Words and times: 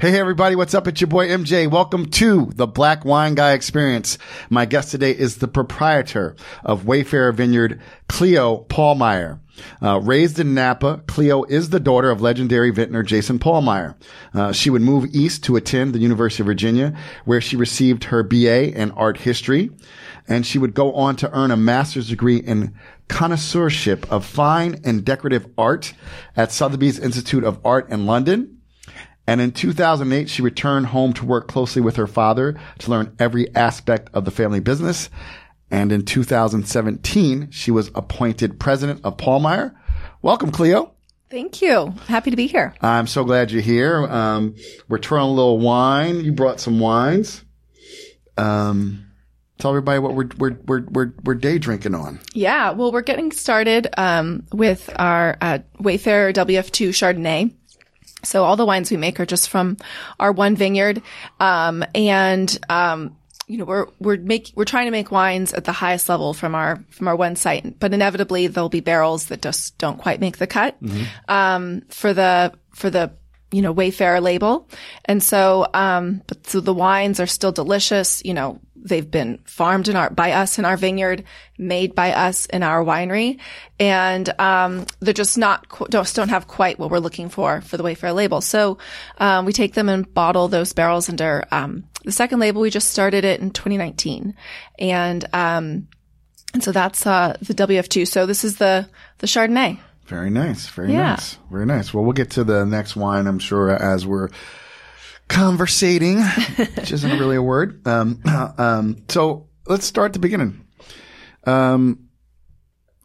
Hey, 0.00 0.18
everybody, 0.18 0.56
what's 0.56 0.72
up? 0.72 0.88
It's 0.88 1.02
your 1.02 1.08
boy 1.08 1.28
MJ. 1.28 1.70
Welcome 1.70 2.06
to 2.12 2.46
the 2.54 2.66
Black 2.66 3.04
Wine 3.04 3.34
Guy 3.34 3.52
Experience. 3.52 4.16
My 4.48 4.64
guest 4.64 4.90
today 4.90 5.10
is 5.10 5.36
the 5.36 5.46
proprietor 5.46 6.36
of 6.64 6.86
Wayfarer 6.86 7.32
Vineyard, 7.32 7.82
Cleo 8.08 8.64
Pahlmeyer. 8.70 9.40
Uh, 9.82 10.00
raised 10.00 10.38
in 10.38 10.54
Napa, 10.54 11.02
Cleo 11.06 11.42
is 11.42 11.68
the 11.68 11.78
daughter 11.78 12.10
of 12.10 12.22
legendary 12.22 12.70
vintner 12.70 13.02
Jason 13.02 13.38
Pahlmeyer. 13.38 13.94
Uh, 14.32 14.52
she 14.52 14.70
would 14.70 14.80
move 14.80 15.14
east 15.14 15.44
to 15.44 15.56
attend 15.56 15.92
the 15.92 15.98
University 15.98 16.42
of 16.42 16.46
Virginia, 16.46 16.96
where 17.26 17.42
she 17.42 17.56
received 17.56 18.04
her 18.04 18.22
BA 18.22 18.72
in 18.72 18.92
art 18.92 19.18
history, 19.18 19.68
and 20.26 20.46
she 20.46 20.58
would 20.58 20.72
go 20.72 20.94
on 20.94 21.14
to 21.16 21.30
earn 21.32 21.50
a 21.50 21.58
master's 21.58 22.08
degree 22.08 22.38
in 22.38 22.74
connoisseurship 23.08 24.10
of 24.10 24.24
fine 24.24 24.80
and 24.82 25.04
decorative 25.04 25.46
art 25.58 25.92
at 26.36 26.52
Sotheby's 26.52 26.98
Institute 26.98 27.44
of 27.44 27.60
Art 27.66 27.90
in 27.90 28.06
London. 28.06 28.59
And 29.30 29.40
in 29.40 29.52
2008, 29.52 30.28
she 30.28 30.42
returned 30.42 30.86
home 30.86 31.12
to 31.12 31.24
work 31.24 31.46
closely 31.46 31.80
with 31.80 31.94
her 31.94 32.08
father 32.08 32.58
to 32.80 32.90
learn 32.90 33.14
every 33.20 33.54
aspect 33.54 34.10
of 34.12 34.24
the 34.24 34.32
family 34.32 34.58
business. 34.58 35.08
And 35.70 35.92
in 35.92 36.04
2017, 36.04 37.52
she 37.52 37.70
was 37.70 37.92
appointed 37.94 38.58
president 38.58 39.02
of 39.04 39.18
Pahlmeyer. 39.18 39.72
Welcome, 40.20 40.50
Cleo. 40.50 40.94
Thank 41.30 41.62
you. 41.62 41.94
Happy 42.08 42.30
to 42.30 42.36
be 42.36 42.48
here. 42.48 42.74
I'm 42.80 43.06
so 43.06 43.22
glad 43.22 43.52
you're 43.52 43.62
here. 43.62 44.04
Um, 44.04 44.56
we're 44.88 44.98
trying 44.98 45.28
a 45.28 45.32
little 45.32 45.60
wine. 45.60 46.24
You 46.24 46.32
brought 46.32 46.58
some 46.58 46.80
wines. 46.80 47.44
Um, 48.36 49.12
tell 49.58 49.70
everybody 49.70 50.00
what 50.00 50.16
we're, 50.16 50.28
we're, 50.38 50.58
we're, 50.66 50.84
we're, 50.86 51.12
we're 51.22 51.34
day 51.36 51.58
drinking 51.58 51.94
on. 51.94 52.18
Yeah. 52.34 52.72
Well, 52.72 52.90
we're 52.90 53.02
getting 53.02 53.30
started, 53.30 53.86
um, 53.96 54.44
with 54.52 54.90
our, 54.96 55.38
uh, 55.40 55.60
Wayfarer 55.78 56.32
WF2 56.32 56.88
Chardonnay. 56.88 57.54
So 58.22 58.44
all 58.44 58.56
the 58.56 58.66
wines 58.66 58.90
we 58.90 58.96
make 58.96 59.20
are 59.20 59.26
just 59.26 59.48
from 59.48 59.76
our 60.18 60.32
one 60.32 60.56
vineyard. 60.56 61.02
Um, 61.38 61.84
and, 61.94 62.58
um, 62.68 63.16
you 63.46 63.58
know, 63.58 63.64
we're, 63.64 63.86
we're 63.98 64.16
make, 64.16 64.52
we're 64.54 64.64
trying 64.64 64.86
to 64.86 64.92
make 64.92 65.10
wines 65.10 65.52
at 65.52 65.64
the 65.64 65.72
highest 65.72 66.08
level 66.08 66.34
from 66.34 66.54
our, 66.54 66.84
from 66.90 67.08
our 67.08 67.16
one 67.16 67.36
site, 67.36 67.80
but 67.80 67.92
inevitably 67.92 68.46
there'll 68.46 68.68
be 68.68 68.80
barrels 68.80 69.26
that 69.26 69.42
just 69.42 69.76
don't 69.78 69.98
quite 69.98 70.20
make 70.20 70.38
the 70.38 70.46
cut, 70.46 70.76
um, 71.28 71.82
for 71.88 72.14
the, 72.14 72.52
for 72.74 72.90
the, 72.90 73.12
you 73.52 73.62
know, 73.62 73.72
Wayfarer 73.72 74.20
label. 74.20 74.68
And 75.04 75.20
so, 75.20 75.66
um, 75.74 76.22
but 76.28 76.46
so 76.46 76.60
the 76.60 76.72
wines 76.72 77.18
are 77.18 77.26
still 77.26 77.50
delicious. 77.50 78.22
You 78.24 78.32
know, 78.32 78.60
they've 78.82 79.10
been 79.10 79.38
farmed 79.44 79.88
in 79.88 79.96
our, 79.96 80.10
by 80.10 80.32
us 80.32 80.58
in 80.58 80.64
our 80.64 80.76
vineyard, 80.76 81.24
made 81.58 81.94
by 81.94 82.12
us 82.12 82.46
in 82.46 82.62
our 82.62 82.82
winery. 82.84 83.38
And, 83.78 84.28
um, 84.40 84.86
they're 85.00 85.14
just 85.14 85.36
not, 85.38 85.68
qu- 85.68 85.86
don't, 85.88 86.28
have 86.28 86.46
quite 86.48 86.78
what 86.78 86.90
we're 86.90 86.98
looking 86.98 87.28
for 87.28 87.60
for 87.60 87.76
the 87.76 87.82
Wayfarer 87.82 88.12
label. 88.12 88.40
So, 88.40 88.78
um, 89.18 89.44
we 89.46 89.52
take 89.52 89.74
them 89.74 89.88
and 89.88 90.12
bottle 90.14 90.48
those 90.48 90.72
barrels 90.72 91.08
under, 91.08 91.44
um, 91.50 91.84
the 92.04 92.12
second 92.12 92.38
label. 92.40 92.62
We 92.62 92.70
just 92.70 92.90
started 92.90 93.24
it 93.24 93.40
in 93.40 93.50
2019. 93.50 94.34
And, 94.78 95.24
um, 95.32 95.88
and 96.54 96.64
so 96.64 96.72
that's, 96.72 97.06
uh, 97.06 97.36
the 97.42 97.54
WF2. 97.54 98.08
So 98.08 98.26
this 98.26 98.44
is 98.44 98.56
the, 98.56 98.88
the 99.18 99.26
Chardonnay. 99.26 99.78
Very 100.06 100.30
nice. 100.30 100.66
Very 100.68 100.92
Yeah. 100.92 101.10
nice. 101.10 101.38
Very 101.52 101.66
nice. 101.66 101.94
Well, 101.94 102.02
we'll 102.02 102.14
get 102.14 102.30
to 102.30 102.42
the 102.44 102.64
next 102.66 102.96
wine, 102.96 103.26
I'm 103.28 103.38
sure, 103.38 103.70
as 103.70 104.06
we're 104.06 104.28
conversating, 105.30 106.20
which 106.20 106.92
isn't 106.92 107.18
really 107.18 107.36
a 107.36 107.42
word. 107.42 107.86
Um, 107.86 108.20
um, 108.58 109.04
so 109.08 109.48
let's 109.66 109.86
start 109.86 110.10
at 110.10 110.12
the 110.12 110.18
beginning. 110.18 110.66
Um, 111.44 112.10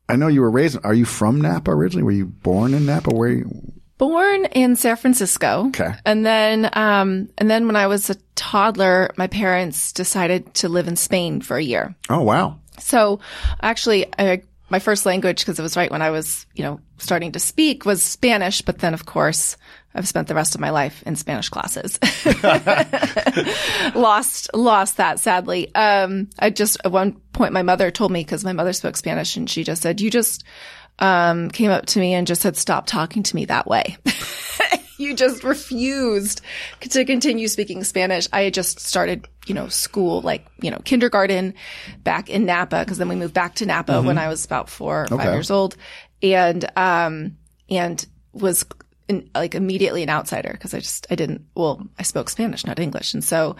I 0.10 0.18
know 0.18 0.28
you 0.28 0.42
were 0.42 0.52
raised, 0.52 0.78
are 0.84 0.94
you 0.94 1.06
from 1.06 1.40
Napa 1.40 1.72
originally? 1.72 2.04
Were 2.04 2.12
you 2.12 2.26
born 2.26 2.74
in 2.74 2.86
Napa? 2.86 3.14
Where 3.14 3.30
you, 3.30 3.74
born 3.98 4.46
in 4.46 4.76
San 4.76 4.98
Francisco. 4.98 5.68
Okay. 5.68 5.94
And 6.06 6.26
then, 6.26 6.70
um, 6.74 7.30
and 7.38 7.50
then 7.50 7.68
when 7.68 7.76
I 7.76 7.88
was 7.88 8.10
a 8.10 8.16
toddler, 8.36 9.14
my 9.18 9.28
parents 9.28 9.94
decided 9.94 10.54
to 10.56 10.70
live 10.70 10.88
in 10.88 10.96
Spain 10.96 11.42
for 11.42 11.58
a 11.58 11.64
year. 11.64 11.96
oh, 12.10 12.22
wow. 12.22 12.60
So 12.78 13.22
actually, 13.62 14.06
I, 14.20 14.42
my 14.70 14.80
first 14.80 15.06
language, 15.06 15.40
because 15.40 15.58
it 15.58 15.64
was 15.64 15.78
right 15.78 15.92
when 15.92 16.02
I 16.02 16.10
was, 16.10 16.46
you 16.56 16.64
know, 16.64 16.82
starting 16.98 17.32
to 17.34 17.40
speak 17.40 17.86
was 17.86 18.04
Spanish. 18.04 18.62
But 18.62 18.80
then 18.80 18.94
of 18.94 19.06
course, 19.06 19.56
I've 19.96 20.08
spent 20.08 20.28
the 20.28 20.36
rest 20.36 20.56
of 20.56 20.62
my 20.62 20.72
life 20.72 21.02
in 21.04 21.16
Spanish 21.16 21.48
classes. 21.48 21.98
lost, 23.96 24.50
lost 24.54 24.98
that 24.98 25.20
sadly. 25.20 25.74
Um, 25.74 26.30
I 26.38 26.50
just, 26.50 26.78
at 26.84 26.92
one 26.92 27.14
point, 27.32 27.54
my 27.54 27.64
mother 27.64 27.90
told 27.92 28.12
me, 28.12 28.24
cause 28.26 28.44
my 28.44 28.52
mother 28.52 28.74
spoke 28.74 28.98
Spanish 28.98 29.38
and 29.38 29.50
she 29.50 29.64
just 29.64 29.82
said, 29.82 30.02
you 30.02 30.12
just, 30.12 30.44
um, 31.00 31.50
came 31.50 31.72
up 31.72 31.86
to 31.88 32.00
me 32.00 32.14
and 32.14 32.28
just 32.28 32.42
said, 32.42 32.58
stop 32.58 32.88
talking 32.88 33.24
to 33.24 33.36
me 33.36 33.46
that 33.46 33.68
way. 33.68 33.98
you 34.98 35.16
just 35.16 35.46
refused 35.46 36.42
to 36.82 37.06
continue 37.06 37.48
speaking 37.48 37.84
Spanish. 37.86 38.28
I 38.34 38.42
had 38.42 38.54
just 38.54 38.82
started, 38.82 39.28
you 39.46 39.54
know, 39.54 39.70
school, 39.70 40.22
like, 40.22 40.46
you 40.62 40.72
know, 40.72 40.80
kindergarten 40.84 41.54
back 42.04 42.30
in 42.30 42.46
Napa, 42.46 42.80
because 42.80 42.98
then 42.98 43.08
we 43.08 43.16
moved 43.16 43.34
back 43.34 43.56
to 43.56 43.66
Napa 43.66 44.02
when 44.02 44.18
I 44.18 44.28
was 44.28 44.44
about 44.44 44.70
four 44.70 45.04
or 45.04 45.08
five 45.08 45.34
years 45.34 45.52
old. 45.52 45.78
And, 46.22 46.66
um, 46.76 47.38
and 47.70 48.06
was 48.34 48.66
in, 49.08 49.30
like 49.36 49.56
immediately 49.56 50.04
an 50.04 50.10
outsider 50.10 50.50
because 50.52 50.74
I 50.74 50.80
just, 50.80 51.08
I 51.10 51.16
didn't, 51.16 51.46
well, 51.56 51.88
I 51.98 52.04
spoke 52.04 52.30
Spanish, 52.30 52.66
not 52.66 52.80
English. 52.80 53.14
And 53.14 53.24
so 53.24 53.56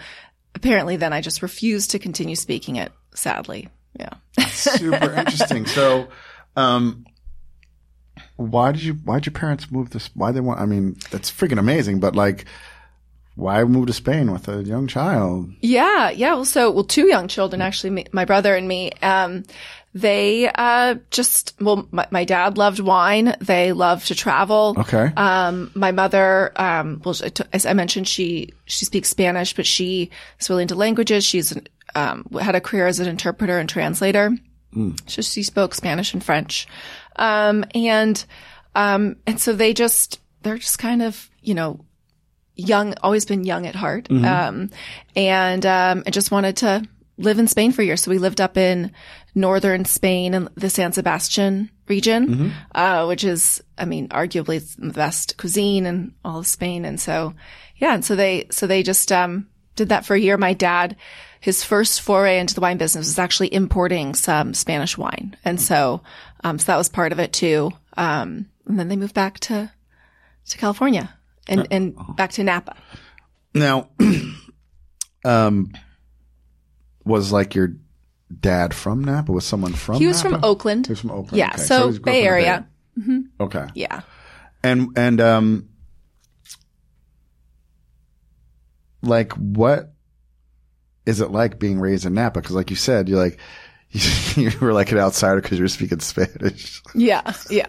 apparently 0.54 0.96
then 0.96 1.12
I 1.12 1.20
just 1.20 1.42
refused 1.42 1.92
to 1.92 1.98
continue 1.98 2.36
speaking 2.36 2.76
it, 2.76 2.92
sadly. 3.14 3.68
Yeah. 3.98 4.14
Super 4.48 5.12
interesting. 5.12 5.66
So, 5.66 6.08
um, 6.56 7.06
why 8.36 8.72
did 8.72 8.82
you, 8.82 8.94
why 8.94 9.16
did 9.18 9.26
your 9.26 9.32
parents 9.32 9.70
move 9.70 9.90
this? 9.90 10.10
Why 10.14 10.32
they 10.32 10.40
want, 10.40 10.60
I 10.60 10.66
mean, 10.66 10.96
that's 11.10 11.30
freaking 11.30 11.58
amazing, 11.58 12.00
but 12.00 12.14
like, 12.14 12.44
why 13.36 13.62
move 13.64 13.86
to 13.86 13.92
Spain 13.92 14.32
with 14.32 14.48
a 14.48 14.62
young 14.62 14.86
child? 14.86 15.50
Yeah, 15.60 16.10
yeah. 16.10 16.34
Well, 16.34 16.46
so 16.46 16.70
well, 16.70 16.84
two 16.84 17.06
young 17.06 17.28
children 17.28 17.60
actually, 17.60 17.90
me, 17.90 18.06
my 18.10 18.24
brother 18.24 18.56
and 18.56 18.66
me. 18.66 18.92
Um, 19.02 19.44
they 19.96 20.50
uh 20.54 20.96
just 21.10 21.54
well, 21.58 21.88
my, 21.90 22.06
my 22.10 22.24
dad 22.24 22.58
loved 22.58 22.80
wine. 22.80 23.34
They 23.40 23.72
loved 23.72 24.08
to 24.08 24.14
travel. 24.14 24.74
Okay. 24.76 25.10
Um, 25.16 25.70
my 25.74 25.90
mother, 25.90 26.52
um, 26.56 27.00
well, 27.02 27.14
as 27.54 27.64
I 27.64 27.72
mentioned, 27.72 28.06
she 28.06 28.52
she 28.66 28.84
speaks 28.84 29.08
Spanish, 29.08 29.54
but 29.54 29.64
she 29.64 30.10
is 30.38 30.50
really 30.50 30.62
into 30.62 30.74
languages. 30.74 31.24
She's 31.24 31.56
um 31.94 32.26
had 32.38 32.54
a 32.54 32.60
career 32.60 32.86
as 32.86 33.00
an 33.00 33.08
interpreter 33.08 33.58
and 33.58 33.68
translator. 33.68 34.36
So 35.06 35.22
she 35.22 35.42
spoke 35.42 35.72
Spanish 35.72 36.12
and 36.12 36.22
French, 36.22 36.66
um, 37.16 37.64
and 37.74 38.22
um, 38.74 39.16
and 39.26 39.40
so 39.40 39.54
they 39.54 39.72
just 39.72 40.20
they're 40.42 40.58
just 40.58 40.78
kind 40.78 41.00
of 41.00 41.30
you 41.40 41.54
know 41.54 41.80
young, 42.54 42.92
always 43.02 43.24
been 43.24 43.44
young 43.44 43.66
at 43.66 43.74
heart, 43.74 44.10
um, 44.10 44.68
and 45.14 45.64
um, 45.64 46.02
I 46.06 46.10
just 46.10 46.30
wanted 46.30 46.58
to 46.58 46.82
live 47.16 47.38
in 47.38 47.48
Spain 47.48 47.72
for 47.72 47.80
a 47.80 47.84
year. 47.86 47.96
So 47.96 48.10
we 48.10 48.18
lived 48.18 48.42
up 48.42 48.58
in 48.58 48.92
northern 49.36 49.84
Spain 49.84 50.34
and 50.34 50.48
the 50.56 50.70
San 50.70 50.92
Sebastian 50.92 51.70
region, 51.88 52.52
uh, 52.74 53.04
which 53.04 53.22
is, 53.22 53.62
I 53.78 53.84
mean, 53.84 54.08
arguably 54.08 54.66
the 54.76 54.92
best 54.92 55.36
cuisine 55.36 55.86
in 55.86 56.14
all 56.24 56.40
of 56.40 56.46
Spain. 56.46 56.84
And 56.84 56.98
so, 56.98 57.34
yeah, 57.76 57.94
and 57.94 58.04
so 58.04 58.16
they, 58.16 58.46
so 58.50 58.66
they 58.66 58.82
just 58.82 59.12
um, 59.12 59.46
did 59.76 59.90
that 59.90 60.06
for 60.06 60.14
a 60.14 60.18
year. 60.18 60.38
My 60.38 60.54
dad, 60.54 60.96
his 61.38 61.62
first 61.62 62.00
foray 62.00 62.40
into 62.40 62.54
the 62.54 62.62
wine 62.62 62.78
business 62.78 63.06
was 63.06 63.18
actually 63.18 63.52
importing 63.52 64.14
some 64.14 64.54
Spanish 64.54 64.98
wine, 64.98 65.36
and 65.44 65.60
so, 65.60 66.02
um, 66.42 66.58
so 66.58 66.66
that 66.66 66.78
was 66.78 66.88
part 66.88 67.12
of 67.12 67.20
it 67.20 67.32
too. 67.32 67.70
Um, 67.96 68.48
and 68.66 68.78
then 68.78 68.88
they 68.88 68.96
moved 68.96 69.14
back 69.14 69.38
to 69.40 69.70
to 70.48 70.58
California 70.58 71.14
and 71.46 71.68
and 71.70 71.94
back 72.16 72.32
to 72.32 72.42
Napa. 72.42 72.74
Now, 73.54 73.90
um, 75.24 75.72
was 77.04 77.32
like 77.32 77.54
your 77.54 77.76
dad 78.40 78.74
from 78.74 79.04
Napa? 79.04 79.32
Was 79.32 79.44
someone 79.44 79.72
from? 79.72 79.96
He 79.96 80.06
was 80.06 80.20
from 80.20 80.42
Oakland. 80.44 80.86
He 80.86 80.92
was 80.92 81.00
from 81.00 81.10
Oakland. 81.10 81.36
Yeah, 81.36 81.50
Okay. 81.54 81.62
so, 81.62 81.88
up 81.90 82.02
Bay 82.02 82.18
in 82.18 82.22
the 82.24 82.28
Area. 82.28 82.68
Okay. 83.40 83.66
Yeah. 83.74 84.00
And 84.62 84.88
and 84.96 85.20
um, 85.20 85.68
like 89.02 89.32
what 89.34 89.92
is 91.04 91.20
it 91.20 91.30
like 91.30 91.58
being 91.58 91.78
raised 91.78 92.06
in 92.06 92.14
Napa? 92.14 92.40
Because 92.40 92.56
like 92.56 92.70
you 92.70 92.76
said, 92.76 93.08
you're 93.08 93.18
like 93.18 93.38
you 94.36 94.50
were 94.60 94.72
like 94.72 94.90
an 94.92 94.98
outsider 94.98 95.40
because 95.40 95.58
you 95.58 95.64
were 95.64 95.68
speaking 95.68 96.00
Spanish. 96.00 96.82
Yeah. 96.94 97.32
Yeah. 97.50 97.66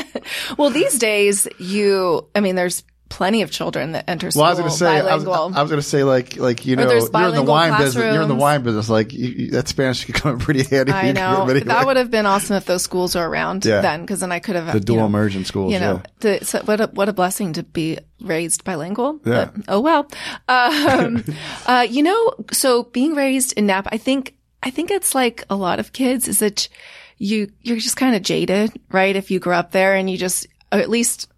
well, 0.58 0.70
these 0.70 0.98
days 0.98 1.48
you, 1.58 2.28
I 2.34 2.40
mean, 2.40 2.54
there's 2.54 2.84
plenty 3.08 3.42
of 3.42 3.50
children 3.50 3.92
that 3.92 4.04
enter 4.08 4.30
school 4.30 4.42
Well, 4.42 4.48
I 4.48 4.52
was 4.52 4.58
gonna 4.58 4.70
say, 4.70 4.86
I 4.86 5.14
was, 5.14 5.24
bilingual. 5.24 5.58
I 5.58 5.62
was 5.62 5.70
gonna 5.70 5.82
say, 5.82 6.04
like, 6.04 6.36
like 6.36 6.66
you 6.66 6.76
know, 6.76 6.84
you're 6.84 6.98
in 6.98 7.04
the 7.04 7.10
bilingual 7.10 7.46
wine 7.46 7.78
business. 7.78 8.14
You're 8.14 8.22
in 8.22 8.28
the 8.28 8.34
wine 8.34 8.62
business. 8.62 8.88
Like 8.88 9.12
you, 9.12 9.28
you- 9.28 9.50
that 9.52 9.68
Spanish 9.68 10.04
could 10.04 10.14
come 10.14 10.32
in 10.34 10.38
pretty 10.38 10.62
handy. 10.64 10.92
I 10.92 11.12
know 11.12 11.44
anyway, 11.44 11.60
that 11.64 11.86
would 11.86 11.96
have 11.96 12.10
been 12.10 12.26
awesome 12.26 12.56
if 12.56 12.66
those 12.66 12.82
schools 12.82 13.14
were 13.14 13.28
around 13.28 13.64
Yeah. 13.64 13.80
then, 13.80 14.02
because 14.02 14.20
then 14.20 14.32
I 14.32 14.38
could 14.40 14.56
have 14.56 14.72
the 14.72 14.80
dual 14.80 14.96
you 14.96 15.00
know, 15.00 15.06
immersion 15.06 15.44
schools. 15.44 15.72
You 15.72 15.80
know, 15.80 16.02
yeah. 16.22 16.38
to, 16.38 16.44
so 16.44 16.60
what 16.64 16.80
a 16.80 16.86
what 16.88 17.08
a 17.08 17.12
blessing 17.12 17.54
to 17.54 17.62
be 17.62 17.98
raised 18.20 18.64
bilingual. 18.64 19.20
Yeah. 19.24 19.50
But, 19.54 19.64
oh 19.68 19.80
well. 19.80 20.10
Um, 20.48 21.24
uh, 21.66 21.86
you 21.88 22.02
know, 22.02 22.34
so 22.52 22.84
being 22.84 23.14
raised 23.14 23.52
in 23.54 23.66
Napa, 23.66 23.88
I 23.92 23.98
think 23.98 24.34
I 24.62 24.70
think 24.70 24.90
it's 24.90 25.14
like 25.14 25.44
a 25.48 25.56
lot 25.56 25.78
of 25.78 25.92
kids 25.92 26.28
is 26.28 26.40
that 26.40 26.68
you 27.16 27.50
you're 27.62 27.78
just 27.78 27.96
kind 27.96 28.14
of 28.14 28.22
jaded, 28.22 28.72
right? 28.90 29.14
If 29.16 29.30
you 29.30 29.38
grew 29.38 29.54
up 29.54 29.72
there 29.72 29.94
and 29.94 30.08
you 30.10 30.16
just, 30.18 30.46
or 30.72 30.78
at 30.78 30.88
least, 30.90 31.28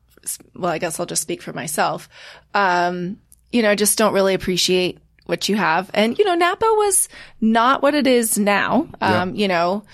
well, 0.54 0.70
I 0.70 0.78
guess 0.78 1.00
I'll 1.00 1.06
just 1.06 1.22
speak 1.22 1.42
for 1.42 1.52
myself. 1.52 2.08
Um, 2.54 3.18
you 3.50 3.62
know, 3.62 3.74
just 3.74 3.98
don't 3.98 4.14
really 4.14 4.34
appreciate 4.34 4.98
what 5.26 5.48
you 5.48 5.56
have. 5.56 5.90
And, 5.94 6.18
you 6.18 6.24
know, 6.24 6.34
Napa 6.34 6.66
was 6.66 7.08
not 7.40 7.82
what 7.82 7.94
it 7.94 8.06
is 8.06 8.38
now. 8.38 8.88
Um, 9.00 9.34
you 9.34 9.48
know, 9.48 9.84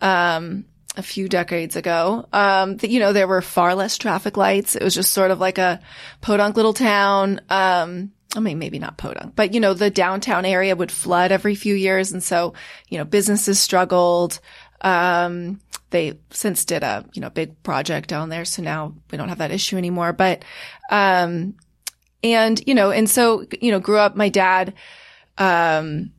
um, 0.00 0.64
a 0.96 1.02
few 1.02 1.28
decades 1.28 1.76
ago, 1.76 2.26
um, 2.32 2.76
that, 2.78 2.90
you 2.90 3.00
know, 3.00 3.12
there 3.12 3.28
were 3.28 3.42
far 3.42 3.74
less 3.74 3.96
traffic 3.96 4.36
lights. 4.36 4.76
It 4.76 4.82
was 4.82 4.94
just 4.94 5.12
sort 5.12 5.30
of 5.30 5.40
like 5.40 5.58
a 5.58 5.80
podunk 6.20 6.56
little 6.56 6.74
town. 6.74 7.40
Um, 7.48 8.12
I 8.36 8.40
mean, 8.40 8.58
maybe 8.58 8.78
not 8.78 8.96
podunk, 8.96 9.34
but 9.34 9.54
you 9.54 9.60
know, 9.60 9.74
the 9.74 9.90
downtown 9.90 10.44
area 10.44 10.76
would 10.76 10.92
flood 10.92 11.32
every 11.32 11.54
few 11.54 11.74
years. 11.74 12.12
And 12.12 12.22
so, 12.22 12.54
you 12.88 12.98
know, 12.98 13.04
businesses 13.04 13.58
struggled. 13.58 14.40
Um, 14.82 15.60
they 15.90 16.18
since 16.30 16.64
did 16.64 16.82
a, 16.82 17.04
you 17.12 17.20
know, 17.20 17.30
big 17.30 17.62
project 17.62 18.08
down 18.08 18.28
there. 18.28 18.44
So 18.44 18.62
now 18.62 18.94
we 19.10 19.18
don't 19.18 19.28
have 19.28 19.38
that 19.38 19.50
issue 19.50 19.76
anymore. 19.76 20.12
But, 20.12 20.44
um, 20.90 21.54
and, 22.22 22.62
you 22.66 22.74
know, 22.74 22.90
and 22.90 23.08
so, 23.08 23.46
you 23.60 23.70
know, 23.72 23.80
grew 23.80 23.98
up, 23.98 24.14
my 24.16 24.28
dad, 24.28 24.74
um, 25.38 26.12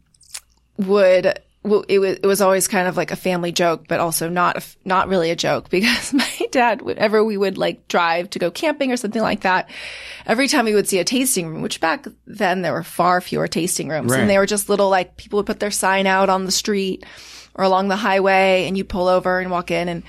would, 0.78 1.40
well, 1.64 1.86
it 1.88 2.00
was, 2.00 2.18
it 2.18 2.26
was 2.26 2.42
always 2.42 2.68
kind 2.68 2.88
of 2.88 2.98
like 2.98 3.12
a 3.12 3.16
family 3.16 3.52
joke, 3.52 3.88
but 3.88 4.00
also 4.00 4.28
not, 4.30 4.58
a, 4.58 4.64
not 4.84 5.08
really 5.10 5.30
a 5.30 5.36
joke 5.36 5.70
because 5.70 6.12
my 6.14 6.28
dad, 6.52 6.82
whenever 6.82 7.24
we 7.24 7.38
would 7.38 7.58
like 7.58 7.88
drive 7.88 8.30
to 8.32 8.40
go 8.40 8.50
camping 8.50 8.92
or 8.92 8.98
something 8.98 9.22
like 9.22 9.42
that, 9.42 9.70
every 10.26 10.48
time 10.48 10.66
we 10.66 10.74
would 10.74 10.88
see 10.88 10.98
a 11.00 11.04
tasting 11.04 11.48
room, 11.48 11.62
which 11.62 11.80
back 11.80 12.08
then 12.26 12.62
there 12.64 12.74
were 12.74 12.84
far 12.84 13.22
fewer 13.22 13.48
tasting 13.48 13.90
rooms 13.90 14.12
Right. 14.12 14.22
and 14.22 14.30
they 14.30 14.40
were 14.40 14.48
just 14.48 14.70
little 14.70 14.90
like 14.90 15.18
people 15.18 15.38
would 15.38 15.46
put 15.46 15.60
their 15.60 15.72
sign 15.72 16.08
out 16.08 16.30
on 16.30 16.46
the 16.46 16.52
street 16.52 17.06
or 17.56 17.64
along 17.64 17.88
the 17.88 17.96
highway 17.96 18.66
and 18.68 18.78
you 18.78 18.84
pull 18.84 19.08
over 19.08 19.40
and 19.40 19.52
walk 19.52 19.72
in. 19.72 19.88
And 19.88 20.04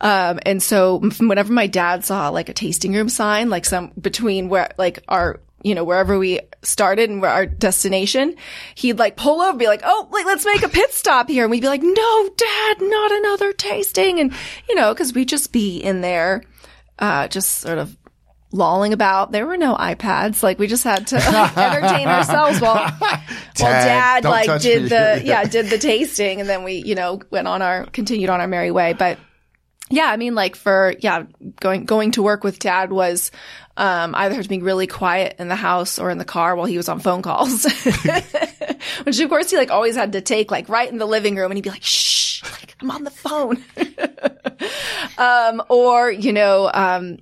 um, 0.00 0.40
and 0.46 0.62
so 0.62 0.98
whenever 1.20 1.52
my 1.52 1.66
dad 1.66 2.04
saw 2.04 2.30
like 2.30 2.48
a 2.48 2.54
tasting 2.54 2.94
room 2.94 3.08
sign, 3.08 3.50
like 3.50 3.64
some 3.64 3.92
between 4.00 4.48
where 4.48 4.70
like 4.78 5.04
our, 5.08 5.40
you 5.62 5.74
know, 5.74 5.84
wherever 5.84 6.18
we 6.18 6.40
started 6.62 7.10
and 7.10 7.20
where 7.20 7.30
our 7.30 7.44
destination, 7.44 8.36
he'd 8.76 8.98
like 8.98 9.16
pull 9.16 9.42
over, 9.42 9.50
and 9.50 9.58
be 9.58 9.66
like, 9.66 9.82
"Oh, 9.84 10.08
like 10.10 10.24
let's 10.24 10.46
make 10.46 10.62
a 10.62 10.70
pit 10.70 10.92
stop 10.94 11.28
here," 11.28 11.44
and 11.44 11.50
we'd 11.50 11.60
be 11.60 11.68
like, 11.68 11.82
"No, 11.82 12.30
Dad, 12.34 12.76
not 12.80 13.12
another 13.12 13.52
tasting," 13.52 14.20
and 14.20 14.32
you 14.68 14.74
know, 14.74 14.94
because 14.94 15.12
we'd 15.12 15.28
just 15.28 15.52
be 15.52 15.78
in 15.78 16.00
there, 16.00 16.44
uh, 16.98 17.28
just 17.28 17.58
sort 17.58 17.78
of 17.78 17.94
lolling 18.52 18.92
about. 18.92 19.32
There 19.32 19.46
were 19.46 19.56
no 19.56 19.74
iPads, 19.74 20.42
like 20.42 20.58
we 20.58 20.66
just 20.66 20.84
had 20.84 21.06
to 21.08 21.16
entertain 21.16 22.08
ourselves 22.08 22.60
while 22.60 22.90
while 22.98 23.20
Dad 23.56 24.24
like 24.24 24.60
did 24.60 24.84
me. 24.84 24.88
the 24.88 25.22
yeah 25.24 25.44
did 25.44 25.66
the 25.66 25.78
tasting, 25.78 26.40
and 26.40 26.48
then 26.48 26.64
we 26.64 26.74
you 26.74 26.94
know 26.94 27.20
went 27.30 27.48
on 27.48 27.62
our 27.62 27.86
continued 27.86 28.30
on 28.30 28.40
our 28.40 28.48
merry 28.48 28.70
way, 28.70 28.92
but. 28.92 29.18
Yeah, 29.92 30.04
I 30.04 30.18
mean, 30.18 30.36
like 30.36 30.54
for 30.54 30.94
yeah, 31.00 31.24
going 31.58 31.84
going 31.84 32.12
to 32.12 32.22
work 32.22 32.44
with 32.44 32.60
dad 32.60 32.92
was 32.92 33.32
um, 33.76 34.14
either 34.14 34.36
have 34.36 34.44
to 34.44 34.48
be 34.48 34.60
really 34.60 34.86
quiet 34.86 35.34
in 35.40 35.48
the 35.48 35.56
house 35.56 35.98
or 35.98 36.10
in 36.10 36.18
the 36.18 36.24
car 36.24 36.54
while 36.54 36.66
he 36.66 36.76
was 36.76 36.88
on 36.88 37.00
phone 37.00 37.22
calls, 37.22 37.64
which 39.02 39.18
of 39.18 39.28
course 39.28 39.50
he 39.50 39.56
like 39.56 39.72
always 39.72 39.96
had 39.96 40.12
to 40.12 40.20
take 40.20 40.52
like 40.52 40.68
right 40.68 40.88
in 40.88 40.98
the 40.98 41.06
living 41.06 41.34
room, 41.34 41.50
and 41.50 41.56
he'd 41.56 41.64
be 41.64 41.70
like, 41.70 41.82
"Shh, 41.82 42.44
like 42.44 42.76
I'm 42.80 42.90
on 42.92 43.02
the 43.02 43.10
phone," 43.10 43.64
um, 45.18 45.60
or 45.68 46.08
you 46.12 46.32
know, 46.32 46.70
um, 46.72 47.16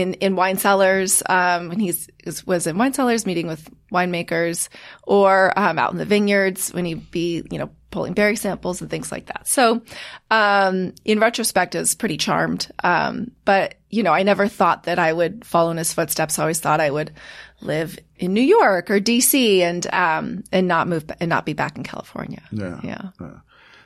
in 0.00 0.14
in 0.14 0.36
wine 0.36 0.58
cellars 0.58 1.22
um, 1.28 1.68
when 1.68 1.78
he's 1.78 2.08
is- 2.24 2.46
was 2.46 2.66
in 2.66 2.76
wine 2.78 2.92
cellars 2.92 3.26
meeting 3.26 3.46
with 3.46 3.68
winemakers, 3.92 4.68
or 5.04 5.56
um, 5.58 5.78
out 5.78 5.92
in 5.92 5.98
the 5.98 6.04
vineyards 6.04 6.72
when 6.72 6.84
he'd 6.84 7.10
be 7.10 7.42
you 7.50 7.58
know 7.58 7.70
pulling 7.90 8.12
berry 8.14 8.36
samples 8.36 8.80
and 8.80 8.88
things 8.88 9.10
like 9.10 9.26
that. 9.26 9.48
So, 9.48 9.82
um, 10.30 10.94
in 11.04 11.18
retrospect, 11.18 11.74
I 11.74 11.80
was 11.80 11.94
pretty 11.94 12.16
charmed. 12.16 12.70
Um, 12.84 13.32
but 13.44 13.74
you 13.90 14.02
know, 14.02 14.12
I 14.12 14.22
never 14.22 14.48
thought 14.48 14.84
that 14.84 14.98
I 14.98 15.12
would 15.12 15.44
follow 15.44 15.70
in 15.70 15.76
his 15.76 15.92
footsteps. 15.92 16.38
I 16.38 16.42
always 16.42 16.60
thought 16.60 16.80
I 16.80 16.90
would 16.90 17.12
live 17.60 17.98
in 18.16 18.32
New 18.32 18.42
York 18.42 18.90
or 18.90 19.00
DC 19.00 19.60
and 19.60 19.86
um, 19.92 20.44
and 20.52 20.68
not 20.68 20.88
move 20.88 21.04
and 21.20 21.28
not 21.28 21.46
be 21.46 21.52
back 21.52 21.76
in 21.76 21.84
California. 21.84 22.42
Yeah. 22.52 22.80
Yeah. 22.82 23.10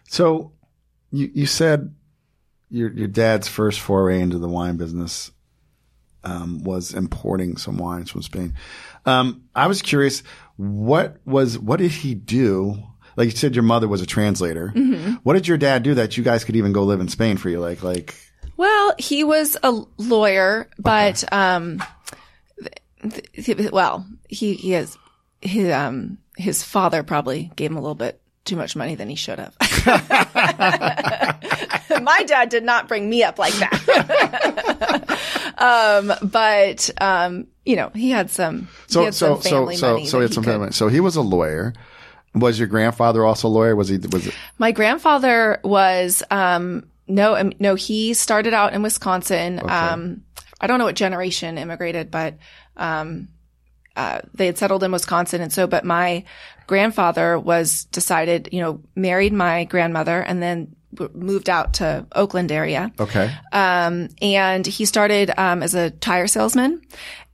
So 0.08 0.52
you 1.10 1.30
you 1.34 1.46
said 1.46 1.94
your 2.70 2.92
your 2.92 3.08
dad's 3.08 3.48
first 3.48 3.80
foray 3.80 4.20
into 4.20 4.38
the 4.38 4.48
wine 4.48 4.76
business 4.76 5.30
um, 6.24 6.62
was 6.64 6.94
importing 6.94 7.56
some 7.56 7.78
wines 7.78 8.10
from 8.10 8.22
Spain. 8.22 8.54
Um, 9.06 9.44
I 9.54 9.66
was 9.66 9.82
curious, 9.82 10.22
what 10.56 11.18
was 11.24 11.58
what 11.58 11.78
did 11.78 11.90
he 11.90 12.14
do? 12.14 12.82
Like 13.16 13.26
you 13.26 13.36
said, 13.36 13.54
your 13.54 13.62
mother 13.62 13.86
was 13.86 14.02
a 14.02 14.06
translator. 14.06 14.68
What 15.22 15.34
did 15.34 15.46
your 15.46 15.58
dad 15.58 15.82
do 15.84 15.94
that 15.94 16.16
you 16.16 16.24
guys 16.24 16.44
could 16.44 16.56
even 16.56 16.72
go 16.72 16.84
live 16.84 17.00
in 17.00 17.08
Spain 17.08 17.36
for 17.36 17.48
you? 17.48 17.60
Like 17.60 17.82
like 17.82 18.14
Well, 18.56 18.94
he 18.98 19.24
was 19.24 19.56
a 19.62 19.82
lawyer, 19.98 20.68
but 20.78 21.22
um, 21.32 21.82
th- 23.02 23.44
th- 23.44 23.70
well, 23.70 24.06
he 24.28 24.54
he 24.54 24.72
has 24.72 24.96
his 25.40 25.70
um 25.72 26.18
his 26.36 26.62
father 26.62 27.02
probably 27.02 27.50
gave 27.56 27.70
him 27.70 27.76
a 27.76 27.80
little 27.80 27.94
bit 27.94 28.20
too 28.44 28.56
much 28.56 28.76
money 28.76 28.94
than 28.94 29.08
he 29.08 29.14
should 29.14 29.38
have. 29.38 29.56
My 32.02 32.22
dad 32.24 32.48
did 32.48 32.64
not 32.64 32.88
bring 32.88 33.08
me 33.08 33.22
up 33.22 33.38
like 33.38 33.54
that. 33.54 35.03
um, 35.64 36.12
but 36.22 36.90
um, 37.00 37.46
you 37.64 37.76
know, 37.76 37.90
he 37.94 38.10
had 38.10 38.30
some. 38.30 38.68
so 38.86 39.00
he 39.00 39.04
had 39.06 39.14
so 39.14 39.40
some 39.40 39.42
so 39.42 39.70
so 39.72 40.04
so 40.04 40.18
he 40.18 40.22
had 40.22 40.34
some 40.34 40.44
could- 40.44 40.50
family. 40.50 40.72
So 40.72 40.88
he 40.88 41.00
was 41.00 41.16
a 41.16 41.22
lawyer. 41.22 41.72
Was 42.34 42.58
your 42.58 42.66
grandfather 42.68 43.24
also 43.24 43.46
a 43.46 43.50
lawyer? 43.50 43.76
Was 43.76 43.88
he 43.88 43.96
was 43.98 44.26
it? 44.26 44.34
My 44.58 44.72
grandfather 44.72 45.60
was 45.62 46.22
um 46.30 46.88
no 47.06 47.36
um, 47.36 47.52
no 47.60 47.76
he 47.76 48.12
started 48.14 48.52
out 48.52 48.74
in 48.74 48.82
Wisconsin. 48.82 49.60
Um 49.64 50.22
I 50.60 50.66
don't 50.66 50.78
know 50.78 50.84
what 50.86 50.96
generation 50.96 51.58
immigrated, 51.58 52.10
but 52.10 52.34
um 52.76 53.28
uh, 53.96 54.20
they 54.34 54.46
had 54.46 54.58
settled 54.58 54.82
in 54.82 54.90
Wisconsin, 54.90 55.40
and 55.40 55.52
so 55.52 55.68
but 55.68 55.84
my 55.84 56.24
grandfather 56.66 57.38
was 57.38 57.84
decided, 57.84 58.48
you 58.50 58.60
know, 58.60 58.80
married 58.96 59.32
my 59.32 59.62
grandmother, 59.64 60.20
and 60.20 60.42
then 60.42 60.74
moved 61.14 61.48
out 61.50 61.74
to 61.74 62.06
Oakland 62.14 62.50
area. 62.52 62.92
Okay. 62.98 63.30
Um, 63.52 64.08
and 64.22 64.66
he 64.66 64.84
started 64.84 65.30
um, 65.36 65.62
as 65.62 65.74
a 65.74 65.90
tire 65.90 66.26
salesman, 66.26 66.80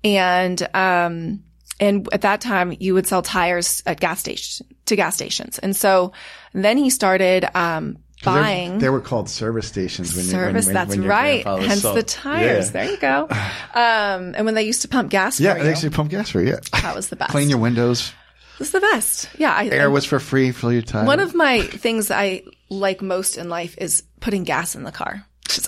and 0.04 0.62
um, 0.74 1.42
and 1.78 2.08
at 2.12 2.22
that 2.22 2.40
time 2.40 2.74
you 2.78 2.94
would 2.94 3.06
sell 3.06 3.22
tires 3.22 3.82
at 3.86 4.00
gas 4.00 4.20
stations 4.20 4.62
to 4.86 4.96
gas 4.96 5.14
stations, 5.14 5.58
and 5.58 5.76
so 5.76 6.12
then 6.52 6.76
he 6.76 6.90
started 6.90 7.46
um, 7.54 7.98
buying 8.24 8.78
They 8.78 8.90
were 8.90 9.00
called 9.00 9.28
service 9.30 9.66
stations 9.68 10.14
when 10.16 10.24
you 10.24 10.30
service. 10.30 10.66
when, 10.66 10.74
when, 10.74 10.86
that's 10.86 10.96
when 10.98 11.06
right. 11.08 11.44
Hence 11.46 11.82
sold- 11.82 11.96
the 11.96 12.02
tires. 12.02 12.66
Yeah. 12.66 12.72
There 12.72 12.90
you 12.90 12.96
go. 12.98 13.28
Um, 13.30 14.34
and 14.36 14.44
when 14.44 14.54
they 14.54 14.64
used 14.64 14.82
to 14.82 14.88
pump 14.88 15.10
gas 15.10 15.40
Yeah, 15.40 15.54
for 15.54 15.60
they 15.60 15.66
you, 15.66 15.70
actually 15.72 15.90
pump 15.90 16.10
gas 16.10 16.28
for 16.30 16.40
you. 16.42 16.48
Yeah. 16.48 16.80
that 16.82 16.94
was 16.96 17.08
the 17.08 17.16
best. 17.16 17.30
Clean 17.30 17.48
your 17.48 17.58
windows. 17.58 18.12
It 18.54 18.58
was 18.58 18.72
the 18.72 18.80
best. 18.80 19.30
Yeah, 19.38 19.54
I, 19.54 19.68
Air 19.68 19.88
was 19.90 20.04
for 20.04 20.18
free. 20.20 20.50
Fill 20.52 20.72
your 20.72 20.82
tires. 20.82 21.06
One 21.06 21.20
of 21.20 21.34
my 21.34 21.62
things 21.62 22.10
I 22.10 22.42
like 22.70 23.02
most 23.02 23.36
in 23.36 23.48
life 23.48 23.76
is 23.78 24.04
putting 24.20 24.44
gas 24.44 24.74
in 24.74 24.84
the 24.84 24.92
car. 24.92 25.26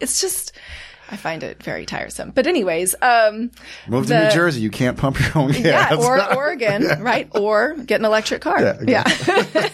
It's 0.00 0.20
just, 0.20 0.52
I 1.10 1.16
find 1.16 1.42
it 1.42 1.60
very 1.60 1.84
tiresome. 1.84 2.30
But 2.30 2.46
anyways, 2.46 2.94
um, 3.02 3.50
Move 3.88 4.06
to 4.06 4.24
New 4.24 4.30
Jersey. 4.30 4.60
You 4.60 4.70
can't 4.70 4.96
pump 4.96 5.18
your 5.18 5.36
own 5.36 5.50
gas. 5.50 5.60
yeah, 5.90 5.96
or 5.96 6.34
Oregon, 6.36 7.02
right? 7.02 7.28
Or 7.34 7.74
get 7.74 8.00
an 8.00 8.04
electric 8.04 8.40
car. 8.40 8.60
Yeah, 8.62 8.78
Yeah. 8.86 9.68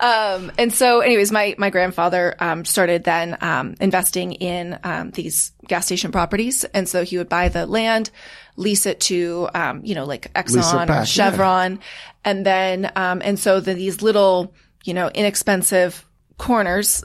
um, 0.00 0.52
and 0.58 0.72
so 0.72 1.00
anyways, 1.00 1.32
my, 1.32 1.56
my 1.58 1.70
grandfather, 1.70 2.36
um, 2.38 2.64
started 2.64 3.02
then, 3.02 3.36
um, 3.40 3.74
investing 3.80 4.32
in, 4.32 4.78
um, 4.84 5.10
these 5.10 5.50
gas 5.66 5.86
station 5.86 6.12
properties. 6.12 6.62
And 6.62 6.88
so 6.88 7.02
he 7.04 7.18
would 7.18 7.28
buy 7.28 7.48
the 7.48 7.66
land, 7.66 8.10
lease 8.54 8.86
it 8.86 9.00
to, 9.00 9.48
um, 9.54 9.80
you 9.84 9.96
know, 9.96 10.04
like 10.04 10.32
Exxon 10.34 10.86
back, 10.86 11.02
or 11.02 11.06
Chevron. 11.06 11.80
And 12.24 12.46
then, 12.46 12.92
um, 12.94 13.22
and 13.24 13.40
so 13.40 13.58
the, 13.58 13.74
these 13.74 14.02
little, 14.02 14.54
you 14.84 14.94
know, 14.94 15.08
inexpensive 15.08 16.04
corners 16.38 17.04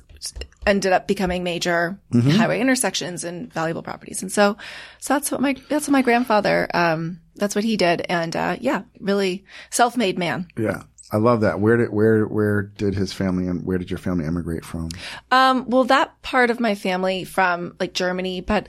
ended 0.65 0.93
up 0.93 1.07
becoming 1.07 1.43
major 1.43 1.99
Mm-hmm. 2.13 2.29
highway 2.29 2.59
intersections 2.61 3.23
and 3.23 3.51
valuable 3.51 3.81
properties. 3.83 4.21
And 4.21 4.31
so, 4.31 4.55
so 4.99 5.13
that's 5.15 5.31
what 5.31 5.41
my, 5.41 5.55
that's 5.67 5.87
what 5.87 5.91
my 5.93 6.01
grandfather, 6.03 6.67
um, 6.73 7.19
that's 7.35 7.55
what 7.55 7.63
he 7.63 7.75
did. 7.75 8.05
And, 8.07 8.35
uh, 8.35 8.57
yeah, 8.61 8.83
really 8.99 9.43
self-made 9.71 10.17
man. 10.19 10.47
yeah, 10.57 10.83
I 11.11 11.17
love 11.17 11.41
that. 11.41 11.59
Where 11.59 11.77
did 11.77 11.91
where 11.91 12.25
where 12.25 12.61
did 12.63 12.95
his 12.95 13.13
family 13.13 13.47
and 13.47 13.63
where 13.65 13.77
did 13.77 13.91
your 13.91 13.99
family 13.99 14.25
immigrate 14.25 14.65
from? 14.65 14.89
Um, 15.31 15.69
well, 15.69 15.83
that 15.85 16.19
part 16.23 16.49
of 16.49 16.59
my 16.59 16.73
family 16.75 17.23
from 17.23 17.75
like 17.79 17.93
Germany, 17.93 18.41
but 18.41 18.67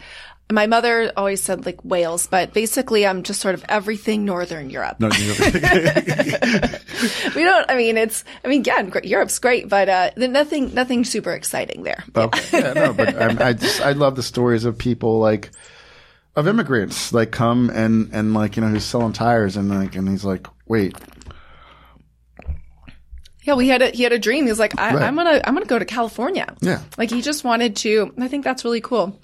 my 0.53 0.67
mother 0.67 1.11
always 1.17 1.43
said 1.43 1.65
like 1.67 1.85
Wales, 1.85 2.27
but 2.27 2.53
basically 2.53 3.07
I'm 3.07 3.23
just 3.23 3.41
sort 3.41 3.55
of 3.55 3.65
everything 3.69 4.25
Northern 4.25 4.71
Europe. 4.71 4.99
No, 5.01 5.09
you- 5.09 5.35
We 7.35 7.43
don't, 7.45 7.69
I 7.71 7.77
mean, 7.77 7.97
it's, 7.97 8.25
I 8.45 8.49
mean, 8.49 8.61
again, 8.61 8.91
gr- 8.91 8.99
Europe's 9.03 9.39
great, 9.39 9.69
but, 9.69 9.89
uh, 9.89 10.11
nothing, 10.17 10.75
nothing 10.75 11.05
super 11.05 11.33
exciting 11.33 11.83
there. 11.83 12.05
okay, 12.17 12.43
yeah, 12.61 12.73
no, 12.75 12.93
but 12.93 13.17
I, 13.43 13.49
I 13.49 13.53
just 13.55 13.81
I 13.81 13.93
love 13.93 14.17
the 14.17 14.23
stories 14.23 14.65
of 14.65 14.79
people 14.79 15.19
like 15.19 15.51
of 16.37 16.47
immigrants 16.49 17.13
like 17.13 17.31
come 17.31 17.71
and 17.71 18.11
and 18.13 18.35
like 18.35 18.57
you 18.57 18.63
know 18.63 18.69
who's 18.69 18.85
selling 18.85 19.13
tires 19.13 19.57
and 19.57 19.69
like 19.69 19.95
and 19.97 20.09
he's 20.09 20.25
like 20.25 20.47
wait 20.67 20.97
Yeah, 23.43 23.55
we 23.55 23.69
had 23.69 23.83
a, 23.83 23.89
he 23.91 24.03
had 24.03 24.13
a 24.13 24.19
dream. 24.19 24.45
He 24.45 24.51
was 24.51 24.59
like, 24.59 24.79
I, 24.81 24.95
Right. 24.95 25.03
I'm 25.03 25.17
gonna, 25.17 25.41
I'm 25.45 25.55
gonna 25.55 25.67
go 25.67 25.79
to 25.79 25.85
California. 25.85 26.55
Yeah. 26.61 26.81
Like 26.97 27.11
he 27.11 27.21
just 27.23 27.45
wanted 27.45 27.77
to, 27.77 28.13
I 28.19 28.29
think 28.29 28.45
that's 28.45 28.65
really 28.65 28.81
cool. 28.81 29.19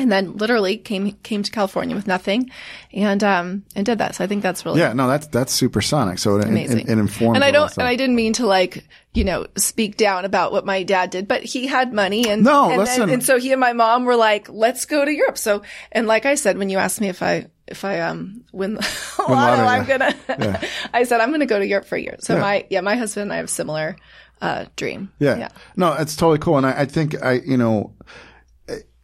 And 0.00 0.10
then 0.10 0.36
literally 0.36 0.76
came 0.76 1.12
came 1.22 1.42
to 1.42 1.50
California 1.50 1.94
with 1.94 2.06
nothing, 2.06 2.50
and 2.92 3.22
um 3.22 3.64
and 3.76 3.86
did 3.86 3.98
that. 3.98 4.14
So 4.14 4.24
I 4.24 4.26
think 4.26 4.42
that's 4.42 4.64
really 4.64 4.80
Yeah, 4.80 4.92
no, 4.92 5.06
that's 5.08 5.26
that's 5.28 5.52
supersonic. 5.52 6.18
So 6.18 6.36
it, 6.36 6.46
amazing. 6.46 6.80
it, 6.80 6.88
it 6.88 6.98
informs. 6.98 7.36
And 7.36 7.44
I 7.44 7.50
don't, 7.50 7.70
and 7.76 7.86
I 7.86 7.96
didn't 7.96 8.16
mean 8.16 8.32
to 8.34 8.46
like, 8.46 8.84
you 9.12 9.24
know, 9.24 9.46
speak 9.56 9.96
down 9.96 10.24
about 10.24 10.52
what 10.52 10.64
my 10.64 10.82
dad 10.82 11.10
did, 11.10 11.28
but 11.28 11.42
he 11.42 11.66
had 11.66 11.92
money 11.92 12.28
and, 12.28 12.44
No, 12.44 12.70
and, 12.70 12.78
listen. 12.78 13.02
and, 13.02 13.12
and 13.12 13.24
so 13.24 13.38
he 13.38 13.52
and 13.52 13.60
my 13.60 13.72
mom 13.72 14.04
were 14.04 14.16
like, 14.16 14.48
let's 14.48 14.86
go 14.86 15.04
to 15.04 15.12
Europe. 15.12 15.38
So, 15.38 15.62
and 15.92 16.06
like 16.06 16.26
I 16.26 16.34
said, 16.36 16.58
when 16.58 16.70
you 16.70 16.78
asked 16.78 17.00
me 17.00 17.08
if 17.08 17.22
I, 17.22 17.46
if 17.66 17.84
I, 17.84 18.00
um, 18.00 18.44
win 18.52 18.74
the 18.74 18.88
lotto, 19.18 19.32
lottery, 19.32 19.66
I'm 19.66 19.88
yeah. 19.88 20.12
gonna, 20.28 20.60
I 20.94 21.04
said, 21.04 21.20
I'm 21.20 21.30
going 21.30 21.40
to 21.40 21.46
go 21.46 21.58
to 21.58 21.66
Europe 21.66 21.86
for 21.86 21.96
a 21.96 22.00
year. 22.00 22.16
So 22.20 22.38
my, 22.38 22.66
yeah, 22.70 22.80
my 22.80 22.96
husband 22.96 23.22
and 23.24 23.32
I 23.32 23.36
have 23.36 23.50
similar, 23.50 23.96
uh, 24.40 24.66
dream. 24.76 25.12
Yeah. 25.18 25.48
No, 25.76 25.92
it's 25.92 26.16
totally 26.16 26.38
cool. 26.38 26.56
And 26.56 26.66
I, 26.66 26.80
I 26.80 26.84
think 26.86 27.20
I, 27.22 27.32
you 27.44 27.56
know, 27.56 27.92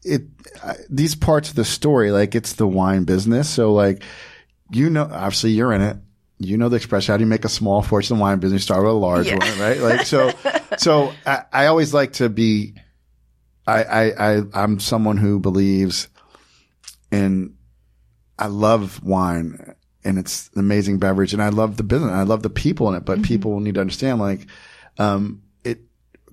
it, 0.06 0.22
I, 0.62 0.74
these 0.88 1.14
parts 1.14 1.50
of 1.50 1.56
the 1.56 1.64
story, 1.64 2.10
like 2.10 2.34
it's 2.34 2.54
the 2.54 2.66
wine 2.66 3.04
business. 3.04 3.48
So 3.48 3.72
like, 3.72 4.02
you 4.70 4.88
know, 4.90 5.02
obviously 5.04 5.50
you're 5.50 5.72
in 5.72 5.82
it. 5.82 5.96
You 6.38 6.58
know 6.58 6.68
the 6.68 6.76
expression, 6.76 7.12
how 7.12 7.16
do 7.16 7.22
you 7.24 7.28
make 7.28 7.44
a 7.46 7.48
small 7.48 7.80
fortune 7.82 8.16
in 8.16 8.20
wine 8.20 8.38
business? 8.40 8.62
Start 8.62 8.82
with 8.82 8.90
a 8.92 8.94
large 8.94 9.26
Yeah. 9.26 9.38
one, 9.38 9.58
right? 9.58 9.78
Like, 9.78 10.06
so, 10.06 10.32
so 10.78 11.12
I, 11.24 11.42
I 11.52 11.66
always 11.66 11.94
like 11.94 12.14
to 12.14 12.28
be, 12.28 12.74
I, 13.66 13.84
I, 13.84 14.02
I, 14.36 14.42
I'm 14.52 14.78
someone 14.78 15.16
who 15.16 15.40
believes 15.40 16.08
in, 17.10 17.56
I 18.38 18.46
love 18.48 19.02
wine 19.02 19.74
and 20.04 20.18
it's 20.18 20.50
an 20.54 20.60
amazing 20.60 20.98
beverage 20.98 21.32
and 21.32 21.42
I 21.42 21.48
love 21.48 21.78
the 21.78 21.82
business. 21.82 22.10
I 22.12 22.22
love 22.24 22.42
the 22.42 22.50
people 22.50 22.88
in 22.90 22.94
it, 22.96 23.04
but 23.04 23.22
people 23.22 23.58
need 23.60 23.74
to 23.76 23.80
understand 23.80 24.20
like, 24.20 24.46
um, 24.98 25.42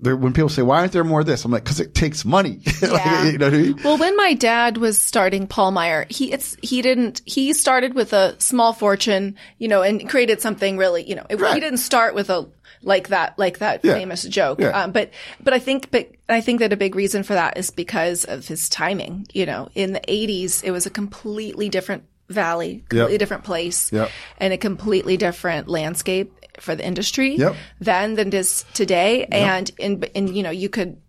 there, 0.00 0.16
when 0.16 0.32
people 0.32 0.48
say, 0.48 0.62
why 0.62 0.80
aren't 0.80 0.92
there 0.92 1.04
more 1.04 1.20
of 1.20 1.26
this? 1.26 1.44
I'm 1.44 1.52
like, 1.52 1.64
cause 1.64 1.80
it 1.80 1.94
takes 1.94 2.24
money. 2.24 2.60
Like, 2.82 3.04
Yeah. 3.04 3.24
you 3.30 3.38
know 3.38 3.46
I 3.46 3.50
mean? 3.50 3.80
Well, 3.84 3.96
when 3.98 4.16
my 4.16 4.34
dad 4.34 4.76
was 4.76 4.98
starting 4.98 5.46
Pahlmeyer, 5.46 6.10
he 6.10 6.32
it's 6.32 6.56
he 6.62 6.82
didn't 6.82 7.22
he 7.24 7.52
started 7.52 7.94
with 7.94 8.12
a 8.12 8.34
small 8.40 8.72
fortune, 8.72 9.36
you 9.58 9.68
know, 9.68 9.82
and 9.82 10.08
created 10.08 10.40
something 10.40 10.76
really, 10.76 11.08
you 11.08 11.14
know, 11.14 11.24
it, 11.30 11.40
Right. 11.40 11.54
he 11.54 11.60
didn't 11.60 11.78
start 11.78 12.14
with 12.14 12.28
a 12.30 12.46
like 12.82 13.08
that 13.08 13.38
like 13.38 13.58
that 13.60 13.80
Yeah. 13.84 13.94
famous 13.94 14.24
joke. 14.24 14.60
Yeah. 14.60 14.70
Um, 14.84 14.92
but 14.92 15.10
but 15.42 15.54
I 15.54 15.58
think 15.58 15.90
but 15.90 16.10
I 16.28 16.40
think 16.40 16.60
that 16.60 16.72
a 16.72 16.76
big 16.76 16.94
reason 16.94 17.22
for 17.22 17.34
that 17.34 17.56
is 17.56 17.70
because 17.70 18.24
of 18.24 18.46
his 18.46 18.68
timing. 18.68 19.26
You 19.32 19.46
know, 19.46 19.68
in 19.74 19.92
the 19.92 20.00
'80s, 20.00 20.62
it 20.64 20.70
was 20.72 20.84
a 20.86 20.90
completely 20.90 21.68
different 21.70 22.02
valley, 22.28 22.82
completely 22.88 23.18
different 23.18 23.44
place, 23.44 23.92
Yep. 23.92 24.10
and 24.38 24.52
a 24.52 24.58
completely 24.58 25.16
different 25.16 25.68
landscape 25.68 26.32
for 26.60 26.74
the 26.74 26.86
industry 26.86 27.36
Yep. 27.36 27.56
then 27.80 28.14
than 28.14 28.28
it 28.28 28.34
is 28.34 28.64
today. 28.74 29.24
And 29.26 29.70
in 29.78 30.04
and 30.14 30.34
you 30.36 30.42
know 30.42 30.50
you 30.50 30.68
could 30.68 31.00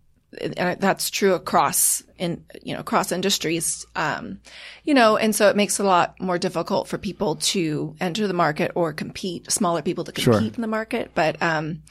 and 0.57 0.79
that's 0.81 1.09
true 1.09 1.33
across 1.33 2.03
in 2.17 2.43
you 2.61 2.73
know 2.73 2.81
across 2.81 3.13
industries 3.13 3.85
um 3.95 4.39
you 4.83 4.93
know 4.93 5.15
and 5.15 5.33
so 5.33 5.47
it 5.47 5.55
makes 5.55 5.79
it 5.79 5.83
a 5.83 5.85
lot 5.87 6.19
more 6.19 6.37
difficult 6.37 6.89
for 6.89 6.97
people 6.97 7.37
to 7.37 7.95
enter 8.01 8.27
the 8.27 8.33
market 8.33 8.71
or 8.75 8.91
compete 8.91 9.49
smaller 9.49 9.81
people 9.81 10.03
to 10.03 10.11
compete 10.11 10.33
Sure. 10.33 10.55
in 10.55 10.61
the 10.61 10.67
market 10.67 11.11
but 11.15 11.41
um 11.41 11.83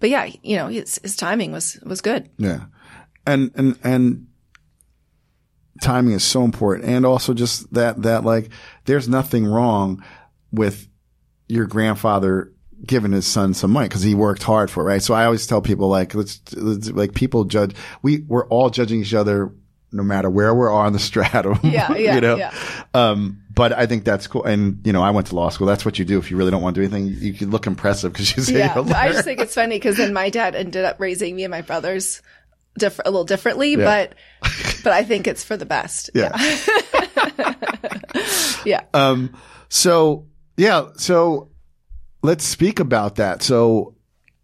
but 0.00 0.10
yeah 0.10 0.28
you 0.42 0.56
know 0.56 0.66
his 0.66 0.98
his 1.04 1.14
timing 1.16 1.52
was 1.52 1.78
was 1.84 2.00
good 2.00 2.28
Yeah. 2.36 2.64
And, 3.26 3.52
and, 3.54 3.78
and 3.84 4.26
timing 5.82 6.14
is 6.14 6.24
so 6.24 6.42
important. 6.44 6.88
And 6.88 7.06
also 7.06 7.32
just 7.32 7.72
that, 7.74 8.02
that 8.02 8.24
like, 8.24 8.50
there's 8.86 9.08
nothing 9.08 9.46
wrong 9.46 10.02
with 10.52 10.88
your 11.48 11.66
grandfather 11.66 12.52
giving 12.86 13.12
his 13.12 13.26
son 13.26 13.54
some 13.54 13.70
money 13.70 13.88
because 13.88 14.02
he 14.02 14.14
worked 14.14 14.42
hard 14.42 14.70
for 14.70 14.82
it, 14.82 14.86
right? 14.86 15.02
So 15.02 15.14
I 15.14 15.24
always 15.24 15.46
tell 15.46 15.62
people 15.62 15.88
like, 15.88 16.14
let's, 16.14 16.40
let's 16.54 16.90
like 16.90 17.14
people 17.14 17.44
judge, 17.44 17.74
we, 18.02 18.18
we're 18.28 18.46
all 18.48 18.70
judging 18.70 19.00
each 19.00 19.14
other 19.14 19.52
no 19.92 20.02
matter 20.02 20.28
where 20.28 20.52
we 20.54 20.62
are 20.62 20.70
on 20.72 20.92
the 20.92 20.98
stratum. 21.10 21.58
Yeah, 21.62 21.92
yeah, 21.96 22.14
you 22.16 22.20
know? 22.20 22.36
yeah. 22.36 22.52
Um, 22.94 23.40
but 23.54 23.72
I 23.72 23.86
think 23.86 24.04
that's 24.04 24.26
cool. 24.26 24.42
And, 24.44 24.80
you 24.84 24.92
know, 24.92 25.02
I 25.02 25.10
went 25.10 25.28
to 25.28 25.36
law 25.36 25.48
school. 25.48 25.66
That's 25.68 25.84
what 25.84 25.98
you 26.00 26.04
do. 26.04 26.18
If 26.18 26.30
you 26.32 26.36
really 26.36 26.50
don't 26.50 26.60
want 26.62 26.74
to 26.74 26.80
do 26.80 26.84
anything, 26.84 27.06
you, 27.06 27.30
you 27.30 27.32
can 27.34 27.50
look 27.50 27.66
impressive 27.68 28.12
because 28.12 28.36
you 28.36 28.42
say 28.42 28.58
yeah 28.58 28.74
i 28.96 29.12
just 29.12 29.24
think 29.24 29.40
it's 29.40 29.54
funny 29.54 29.76
because 29.76 29.96
then 29.96 30.12
my 30.12 30.28
dad 30.30 30.56
ended 30.56 30.84
up 30.84 30.98
raising 30.98 31.36
me 31.36 31.44
and 31.44 31.52
my 31.52 31.62
brothers 31.62 32.20
diff- 32.76 32.98
a 33.04 33.10
little 33.10 33.24
differently 33.24 33.76
Yeah. 33.76 34.08
but 34.42 34.50
but 34.82 34.92
i 34.92 35.04
think 35.04 35.28
it's 35.28 35.44
for 35.44 35.56
the 35.56 35.66
best 35.66 36.10
yeah. 36.14 36.32
yeah 38.64 38.82
Um, 38.92 39.36
so 39.68 40.26
yeah, 40.56 40.88
so 40.96 41.50
let's 42.24 42.44
speak 42.44 42.80
about 42.80 43.16
that. 43.16 43.42
So 43.42 43.94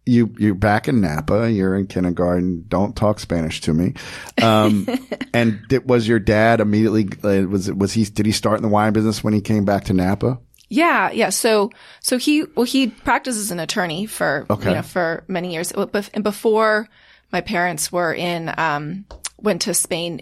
you, 0.05 0.33
you're 0.37 0.55
back 0.55 0.87
in 0.87 1.01
Napa, 1.01 1.51
you're 1.51 1.75
in 1.75 1.87
kindergarten, 1.87 2.65
don't 2.67 2.95
talk 2.95 3.19
Spanish 3.19 3.59
to 3.61 3.73
me. 3.73 3.93
Um, 4.41 4.87
and 5.33 5.59
it 5.71 5.85
was 5.85 6.07
your 6.07 6.19
dad 6.19 6.59
immediately, 6.61 7.09
uh, 7.23 7.47
was, 7.47 7.71
was 7.71 7.91
he, 7.93 8.05
did 8.05 8.25
he 8.25 8.31
start 8.31 8.57
in 8.57 8.63
the 8.63 8.69
wine 8.69 8.93
business 8.93 9.23
when 9.23 9.33
he 9.33 9.41
came 9.41 9.65
back 9.65 9.85
to 9.85 9.93
Napa? 9.93 10.39
Yeah, 10.69 11.11
yeah. 11.11 11.29
So, 11.29 11.71
so 11.99 12.17
he, 12.17 12.43
well, 12.55 12.63
he 12.65 12.87
practiced 12.87 13.37
as 13.39 13.51
an 13.51 13.59
attorney 13.59 14.05
for, 14.05 14.45
Okay. 14.49 14.69
you 14.69 14.75
know, 14.75 14.81
for 14.83 15.23
many 15.27 15.51
years. 15.53 15.71
And 15.71 16.23
before 16.23 16.87
my 17.31 17.41
parents 17.41 17.91
were 17.91 18.13
in, 18.13 18.53
um, 18.57 19.05
went 19.37 19.63
to 19.63 19.73
Spain, 19.73 20.21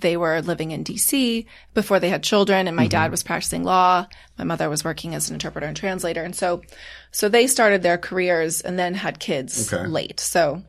they 0.00 0.16
were 0.16 0.40
living 0.40 0.70
in 0.70 0.84
DC 0.84 1.46
before 1.74 1.98
they 1.98 2.08
had 2.08 2.22
children 2.22 2.68
and 2.68 2.76
my 2.76 2.84
Mm-hmm. 2.84 2.90
dad 2.90 3.10
was 3.10 3.24
practicing 3.24 3.64
law. 3.64 4.06
My 4.38 4.44
mother 4.44 4.70
was 4.70 4.84
working 4.84 5.16
as 5.16 5.28
an 5.30 5.34
interpreter 5.34 5.66
and 5.66 5.76
translator. 5.76 6.22
And 6.22 6.36
so, 6.36 6.62
so 7.10 7.28
they 7.28 7.46
started 7.46 7.82
their 7.82 7.98
careers 7.98 8.60
and 8.60 8.78
then 8.78 8.94
had 8.94 9.18
kids 9.18 9.72
Okay. 9.72 9.86
late. 9.86 10.20
So, 10.20 10.62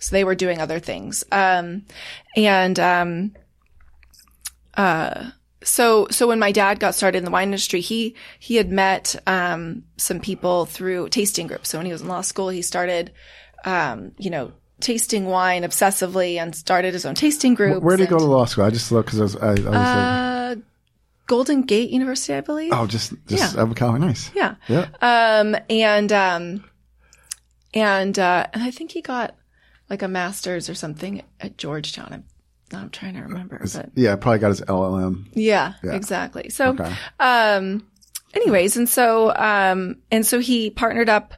so 0.00 0.14
they 0.14 0.24
were 0.24 0.34
doing 0.34 0.60
other 0.60 0.80
things. 0.80 1.24
Um, 1.32 1.84
and, 2.36 2.78
um, 2.78 3.32
uh, 4.76 5.30
so 5.62 6.08
so 6.10 6.26
when 6.28 6.38
my 6.38 6.52
dad 6.52 6.78
got 6.78 6.94
started 6.94 7.18
in 7.18 7.24
the 7.24 7.30
wine 7.30 7.48
industry, 7.48 7.80
he 7.80 8.14
he 8.38 8.56
had 8.56 8.70
met 8.70 9.16
um, 9.26 9.84
some 9.96 10.20
people 10.20 10.66
through 10.66 11.08
tasting 11.08 11.46
groups. 11.46 11.70
So 11.70 11.78
when 11.78 11.86
he 11.86 11.92
was 11.92 12.02
in 12.02 12.08
law 12.08 12.20
school, 12.20 12.50
he 12.50 12.60
started, 12.60 13.12
um, 13.64 14.12
you 14.18 14.28
know, 14.28 14.52
tasting 14.80 15.24
wine 15.24 15.62
obsessively 15.62 16.36
and 16.36 16.54
started 16.54 16.92
his 16.92 17.06
own 17.06 17.14
tasting 17.14 17.54
group. 17.54 17.82
Where 17.82 17.96
did 17.96 18.04
he 18.04 18.10
go 18.10 18.18
to 18.18 18.24
law 18.24 18.44
school? 18.44 18.64
I 18.64 18.70
just 18.70 18.92
looked 18.92 19.06
because 19.10 19.20
I 19.20 19.22
was, 19.22 19.36
I, 19.36 19.48
I 19.48 19.52
was 19.52 19.94
like, 19.94 20.04
Uh, 20.04 20.33
Golden 21.26 21.62
Gate 21.62 21.90
University, 21.90 22.34
I 22.34 22.40
believe. 22.42 22.72
oh, 22.74 22.86
just, 22.86 23.12
just, 23.26 23.54
yeah. 23.56 23.64
California. 23.74 24.08
Nice. 24.08 24.30
Yeah. 24.34 24.56
Yeah. 24.68 24.88
Um, 25.00 25.56
and, 25.70 26.12
um, 26.12 26.64
and, 27.72 28.18
uh, 28.18 28.46
and 28.52 28.62
I 28.62 28.70
think 28.70 28.90
he 28.92 29.00
got 29.00 29.34
like 29.90 30.02
a 30.02 30.08
master's 30.08 30.68
or 30.68 30.74
something 30.74 31.22
at 31.40 31.56
Georgetown. 31.58 32.08
I'm, 32.12 32.24
I'm 32.78 32.90
trying 32.90 33.14
to 33.14 33.20
remember, 33.22 33.58
but 33.72 33.90
Yeah. 33.94 34.16
Probably 34.16 34.38
got 34.38 34.48
his 34.48 34.60
LLM. 34.62 35.26
yeah, 35.32 35.74
exactly. 35.82 36.48
So, 36.50 36.70
Okay. 36.70 36.92
um, 37.20 37.86
anyways, 38.34 38.76
and 38.76 38.88
so, 38.88 39.34
um, 39.34 39.96
and 40.10 40.26
so 40.26 40.40
he 40.40 40.70
partnered 40.70 41.08
up, 41.08 41.34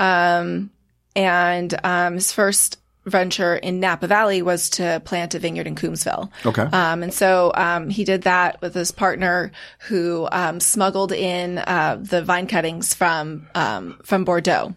um, 0.00 0.70
and, 1.16 1.74
um, 1.84 2.14
his 2.14 2.32
first 2.32 2.77
venture 3.08 3.56
in 3.56 3.80
Napa 3.80 4.06
Valley 4.06 4.42
was 4.42 4.70
to 4.70 5.00
plant 5.04 5.34
a 5.34 5.38
vineyard 5.38 5.66
in 5.66 5.74
Coombsville. 5.74 6.30
Okay. 6.46 6.62
Um, 6.62 7.02
and 7.02 7.12
so, 7.12 7.52
um, 7.54 7.90
he 7.90 8.04
did 8.04 8.22
that 8.22 8.60
with 8.60 8.74
his 8.74 8.90
partner 8.90 9.50
who, 9.88 10.28
um, 10.30 10.60
smuggled 10.60 11.12
in, 11.12 11.58
uh, 11.58 11.98
the 12.00 12.22
vine 12.22 12.46
cuttings 12.46 12.94
from, 12.94 13.46
um, 13.54 13.98
from 14.04 14.24
Bordeaux. 14.24 14.74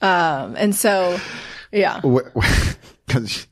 Um, 0.00 0.56
and 0.56 0.74
so, 0.74 1.18
yeah. 1.70 2.00
Because 3.06 3.46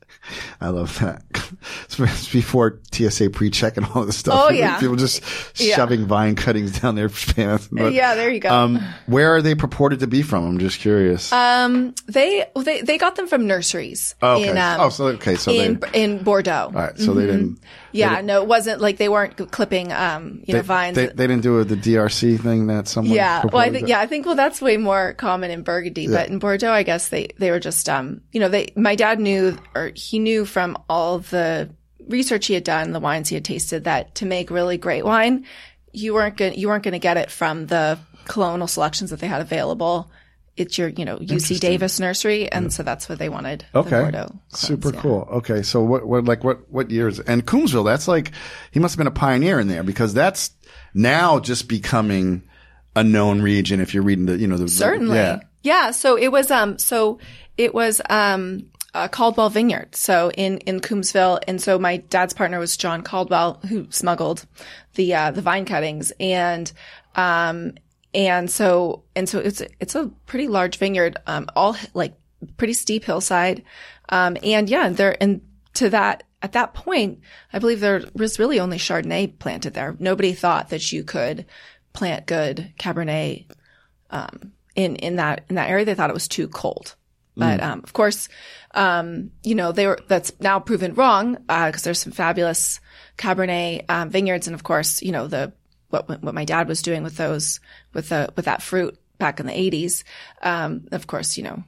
I 0.59 0.69
love 0.69 0.97
that. 0.99 1.23
It's 1.83 2.31
before 2.31 2.79
TSA 2.91 3.29
pre-check 3.31 3.77
and 3.77 3.85
all 3.93 4.05
this 4.05 4.17
stuff. 4.17 4.33
Oh, 4.35 4.49
yeah. 4.49 4.79
People 4.79 4.95
just 4.95 5.21
Yeah. 5.59 5.75
shoving 5.75 6.05
vine 6.05 6.35
cuttings 6.35 6.79
down 6.79 6.95
their 6.95 7.09
pants. 7.09 7.67
But, 7.71 7.93
Yeah, 7.93 8.15
there 8.15 8.31
you 8.31 8.39
go. 8.39 8.49
Um, 8.49 8.79
where 9.05 9.35
are 9.35 9.41
they 9.41 9.53
purported 9.53 9.99
to 9.99 10.07
be 10.07 10.21
from? 10.21 10.45
I'm 10.45 10.59
just 10.59 10.79
curious. 10.79 11.31
Um, 11.31 11.93
they, 12.07 12.45
they, 12.55 12.81
they 12.81 12.97
got 12.97 13.15
them 13.15 13.27
from 13.27 13.45
nurseries. 13.47 14.15
Oh, 14.21 14.35
okay. 14.37 14.49
In, 14.49 14.57
um, 14.57 14.79
oh, 14.79 14.89
so 14.89 15.07
okay, 15.07 15.35
so 15.35 15.51
in, 15.51 15.79
they. 15.79 16.03
in 16.03 16.23
Bordeaux. 16.23 16.51
All 16.67 16.71
right, 16.71 16.97
so 16.97 17.13
they 17.13 17.25
didn't. 17.25 17.59
Yeah, 17.91 18.21
no, 18.21 18.41
it 18.41 18.47
wasn't 18.47 18.79
like 18.79 18.95
they 18.97 19.09
weren't 19.09 19.51
clipping, 19.51 19.91
um, 19.91 20.43
you 20.47 20.53
know, 20.53 20.61
vines. 20.61 20.95
they, 20.95 21.07
they 21.07 21.27
didn't 21.27 21.41
do 21.41 21.61
the 21.65 21.75
DRC 21.75 22.39
thing 22.39 22.67
that 22.67 22.87
someone. 22.87 23.13
yeah, 23.13 23.43
well, 23.51 23.61
I 23.61 23.69
think 23.69 23.89
yeah, 23.89 23.99
I 23.99 24.07
think 24.07 24.25
well, 24.25 24.35
that's 24.35 24.61
way 24.61 24.77
more 24.77 25.13
common 25.13 25.51
in 25.51 25.63
Burgundy, 25.63 26.07
but 26.07 26.29
in 26.29 26.39
Bordeaux, 26.39 26.71
I 26.71 26.83
guess 26.83 27.09
they 27.09 27.31
they 27.37 27.51
were 27.51 27.59
just, 27.59 27.89
um, 27.89 28.21
you 28.31 28.39
know, 28.39 28.47
they. 28.47 28.69
My 28.77 28.95
dad 28.95 29.19
knew, 29.19 29.57
or 29.75 29.91
he 29.93 30.19
knew 30.21 30.45
from 30.45 30.77
all 30.89 31.19
the 31.19 31.69
research 32.07 32.47
he 32.47 32.53
had 32.53 32.63
done, 32.63 32.91
the 32.91 32.99
wines 32.99 33.29
he 33.29 33.35
had 33.35 33.45
tasted, 33.45 33.83
that 33.83 34.15
to 34.15 34.25
make 34.25 34.49
really 34.49 34.77
great 34.77 35.03
wine, 35.03 35.45
you 35.91 36.13
weren't 36.13 36.37
going 36.37 36.53
you 36.53 36.67
weren't 36.67 36.83
going 36.83 36.93
to 36.93 36.99
get 36.99 37.17
it 37.17 37.29
from 37.29 37.67
the 37.67 37.99
clonal 38.25 38.69
selections 38.69 39.09
that 39.09 39.19
they 39.19 39.27
had 39.27 39.41
available. 39.41 40.09
It's 40.57 40.77
your, 40.77 40.89
you 40.89 41.05
know, 41.05 41.17
UC 41.17 41.59
Davis 41.61 41.99
nursery, 41.99 42.51
and 42.51 42.73
so 42.73 42.83
that's 42.83 43.07
what 43.07 43.19
they 43.19 43.29
wanted. 43.29 43.65
Okay. 43.73 43.89
Bordeaux 43.89 44.27
clones, 44.27 44.41
Super 44.49 44.93
yeah. 44.93 45.01
cool. 45.01 45.27
Okay, 45.31 45.61
so 45.61 45.81
what, 45.81 46.05
what, 46.05 46.25
like, 46.25 46.43
what, 46.43 46.69
what 46.69 46.91
years? 46.91 47.19
And 47.21 47.45
Coombsville, 47.45 47.85
that's 47.85 48.07
like, 48.07 48.31
he 48.71 48.79
must 48.79 48.93
have 48.93 48.97
been 48.97 49.07
a 49.07 49.11
pioneer 49.11 49.59
in 49.61 49.69
there 49.69 49.81
because 49.81 50.13
that's 50.13 50.51
now 50.93 51.39
just 51.39 51.69
becoming 51.69 52.43
a 52.95 53.03
known 53.03 53.41
region. 53.41 53.79
If 53.79 53.93
you're 53.93 54.03
reading 54.03 54.25
the, 54.25 54.37
you 54.37 54.45
know, 54.45 54.57
the 54.57 54.67
Certainly. 54.67 55.15
yeah, 55.15 55.39
Yeah. 55.63 55.91
So 55.91 56.17
it 56.17 56.31
was, 56.33 56.51
um, 56.51 56.77
so 56.77 57.19
it 57.57 57.73
was, 57.73 58.01
um, 58.09 58.69
uh, 58.93 59.07
Caldwell 59.07 59.49
Vineyard. 59.49 59.95
So 59.95 60.31
in, 60.31 60.57
in 60.59 60.79
Coombsville. 60.79 61.39
And 61.47 61.61
so 61.61 61.79
my 61.79 61.97
dad's 61.97 62.33
partner 62.33 62.59
was 62.59 62.77
John 62.77 63.01
Caldwell, 63.01 63.59
who 63.67 63.87
smuggled 63.89 64.45
the, 64.95 65.13
uh, 65.13 65.31
the 65.31 65.41
vine 65.41 65.65
cuttings. 65.65 66.11
And, 66.19 66.71
um, 67.15 67.73
and 68.13 68.51
so, 68.51 69.03
and 69.15 69.29
so 69.29 69.39
it's, 69.39 69.61
it's 69.79 69.95
a 69.95 70.11
pretty 70.25 70.47
large 70.47 70.77
vineyard, 70.77 71.17
um, 71.27 71.47
all 71.55 71.77
like 71.93 72.15
pretty 72.57 72.73
steep 72.73 73.05
hillside. 73.05 73.63
Um, 74.09 74.35
and 74.43 74.69
yeah, 74.69 74.89
there, 74.89 75.15
and 75.21 75.41
to 75.75 75.89
that, 75.91 76.23
at 76.41 76.53
that 76.53 76.73
point, 76.73 77.19
I 77.53 77.59
believe 77.59 77.79
there 77.79 78.03
was 78.13 78.39
really 78.39 78.59
only 78.59 78.77
Chardonnay 78.77 79.37
planted 79.39 79.73
there. 79.73 79.95
Nobody 79.99 80.33
thought 80.33 80.69
that 80.69 80.91
you 80.91 81.03
could 81.03 81.45
plant 81.93 82.25
good 82.25 82.73
Cabernet, 82.77 83.45
um, 84.09 84.51
in, 84.75 84.95
in 84.97 85.17
that, 85.17 85.45
in 85.49 85.55
that 85.55 85.69
area. 85.69 85.85
They 85.85 85.93
thought 85.93 86.09
it 86.09 86.13
was 86.13 86.27
too 86.27 86.47
cold. 86.47 86.95
But, 87.37 87.61
um, 87.63 87.81
of 87.83 87.93
course, 87.93 88.27
um, 88.73 89.31
you 89.43 89.55
know, 89.55 89.71
they 89.71 89.87
were, 89.87 89.99
that's 90.07 90.31
now 90.39 90.59
proven 90.59 90.93
wrong, 90.93 91.37
uh, 91.49 91.71
cause 91.71 91.83
there's 91.83 91.99
some 91.99 92.13
fabulous 92.13 92.79
Cabernet, 93.17 93.85
um, 93.89 94.09
vineyards. 94.09 94.47
And 94.47 94.53
of 94.53 94.63
course, 94.63 95.01
you 95.01 95.11
know, 95.11 95.27
the, 95.27 95.53
what, 95.89 96.07
what 96.07 96.33
my 96.33 96.45
dad 96.45 96.67
was 96.67 96.81
doing 96.81 97.03
with 97.03 97.17
those, 97.17 97.59
with 97.93 98.09
the, 98.09 98.31
with 98.35 98.45
that 98.45 98.61
fruit 98.61 98.97
back 99.17 99.39
in 99.39 99.45
the 99.45 99.57
eighties. 99.57 100.03
Um, 100.41 100.87
of 100.91 101.07
course, 101.07 101.37
you 101.37 101.43
know, 101.43 101.63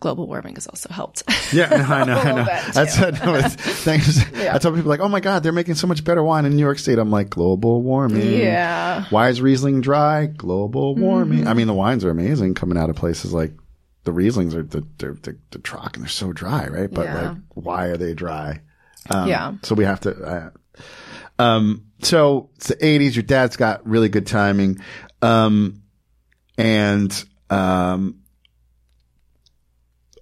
global 0.00 0.26
warming 0.26 0.54
has 0.54 0.66
also 0.66 0.88
helped. 0.92 1.22
Yeah, 1.52 1.68
no, 1.68 1.76
I 1.76 2.04
know, 2.04 2.18
I 2.18 2.32
know. 2.32 2.44
That's 2.72 2.96
too. 2.96 3.12
no, 3.24 3.34
it's, 3.34 3.54
thanks. 3.54 4.18
I 4.34 4.58
tell 4.58 4.72
people 4.72 4.88
like, 4.88 5.00
oh 5.00 5.08
my 5.08 5.20
god, 5.20 5.42
they're 5.42 5.52
making 5.52 5.76
so 5.76 5.86
much 5.86 6.04
better 6.04 6.22
wine 6.22 6.44
in 6.44 6.54
New 6.54 6.62
York 6.62 6.78
State. 6.78 6.98
I'm 6.98 7.10
like, 7.10 7.30
global 7.30 7.82
warming. 7.82 8.38
Yeah. 8.38 9.04
Why 9.10 9.28
is 9.28 9.40
Riesling 9.40 9.80
dry? 9.80 10.26
Global 10.26 10.94
warming. 10.94 11.46
I 11.46 11.54
mean, 11.54 11.66
the 11.66 11.74
wines 11.74 12.04
are 12.04 12.10
amazing 12.10 12.54
coming 12.54 12.76
out 12.76 12.90
of 12.90 12.96
places 12.96 13.32
like 13.32 13.52
the 14.04 14.12
Rieslings 14.12 14.54
are 14.54 14.62
the 14.62 14.86
they're 14.98 15.14
the, 15.14 15.36
the 15.50 15.58
Trock 15.58 15.94
and 15.94 16.02
they're 16.04 16.08
so 16.08 16.32
dry, 16.32 16.66
right? 16.68 16.90
But 16.92 17.04
Yeah. 17.06 17.28
like, 17.30 17.36
why 17.54 17.86
are 17.86 17.96
they 17.96 18.14
dry? 18.14 18.60
Um, 19.10 19.28
Yeah. 19.28 19.52
So 19.62 19.74
we 19.74 19.84
have 19.84 20.00
to. 20.00 20.14
Uh, 20.22 20.50
um. 21.42 21.86
So 22.00 22.50
it's 22.56 22.68
the 22.68 22.76
'80s. 22.76 23.14
Your 23.16 23.22
dad's 23.22 23.56
got 23.56 23.86
really 23.86 24.08
good 24.08 24.26
timing. 24.26 24.78
Um. 25.22 25.82
And 26.58 27.24
um. 27.50 28.20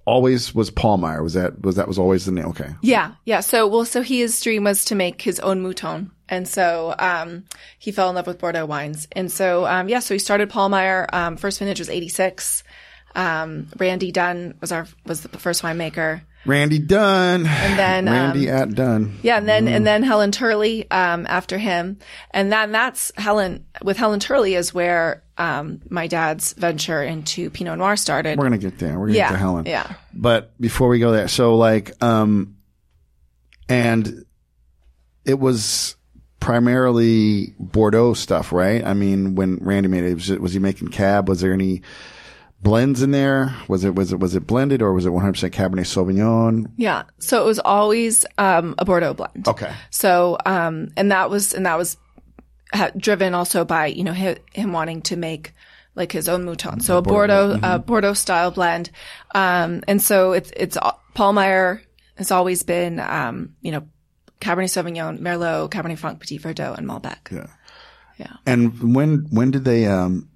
Always 0.04 0.52
was 0.52 0.68
Pahlmeyer. 0.72 1.22
Was 1.22 1.34
that 1.34 1.62
was 1.62 1.76
that 1.76 1.86
was 1.86 1.96
always 1.96 2.26
the 2.26 2.32
name? 2.32 2.46
Okay. 2.46 2.70
Yeah, 2.82 3.12
yeah. 3.24 3.38
So, 3.38 3.68
well, 3.68 3.84
so 3.84 4.02
he, 4.02 4.18
his 4.18 4.40
dream 4.40 4.64
was 4.64 4.84
to 4.86 4.96
make 4.96 5.22
his 5.22 5.38
own 5.38 5.62
mouton. 5.62 6.10
And 6.28 6.48
so, 6.48 6.92
um, 6.98 7.44
he 7.78 7.92
fell 7.92 8.08
in 8.08 8.16
love 8.16 8.26
with 8.26 8.40
Bordeaux 8.40 8.66
wines. 8.66 9.06
And 9.12 9.30
so, 9.30 9.64
um, 9.64 9.88
yeah, 9.88 10.00
so 10.00 10.14
he 10.14 10.18
started 10.18 10.50
Pahlmeyer. 10.50 11.06
Um, 11.12 11.36
first 11.36 11.60
vintage 11.60 11.78
was 11.78 11.88
86. 11.88 12.64
Um, 13.14 13.68
Randy 13.76 14.12
Dunn 14.12 14.54
was 14.60 14.72
our, 14.72 14.86
was 15.06 15.22
the 15.22 15.38
first 15.38 15.62
winemaker. 15.62 16.22
Randy 16.44 16.78
Dunn. 16.78 17.46
And 17.46 17.78
then, 17.78 18.08
um, 18.08 18.14
Randy 18.14 18.48
at 18.48 18.74
Dunn. 18.74 19.18
Yeah, 19.22 19.38
and 19.38 19.48
then 19.48 19.68
and 19.68 19.86
then 19.86 20.02
Helen 20.02 20.32
Turley 20.32 20.90
um, 20.90 21.24
after 21.28 21.56
him, 21.56 21.98
and 22.32 22.50
then 22.52 22.72
that's 22.72 23.12
Helen 23.16 23.64
with 23.82 23.96
Helen 23.96 24.18
Turley 24.18 24.54
is 24.54 24.74
where 24.74 25.22
um, 25.38 25.80
my 25.88 26.08
dad's 26.08 26.52
venture 26.54 27.02
into 27.02 27.48
Pinot 27.50 27.78
Noir 27.78 27.96
started. 27.96 28.38
We're 28.38 28.44
gonna 28.46 28.58
get 28.58 28.78
there. 28.78 28.98
We're 28.98 29.06
gonna 29.06 29.18
yeah, 29.18 29.28
get 29.28 29.34
to 29.34 29.38
Helen. 29.38 29.66
yeah, 29.66 29.94
But 30.12 30.58
before 30.60 30.88
we 30.88 30.98
go 30.98 31.12
there, 31.12 31.28
so 31.28 31.56
like, 31.56 32.02
um, 32.02 32.56
and 33.68 34.24
it 35.24 35.38
was 35.38 35.94
primarily 36.40 37.54
Bordeaux 37.60 38.14
stuff, 38.14 38.52
right? 38.52 38.84
I 38.84 38.94
mean, 38.94 39.36
when 39.36 39.58
Randy 39.58 39.88
made 39.88 40.02
it, 40.02 40.14
was, 40.14 40.28
it, 40.28 40.40
was 40.40 40.52
he 40.52 40.58
making 40.58 40.88
cab? 40.88 41.28
Was 41.28 41.40
there 41.40 41.52
any 41.52 41.82
blends 42.62 43.02
in 43.02 43.10
there? 43.10 43.54
Was 43.68 43.84
it 43.84 43.94
was 43.94 44.12
it 44.12 44.20
was 44.20 44.34
it 44.34 44.46
blended 44.46 44.82
or 44.82 44.92
was 44.92 45.04
it 45.06 45.10
100% 45.10 45.50
Cabernet 45.50 45.86
Sauvignon? 45.86 46.70
yeah. 46.76 47.04
So 47.18 47.42
it 47.42 47.46
was 47.46 47.58
always 47.58 48.24
um, 48.38 48.74
a 48.78 48.84
Bordeaux 48.84 49.14
blend. 49.14 49.48
Okay. 49.48 49.72
So 49.90 50.38
um, 50.46 50.88
and 50.96 51.10
that 51.12 51.30
was 51.30 51.52
and 51.54 51.66
that 51.66 51.76
was 51.76 51.96
ha- 52.72 52.90
driven 52.96 53.34
also 53.34 53.64
by 53.64 53.86
you 53.86 54.04
know 54.04 54.14
hi- 54.14 54.38
him 54.52 54.72
wanting 54.72 55.02
to 55.02 55.16
make 55.16 55.52
like 55.94 56.12
his 56.12 56.28
own 56.28 56.44
mouton. 56.44 56.80
So 56.80 56.98
a 56.98 57.02
Bordeaux 57.02 57.58
uh, 57.62 57.78
Bordeaux 57.78 58.14
style 58.14 58.50
blend, 58.50 58.90
um, 59.34 59.82
and 59.88 60.00
so 60.00 60.32
it's 60.32 60.50
it's 60.56 60.78
Pahlmeyer 61.14 61.80
has 62.16 62.30
always 62.30 62.62
been 62.62 62.98
um, 63.00 63.54
you 63.60 63.72
know 63.72 63.86
Cabernet 64.40 64.70
Sauvignon, 64.70 65.18
Merlot, 65.20 65.70
Cabernet 65.70 65.98
Franc, 65.98 66.20
Petit 66.20 66.38
Verdot, 66.38 66.78
and 66.78 66.88
Malbec. 66.88 67.30
Yeah. 67.30 67.46
Yeah. 68.18 68.36
And 68.46 68.94
when 68.94 69.26
when 69.30 69.50
did 69.50 69.64
they 69.64 69.86
um 69.86 70.28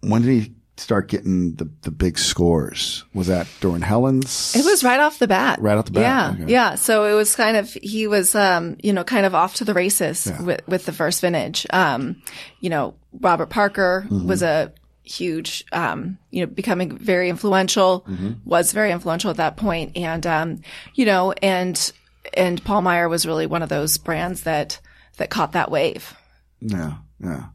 when 0.00 0.22
did 0.22 0.30
he 0.30 0.55
start 0.76 1.08
getting 1.08 1.54
the 1.54 1.70
the 1.82 1.90
big 1.90 2.18
scores? 2.18 3.04
Was 3.14 3.26
that 3.28 3.46
during 3.60 3.82
Helen's? 3.82 4.54
It 4.54 4.64
was 4.64 4.84
right 4.84 5.00
off 5.00 5.18
the 5.18 5.26
bat. 5.28 5.60
Right 5.60 5.76
off 5.78 5.86
the 5.86 5.92
bat, 5.92 6.02
Yeah. 6.02 6.42
okay. 6.44 6.52
Yeah. 6.52 6.74
So 6.74 7.04
it 7.06 7.14
was 7.14 7.34
kind 7.36 7.56
of, 7.56 7.72
he 7.72 8.06
was, 8.06 8.34
um, 8.34 8.76
you 8.82 8.92
know, 8.92 9.04
kind 9.04 9.24
of 9.26 9.34
off 9.34 9.54
to 9.56 9.64
the 9.64 9.74
races 9.74 10.30
with, 10.40 10.60
with 10.68 10.84
the 10.86 10.92
first 10.92 11.20
vintage. 11.22 11.66
Um, 11.70 12.20
you 12.60 12.70
know, 12.70 12.94
Robert 13.20 13.48
Parker 13.50 14.06
Mm-hmm. 14.10 14.28
was 14.28 14.42
a 14.42 14.72
huge, 15.02 15.64
um, 15.72 16.18
you 16.30 16.40
know, 16.44 16.46
becoming 16.52 16.98
very 16.98 17.28
influential, 17.30 18.04
Mm-hmm. 18.08 18.32
was 18.44 18.72
very 18.72 18.90
influential 18.92 19.30
at 19.30 19.36
that 19.38 19.56
point. 19.56 19.96
And, 19.96 20.26
um, 20.26 20.60
you 20.94 21.06
know, 21.06 21.32
and, 21.32 21.92
and 22.34 22.62
Pahlmeyer 22.64 23.08
was 23.08 23.24
really 23.24 23.46
one 23.46 23.62
of 23.62 23.68
those 23.68 23.96
brands 23.98 24.42
that, 24.42 24.80
that 25.16 25.30
caught 25.30 25.52
that 25.52 25.70
wave. 25.70 26.12
Yeah, 26.60 26.94
yeah. 27.22 27.46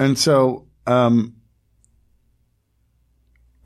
And 0.00 0.18
so, 0.18 0.66
um, 0.86 1.34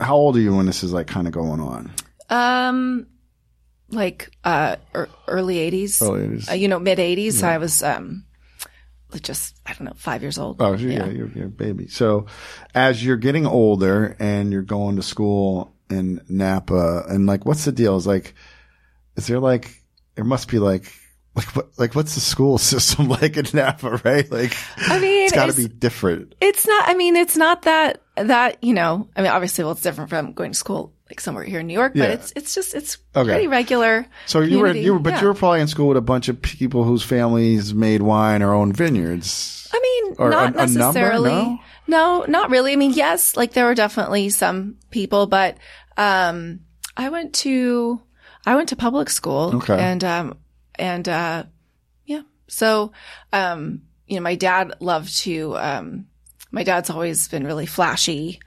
how 0.03 0.17
old 0.17 0.37
are 0.37 0.41
you 0.41 0.55
when 0.57 0.67
this 0.67 0.83
is 0.83 0.93
like 0.93 1.07
kind 1.07 1.27
of 1.27 1.33
going 1.33 1.61
on? 1.61 1.93
Um, 2.29 3.07
like, 3.91 4.31
uh, 4.45 4.77
er, 4.95 5.09
early 5.29 5.59
eighties. 5.59 6.01
Early 6.03 6.39
80s. 6.39 6.51
Uh, 6.51 6.55
you 6.55 6.69
know, 6.69 6.79
mid 6.79 6.99
eighties. 6.99 7.43
I 7.43 7.59
was, 7.59 7.83
um, 7.83 8.25
just, 9.21 9.57
I 9.67 9.75
don't 9.75 9.85
know, 9.85 9.93
five 9.97 10.23
years 10.23 10.39
old. 10.39 10.61
Oh, 10.61 10.75
yeah, 10.75 11.07
you're, 11.07 11.29
you're 11.29 11.47
a 11.47 11.51
baby. 11.51 11.89
So, 11.89 12.27
as 12.75 13.05
you're 13.05 13.19
getting 13.19 13.47
older 13.47 14.17
and 14.19 14.53
you're 14.53 14.63
going 14.63 14.97
to 14.97 15.03
school 15.03 15.75
in 15.91 16.23
Napa, 16.29 17.05
and 17.09 17.27
like, 17.27 17.45
what's 17.45 17.67
the 17.67 17.73
deal? 17.73 17.97
Is 17.97 18.07
like, 18.07 18.35
is 19.17 19.27
there 19.27 19.39
like, 19.39 19.83
there 20.15 20.25
must 20.25 20.49
be 20.49 20.59
like, 20.59 20.91
like 21.35 21.57
what, 21.57 21.69
like 21.79 21.95
what's 21.95 22.15
the 22.15 22.21
school 22.21 22.59
system 22.73 23.09
like 23.09 23.37
in 23.37 23.47
Napa, 23.55 24.01
right? 24.05 24.31
Like, 24.31 24.55
I 24.79 24.99
mean, 24.99 25.25
it's 25.25 25.33
got 25.33 25.47
to 25.47 25.51
it's- 25.53 25.67
be 25.67 25.73
different. 25.73 26.35
It's 26.41 26.67
not, 26.67 26.89
I 26.89 26.95
mean, 26.95 27.17
it's 27.17 27.37
not 27.37 27.63
that, 27.63 28.03
that, 28.17 28.63
you 28.63 28.75
know, 28.75 29.09
I 29.17 29.23
mean, 29.23 29.31
obviously, 29.31 29.65
well, 29.65 29.73
it's 29.73 29.83
different 29.83 30.11
from 30.11 30.33
going 30.33 30.53
to 30.53 30.59
school 30.59 30.93
like 31.09 31.21
somewhere 31.21 31.45
here 31.45 31.61
in 31.61 31.67
New 31.67 31.75
York, 31.75 31.93
Yeah. 31.95 32.05
but 32.05 32.11
it's, 32.13 32.33
it's 32.37 32.55
just, 32.55 32.75
it's 32.75 32.99
Okay. 33.15 33.31
pretty 33.31 33.47
regular. 33.47 34.07
So 34.27 34.41
you 34.41 34.59
were, 34.61 34.73
you 34.75 34.95
were, 34.95 34.99
but 34.99 35.15
Yeah. 35.15 35.21
you 35.23 35.27
were 35.29 35.35
probably 35.35 35.61
in 35.61 35.69
school 35.69 35.89
with 35.89 35.97
a 35.99 36.03
bunch 36.03 36.29
of 36.29 36.41
people 36.41 36.85
whose 36.85 37.03
families 37.03 37.75
made 37.75 38.01
wine 38.03 38.43
or 38.43 38.55
owned 38.55 38.77
vineyards. 38.77 39.69
I 39.75 39.81
mean, 39.81 40.15
Or 40.19 40.31
not 40.31 40.55
a- 40.57 40.63
a 40.63 40.67
number? 40.67 40.79
necessarily. 40.79 41.31
No? 41.31 41.59
no, 41.87 42.25
not 42.29 42.51
really. 42.51 42.73
I 42.73 42.77
mean, 42.77 42.93
yes, 42.93 43.37
like 43.37 43.53
there 43.53 43.65
were 43.67 43.75
definitely 43.75 44.29
some 44.31 44.77
people, 44.91 45.27
but, 45.27 45.57
um, 45.97 46.61
I 46.97 47.09
went 47.11 47.35
to, 47.37 48.01
I 48.47 48.55
went 48.57 48.69
to 48.71 48.77
public 48.77 49.09
school 49.11 49.57
Okay. 49.57 49.79
and, 49.79 50.03
um, 50.05 50.39
and, 50.83 51.09
uh, 51.09 51.45
yeah. 52.05 52.23
So, 52.49 52.91
um, 53.33 53.83
you 54.09 54.17
know, 54.17 54.23
my 54.23 54.35
dad 54.35 54.75
loved 54.81 55.17
to, 55.19 55.57
um, 55.57 56.07
my 56.51 56.65
dad's 56.65 56.91
always 56.91 57.29
been 57.29 57.45
really 57.47 57.67
flashy, 57.67 58.41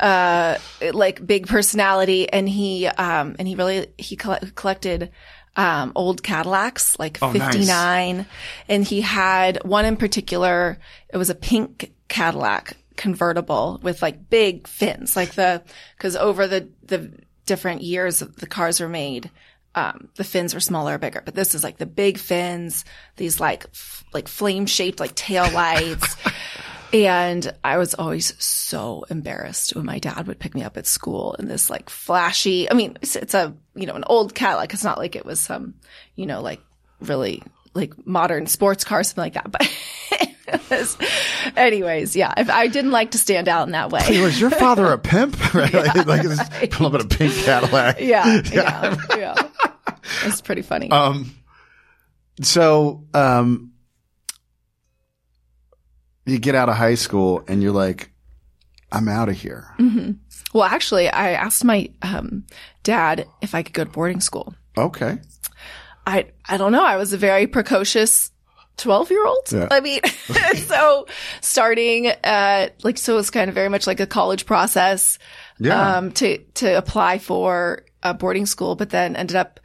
uh, 0.00 0.56
like 0.92 1.24
big 1.24 1.46
personality. 1.46 2.26
And 2.32 2.48
he, 2.48 2.86
um, 2.86 3.36
and 3.38 3.46
he 3.46 3.54
really, 3.54 3.88
he 3.98 4.16
coll- 4.16 4.38
collected, 4.54 5.10
um, 5.56 5.92
old 5.94 6.22
Cadillacs, 6.22 6.98
like 6.98 7.18
Oh, 7.20 7.30
nice. 7.30 7.54
59. 7.54 8.26
And 8.68 8.84
he 8.84 9.02
had 9.02 9.62
one 9.62 9.84
in 9.84 9.98
particular. 9.98 10.78
It 11.12 11.18
was 11.18 11.28
a 11.28 11.34
pink 11.34 11.92
Cadillac 12.08 12.78
convertible 12.96 13.78
with 13.82 14.00
like 14.00 14.30
big 14.30 14.66
fins, 14.66 15.16
like 15.16 15.34
the, 15.34 15.62
cause 15.98 16.16
over 16.16 16.46
the, 16.46 16.70
the 16.82 17.12
different 17.44 17.82
years 17.82 18.20
the 18.20 18.46
cars 18.46 18.80
were 18.80 18.88
made, 18.88 19.30
um, 19.74 20.08
the 20.16 20.24
fins 20.24 20.54
were 20.54 20.60
smaller 20.60 20.94
or 20.94 20.98
bigger, 20.98 21.22
but 21.24 21.34
this 21.34 21.54
is 21.54 21.64
like 21.64 21.78
the 21.78 21.86
big 21.86 22.18
fins, 22.18 22.84
these 23.16 23.40
like, 23.40 23.64
f- 23.66 24.04
like 24.12 24.28
flame 24.28 24.66
shaped 24.66 25.00
like 25.00 25.14
tail 25.14 25.50
lights. 25.50 26.16
and 26.92 27.52
I 27.64 27.78
was 27.78 27.94
always 27.94 28.40
so 28.42 29.04
embarrassed 29.10 29.74
when 29.74 29.84
my 29.84 29.98
dad 29.98 30.26
would 30.26 30.38
pick 30.38 30.54
me 30.54 30.62
up 30.62 30.76
at 30.76 30.86
school 30.86 31.34
in 31.34 31.48
this 31.48 31.68
like 31.68 31.90
flashy, 31.90 32.70
I 32.70 32.74
mean, 32.74 32.98
it's, 33.02 33.16
it's 33.16 33.34
a, 33.34 33.54
you 33.74 33.86
know, 33.86 33.94
an 33.94 34.04
old 34.06 34.34
Cadillac. 34.34 34.72
It's 34.72 34.84
not 34.84 34.98
like 34.98 35.16
it 35.16 35.26
was 35.26 35.40
some, 35.40 35.74
you 36.14 36.26
know, 36.26 36.40
like 36.40 36.60
really 37.00 37.42
like 37.74 38.06
modern 38.06 38.46
sports 38.46 38.84
car, 38.84 39.02
something 39.02 39.22
like 39.22 39.34
that. 39.34 39.50
But 39.50 39.68
anyways, 41.56 42.16
yeah, 42.16 42.32
I, 42.36 42.46
I 42.50 42.66
didn't 42.68 42.92
like 42.92 43.12
to 43.12 43.18
stand 43.18 43.48
out 43.48 43.66
in 43.66 43.72
that 43.72 43.90
way. 43.90 44.20
Was 44.20 44.40
your 44.40 44.50
father 44.50 44.86
a 44.92 44.98
pimp? 44.98 45.36
Right? 45.54 45.72
like, 45.72 46.06
like 46.06 46.22
this, 46.22 46.40
pull 46.70 46.88
up 46.88 46.94
in 46.94 47.00
a 47.02 47.04
pink 47.04 47.32
Cadillac. 47.32 48.00
Yeah, 48.00 48.42
yeah, 48.52 48.96
yeah. 49.16 49.43
It's 50.24 50.40
pretty 50.40 50.62
funny. 50.62 50.90
Um, 50.90 51.34
so, 52.42 53.04
um, 53.14 53.72
you 56.26 56.38
get 56.38 56.54
out 56.54 56.68
of 56.68 56.76
high 56.76 56.94
school 56.94 57.44
and 57.48 57.62
you're 57.62 57.72
like, 57.72 58.10
I'm 58.90 59.08
out 59.08 59.28
of 59.28 59.36
here. 59.36 59.74
Well, 60.52 60.64
actually, 60.64 61.08
I 61.08 61.32
asked 61.32 61.64
my 61.64 61.90
um, 62.02 62.46
dad 62.82 63.26
if 63.42 63.54
I 63.54 63.62
could 63.62 63.74
go 63.74 63.84
to 63.84 63.90
boarding 63.90 64.20
school. 64.20 64.54
Okay. 64.76 65.18
I 66.06 66.26
I 66.46 66.56
don't 66.56 66.72
know. 66.72 66.84
I 66.84 66.96
was 66.96 67.12
a 67.12 67.16
very 67.16 67.46
precocious 67.46 68.30
12 68.76 69.10
year 69.10 69.26
old. 69.26 69.52
Yeah. 69.52 69.68
I 69.70 69.80
mean, 69.80 70.00
so 70.66 71.06
starting 71.40 72.06
at 72.06 72.84
like, 72.84 72.98
so 72.98 73.18
it's 73.18 73.30
kind 73.30 73.48
of 73.48 73.54
very 73.54 73.68
much 73.68 73.86
like 73.86 74.00
a 74.00 74.06
college 74.06 74.46
process, 74.46 75.18
Yeah. 75.58 75.96
um, 75.96 76.12
to, 76.12 76.38
to 76.38 76.76
apply 76.78 77.18
for 77.18 77.84
a 78.02 78.14
boarding 78.14 78.46
school, 78.46 78.76
but 78.76 78.90
then 78.90 79.16
ended 79.16 79.36
up, 79.36 79.60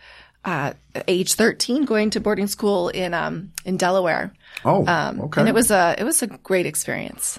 uh, 0.45 0.73
age 1.07 1.33
13 1.33 1.85
going 1.85 2.09
to 2.11 2.19
boarding 2.19 2.47
school 2.47 2.89
in, 2.89 3.13
um, 3.13 3.51
in 3.65 3.77
Delaware. 3.77 4.33
oh, 4.65 4.85
Um, 4.87 5.21
okay. 5.21 5.41
and 5.41 5.49
it 5.49 5.53
was 5.55 5.69
a, 5.71 5.95
it 5.97 6.03
was 6.03 6.21
a 6.21 6.27
great 6.27 6.65
experience. 6.65 7.37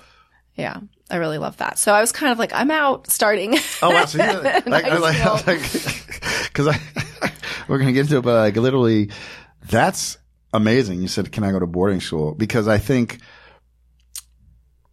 Yeah. 0.55 0.81
I 1.11 1.17
really 1.17 1.39
love 1.39 1.57
that. 1.57 1.79
So 1.79 1.93
I 1.93 2.01
was 2.01 2.13
kind 2.13 2.31
of 2.31 2.39
like, 2.39 2.53
I'm 2.55 2.71
out 2.71 3.09
starting. 3.11 3.57
Oh, 3.83 3.91
wow. 3.91 4.05
So 4.05 4.23
you, 4.23 4.33
like, 4.67 4.85
I 4.85 4.97
like, 4.99 5.17
school. 5.17 5.33
like, 5.47 6.53
cause 6.53 6.69
I, 6.69 6.79
we're 7.69 7.79
going 7.79 7.89
to 7.89 7.93
get 7.93 8.03
into 8.03 8.19
it, 8.19 8.23
but 8.23 8.35
like 8.35 8.57
literally 8.57 9.11
that's 9.69 10.19
amazing. 10.53 11.01
You 11.03 11.09
said, 11.09 11.33
can 11.33 11.43
I 11.43 11.51
go 11.51 11.59
to 11.59 11.67
boarding 11.67 12.01
school? 12.01 12.35
Because 12.35 12.69
I 12.69 12.79
think, 12.79 13.19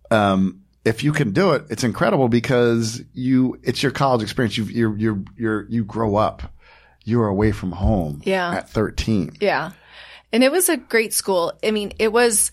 um, 0.10 0.62
if 0.86 1.04
you 1.04 1.12
can 1.12 1.32
do 1.32 1.52
it, 1.52 1.65
it's 1.70 1.84
incredible 1.84 2.30
because 2.30 3.02
you, 3.13 3.60
it's 3.63 3.84
your 3.84 3.91
college 3.91 4.24
experience. 4.24 4.58
You, 4.58 4.93
you're, 4.96 5.24
you're, 5.36 5.65
you 5.70 5.84
grow 5.84 6.15
up. 6.15 6.43
You're 7.08 7.28
away 7.28 7.54
from 7.54 7.72
home. 7.72 8.22
Yeah. 8.26 8.56
At 8.56 8.70
13. 8.70 9.38
Yeah. 9.39 9.72
And 10.34 10.43
it 10.43 10.52
was 10.52 10.67
a 10.67 10.76
great 10.76 11.13
school. 11.13 11.54
I 11.63 11.72
mean, 11.72 11.93
it 12.00 12.12
was, 12.12 12.52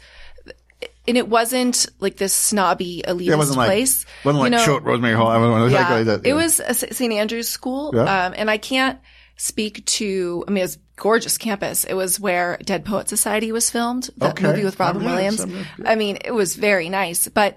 and 1.09 1.17
it 1.17 1.29
wasn't 1.29 1.87
like 1.99 2.17
this 2.17 2.33
snobby 2.33 3.03
elitist 3.05 3.33
It 3.33 3.37
wasn't 3.37 3.59
like, 3.59 3.67
place. 3.67 4.07
wasn't 4.25 4.43
like 4.43 4.53
you 4.53 4.57
know, 4.59 4.65
Choate 4.65 4.85
Rosemary 4.85 5.15
Hall. 5.15 5.27
I 5.27 5.39
was 5.39 5.73
yeah, 5.73 5.93
like, 5.93 6.07
that. 6.07 6.25
it 6.25 6.35
was 6.35 6.61
a 6.61 6.73
St. 6.73 7.13
Andrew's 7.13 7.49
school. 7.49 7.91
Yeah. 7.95 8.27
Um, 8.27 8.35
and 8.37 8.49
I 8.49 8.59
can't 8.59 9.01
speak 9.37 9.85
to, 9.87 10.45
I 10.47 10.53
mean, 10.53 10.59
it 10.61 10.67
was 10.67 10.79
gorgeous 10.95 11.37
campus. 11.37 11.83
It 11.83 11.95
was 11.95 12.21
where 12.21 12.57
Dead 12.65 12.85
Poet 12.85 13.09
Society 13.09 13.51
was 13.51 13.69
filmed, 13.71 14.09
that 14.19 14.35
Okay. 14.35 14.45
movie 14.47 14.65
with 14.65 14.79
Robin 14.79 15.03
Oh, 15.03 15.19
yes, 15.19 15.39
Williams. 15.41 15.41
I'm- 15.41 15.67
I 15.85 15.95
mean, 15.97 16.19
it 16.25 16.31
was 16.31 16.55
very 16.55 16.89
nice, 16.89 17.27
but 17.27 17.57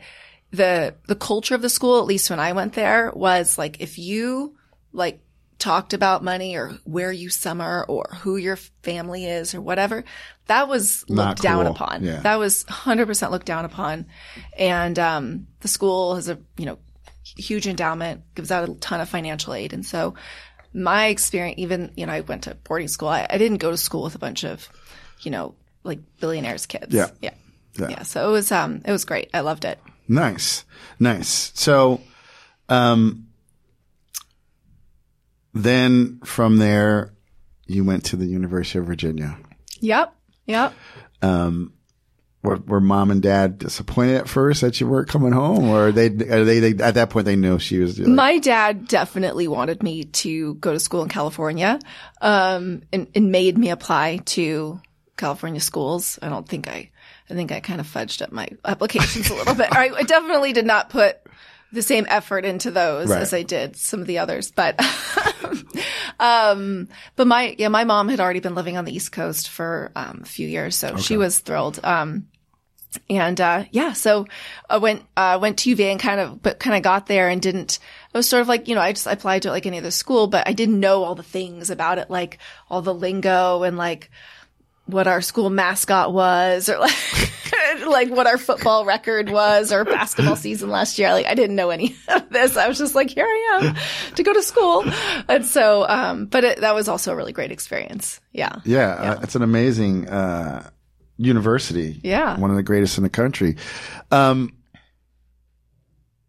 the, 0.50 0.96
the 1.08 1.16
culture 1.16 1.54
of 1.54 1.62
the 1.62 1.70
school, 1.70 2.00
at 2.00 2.06
least 2.06 2.32
when 2.32 2.40
I 2.40 2.54
went 2.54 2.74
there, 2.74 3.12
was 3.14 3.56
like, 3.60 3.82
if 3.82 4.00
you 4.00 4.56
like 4.94 5.20
talked 5.60 5.94
about 5.94 6.24
money 6.24 6.56
or 6.56 6.78
where 6.84 7.12
you 7.12 7.30
summer 7.30 7.86
or 7.88 8.10
who 8.22 8.38
your 8.38 8.56
family 8.84 9.26
is 9.26 9.56
or 9.56 9.62
whatever, 9.62 10.04
that 10.48 10.68
was 10.68 11.04
looked 11.10 11.42
down 11.42 11.68
upon. 11.68 12.04
Yeah. 12.04 12.22
That 12.22 12.40
was 12.40 12.64
100% 12.66 13.32
looked 13.32 13.46
down 13.46 13.66
upon. 13.66 14.06
And, 14.58 14.98
um, 15.00 15.48
the 15.62 15.68
school 15.68 16.16
has 16.16 16.30
a, 16.30 16.40
you 16.58 16.66
know, 16.66 16.78
huge 17.24 17.68
endowment, 17.68 18.24
gives 18.36 18.52
out 18.52 18.70
a 18.70 18.74
ton 18.76 19.02
of 19.02 19.10
financial 19.10 19.54
aid. 19.54 19.74
And 19.74 19.86
so 19.86 20.14
my 20.74 21.08
experience, 21.08 21.60
even, 21.60 21.92
you 21.96 22.06
know, 22.06 22.14
I 22.14 22.22
went 22.22 22.44
to 22.44 22.56
boarding 22.56 22.88
school. 22.88 23.10
I, 23.10 23.26
I 23.30 23.38
didn't 23.38 23.58
go 23.58 23.72
to 23.72 23.78
school 23.78 24.04
with 24.04 24.16
a 24.16 24.20
bunch 24.20 24.44
of, 24.44 24.70
you 25.22 25.32
know, 25.32 25.56
like 25.84 26.00
billionaires 26.20 26.66
kids. 26.66 26.94
Yeah. 26.94 27.10
Yeah. 27.22 27.34
Yeah. 27.80 27.90
Yeah. 27.90 28.04
So 28.04 28.30
it 28.30 28.32
was, 28.32 28.52
um, 28.52 28.82
it 28.86 28.92
was 28.92 29.06
great. 29.06 29.30
I 29.34 29.42
loved 29.42 29.66
it. 29.66 29.80
Nice. 30.08 30.66
Nice. 31.00 31.52
So, 31.56 32.02
um, 32.70 33.27
then 35.64 36.20
from 36.24 36.58
there, 36.58 37.14
you 37.66 37.84
went 37.84 38.06
to 38.06 38.16
the 38.16 38.26
University 38.26 38.80
of 38.80 38.86
Virginia. 38.86 39.38
Yep. 39.80 40.14
Yep. 40.46 40.74
Were, 42.44 42.58
were 42.66 42.80
mom 42.80 43.12
and 43.12 43.22
dad 43.22 43.58
disappointed 43.58 44.16
at 44.16 44.30
first 44.30 44.62
that 44.62 44.80
you 44.80 44.88
weren't 44.88 45.10
coming 45.10 45.34
home, 45.34 45.70
or 45.70 45.92
they, 45.92 46.06
are 46.06 46.46
they, 46.46 46.60
they 46.60 46.82
at 46.82 46.94
that 46.94 47.10
point 47.10 47.26
they 47.26 47.36
knew 47.36 47.60
she 47.60 47.80
was? 47.80 48.00
Like, 48.00 48.08
My 48.08 48.38
dad 48.38 48.88
definitely 48.88 49.50
wanted 49.50 49.84
me 49.84 50.06
to 50.06 50.54
go 50.56 50.72
to 50.72 50.80
school 50.80 51.04
in 51.04 51.10
California, 51.10 51.78
um, 52.22 52.84
and, 52.94 53.08
and 53.14 53.34
made 53.34 53.58
me 53.58 53.70
apply 53.70 54.18
to 54.28 54.80
California 55.18 55.60
schools. 55.60 56.20
I 56.22 56.30
don't 56.30 56.48
think 56.48 56.70
I, 56.70 56.92
I 57.30 57.34
think 57.34 57.52
I 57.52 57.60
kind 57.60 57.82
of 57.82 57.88
fudged 57.88 58.22
up 58.22 58.32
my 58.32 58.48
applications 58.64 59.30
a 59.30 59.36
little 59.36 59.56
bit. 59.56 59.68
I 59.76 60.04
definitely 60.04 60.54
did 60.54 60.66
not 60.66 60.90
put 60.90 61.18
the 61.72 61.82
same 61.82 62.06
effort 62.10 62.46
into 62.46 62.72
those 62.72 63.10
Right. 63.10 63.22
as 63.22 63.34
I 63.34 63.44
did 63.44 63.76
some 63.76 64.00
of 64.02 64.08
the 64.08 64.20
others, 64.20 64.52
but, 64.52 64.80
um, 66.20 66.88
but 67.16 67.28
my, 67.28 67.56
yeah, 67.58 67.68
my 67.68 67.84
mom 67.84 68.10
had 68.10 68.20
already 68.20 68.40
been 68.40 68.56
living 68.56 68.78
on 68.78 68.86
the 68.86 68.96
East 68.96 69.12
Coast 69.12 69.50
for, 69.50 69.92
um, 69.96 70.22
a 70.24 70.26
few 70.26 70.48
years. 70.48 70.76
So 70.76 70.98
she 70.98 71.18
was 71.18 71.40
thrilled. 71.40 71.80
Um, 71.84 72.28
and 73.10 73.40
uh, 73.40 73.66
yeah, 73.72 73.94
so 73.94 74.26
I 74.70 74.78
went 74.78 75.04
uh, 75.16 75.38
went 75.42 75.60
to 75.60 75.70
UVA 75.70 75.92
and 75.92 76.00
kind 76.00 76.20
of 76.20 76.42
but 76.42 76.58
kind 76.58 76.76
of 76.76 76.82
got 76.82 77.06
there 77.06 77.30
and 77.30 77.40
didn't. 77.42 77.80
I 78.14 78.18
was 78.18 78.28
sort 78.28 78.42
of 78.42 78.48
like 78.48 78.68
you 78.68 78.76
know 78.76 78.82
I 78.82 78.92
just 78.94 79.06
applied 79.06 79.44
to 79.44 79.52
like 79.52 79.66
any 79.66 79.78
other 79.78 79.92
school, 79.92 80.28
but 80.28 80.48
I 80.48 80.54
didn't 80.54 80.80
know 80.80 81.04
all 81.04 81.14
the 81.14 81.22
things 81.22 81.70
about 81.70 82.00
it, 82.00 82.10
like 82.10 82.40
all 82.70 82.82
the 82.82 82.94
lingo 82.94 83.64
and 83.64 83.78
like 83.78 84.10
what 84.88 85.08
our 85.08 85.22
school 85.22 85.50
mascot 85.50 86.12
was, 86.14 86.68
or 86.70 86.80
like 86.80 86.96
like 87.88 88.10
what 88.10 88.26
our 88.28 88.38
football 88.38 88.84
record 88.86 89.30
was, 89.30 89.72
or 89.72 89.86
basketball 89.86 90.36
season 90.36 90.70
last 90.70 90.98
year. 91.00 91.12
Like 91.12 91.26
I 91.28 91.36
didn't 91.36 91.56
know 91.56 91.70
any 91.70 91.96
of 92.08 92.30
this. 92.30 92.58
I 92.58 92.68
was 92.68 92.78
just 92.78 92.96
like 92.96 93.10
here 93.10 93.26
I 93.26 93.60
am 93.62 93.76
to 94.16 94.24
go 94.24 94.34
to 94.34 94.42
school, 94.42 94.84
and 95.28 95.46
so 95.46 95.88
um, 95.88 96.26
but 96.26 96.44
it, 96.44 96.62
that 96.62 96.74
was 96.76 96.88
also 96.88 97.12
a 97.14 97.16
really 97.16 97.34
great 97.34 97.52
experience. 97.52 98.20
Yeah. 98.32 98.56
yeah, 98.66 98.90
Uh, 98.94 99.20
it's 99.24 99.36
an 99.36 99.42
amazing 99.44 100.08
uh, 100.10 100.70
university. 101.18 102.00
Yeah. 102.04 102.40
one 102.40 102.50
of 102.50 102.56
the 102.56 102.64
greatest 102.64 102.98
in 102.98 103.04
the 103.04 103.10
country. 103.10 103.56
Um, 104.12 104.54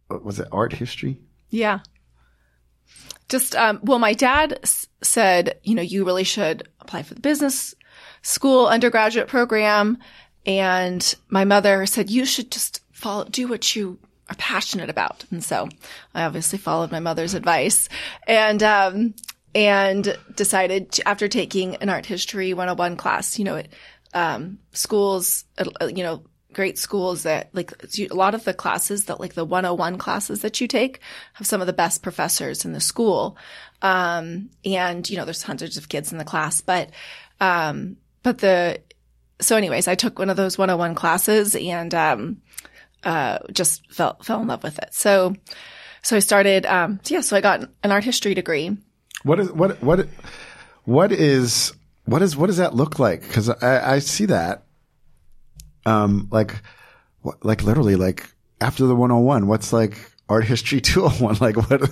was 0.09 0.40
it 0.40 0.49
art 0.53 0.73
history? 0.73 1.18
Yeah. 1.51 1.81
Just, 3.29 3.55
um, 3.55 3.81
well, 3.83 3.99
my 3.99 4.14
dad 4.14 4.59
s- 4.62 4.87
said, 5.03 5.59
you 5.62 5.75
know, 5.75 5.83
you 5.83 6.05
really 6.07 6.25
should 6.25 6.66
apply 6.81 7.03
for 7.03 7.12
the 7.14 7.21
business 7.21 7.75
school 8.23 8.67
undergraduate 8.67 9.29
program. 9.29 9.99
And 10.47 11.15
my 11.29 11.45
mother 11.45 11.85
said, 11.87 12.11
you 12.11 12.25
should 12.25 12.51
just 12.51 12.81
follow, 12.93 13.25
do 13.25 13.49
what 13.49 13.77
you 13.77 13.99
are 14.29 14.37
passionate 14.37 14.91
about. 14.91 15.25
And 15.31 15.43
so 15.43 15.69
I 16.15 16.25
obviously 16.25 16.59
followed 16.59 16.93
my 16.93 17.01
mother's 17.01 17.35
advice 17.35 17.89
and, 18.27 18.63
um, 18.63 19.15
and 19.55 20.17
decided 20.35 20.93
to, 20.93 21.09
after 21.09 21.29
taking 21.29 21.77
an 21.77 21.89
art 21.89 22.07
history 22.07 22.53
101 22.53 22.97
class, 22.97 23.39
you 23.39 23.45
know, 23.45 23.57
it, 23.57 23.73
um, 24.15 24.59
schools, 24.73 25.45
uh, 25.59 25.87
you 25.87 26.03
know, 26.03 26.23
great 26.53 26.79
schools 26.79 27.25
that 27.25 27.51
like 27.53 27.73
a 28.11 28.15
lot 28.15 28.35
of 28.35 28.45
the 28.45 28.55
classes 28.55 29.05
that 29.05 29.21
like 29.21 29.35
the 29.35 29.45
101 29.45 29.99
classes 29.99 30.41
that 30.41 30.61
you 30.61 30.67
take 30.67 31.01
have 31.35 31.47
some 31.47 31.61
of 31.61 31.67
the 31.67 31.73
best 31.73 32.03
professors 32.03 32.65
in 32.65 32.73
the 32.73 32.81
school. 32.81 33.37
Um, 33.83 34.51
and 34.65 35.09
you 35.09 35.17
know, 35.17 35.25
there's 35.25 35.43
hundreds 35.43 35.77
of 35.77 35.89
kids 35.89 36.11
in 36.11 36.19
the 36.19 36.25
class, 36.25 36.61
but, 36.61 36.91
um, 37.41 37.97
but 38.29 38.38
the, 38.38 38.83
so 39.41 39.57
anyways, 39.57 39.88
I 39.88 39.95
took 39.95 40.19
one 40.19 40.29
of 40.29 40.37
those 40.37 40.59
101 40.59 40.95
classes 40.95 41.57
and, 41.57 41.95
um, 41.95 42.43
uh, 43.05 43.38
just 43.53 43.91
fell, 43.91 44.19
fell 44.23 44.43
in 44.43 44.49
love 44.49 44.62
with 44.62 44.79
it. 44.79 44.91
So, 44.93 45.35
so 46.03 46.17
I 46.17 46.19
started, 46.19 46.67
um, 46.67 47.01
so 47.03 47.14
yeah, 47.14 47.21
so 47.23 47.37
I 47.37 47.41
got 47.41 47.69
an 47.83 47.91
art 47.91 48.05
history 48.05 48.35
degree. 48.35 48.77
What 49.23 49.41
is 49.41 49.51
what 49.51 49.83
what 49.83 50.09
what 50.85 51.11
is 51.11 51.73
what 52.05 52.23
is 52.23 52.37
what 52.37 52.47
does 52.49 52.59
that 52.59 52.75
look 52.75 52.99
like? 52.99 53.23
Because 53.23 53.49
I, 53.49 53.95
I 53.95 53.99
see 53.99 54.27
that, 54.27 54.64
um, 55.87 56.29
like 56.31 56.55
like 57.43 57.62
literally 57.62 57.97
like 57.97 58.31
after 58.61 58.87
the 58.87 58.95
101, 58.95 59.47
what's 59.47 59.73
like 59.73 60.12
art 60.29 60.45
history 60.45 60.81
201? 60.83 61.37
Like 61.41 61.57
what? 61.57 61.91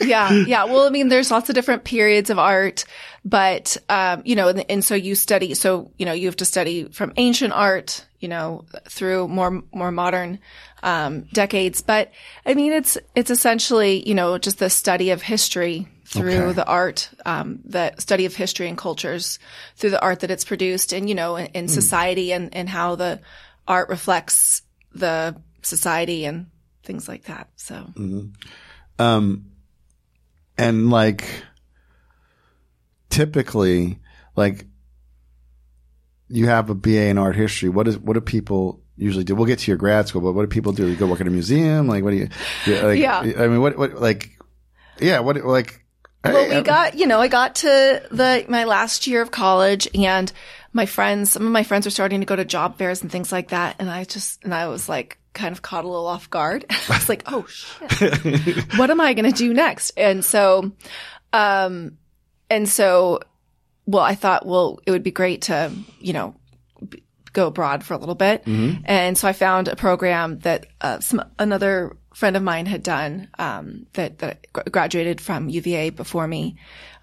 yeah, 0.00 0.32
yeah. 0.32 0.64
Well, 0.64 0.86
I 0.86 0.90
mean, 0.90 1.08
there's 1.08 1.30
lots 1.30 1.48
of 1.48 1.54
different 1.54 1.84
periods 1.84 2.30
of 2.30 2.38
art, 2.38 2.84
but 3.24 3.76
um, 3.88 4.22
you 4.24 4.36
know, 4.36 4.48
and, 4.48 4.64
and 4.70 4.84
so 4.84 4.94
you 4.94 5.14
study. 5.14 5.54
So 5.54 5.90
you 5.98 6.06
know, 6.06 6.12
you 6.12 6.26
have 6.26 6.36
to 6.36 6.44
study 6.44 6.84
from 6.84 7.12
ancient 7.16 7.52
art, 7.52 8.04
you 8.18 8.28
know, 8.28 8.64
through 8.88 9.28
more 9.28 9.62
more 9.72 9.90
modern 9.92 10.38
um, 10.82 11.22
decades. 11.32 11.82
But 11.82 12.10
I 12.46 12.54
mean, 12.54 12.72
it's 12.72 12.98
it's 13.14 13.30
essentially 13.30 14.06
you 14.08 14.14
know 14.14 14.38
just 14.38 14.58
the 14.58 14.70
study 14.70 15.10
of 15.10 15.22
history 15.22 15.88
through 16.04 16.32
Okay. 16.32 16.52
the 16.54 16.66
art, 16.66 17.08
um, 17.24 17.60
the 17.64 17.94
study 17.98 18.26
of 18.26 18.34
history 18.34 18.66
and 18.68 18.76
cultures 18.76 19.38
through 19.76 19.90
the 19.90 20.02
art 20.02 20.20
that 20.20 20.30
it's 20.30 20.44
produced, 20.44 20.92
and 20.92 21.08
you 21.08 21.14
know, 21.14 21.36
in, 21.36 21.46
in 21.46 21.68
society 21.68 22.32
and 22.32 22.54
and 22.54 22.68
how 22.68 22.96
the 22.96 23.20
art 23.68 23.88
reflects 23.88 24.62
the 24.92 25.36
society 25.62 26.24
and 26.24 26.46
things 26.90 27.06
like 27.08 27.24
that. 27.24 27.48
So. 27.54 27.86
um, 28.98 29.44
and 30.58 30.90
like 30.90 31.24
typically, 33.10 33.98
like 34.36 34.66
you 36.28 36.46
have 36.46 36.68
a 36.70 36.74
BA 36.74 37.06
in 37.06 37.18
art 37.18 37.36
history. 37.36 37.68
What 37.68 37.86
is 37.88 37.96
what 37.98 38.14
do 38.14 38.20
people 38.20 38.80
usually 38.96 39.24
do? 39.24 39.34
We'll 39.34 39.46
get 39.46 39.60
to 39.60 39.70
your 39.70 39.78
grad 39.78 40.08
school, 40.08 40.20
but 40.20 40.32
what 40.32 40.42
do 40.42 40.48
people 40.48 40.72
do? 40.72 40.88
You 40.88 40.96
go 40.96 41.06
work 41.06 41.20
at 41.20 41.26
a 41.26 41.30
museum? 41.30 41.86
Like 41.86 42.02
what 42.04 42.10
do 42.10 42.16
you? 42.16 42.28
you- 42.66 42.80
Like, 42.80 42.98
Yeah. 42.98 43.18
I 43.20 43.46
mean, 43.48 43.60
what 43.60 43.76
what 43.78 44.00
like? 44.00 44.38
Yeah. 45.00 45.20
What 45.20 45.36
like? 45.44 45.84
Well, 46.22 46.34
hey, 46.50 46.58
we 46.58 46.62
got, 46.62 46.98
you 46.98 47.06
know, 47.06 47.18
I 47.18 47.28
got 47.28 47.54
to 47.56 48.02
the, 48.10 48.44
my 48.46 48.64
last 48.64 49.06
year 49.06 49.22
of 49.22 49.30
college 49.30 49.88
and 49.94 50.30
my 50.74 50.84
friends, 50.84 51.32
some 51.32 51.46
of 51.46 51.50
my 51.52 51.62
friends 51.62 51.86
were 51.86 51.90
starting 51.90 52.20
to 52.20 52.26
go 52.26 52.36
to 52.36 52.44
job 52.44 52.76
fairs 52.76 53.00
and 53.00 53.10
things 53.10 53.32
like 53.32 53.48
that. 53.48 53.76
And 53.78 53.88
I 53.88 54.04
just, 54.04 54.44
and 54.44 54.52
I 54.54 54.68
was 54.68 54.86
like, 54.86 55.16
kind 55.32 55.52
of 55.52 55.62
caught 55.62 55.84
a 55.84 55.88
little 55.88 56.06
off 56.06 56.28
guard. 56.30 56.64
I 56.70 56.76
was 56.88 57.08
like, 57.08 57.22
oh 57.26 57.46
shit, 57.46 58.74
what 58.76 58.90
am 58.90 59.00
I 59.00 59.14
going 59.14 59.30
to 59.30 59.36
do 59.36 59.54
next? 59.54 59.90
And 59.96 60.24
so, 60.24 60.72
um, 61.32 61.98
and 62.48 62.68
so, 62.68 63.20
well, 63.86 64.02
I 64.02 64.14
thought, 64.14 64.46
well, 64.46 64.80
it 64.86 64.90
would 64.90 65.02
be 65.02 65.10
great 65.10 65.42
to, 65.42 65.72
you 66.00 66.12
know, 66.12 66.34
b- 66.88 67.02
go 67.32 67.46
abroad 67.48 67.84
for 67.84 67.94
a 67.94 67.98
little 67.98 68.14
bit. 68.14 68.42
And 68.84 69.16
so 69.16 69.28
I 69.28 69.32
found 69.32 69.68
a 69.68 69.76
program 69.76 70.38
that 70.40 70.66
uh, 70.80 71.00
some 71.00 71.24
another 71.38 71.96
friend 72.14 72.36
of 72.36 72.42
mine 72.42 72.66
had 72.66 72.82
done 72.82 73.28
um, 73.38 73.86
that 73.94 74.18
that 74.18 74.46
graduated 74.52 75.20
from 75.20 75.48
UVA 75.48 75.90
before 75.90 76.26
me 76.26 76.56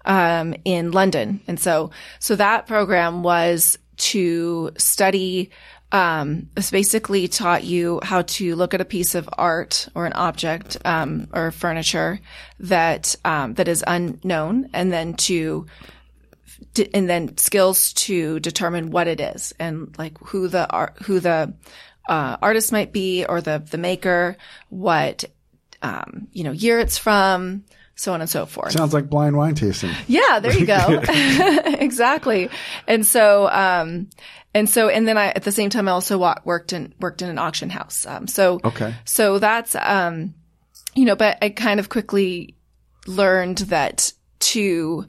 um, 0.04 0.54
in 0.64 0.90
London, 0.92 1.40
and 1.48 1.58
so 1.58 1.90
so 2.18 2.36
that 2.36 2.66
program 2.66 3.22
was 3.22 3.78
to 3.96 4.70
study. 4.76 5.50
Um, 5.90 6.50
it's 6.56 6.70
basically 6.70 7.28
taught 7.28 7.64
you 7.64 8.00
how 8.02 8.22
to 8.22 8.54
look 8.56 8.74
at 8.74 8.80
a 8.80 8.84
piece 8.84 9.14
of 9.14 9.28
art 9.32 9.88
or 9.94 10.04
an 10.04 10.12
object 10.12 10.76
um, 10.84 11.28
or 11.32 11.50
furniture 11.50 12.20
that 12.60 13.16
um, 13.24 13.54
that 13.54 13.68
is 13.68 13.82
unknown, 13.86 14.68
and 14.74 14.92
then 14.92 15.14
to 15.14 15.66
and 16.92 17.08
then 17.08 17.36
skills 17.38 17.92
to 17.94 18.38
determine 18.40 18.90
what 18.90 19.06
it 19.06 19.20
is 19.20 19.54
and 19.58 19.96
like 19.98 20.18
who 20.18 20.48
the 20.48 20.68
art, 20.70 20.96
who 21.02 21.20
the 21.20 21.54
uh, 22.08 22.36
artist 22.42 22.72
might 22.72 22.92
be 22.92 23.24
or 23.24 23.40
the 23.40 23.62
the 23.70 23.78
maker, 23.78 24.36
what 24.68 25.24
um, 25.82 26.28
you 26.32 26.44
know 26.44 26.52
year 26.52 26.78
it's 26.78 26.98
from, 26.98 27.64
so 27.98 28.12
on 28.14 28.20
and 28.20 28.30
so 28.30 28.46
forth. 28.46 28.70
Sounds 28.72 28.94
like 28.94 29.10
blind 29.10 29.36
wine 29.36 29.56
tasting. 29.56 29.90
Yeah, 30.06 30.38
there 30.38 30.56
you 30.56 30.64
go. 30.66 31.02
exactly. 31.66 32.48
And 32.86 33.04
so, 33.04 33.48
um, 33.50 34.08
and 34.54 34.70
so, 34.70 34.88
and 34.88 35.06
then 35.06 35.18
I, 35.18 35.26
at 35.30 35.42
the 35.42 35.50
same 35.50 35.68
time, 35.68 35.88
I 35.88 35.92
also 35.92 36.16
wa- 36.16 36.36
worked 36.44 36.72
in, 36.72 36.94
worked 37.00 37.22
in 37.22 37.28
an 37.28 37.38
auction 37.38 37.70
house. 37.70 38.06
Um, 38.06 38.28
so, 38.28 38.60
Okay. 38.64 38.94
so 39.04 39.40
that's, 39.40 39.74
um, 39.74 40.34
you 40.94 41.04
know, 41.06 41.16
but 41.16 41.38
I 41.42 41.50
kind 41.50 41.80
of 41.80 41.88
quickly 41.88 42.56
learned 43.08 43.58
that 43.58 44.12
to 44.40 45.04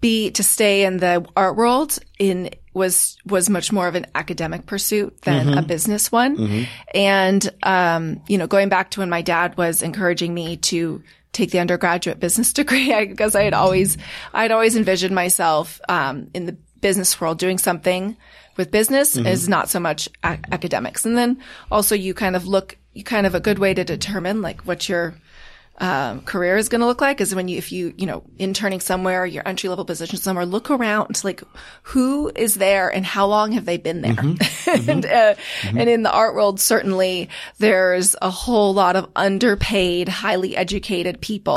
be, 0.00 0.30
to 0.30 0.42
stay 0.44 0.84
in 0.84 0.98
the 0.98 1.26
art 1.36 1.56
world 1.56 1.98
in, 2.20 2.50
was, 2.72 3.18
was 3.26 3.50
much 3.50 3.72
more 3.72 3.88
of 3.88 3.96
an 3.96 4.06
academic 4.14 4.66
pursuit 4.66 5.20
than 5.22 5.58
a 5.58 5.62
business 5.62 6.12
one. 6.12 6.66
And, 6.94 7.50
um, 7.64 8.22
you 8.28 8.38
know, 8.38 8.46
going 8.46 8.68
back 8.68 8.92
to 8.92 9.00
when 9.00 9.10
my 9.10 9.20
dad 9.22 9.56
was 9.56 9.82
encouraging 9.82 10.32
me 10.32 10.56
to 10.58 11.02
take 11.32 11.50
the 11.50 11.60
undergraduate 11.60 12.20
business 12.20 12.52
degree, 12.60 12.92
I, 12.92 13.06
because 13.06 13.34
I 13.34 13.42
had 13.42 13.54
always, 13.54 13.96
I'd 14.32 14.52
always 14.52 14.76
envisioned 14.76 15.14
myself, 15.14 15.80
um, 15.88 16.30
in 16.34 16.46
the 16.46 16.56
business 16.80 17.20
world. 17.20 17.38
Doing 17.38 17.58
something 17.58 18.16
with 18.56 18.70
business 18.70 19.16
is 19.16 19.48
not 19.48 19.68
so 19.68 19.80
much 19.80 20.08
a- 20.22 20.38
academics. 20.52 21.04
And 21.04 21.16
then 21.16 21.42
also 21.70 21.94
you 21.94 22.14
kind 22.14 22.36
of 22.36 22.46
look, 22.46 22.76
you 22.92 23.04
kind 23.04 23.26
of 23.26 23.34
a 23.34 23.40
good 23.40 23.58
way 23.58 23.74
to 23.74 23.84
determine 23.84 24.42
like 24.42 24.62
what 24.62 24.88
your, 24.88 25.14
um, 25.80 26.20
career 26.20 26.56
is 26.58 26.68
going 26.68 26.82
to 26.82 26.86
look 26.86 27.00
like 27.00 27.20
is 27.20 27.34
when 27.34 27.48
you, 27.48 27.56
if 27.56 27.72
you, 27.72 27.94
you 27.96 28.06
know, 28.06 28.22
interning 28.38 28.80
somewhere, 28.80 29.24
your 29.24 29.46
entry 29.48 29.68
level 29.70 29.86
position 29.86 30.18
somewhere, 30.18 30.44
look 30.44 30.70
around, 30.70 31.24
like 31.24 31.42
who 31.82 32.30
is 32.36 32.56
there 32.56 32.88
and 32.90 33.04
how 33.04 33.26
long 33.26 33.52
have 33.52 33.64
they 33.64 33.78
been 33.78 34.02
there? 34.02 34.16
and, 34.88 35.06
uh, 35.06 35.34
and 35.64 35.88
in 35.88 36.02
the 36.02 36.12
art 36.12 36.34
world, 36.34 36.60
certainly 36.60 37.30
there's 37.58 38.14
a 38.20 38.30
whole 38.30 38.74
lot 38.74 38.94
of 38.94 39.08
underpaid, 39.16 40.08
highly 40.08 40.54
educated 40.54 41.20
people 41.20 41.56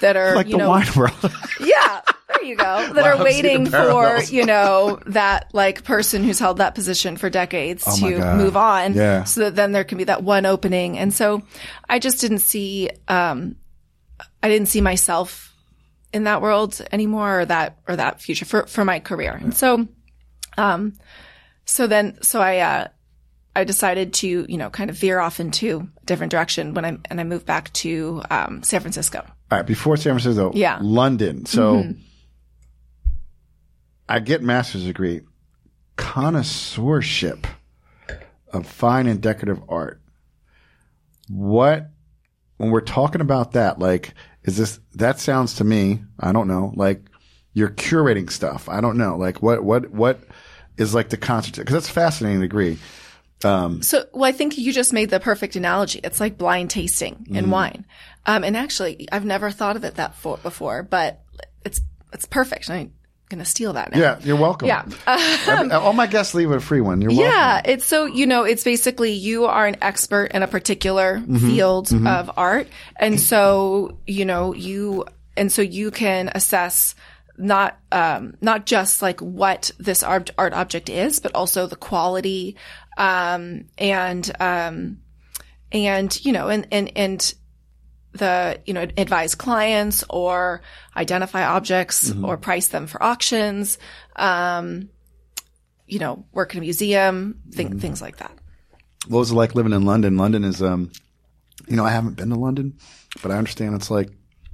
that 0.00 0.16
are, 0.16 0.36
Like 0.36 0.46
you 0.46 0.52
the 0.52 0.58
know, 0.58 0.70
wine 0.70 0.86
world. 0.96 1.12
yeah, 1.60 2.00
there 2.28 2.44
you 2.44 2.56
go. 2.56 2.92
That 2.92 3.06
are 3.06 3.22
waiting 3.22 3.66
for, 3.66 4.20
you 4.22 4.44
know, 4.44 5.00
that 5.06 5.48
like 5.52 5.84
person 5.84 6.22
who's 6.24 6.38
held 6.38 6.58
that 6.58 6.74
position 6.74 7.16
for 7.16 7.30
decades 7.30 7.84
Oh 7.86 7.96
to 7.98 8.18
God. 8.18 8.36
move 8.36 8.56
on. 8.56 8.94
Yeah. 8.94 9.24
So 9.24 9.40
that 9.44 9.56
then 9.56 9.72
there 9.72 9.84
can 9.84 9.98
be 9.98 10.04
that 10.04 10.22
one 10.22 10.44
opening. 10.46 10.98
And 10.98 11.12
so 11.12 11.42
I 11.88 11.98
just 11.98 12.20
didn't 12.20 12.40
see, 12.40 12.90
um, 13.08 13.56
I 14.42 14.48
didn't 14.48 14.68
see 14.68 14.80
myself 14.80 15.54
in 16.12 16.24
that 16.24 16.42
world 16.42 16.80
anymore 16.92 17.40
or 17.40 17.44
that, 17.46 17.78
or 17.88 17.96
that 17.96 18.20
future 18.20 18.44
for, 18.44 18.66
for 18.66 18.84
my 18.84 19.00
career. 19.00 19.32
And 19.32 19.54
so, 19.56 19.86
um, 20.56 20.94
so 21.64 21.86
then, 21.86 22.18
so 22.22 22.40
I, 22.40 22.58
uh, 22.58 22.88
I 23.56 23.64
decided 23.64 24.14
to, 24.14 24.46
you 24.48 24.56
know, 24.56 24.70
kind 24.70 24.90
of 24.90 24.96
veer 24.96 25.18
off 25.18 25.40
into 25.40 25.88
a 26.00 26.06
different 26.06 26.30
direction 26.30 26.74
when 26.74 26.84
I, 26.84 26.98
and 27.10 27.20
I 27.20 27.24
moved 27.24 27.44
back 27.46 27.72
to, 27.74 28.22
um, 28.30 28.62
San 28.62 28.80
Francisco. 28.80 29.18
All 29.50 29.58
right, 29.58 29.66
before 29.66 29.96
San 29.96 30.12
Francisco, 30.12 30.52
Yeah. 30.54 30.76
Mm-hmm. 30.76 30.84
London. 30.84 31.46
So 31.46 31.84
I 34.08 34.20
get 34.20 34.42
master's 34.42 34.84
degree, 34.84 35.20
connoisseurship 35.96 37.46
of 38.52 38.66
fine 38.66 39.06
and 39.06 39.20
decorative 39.20 39.62
art. 39.68 40.00
What 41.28 41.90
when 42.56 42.70
we're 42.70 42.80
talking 42.80 43.20
about 43.20 43.52
that, 43.52 43.78
like, 43.78 44.14
is 44.44 44.56
this 44.56 44.80
that 44.94 45.20
sounds 45.20 45.56
to 45.56 45.64
me, 45.64 46.00
I 46.18 46.32
don't 46.32 46.48
know, 46.48 46.72
like 46.74 47.02
you're 47.52 47.70
curating 47.70 48.30
stuff. 48.30 48.68
I 48.68 48.80
don't 48.80 48.96
know, 48.96 49.16
like 49.16 49.42
what 49.42 49.62
what 49.62 49.90
what 49.90 50.20
is 50.76 50.94
like 50.94 51.10
the 51.10 51.16
concept 51.16 51.58
because 51.58 51.74
that's 51.74 51.88
a 51.88 51.92
fascinating 51.92 52.40
degree. 52.40 52.78
So, 53.82 54.06
well, 54.12 54.24
I 54.24 54.32
think 54.32 54.58
you 54.58 54.72
just 54.72 54.92
made 54.92 55.10
the 55.10 55.20
perfect 55.20 55.54
analogy. 55.54 56.00
It's 56.02 56.18
like 56.18 56.36
blind 56.38 56.70
tasting 56.70 57.24
in 57.30 57.46
Mm. 57.46 57.50
wine. 57.50 57.86
Um, 58.26 58.42
and 58.42 58.56
actually, 58.56 59.08
I've 59.12 59.24
never 59.24 59.50
thought 59.52 59.76
of 59.76 59.84
it 59.84 59.94
that 59.94 60.16
for, 60.16 60.38
before, 60.38 60.82
but 60.82 61.22
it's, 61.64 61.80
it's 62.12 62.24
perfect. 62.26 62.68
I'm 62.68 62.92
going 63.28 63.38
to 63.38 63.44
steal 63.44 63.72
that 63.74 63.92
now. 63.92 63.98
Yeah, 63.98 64.18
you're 64.22 64.36
welcome. 64.36 64.68
Yeah. 64.68 64.84
Every- 65.46 65.70
all 65.72 65.92
my 65.92 66.06
guests 66.06 66.34
leave 66.34 66.48
with 66.50 66.58
a 66.58 66.60
free 66.60 66.80
one. 66.80 67.00
You're 67.00 67.10
welcome. 67.10 67.26
Yeah, 67.26 67.62
it's 67.64 67.86
so 67.86 68.06
you 68.06 68.26
know, 68.26 68.44
it's 68.44 68.64
basically 68.64 69.12
you 69.12 69.44
are 69.46 69.66
an 69.66 69.76
expert 69.82 70.32
in 70.32 70.42
a 70.42 70.48
particular 70.48 71.18
Mm-hmm. 71.18 71.36
field 71.46 71.92
of 72.06 72.30
art, 72.36 72.68
and 72.96 73.20
so 73.20 73.98
you 74.06 74.24
know 74.24 74.54
you, 74.54 75.04
and 75.36 75.50
so 75.52 75.62
you 75.62 75.90
can 75.90 76.30
assess 76.34 76.94
not 77.36 77.78
um, 77.92 78.34
not 78.40 78.66
just 78.66 79.00
like 79.02 79.20
what 79.20 79.70
this 79.78 80.02
art 80.02 80.30
art 80.36 80.52
object 80.54 80.88
is, 80.88 81.20
but 81.20 81.34
also 81.34 81.66
the 81.66 81.76
quality, 81.76 82.56
um, 82.96 83.64
and 83.78 84.30
um, 84.40 84.98
and 85.70 86.24
you 86.24 86.32
know, 86.32 86.48
and 86.48 86.66
and 86.72 86.90
and 86.96 87.34
the 88.12 88.60
you 88.66 88.72
know 88.74 88.82
advise 88.96 89.34
clients 89.34 90.04
or 90.08 90.62
identify 90.96 91.44
objects 91.44 92.10
Mm-hmm. 92.10 92.24
or 92.24 92.36
price 92.36 92.68
them 92.68 92.86
for 92.86 93.02
auctions. 93.02 93.78
Um, 94.16 94.88
you 95.86 95.98
know, 95.98 96.24
work 96.32 96.52
in 96.54 96.58
a 96.58 96.60
museum, 96.60 97.40
th- 97.54 97.68
Mm-hmm. 97.68 97.78
things 97.78 98.02
like 98.02 98.18
that. 98.18 98.32
what 99.08 99.20
was 99.20 99.30
it 99.30 99.34
like 99.34 99.54
living 99.54 99.72
in 99.72 99.84
London? 99.86 100.16
London 100.18 100.44
is, 100.44 100.60
um, 100.62 100.90
you 101.66 101.76
know, 101.76 101.84
I 101.84 101.90
haven't 101.90 102.16
been 102.16 102.28
to 102.30 102.34
London, 102.38 102.76
but 103.22 103.30
I 103.30 103.36
understand 103.38 103.74
it's 103.74 103.90
like 103.90 104.08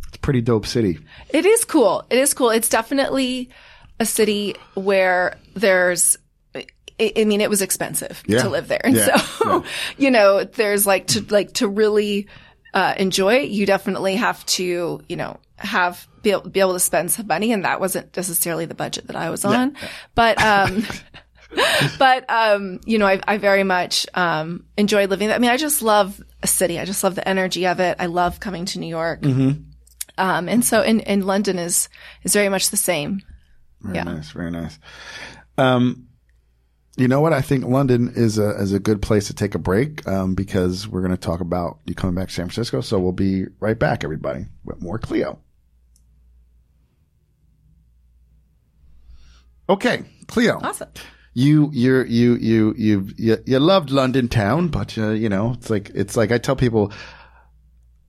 it's 0.09 0.17
a 0.17 0.21
pretty 0.21 0.41
dope 0.43 0.65
city. 0.67 0.99
It 1.31 1.45
is 1.45 1.65
cool. 1.65 2.05
It 2.11 2.19
is 2.19 2.35
cool. 2.35 2.51
It's 2.51 2.69
definitely 2.69 3.51
a 3.99 4.07
city 4.07 4.55
where 4.75 5.37
there's, 5.55 6.17
I, 6.55 6.67
I 7.17 7.25
mean, 7.25 7.41
it 7.41 7.51
was 7.51 7.63
expensive 7.63 8.23
Yeah. 8.27 8.43
to 8.43 8.49
live 8.49 8.69
there. 8.69 8.81
And 8.85 8.95
Yeah. 8.97 9.17
so, 9.17 9.65
you 9.99 10.11
know, 10.13 10.45
there's 10.45 10.87
like 10.87 11.09
to, 11.09 11.21
like 11.31 11.55
to 11.55 11.69
really, 11.69 12.29
uh, 12.75 12.95
enjoy 12.99 13.39
you 13.39 13.65
definitely 13.65 14.17
have 14.17 14.45
to, 14.47 15.01
you 15.09 15.17
know, 15.17 15.39
have, 15.57 16.07
be 16.23 16.33
able, 16.33 16.51
be 16.51 16.61
able 16.61 16.75
to 16.75 16.81
spend 16.81 17.11
some 17.11 17.27
money. 17.27 17.53
And 17.53 17.65
that 17.65 17.81
wasn't 17.81 18.15
necessarily 18.17 18.67
the 18.67 18.75
budget 18.75 19.07
that 19.07 19.17
I 19.17 19.31
was 19.31 19.45
on, 19.47 19.77
but, 20.15 20.43
um, 20.43 20.85
but 21.99 22.29
um, 22.29 22.81
you 22.85 22.99
know, 22.99 23.07
I, 23.07 23.21
I 23.27 23.39
very 23.39 23.63
much 23.65 24.07
um, 24.15 24.65
enjoy 24.77 25.07
living 25.07 25.29
there. 25.29 25.37
I 25.37 25.39
mean, 25.39 25.51
I 25.51 25.57
just 25.57 25.81
love 25.83 26.23
a 26.43 26.47
city. 26.47 26.79
I 26.81 26.85
just 26.85 27.03
love 27.05 27.15
the 27.15 27.27
energy 27.29 27.67
of 27.67 27.81
it. 27.81 27.97
I 28.01 28.07
love 28.07 28.41
coming 28.41 28.65
to 28.67 28.79
New 28.81 28.89
York. 28.89 29.23
Mm-hmm. 29.23 29.63
Um, 30.19 30.49
and 30.49 30.65
so, 30.65 30.83
in, 30.83 31.01
in 31.01 31.27
London 31.27 31.59
is 31.59 31.89
is 32.23 32.33
very 32.35 32.49
much 32.49 32.71
the 32.71 32.77
same. 32.77 33.21
Very 33.81 33.97
Yeah. 33.97 34.05
nice, 34.05 34.31
very 34.31 34.51
nice. 34.51 34.79
Um, 35.59 36.04
you 36.97 37.09
know 37.09 37.21
what? 37.21 37.33
I 37.33 37.41
think 37.41 37.65
London 37.65 38.13
is 38.15 38.39
a 38.39 38.51
is 38.61 38.73
a 38.73 38.79
good 38.79 39.03
place 39.03 39.27
to 39.27 39.35
take 39.35 39.55
a 39.55 39.59
break 39.59 40.07
um, 40.07 40.35
because 40.35 40.87
we're 40.87 41.01
going 41.01 41.11
to 41.11 41.17
talk 41.17 41.41
about 41.41 41.79
you 41.87 41.95
coming 41.95 42.15
back 42.15 42.29
to 42.29 42.35
San 42.35 42.47
Francisco. 42.47 42.81
So 42.81 42.99
we'll 43.01 43.13
be 43.13 43.47
right 43.59 43.79
back, 43.79 44.05
everybody, 44.05 44.47
with 44.65 44.81
more 44.81 44.99
Cleo. 44.99 45.41
Okay, 49.69 50.05
Cleo. 50.29 50.61
Awesome. 50.63 50.91
you 51.33 51.71
you 51.73 52.05
you 52.05 52.35
you 52.37 52.75
you 52.77 53.09
you, 53.17 53.39
you 53.45 53.59
loved 53.59 53.91
London 53.91 54.29
town, 54.29 54.69
but 54.69 54.97
uh, 54.99 55.11
you 55.11 55.29
know 55.29 55.55
it's 55.55 55.71
like 55.71 55.91
it's 55.95 56.17
like 56.17 56.31
I 56.31 56.39
tell 56.39 56.55
people, 56.55 56.93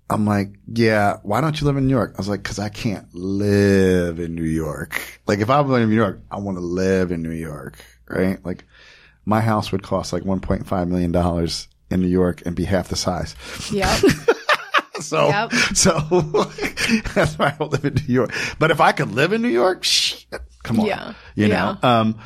I'm 0.10 0.26
like, 0.26 0.54
yeah, 0.68 1.18
why 1.24 1.42
don't 1.42 1.60
you 1.60 1.66
live 1.66 1.78
in 1.78 1.88
New 1.88 1.94
York? 1.96 2.14
I 2.16 2.18
was 2.18 2.28
like, 2.28 2.44
because 2.44 2.60
I 2.60 2.70
can't 2.70 3.08
live 3.16 4.20
in 4.20 4.36
New 4.36 4.44
York. 4.44 5.22
Like 5.26 5.40
if 5.40 5.50
I'm 5.50 5.68
living 5.68 5.86
in 5.86 5.90
New 5.90 5.96
York, 5.96 6.22
I 6.30 6.40
want 6.40 6.58
to 6.58 6.64
live 6.64 7.12
in 7.12 7.24
New 7.24 7.32
York, 7.32 7.84
right? 8.08 8.44
Like 8.46 8.66
my 9.26 9.42
house 9.42 9.72
would 9.72 9.84
cost 9.84 10.14
like 10.14 10.24
1.5 10.24 10.88
million 10.88 11.12
dollars 11.12 11.68
in 11.90 12.02
New 12.02 12.08
York 12.08 12.42
and 12.46 12.56
be 12.56 12.66
half 12.66 12.90
the 12.90 12.96
size. 12.96 13.36
Yep. 13.72 14.00
So, 15.02 15.28
Yep. 15.28 15.52
so 15.74 16.00
that's 17.14 17.38
why 17.38 17.48
I 17.48 17.56
don't 17.60 17.70
live 17.70 17.84
in 17.84 17.96
New 17.96 18.14
York. 18.14 18.34
But 18.60 18.72
if 18.72 18.80
I 18.80 18.94
could 18.94 19.12
live 19.12 19.34
in 19.34 19.42
New 19.42 19.50
York, 19.50 19.86
come 20.64 20.80
on, 20.80 20.86
Yeah. 20.86 21.14
you 21.36 21.48
Yeah. 21.48 21.76
know. 21.82 21.90
Um, 21.90 22.20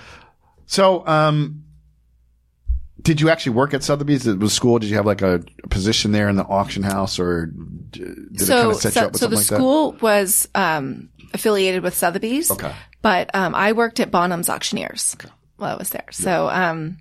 so, 0.68 1.06
um, 1.08 1.64
did 3.02 3.22
you 3.22 3.30
actually 3.32 3.54
work 3.54 3.74
at 3.74 3.84
Sotheby's? 3.84 4.28
It 4.28 4.38
was 4.38 4.54
school. 4.54 4.78
Did 4.78 4.92
you 4.92 4.98
have 4.98 5.06
like 5.08 5.24
a, 5.24 5.44
position 5.72 6.12
there 6.12 6.30
in 6.30 6.36
the 6.36 6.44
auction 6.44 6.84
house, 6.84 7.18
or 7.18 7.48
did 7.48 8.08
it 8.34 8.40
so, 8.42 8.54
kind 8.62 8.72
of 8.72 8.78
set 8.78 8.94
so, 8.94 9.00
you 9.02 9.06
up 9.08 9.12
with 9.14 9.20
so 9.22 9.28
the 9.28 9.38
something 9.38 9.58
like 9.58 9.62
school 9.62 9.92
was 10.02 10.48
um, 10.54 11.10
affiliated 11.34 11.82
with 11.82 11.96
Sotheby's. 11.96 12.52
Okay. 12.52 12.74
But 13.02 13.34
um, 13.34 13.56
I 13.56 13.72
worked 13.72 14.00
at 14.00 14.12
Bonham's 14.12 14.50
Auctioneers 14.50 15.16
while 15.60 15.76
I 15.76 15.78
was 15.78 15.90
there. 15.90 16.06
So 16.12 16.50
um, 16.50 16.98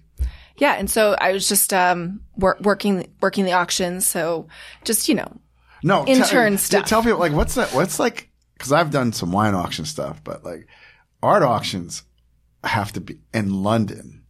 yeah, 0.57 0.75
and 0.75 0.91
so 0.91 1.17
I 1.21 1.33
was 1.33 1.49
just 1.49 1.73
um, 1.73 2.21
wor- 2.37 2.59
working 2.61 3.09
working 3.21 3.45
the 3.45 3.53
auctions. 3.53 4.07
So 4.07 4.49
just 4.85 5.09
you 5.09 5.15
know. 5.15 5.41
No, 5.85 6.05
intern 6.07 6.53
tell, 6.53 6.59
stuff. 6.59 6.87
Tell 6.87 7.03
people 7.03 7.19
like 7.19 7.33
what's 7.33 7.55
that? 7.55 7.73
What's 7.73 7.99
like? 7.99 8.31
Because 8.55 8.73
I've 8.73 8.91
done 8.91 9.13
some 9.13 9.31
wine 9.31 9.55
auction 9.55 9.85
stuff, 9.85 10.23
but 10.25 10.45
like 10.45 10.67
art 11.23 11.45
auctions 11.45 12.03
have 12.65 12.93
to 12.93 13.01
be 13.01 13.21
in 13.33 13.63
London 13.63 14.25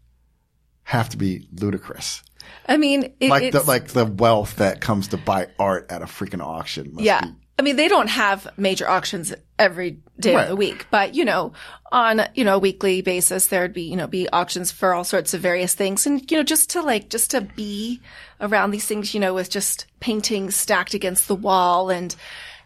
have 0.88 1.10
to 1.10 1.18
be 1.18 1.46
ludicrous. 1.52 2.22
I 2.66 2.78
mean, 2.78 3.12
it, 3.20 3.28
Like 3.28 3.52
the 3.52 3.62
like 3.62 3.88
the 3.88 4.06
wealth 4.06 4.56
that 4.56 4.80
comes 4.80 5.08
to 5.08 5.18
buy 5.18 5.48
art 5.58 5.86
at 5.90 6.00
a 6.00 6.06
freaking 6.06 6.40
auction. 6.42 6.94
must 6.94 7.04
yeah. 7.04 7.20
be- 7.20 7.34
I 7.58 7.62
mean, 7.62 7.76
they 7.76 7.88
don't 7.88 8.08
have 8.08 8.48
major 8.56 8.88
auctions 8.88 9.34
every 9.58 9.98
day 10.20 10.34
Right. 10.34 10.42
of 10.44 10.48
the 10.48 10.56
week, 10.56 10.86
but 10.90 11.14
you 11.14 11.24
know, 11.24 11.52
on 11.90 12.22
you 12.34 12.44
know 12.44 12.56
a 12.56 12.58
weekly 12.58 13.02
basis, 13.02 13.46
there'd 13.48 13.72
be 13.72 13.82
you 13.82 13.96
know 13.96 14.06
be 14.06 14.28
auctions 14.30 14.70
for 14.72 14.94
all 14.94 15.04
sorts 15.04 15.34
of 15.34 15.40
various 15.40 15.74
things, 15.74 16.06
and 16.06 16.30
you 16.30 16.36
know 16.36 16.42
just 16.42 16.70
to 16.70 16.82
like 16.82 17.08
just 17.10 17.30
to 17.32 17.40
be 17.40 18.00
around 18.40 18.70
these 18.70 18.84
things, 18.86 19.14
you 19.14 19.20
know, 19.20 19.34
with 19.34 19.50
just 19.50 19.86
paintings 20.00 20.54
stacked 20.56 20.94
against 20.94 21.28
the 21.28 21.34
wall 21.34 21.90
and 21.90 22.14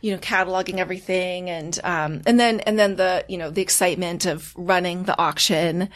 you 0.00 0.12
know 0.12 0.18
cataloging 0.18 0.78
everything, 0.78 1.48
and 1.50 1.78
um 1.84 2.22
and 2.26 2.38
then 2.40 2.60
and 2.60 2.78
then 2.78 2.96
the 2.96 3.24
you 3.28 3.38
know 3.38 3.50
the 3.50 3.62
excitement 3.62 4.26
of 4.26 4.52
running 4.56 5.04
the 5.04 5.18
auction, 5.18 5.88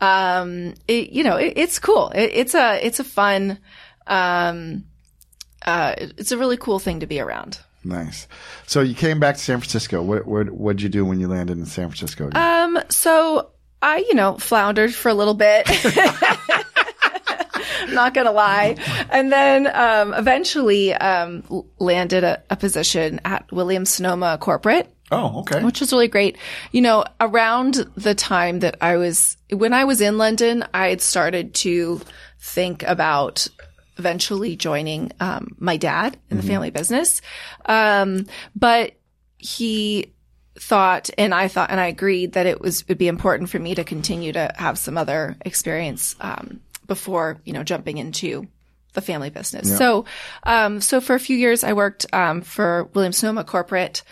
um 0.00 0.74
it, 0.86 1.10
you 1.10 1.24
know 1.24 1.36
it, 1.36 1.54
it's 1.56 1.78
cool. 1.78 2.10
It, 2.10 2.30
it's 2.34 2.54
a 2.54 2.84
it's 2.84 3.00
a 3.00 3.04
fun, 3.04 3.58
um 4.06 4.84
uh 5.64 5.94
it's 5.98 6.32
a 6.32 6.38
really 6.38 6.56
cool 6.58 6.78
thing 6.78 7.00
to 7.00 7.06
be 7.06 7.20
around. 7.20 7.58
Nice. 7.84 8.26
So 8.66 8.80
you 8.80 8.94
came 8.94 9.20
back 9.20 9.36
to 9.36 9.40
San 9.40 9.58
Francisco. 9.58 10.02
What 10.02 10.26
what 10.26 10.50
what'd 10.50 10.80
you 10.80 10.88
do 10.88 11.04
when 11.04 11.20
you 11.20 11.28
landed 11.28 11.58
in 11.58 11.66
San 11.66 11.90
Francisco? 11.90 12.30
Um, 12.32 12.78
so 12.88 13.50
I, 13.84 13.98
you 14.08 14.14
know, 14.14 14.38
floundered 14.38 14.94
for 14.94 15.10
a 15.10 15.14
little 15.14 15.34
bit. 15.34 15.68
Not 17.90 18.14
gonna 18.14 18.32
lie. 18.32 18.76
And 19.10 19.30
then, 19.30 19.66
um, 19.74 20.14
eventually, 20.14 20.94
um, 20.94 21.44
landed 21.78 22.24
a, 22.24 22.42
a 22.48 22.56
position 22.56 23.20
at 23.26 23.52
Williams 23.52 23.90
Sonoma 23.90 24.38
Corporate, 24.40 24.90
oh, 25.12 25.40
okay. 25.40 25.62
which 25.62 25.80
was 25.80 25.92
really 25.92 26.08
great. 26.08 26.38
You 26.72 26.80
know, 26.80 27.04
around 27.20 27.86
the 27.94 28.14
time 28.14 28.60
that 28.60 28.78
I 28.80 28.96
was, 28.96 29.36
when 29.50 29.74
I 29.74 29.84
was 29.84 30.00
in 30.00 30.16
London, 30.16 30.64
I 30.72 30.88
had 30.88 31.02
started 31.02 31.52
to 31.56 32.00
think 32.38 32.84
about 32.84 33.46
eventually 33.96 34.56
joining, 34.56 35.12
um, 35.20 35.56
my 35.58 35.76
dad 35.76 36.16
in 36.30 36.36
the 36.36 36.42
family 36.42 36.70
business. 36.70 37.22
Um, 37.64 38.26
but 38.54 38.92
he 39.38 40.12
thought 40.58 41.10
and 41.18 41.34
I 41.34 41.48
thought 41.48 41.70
and 41.70 41.80
I 41.80 41.86
agreed 41.86 42.32
that 42.34 42.46
it 42.46 42.60
was 42.60 42.86
would 42.88 42.98
be 42.98 43.08
important 43.08 43.50
for 43.50 43.58
me 43.58 43.74
to 43.74 43.82
continue 43.82 44.32
to 44.32 44.52
have 44.56 44.78
some 44.78 44.96
other 44.96 45.36
experience 45.44 46.14
um, 46.20 46.60
before 46.86 47.40
you 47.44 47.52
know 47.52 47.64
jumping 47.64 47.98
into 47.98 48.46
the 48.92 49.00
family 49.00 49.30
business. 49.30 49.68
So 49.76 50.04
um, 50.44 50.80
so 50.80 51.00
for 51.00 51.14
a 51.14 51.20
few 51.20 51.36
years 51.36 51.64
I 51.64 51.72
worked 51.72 52.06
um, 52.12 52.40
for 52.40 52.84
Williams 52.94 53.18
Sonoma 53.18 53.42
corporate 53.42 54.02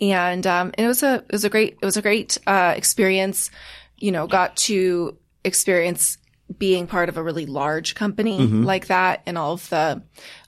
and 0.00 0.46
um, 0.46 0.72
it 0.76 0.86
was 0.86 1.02
a 1.02 1.16
it 1.16 1.32
was 1.32 1.44
a 1.44 1.50
great 1.50 1.78
it 1.80 1.84
was 1.84 1.96
a 1.96 2.02
great 2.02 2.38
uh, 2.46 2.74
experience. 2.76 3.50
You 3.98 4.10
know, 4.10 4.26
got 4.26 4.56
to 4.56 5.16
experience 5.44 6.18
being 6.58 6.86
part 6.86 7.08
of 7.08 7.16
a 7.16 7.22
really 7.22 7.46
large 7.46 7.94
company 7.94 8.38
like 8.64 8.88
that 8.88 9.22
and 9.26 9.38
all 9.38 9.54
of 9.54 9.68
the 9.70 10.02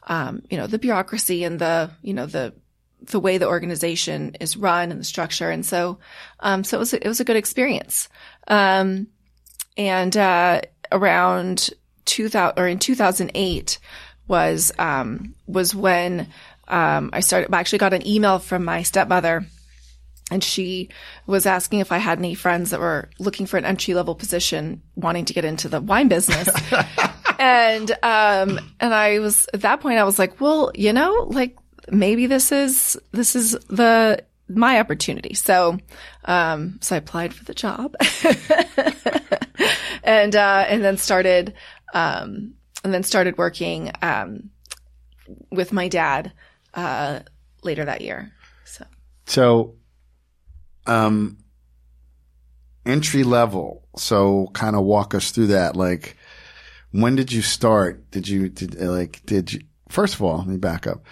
um, 0.04 0.42
you 0.50 0.56
know 0.56 0.66
the 0.66 0.78
bureaucracy 0.78 1.44
and 1.44 1.58
the 1.58 1.90
you 2.02 2.12
know 2.12 2.26
the 2.26 2.52
the 3.10 3.20
way 3.20 3.38
the 3.38 3.48
organization 3.48 4.36
is 4.40 4.56
run 4.56 4.90
and 4.90 5.00
the 5.00 5.04
structure. 5.04 5.50
And 5.50 5.64
so, 5.64 5.98
um, 6.40 6.64
so 6.64 6.78
it 6.78 6.80
was, 6.80 6.94
a, 6.94 7.04
it 7.04 7.08
was 7.08 7.20
a 7.20 7.24
good 7.24 7.36
experience. 7.36 8.08
Um, 8.48 9.08
and, 9.76 10.16
uh, 10.16 10.62
around 10.92 11.70
2000 12.04 12.58
or 12.58 12.68
in 12.68 12.78
2008 12.78 13.78
was, 14.28 14.72
um, 14.78 15.34
was 15.46 15.74
when, 15.74 16.28
um, 16.68 17.10
I 17.12 17.20
started, 17.20 17.52
I 17.52 17.60
actually 17.60 17.78
got 17.78 17.92
an 17.92 18.06
email 18.06 18.38
from 18.38 18.64
my 18.64 18.82
stepmother 18.82 19.46
and 20.30 20.42
she 20.42 20.88
was 21.26 21.46
asking 21.46 21.80
if 21.80 21.92
I 21.92 21.98
had 21.98 22.18
any 22.18 22.34
friends 22.34 22.70
that 22.70 22.80
were 22.80 23.10
looking 23.18 23.46
for 23.46 23.58
an 23.58 23.64
entry 23.64 23.94
level 23.94 24.14
position 24.14 24.82
wanting 24.96 25.26
to 25.26 25.34
get 25.34 25.44
into 25.44 25.68
the 25.68 25.80
wine 25.80 26.08
business. 26.08 26.48
and 27.38 27.90
um 28.02 28.58
and 28.80 28.94
I 28.94 29.18
was 29.18 29.46
at 29.52 29.60
that 29.62 29.80
point 29.80 29.98
I 29.98 30.04
was 30.04 30.18
like, 30.18 30.40
well, 30.40 30.72
you 30.74 30.92
know, 30.92 31.26
like 31.30 31.56
maybe 31.90 32.26
this 32.26 32.52
is 32.52 32.96
this 33.12 33.36
is 33.36 33.52
the 33.68 34.24
my 34.48 34.78
opportunity. 34.80 35.34
So 35.34 35.78
um 36.24 36.78
so 36.80 36.94
I 36.94 36.98
applied 36.98 37.34
for 37.34 37.44
the 37.44 37.54
job. 37.54 37.94
and 40.02 40.34
uh 40.34 40.64
and 40.68 40.82
then 40.82 40.96
started 40.96 41.52
um 41.92 42.54
and 42.82 42.94
then 42.94 43.02
started 43.02 43.36
working 43.36 43.92
um 44.00 44.48
with 45.50 45.70
my 45.72 45.88
dad 45.88 46.32
uh 46.72 47.20
later 47.62 47.84
that 47.84 48.00
year. 48.00 48.32
So 48.64 48.86
So, 49.26 49.74
um, 50.86 51.38
entry 52.86 53.22
level. 53.24 53.86
So, 53.96 54.48
kind 54.54 54.74
of 54.76 54.82
walk 54.84 55.14
us 55.14 55.30
through 55.30 55.48
that. 55.48 55.76
Like, 55.76 56.16
when 56.90 57.16
did 57.16 57.32
you 57.32 57.42
start? 57.42 58.10
Did 58.10 58.28
you 58.28 58.48
did 58.48 58.80
uh, 58.80 58.90
like 58.90 59.20
did 59.26 59.52
you? 59.52 59.60
First 59.88 60.14
of 60.14 60.22
all, 60.22 60.38
let 60.38 60.46
me 60.48 60.56
back 60.56 60.86
up. 60.86 61.04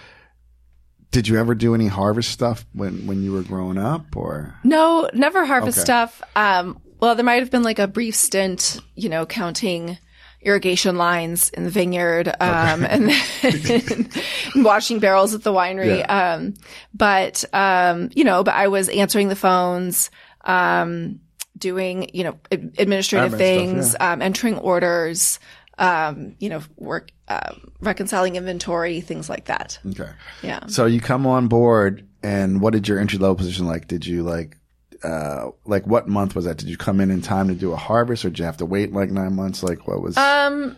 Did 1.11 1.29
you 1.29 1.39
ever 1.39 1.55
do 1.55 1.75
any 1.75 1.89
harvest 1.89 2.31
stuff 2.31 2.65
when 2.73 3.07
when 3.07 3.23
you 3.23 3.33
were 3.33 3.43
growing 3.43 3.79
up, 3.79 4.17
or 4.17 4.55
No, 4.65 5.09
never 5.13 5.45
harvest 5.45 5.79
Okay. 5.79 5.85
stuff. 5.85 6.23
Um, 6.35 6.81
well, 7.01 7.15
there 7.15 7.25
might 7.25 7.41
have 7.41 7.51
been 7.51 7.63
like 7.65 7.79
a 7.79 7.87
brief 7.89 8.15
stint, 8.15 8.79
you 8.95 9.09
know, 9.09 9.27
counting 9.27 9.99
irrigation 10.43 10.97
lines 10.97 11.49
in 11.51 11.65
the 11.65 11.71
vineyard, 11.71 12.29
um, 12.41 12.85
and 12.89 13.11
then 13.43 14.09
washing 14.57 14.99
barrels 14.99 15.35
at 15.35 15.43
the 15.43 15.53
winery. 15.53 16.09
Um, 16.09 16.55
but, 16.93 17.45
um, 17.55 18.11
you 18.15 18.25
know, 18.25 18.43
but 18.45 18.55
I 18.55 18.69
was 18.69 18.89
answering 18.89 19.29
the 19.29 19.37
phones, 19.37 20.11
um, 20.45 21.21
doing, 21.57 22.11
you 22.13 22.25
know, 22.25 22.39
ad- 22.51 22.75
administrative 22.79 23.33
Admin 23.33 23.37
stuff, 23.37 23.39
things, 23.39 23.97
um, 24.01 24.21
entering 24.23 24.59
orders, 24.59 25.39
um, 25.79 26.35
you 26.39 26.49
know, 26.49 26.61
work, 26.77 27.11
uh, 27.29 27.55
reconciling 27.81 28.37
inventory, 28.37 29.01
things 29.01 29.29
like 29.29 29.47
that. 29.47 29.79
okay? 29.91 30.11
Yeah. 30.43 30.67
So 30.67 30.87
you 30.87 31.01
come 31.01 31.27
on 31.27 31.49
board, 31.49 32.07
and 32.23 32.61
what 32.61 32.73
did 32.73 32.89
your 32.89 32.99
entry 32.99 33.19
level 33.19 33.37
position 33.37 33.67
like? 33.67 33.89
Did 33.89 34.05
you 34.05 34.23
like, 34.23 34.59
uh, 35.05 35.51
like 35.65 35.87
what 35.87 36.09
month 36.09 36.35
was 36.35 36.45
that? 36.45 36.59
Did 36.59 36.69
you 36.69 36.77
come 36.77 37.01
in 37.01 37.11
in 37.11 37.23
time 37.23 37.49
to 37.49 37.55
do 37.55 37.73
a 37.73 37.77
harvest, 37.77 38.25
or 38.25 38.31
did 38.31 38.38
you 38.38 38.45
have 38.45 38.59
to 38.59 38.67
wait 38.67 38.93
like 38.93 39.11
nine 39.11 39.35
months? 39.35 39.62
Like 39.62 39.87
what 39.87 40.01
was? 40.03 40.17
Um, 40.17 40.77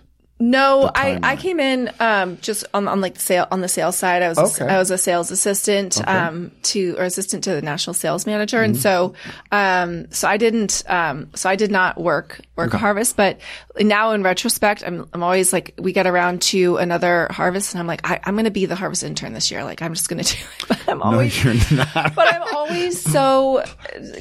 no, 0.50 0.90
I, 0.94 1.18
I 1.22 1.36
came 1.36 1.58
in 1.60 1.90
um 2.00 2.38
just 2.40 2.64
on 2.74 2.86
on 2.88 3.00
like 3.00 3.14
the 3.14 3.20
sale 3.20 3.46
on 3.50 3.60
the 3.60 3.68
sales 3.68 3.96
side. 3.96 4.22
I 4.22 4.28
was 4.28 4.38
Okay. 4.38 4.66
I 4.72 4.78
was 4.78 4.90
a 4.90 4.98
sales 4.98 5.30
assistant 5.30 6.06
um 6.06 6.50
to 6.64 6.96
or 6.98 7.04
assistant 7.04 7.44
to 7.44 7.50
the 7.54 7.62
national 7.62 7.94
sales 7.94 8.26
manager, 8.26 8.58
Mm-hmm. 8.58 8.64
and 8.64 8.76
so 8.76 9.14
um 9.52 10.10
so 10.10 10.28
I 10.28 10.36
didn't 10.36 10.82
um 10.86 11.30
so 11.34 11.48
I 11.48 11.56
did 11.56 11.70
not 11.70 11.98
work 12.00 12.40
work 12.56 12.72
a 12.74 12.78
harvest, 12.78 13.16
but 13.16 13.38
now 13.80 14.12
in 14.12 14.22
retrospect, 14.22 14.82
I'm 14.86 15.08
I'm 15.12 15.22
always 15.22 15.52
like 15.52 15.74
we 15.78 15.92
get 15.92 16.06
around 16.06 16.42
to 16.42 16.76
another 16.76 17.26
harvest, 17.30 17.74
and 17.74 17.80
I'm 17.80 17.86
like 17.86 18.08
I, 18.08 18.20
I'm 18.24 18.34
going 18.34 18.44
to 18.44 18.50
be 18.50 18.66
the 18.66 18.76
harvest 18.76 19.02
intern 19.02 19.32
this 19.32 19.50
year. 19.50 19.64
Like 19.64 19.82
I'm 19.82 19.94
just 19.94 20.08
going 20.08 20.22
to 20.24 20.34
do 20.36 20.38
it, 20.60 20.68
but 20.68 20.88
I'm 20.88 20.98
no, 20.98 21.04
always 21.04 21.42
you're 21.44 21.54
not. 21.54 22.14
but 22.14 22.32
I'm 22.32 22.42
always 22.54 23.00
so 23.00 23.64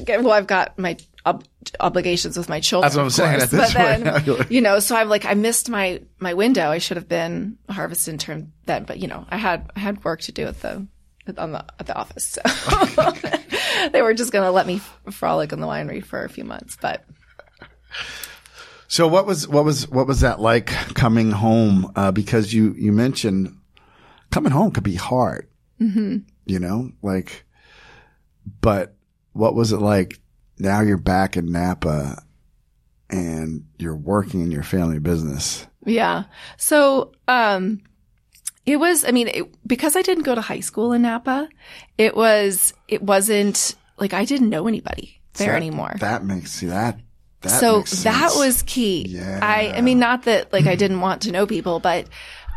well. 0.08 0.32
I've 0.32 0.46
got 0.46 0.78
my 0.78 0.96
ob- 1.26 1.44
obligations 1.80 2.36
with 2.36 2.48
my 2.48 2.60
children. 2.60 2.86
That's 2.86 2.96
what 2.96 3.04
I'm 3.04 3.10
saying, 3.10 3.40
at 3.42 3.50
this 3.50 3.74
but 3.74 4.02
point, 4.02 4.26
then, 4.26 4.46
you 4.50 4.60
know, 4.60 4.78
so 4.78 4.96
I'm 4.96 5.08
like, 5.08 5.24
I 5.24 5.34
missed 5.34 5.68
my 5.68 6.02
my 6.18 6.34
window. 6.34 6.70
I 6.70 6.78
should 6.78 6.96
have 6.96 7.08
been 7.08 7.58
a 7.68 7.72
harvest 7.72 8.08
intern 8.08 8.52
then, 8.66 8.84
but 8.84 8.98
you 8.98 9.08
know, 9.08 9.26
I 9.30 9.36
had 9.36 9.70
I 9.76 9.80
had 9.80 10.04
work 10.04 10.20
to 10.22 10.32
do 10.32 10.46
at 10.46 10.60
the 10.60 10.86
on 11.38 11.52
the 11.52 11.64
at 11.78 11.86
the 11.86 11.94
office, 11.94 12.38
so 12.38 12.42
they 13.92 14.02
were 14.02 14.14
just 14.14 14.32
going 14.32 14.44
to 14.44 14.50
let 14.50 14.66
me 14.66 14.80
frolic 15.10 15.52
in 15.52 15.60
the 15.60 15.66
winery 15.66 16.04
for 16.04 16.24
a 16.24 16.28
few 16.28 16.44
months. 16.44 16.76
But 16.80 17.04
So 18.88 19.08
what 19.08 19.26
was 19.26 19.48
what 19.48 19.64
was 19.64 19.88
what 19.88 20.06
was 20.06 20.20
that 20.20 20.40
like 20.40 20.66
coming 20.66 21.30
home? 21.30 21.90
Uh, 21.96 22.12
because 22.12 22.52
you 22.52 22.74
you 22.76 22.92
mentioned 22.92 23.56
coming 24.30 24.52
home 24.52 24.70
could 24.70 24.84
be 24.84 24.94
hard. 24.94 25.48
Mm-hmm. 25.80 26.18
You 26.46 26.58
know, 26.58 26.92
like, 27.02 27.44
but 28.60 28.94
what 29.32 29.54
was 29.54 29.72
it 29.72 29.78
like? 29.78 30.20
Now 30.58 30.80
you're 30.80 30.96
back 30.96 31.36
in 31.36 31.50
Napa, 31.52 32.22
and 33.10 33.64
you're 33.78 33.96
working 33.96 34.40
in 34.40 34.50
your 34.50 34.62
family 34.62 34.98
business. 34.98 35.66
yeah, 35.84 36.24
so 36.56 37.12
um, 37.28 37.80
it 38.66 38.76
was. 38.76 39.04
I 39.04 39.10
mean, 39.10 39.28
it, 39.28 39.66
because 39.66 39.96
I 39.96 40.02
didn't 40.02 40.24
go 40.24 40.34
to 40.34 40.40
high 40.40 40.60
school 40.60 40.92
in 40.92 41.02
Napa, 41.02 41.48
it 41.98 42.16
was 42.16 42.72
it 42.88 43.02
wasn't 43.02 43.74
like 43.98 44.12
I 44.14 44.24
didn't 44.24 44.48
know 44.50 44.66
anybody 44.68 45.20
there 45.34 45.48
That- 45.52 45.56
anymore. 45.56 45.94
That 46.00 46.24
makes 46.24 46.52
see 46.52 46.66
that 46.66 46.98
That 47.42 47.60
so 47.60 47.82
that 48.02 48.32
was 48.36 48.62
key. 48.62 49.06
Yeah. 49.08 49.40
I, 49.42 49.72
I 49.76 49.80
mean, 49.80 49.98
not 49.98 50.22
that 50.24 50.52
like 50.52 50.66
I 50.66 50.76
didn't 50.82 51.00
want 51.00 51.22
to 51.22 51.32
know 51.32 51.46
people, 51.46 51.78
but, 51.80 52.08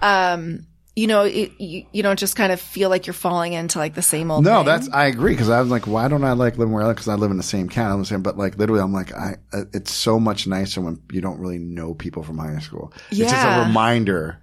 um, 0.01 0.65
you 0.97 1.05
know, 1.05 1.25
it, 1.25 1.51
you, 1.61 1.85
you 1.91 2.01
don't 2.01 2.17
just 2.17 2.35
kind 2.35 2.51
of 2.51 2.59
feel 2.59 2.89
like 2.89 3.05
you're 3.05 3.13
falling 3.13 3.53
into 3.53 3.77
like 3.77 3.93
the 3.93 4.01
same 4.01 4.31
old. 4.31 4.43
No, 4.43 4.57
thing. 4.57 4.65
that's 4.65 4.89
I 4.89 5.05
agree 5.05 5.33
because 5.33 5.47
I 5.49 5.61
was 5.61 5.69
like, 5.69 5.85
why 5.85 6.07
don't 6.07 6.23
I 6.23 6.31
like 6.31 6.57
living 6.57 6.73
where 6.73 6.81
I 6.81 6.87
live? 6.87 6.95
Because 6.95 7.07
I 7.07 7.13
live 7.13 7.29
in 7.29 7.37
the 7.37 7.43
same 7.43 7.69
county. 7.69 7.93
I'm 7.93 8.03
saying, 8.03 8.23
but 8.23 8.35
like 8.35 8.57
literally, 8.57 8.81
I'm 8.81 8.93
like, 8.93 9.13
I. 9.13 9.35
uh, 9.53 9.65
It's 9.73 9.91
so 9.93 10.19
much 10.19 10.47
nicer 10.47 10.81
when 10.81 10.99
you 11.11 11.21
don't 11.21 11.39
really 11.39 11.59
know 11.59 11.93
people 11.93 12.23
from 12.23 12.39
high 12.39 12.57
school. 12.59 12.91
Yeah. 13.11 13.25
It's 13.25 13.31
just 13.31 13.45
a 13.45 13.65
reminder. 13.67 14.41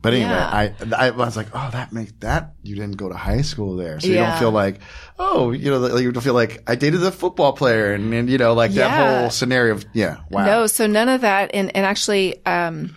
But 0.00 0.12
anyway, 0.14 0.28
Yeah. 0.30 0.48
I 0.96 1.08
I 1.08 1.10
was 1.10 1.36
like, 1.36 1.48
oh, 1.54 1.70
that 1.72 1.92
makes 1.92 2.12
that 2.20 2.54
you 2.62 2.76
didn't 2.76 2.96
go 2.98 3.08
to 3.08 3.16
high 3.16 3.40
school 3.42 3.74
there, 3.74 3.98
so 3.98 4.06
you 4.06 4.14
Yeah. 4.14 4.30
don't 4.30 4.38
feel 4.38 4.50
like, 4.52 4.78
oh, 5.18 5.50
you 5.50 5.70
know, 5.70 5.78
like, 5.78 6.02
you 6.02 6.12
don't 6.12 6.22
feel 6.22 6.34
like 6.34 6.62
I 6.68 6.76
dated 6.76 7.02
a 7.02 7.10
football 7.10 7.52
player, 7.54 7.94
and, 7.94 8.14
and 8.14 8.28
you 8.30 8.38
know, 8.38 8.52
like 8.52 8.70
that 8.72 9.20
whole 9.22 9.30
scenario 9.30 9.74
of 9.74 9.84
yeah, 9.92 10.18
wow, 10.30 10.44
No, 10.44 10.66
so 10.68 10.86
none 10.86 11.08
of 11.08 11.22
that. 11.22 11.50
And, 11.54 11.74
and 11.74 11.84
actually, 11.86 12.44
um, 12.46 12.94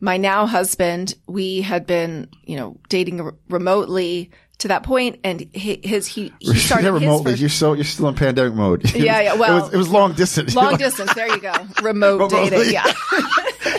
my 0.00 0.16
now 0.16 0.46
husband, 0.46 1.14
we 1.26 1.62
had 1.62 1.86
been, 1.86 2.28
you 2.44 2.56
know, 2.56 2.76
dating 2.88 3.22
re- 3.22 3.32
remotely 3.48 4.30
to 4.58 4.68
that 4.68 4.82
point, 4.84 5.20
and 5.24 5.40
hi- 5.54 5.80
his 5.82 6.06
he 6.06 6.32
he 6.40 6.54
started 6.58 6.84
yeah, 6.86 6.92
remotely. 6.92 7.32
first- 7.32 7.40
You're 7.40 7.48
so 7.50 7.72
you're 7.74 7.84
still 7.84 8.08
in 8.08 8.14
pandemic 8.14 8.54
mode. 8.54 8.94
Yeah, 8.94 9.20
yeah, 9.20 9.34
it 9.34 9.38
well- 9.38 9.62
was, 9.62 9.74
it 9.74 9.76
was 9.76 9.88
long 9.88 10.12
distance. 10.14 10.54
long 10.54 10.76
distance. 10.78 11.12
There 11.14 11.28
you 11.28 11.40
go, 11.40 11.52
remote 11.82 12.30
dating. 12.30 12.72
Yeah. 12.72 12.84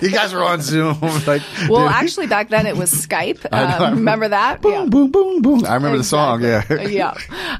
you 0.01 0.11
guys 0.11 0.34
were 0.34 0.43
on 0.43 0.61
Zoom, 0.61 0.99
like 1.26 1.41
Well, 1.70 1.88
dude, 1.88 1.91
actually, 1.91 2.28
back 2.28 2.49
then 2.49 2.68
it 2.68 2.78
was 2.78 2.91
Skype. 2.91 3.43
know, 3.51 3.57
I 3.57 3.88
Um, 3.88 3.95
remember 3.95 4.28
that? 4.28 4.61
boom, 4.61 4.89
boom, 4.89 5.09
boom, 5.11 5.41
boom. 5.41 5.65
I 5.65 5.76
remember 5.76 5.97
the 5.97 6.03
song. 6.03 6.43
Yeah, 6.43 6.63
yeah. 6.84 7.13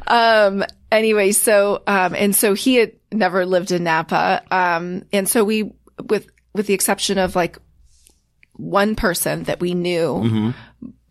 Um, 0.08 0.64
anyway, 0.92 1.32
so, 1.32 1.82
um, 1.88 2.14
and 2.16 2.36
so 2.36 2.54
he 2.54 2.76
had 2.76 2.92
never 3.12 3.46
lived 3.46 3.72
in 3.72 3.84
Napa. 3.84 4.44
Um, 4.52 5.04
and 5.14 5.28
so 5.28 5.44
we, 5.44 5.72
with, 6.08 6.28
with 6.54 6.68
the 6.68 6.74
exception 6.74 7.18
of 7.18 7.36
like 7.36 7.58
one 8.58 8.96
person 8.96 9.44
that 9.44 9.60
we 9.60 9.74
knew 9.74 10.22
Mm-hmm. 10.24 10.50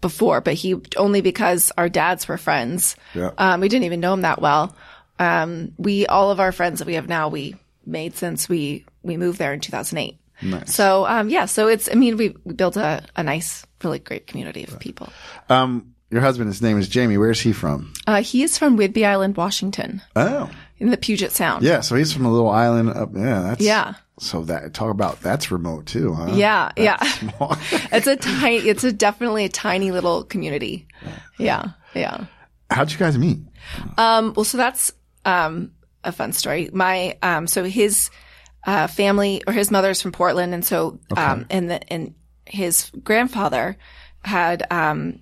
before, 0.01 0.41
but 0.41 0.55
he 0.55 0.77
only 0.97 1.21
because 1.21 1.73
our 1.79 1.89
dads 1.89 2.29
were 2.29 2.39
friends. 2.39 2.97
Yeah. 3.15 3.31
Um, 3.39 3.61
we 3.61 3.69
didn't 3.69 3.85
even 3.87 4.01
know 4.01 4.13
him 4.15 4.21
that 4.23 4.41
well. 4.41 4.77
Um, 5.19 5.73
we, 5.79 6.07
all 6.07 6.31
of 6.31 6.41
our 6.41 6.53
friends 6.53 6.79
that 6.81 6.87
we 6.87 6.95
have 6.95 7.09
now, 7.09 7.29
we 7.29 7.57
made 7.87 8.15
since 8.17 8.49
we, 8.49 8.85
we 9.03 9.17
moved 9.17 9.39
there 9.39 9.53
in 9.55 9.61
2008. 9.61 10.19
Nice. 10.43 10.75
So, 10.75 11.07
um, 11.07 11.31
yeah, 11.31 11.47
so 11.47 11.69
it's, 11.69 11.89
I 11.91 11.95
mean, 11.95 12.19
we, 12.19 12.35
we 12.45 12.53
built 12.53 12.77
a, 12.77 13.03
a 13.17 13.23
nice, 13.23 13.65
really 13.83 13.99
great 13.99 14.27
community 14.27 14.65
of 14.65 14.79
people. 14.79 15.09
Um, 15.49 15.95
your 16.11 16.21
husband, 16.21 16.49
his 16.49 16.61
name 16.61 16.79
is 16.79 16.89
Jamie. 16.89 17.17
Where's 17.17 17.41
he 17.41 17.53
from? 17.53 17.93
Uh, 18.07 18.23
he 18.23 18.43
is 18.43 18.59
from 18.59 18.77
Whidbey 18.77 19.07
Island, 19.07 19.37
Washington, 19.39 20.03
Oh, 20.15 20.51
in 20.79 20.91
the 20.91 20.97
Puget 20.99 21.33
Sound. 21.33 21.65
yeah. 21.65 21.81
So 21.81 21.95
he's 21.97 22.13
from 22.13 22.27
a 22.27 22.31
little 22.31 22.51
island 22.51 22.91
up. 22.91 23.11
Yeah, 23.15 23.41
that's 23.41 23.63
Yeah. 23.65 23.95
So 24.19 24.43
that 24.45 24.73
talk 24.73 24.91
about 24.91 25.21
that's 25.21 25.51
remote 25.51 25.87
too, 25.87 26.15
huh? 26.15 26.33
Yeah, 26.33 26.71
yeah. 26.77 26.97
It's 27.93 28.07
a 28.07 28.17
tiny, 28.17 28.57
it's 28.57 28.83
a 28.85 28.93
definitely 28.93 29.45
a 29.45 29.49
tiny 29.49 29.91
little 29.91 30.25
community. 30.25 30.87
Yeah, 31.39 31.71
yeah. 31.95 32.25
How'd 32.71 32.91
you 32.91 32.99
guys 32.99 33.19
meet? 33.19 33.39
Um, 33.99 34.33
well, 34.35 34.45
so 34.45 34.57
that's, 34.57 34.93
um, 35.25 35.73
a 36.03 36.13
fun 36.13 36.33
story. 36.33 36.71
My, 36.73 37.19
um, 37.23 37.47
so 37.47 37.65
his, 37.65 38.11
uh, 38.67 38.87
family 38.87 39.43
or 39.47 39.53
his 39.53 39.71
mother's 39.71 40.01
from 40.01 40.13
Portland. 40.13 40.55
And 40.55 40.65
so, 40.65 40.99
um, 41.17 41.47
and 41.51 41.71
the, 41.71 41.93
and 41.93 42.15
his 42.47 42.91
grandfather 43.05 43.77
had, 44.25 44.67
um, 44.71 45.21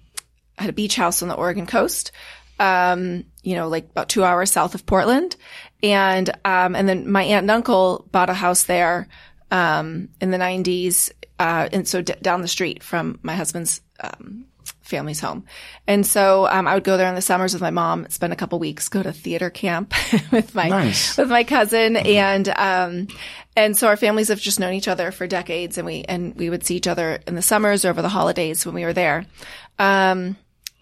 had 0.56 0.70
a 0.70 0.72
beach 0.72 0.94
house 0.96 1.20
on 1.22 1.28
the 1.28 1.34
Oregon 1.34 1.66
coast. 1.66 2.12
Um, 2.60 3.24
you 3.44 3.54
know, 3.54 3.68
like 3.68 3.84
about 3.90 4.08
two 4.08 4.24
hours 4.24 4.50
south 4.50 4.74
of 4.74 4.84
Portland. 4.86 5.36
And, 5.82 6.30
um, 6.44 6.74
and 6.74 6.88
then 6.88 7.10
my 7.10 7.22
aunt 7.24 7.44
and 7.44 7.50
uncle 7.50 8.08
bought 8.10 8.30
a 8.30 8.34
house 8.34 8.64
there, 8.64 9.06
um, 9.50 10.08
in 10.20 10.30
the 10.30 10.38
nineties. 10.38 11.12
Uh, 11.38 11.68
and 11.72 11.86
so 11.86 12.00
d- 12.00 12.14
down 12.22 12.40
the 12.42 12.48
street 12.48 12.82
from 12.82 13.18
my 13.22 13.34
husband's, 13.34 13.80
um, 14.00 14.46
family's 14.80 15.20
home. 15.20 15.44
And 15.86 16.06
so, 16.06 16.46
um, 16.46 16.66
I 16.66 16.74
would 16.74 16.84
go 16.84 16.96
there 16.96 17.08
in 17.08 17.14
the 17.14 17.22
summers 17.22 17.52
with 17.54 17.60
my 17.62 17.70
mom, 17.70 18.06
spend 18.08 18.32
a 18.32 18.36
couple 18.36 18.58
weeks, 18.58 18.88
go 18.88 19.02
to 19.02 19.12
theater 19.12 19.50
camp 19.50 19.92
with 20.32 20.54
my, 20.54 20.68
Nice. 20.68 21.16
with 21.18 21.28
my 21.28 21.42
cousin. 21.44 21.96
And, 21.96 22.48
um, 22.50 23.08
and 23.56 23.76
so 23.76 23.88
our 23.88 23.96
families 23.96 24.28
have 24.28 24.40
just 24.40 24.60
known 24.60 24.74
each 24.74 24.88
other 24.88 25.10
for 25.10 25.26
decades 25.26 25.76
and 25.78 25.86
we, 25.86 26.02
and 26.04 26.34
we 26.36 26.48
would 26.50 26.64
see 26.64 26.76
each 26.76 26.86
other 26.86 27.18
in 27.26 27.34
the 27.34 27.42
summers 27.42 27.84
or 27.84 27.90
over 27.90 28.00
the 28.02 28.08
holidays 28.08 28.64
when 28.64 28.74
we 28.74 28.84
were 28.84 28.92
there. 28.92 29.26
Um, 29.78 30.36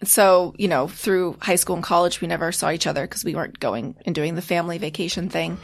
so, 0.07 0.53
you 0.57 0.67
know, 0.67 0.87
through 0.87 1.37
high 1.41 1.55
school 1.55 1.75
and 1.75 1.83
college, 1.83 2.21
we 2.21 2.27
never 2.27 2.51
saw 2.51 2.71
each 2.71 2.87
other 2.87 3.03
because 3.03 3.23
we 3.23 3.35
weren't 3.35 3.59
going 3.59 3.95
and 4.05 4.15
doing 4.15 4.35
the 4.35 4.41
family 4.41 4.77
vacation 4.77 5.29
thing. 5.29 5.57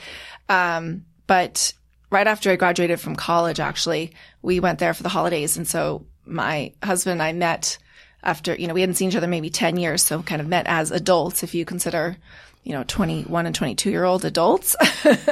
Um, 0.48 1.06
but 1.28 1.74
right 2.10 2.28
after 2.28 2.52
I 2.52 2.56
graduated 2.56 3.00
from 3.00 3.16
college, 3.16 3.60
actually, 3.60 4.14
we 4.42 4.60
went 4.60 4.80
there 4.80 4.94
for 4.94 5.04
the 5.04 5.10
holidays. 5.10 5.58
And 5.58 5.68
so 5.68 6.06
my 6.26 6.74
husband 6.84 7.14
and 7.14 7.24
I 7.24 7.34
met 7.34 7.78
after, 8.24 8.56
you 8.56 8.68
know, 8.68 8.74
we 8.74 8.82
hadn't 8.82 8.96
seen 8.96 9.10
each 9.10 9.16
other 9.16 9.28
maybe 9.28 9.50
10 9.50 9.78
years. 9.78 10.04
So 10.04 10.22
kind 10.22 10.42
of 10.42 10.48
met 10.48 10.66
as 10.68 10.92
adults, 10.92 11.44
if 11.44 11.54
you 11.54 11.66
consider, 11.66 12.18
you 12.64 12.74
know, 12.74 12.84
21 12.84 13.46
and 13.46 13.56
22 13.56 13.90
year 13.90 14.04
old 14.04 14.26
adults. 14.26 14.76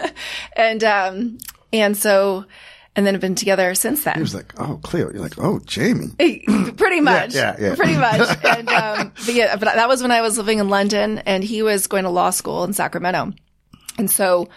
and, 0.55 0.83
um, 0.83 1.37
and 1.73 1.97
so, 1.97 2.45
and 2.97 3.05
then 3.05 3.13
have 3.13 3.21
been 3.21 3.35
together 3.35 3.73
since 3.75 4.03
then. 4.03 4.15
He 4.15 4.21
was 4.21 4.35
like, 4.35 4.53
"Oh, 4.59 4.79
Cleo." 4.83 5.09
You're 5.11 5.21
like, 5.21 5.37
"Oh, 5.37 5.59
Jamie." 5.65 6.09
pretty 6.75 6.99
much. 6.99 7.33
yeah, 7.33 7.55
yeah. 7.57 7.75
Pretty 7.75 7.95
much. 7.95 8.37
And, 8.43 8.67
um, 8.69 9.13
but 9.25 9.33
yeah, 9.33 9.55
but 9.55 9.65
that 9.75 9.87
was 9.87 10.01
when 10.01 10.11
I 10.11 10.19
was 10.21 10.37
living 10.37 10.59
in 10.59 10.67
London 10.67 11.19
and 11.19 11.43
he 11.43 11.61
was 11.63 11.87
going 11.87 12.03
to 12.03 12.09
law 12.09 12.31
school 12.31 12.63
in 12.65 12.73
Sacramento. 12.73 13.31
And 13.97 14.09
so 14.11 14.49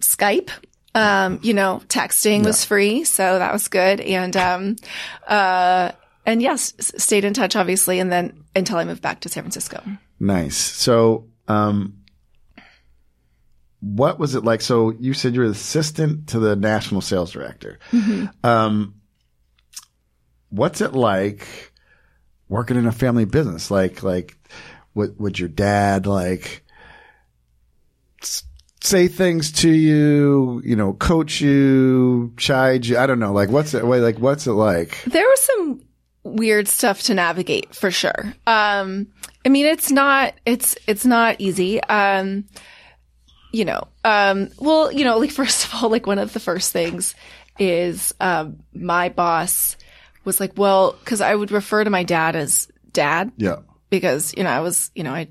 Skype, 0.00 0.50
um, 0.94 1.38
you 1.42 1.54
know, 1.54 1.80
texting 1.88 2.44
was 2.44 2.64
free. 2.64 3.04
So 3.04 3.38
that 3.38 3.52
was 3.52 3.68
good. 3.68 4.00
And, 4.00 4.36
um, 4.36 4.76
uh, 5.28 5.92
and 6.26 6.40
yes, 6.42 6.72
s- 6.78 6.92
stayed 7.02 7.24
in 7.24 7.34
touch, 7.34 7.54
obviously. 7.56 7.98
And 8.00 8.10
then 8.12 8.44
until 8.56 8.78
I 8.78 8.84
moved 8.84 9.02
back 9.02 9.20
to 9.20 9.28
San 9.28 9.42
Francisco. 9.42 9.82
Nice. 10.20 10.56
So, 10.56 11.26
um, 11.48 11.94
what 13.84 14.18
was 14.18 14.34
it 14.34 14.44
like? 14.44 14.62
So 14.62 14.92
you 14.98 15.12
said 15.12 15.34
you're 15.34 15.44
assistant 15.44 16.28
to 16.28 16.38
the 16.38 16.56
national 16.56 17.02
sales 17.02 17.32
director. 17.32 17.78
Um, 18.42 18.94
what's 20.48 20.80
it 20.80 20.94
like 20.94 21.72
working 22.48 22.78
in 22.78 22.86
a 22.86 22.92
family 22.92 23.26
business? 23.26 23.70
Like, 23.70 24.02
like, 24.02 24.38
would, 24.94 25.20
would 25.20 25.38
your 25.38 25.50
dad 25.50 26.06
like 26.06 26.64
say 28.80 29.08
things 29.08 29.52
to 29.52 29.70
you, 29.70 30.62
you 30.64 30.76
know, 30.76 30.94
coach 30.94 31.42
you, 31.42 32.32
chide 32.38 32.86
you? 32.86 32.96
I 32.96 33.06
don't 33.06 33.18
know. 33.18 33.34
Like, 33.34 33.50
what's 33.50 33.74
it, 33.74 33.84
like, 33.84 34.18
what's 34.18 34.46
it 34.46 34.52
like? 34.52 35.02
There 35.04 35.26
was 35.26 35.40
some 35.40 35.82
weird 36.22 36.68
stuff 36.68 37.02
to 37.02 37.14
navigate 37.14 37.74
for 37.74 37.90
sure. 37.90 38.32
Um, 38.46 39.08
I 39.44 39.50
mean, 39.50 39.66
it's 39.66 39.90
not, 39.90 40.32
it's, 40.46 40.74
it's 40.86 41.04
not 41.04 41.36
easy. 41.38 41.82
Um, 41.82 42.46
you 43.54 43.64
know, 43.64 43.86
um, 44.04 44.50
well, 44.58 44.90
you 44.90 45.04
know, 45.04 45.18
like 45.22 45.30
first 45.30 45.66
of 45.66 45.74
all, 45.74 45.88
like 45.88 46.06
one 46.06 46.18
of 46.18 46.32
the 46.32 46.40
first 46.40 46.72
things 46.72 47.14
is, 47.58 48.12
um, 48.20 48.58
my 48.74 49.08
boss 49.10 49.76
was 50.24 50.40
like, 50.40 50.52
well, 50.56 50.96
cause 51.04 51.20
I 51.20 51.34
would 51.34 51.52
refer 51.52 51.84
to 51.84 51.90
my 51.90 52.02
dad 52.02 52.34
as 52.34 52.66
dad 52.92 53.30
Yeah. 53.36 53.58
because, 53.90 54.34
you 54.36 54.42
know, 54.42 54.50
I 54.50 54.60
was, 54.60 54.90
you 54.94 55.04
know, 55.04 55.12
I, 55.14 55.28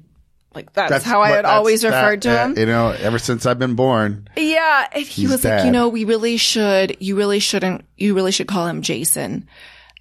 like 0.55 0.71
that's, 0.71 0.91
That's 0.91 1.03
how 1.05 1.21
I 1.21 1.29
had 1.31 1.45
always 1.45 1.83
referred 1.83 2.21
to 2.21 2.29
that- 2.29 2.45
him. 2.51 2.57
You 2.59 2.67
know, 2.67 2.89
ever 2.91 3.17
since 3.17 3.45
I've 3.47 3.57
been 3.59 3.73
born. 3.75 4.29
Yeah, 4.37 4.87
and 4.93 5.03
he 5.03 5.25
was 5.27 5.43
like, 5.43 5.65
you 5.65 5.71
know, 5.71 5.89
we 5.89 6.05
really 6.05 6.37
should, 6.37 6.97
you 6.99 7.15
really 7.15 7.39
shouldn't, 7.39 7.85
you 7.97 8.13
really 8.13 8.31
should 8.31 8.47
call 8.47 8.67
him 8.67 8.83
Jason. 8.83 9.47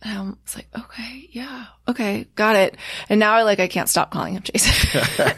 And 0.04 0.18
I 0.18 0.22
was 0.22 0.56
like, 0.56 0.68
okay, 0.76 1.28
yeah, 1.30 1.66
okay, 1.86 2.26
got 2.34 2.56
it. 2.56 2.76
And 3.08 3.20
now 3.20 3.34
I 3.34 3.42
like, 3.42 3.60
I 3.60 3.68
can't 3.68 3.88
stop 3.88 4.10
calling 4.10 4.34
him 4.34 4.42
Jason. 4.42 5.00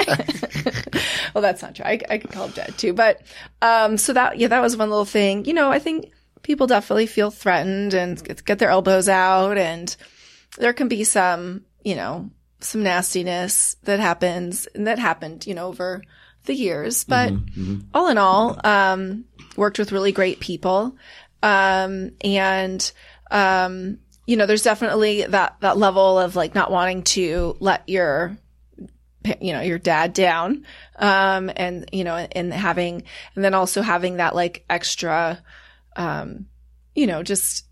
well, 1.34 1.42
that's 1.42 1.60
not 1.60 1.74
true. 1.74 1.84
I, 1.84 2.00
I 2.08 2.18
can 2.18 2.30
call 2.30 2.46
him 2.46 2.52
Dad 2.52 2.78
too. 2.78 2.94
But, 2.94 3.20
um, 3.60 3.98
so 3.98 4.14
that, 4.14 4.38
yeah, 4.38 4.48
that 4.48 4.62
was 4.62 4.76
one 4.76 4.88
little 4.88 5.04
thing. 5.04 5.44
You 5.44 5.52
know, 5.52 5.70
I 5.70 5.78
think 5.78 6.12
people 6.42 6.66
definitely 6.66 7.06
feel 7.06 7.30
threatened 7.30 7.92
and 7.92 8.22
get, 8.24 8.44
get 8.44 8.58
their 8.58 8.70
elbows 8.70 9.08
out 9.08 9.58
and 9.58 9.94
there 10.56 10.72
can 10.72 10.88
be 10.88 11.04
some, 11.04 11.64
you 11.82 11.94
know, 11.94 12.30
some 12.60 12.82
nastiness 12.82 13.76
that 13.82 14.00
happens 14.00 14.66
and 14.74 14.86
that 14.86 14.98
happened, 14.98 15.46
you 15.46 15.54
know, 15.54 15.66
over 15.66 16.02
the 16.46 16.54
years. 16.54 17.04
But 17.04 17.32
all 17.92 18.08
in 18.08 18.16
all, 18.16 18.58
um, 18.64 19.26
worked 19.56 19.78
with 19.78 19.92
really 19.92 20.12
great 20.12 20.40
people. 20.40 20.96
Um, 21.42 22.12
and, 22.22 22.92
um, 23.30 23.98
you 24.26 24.36
know, 24.36 24.46
there's 24.46 24.62
definitely 24.62 25.22
that, 25.24 25.56
that 25.60 25.76
level 25.76 26.18
of 26.18 26.36
like 26.36 26.54
not 26.54 26.70
wanting 26.70 27.02
to 27.02 27.56
let 27.60 27.88
your, 27.88 28.36
you 29.40 29.52
know, 29.52 29.60
your 29.60 29.78
dad 29.78 30.12
down. 30.12 30.64
Um, 30.96 31.50
and, 31.54 31.88
you 31.92 32.04
know, 32.04 32.14
and 32.16 32.52
having, 32.52 33.02
and 33.34 33.44
then 33.44 33.54
also 33.54 33.82
having 33.82 34.16
that 34.16 34.34
like 34.34 34.64
extra, 34.70 35.42
um, 35.96 36.46
you 36.94 37.06
know, 37.06 37.22
just, 37.22 37.66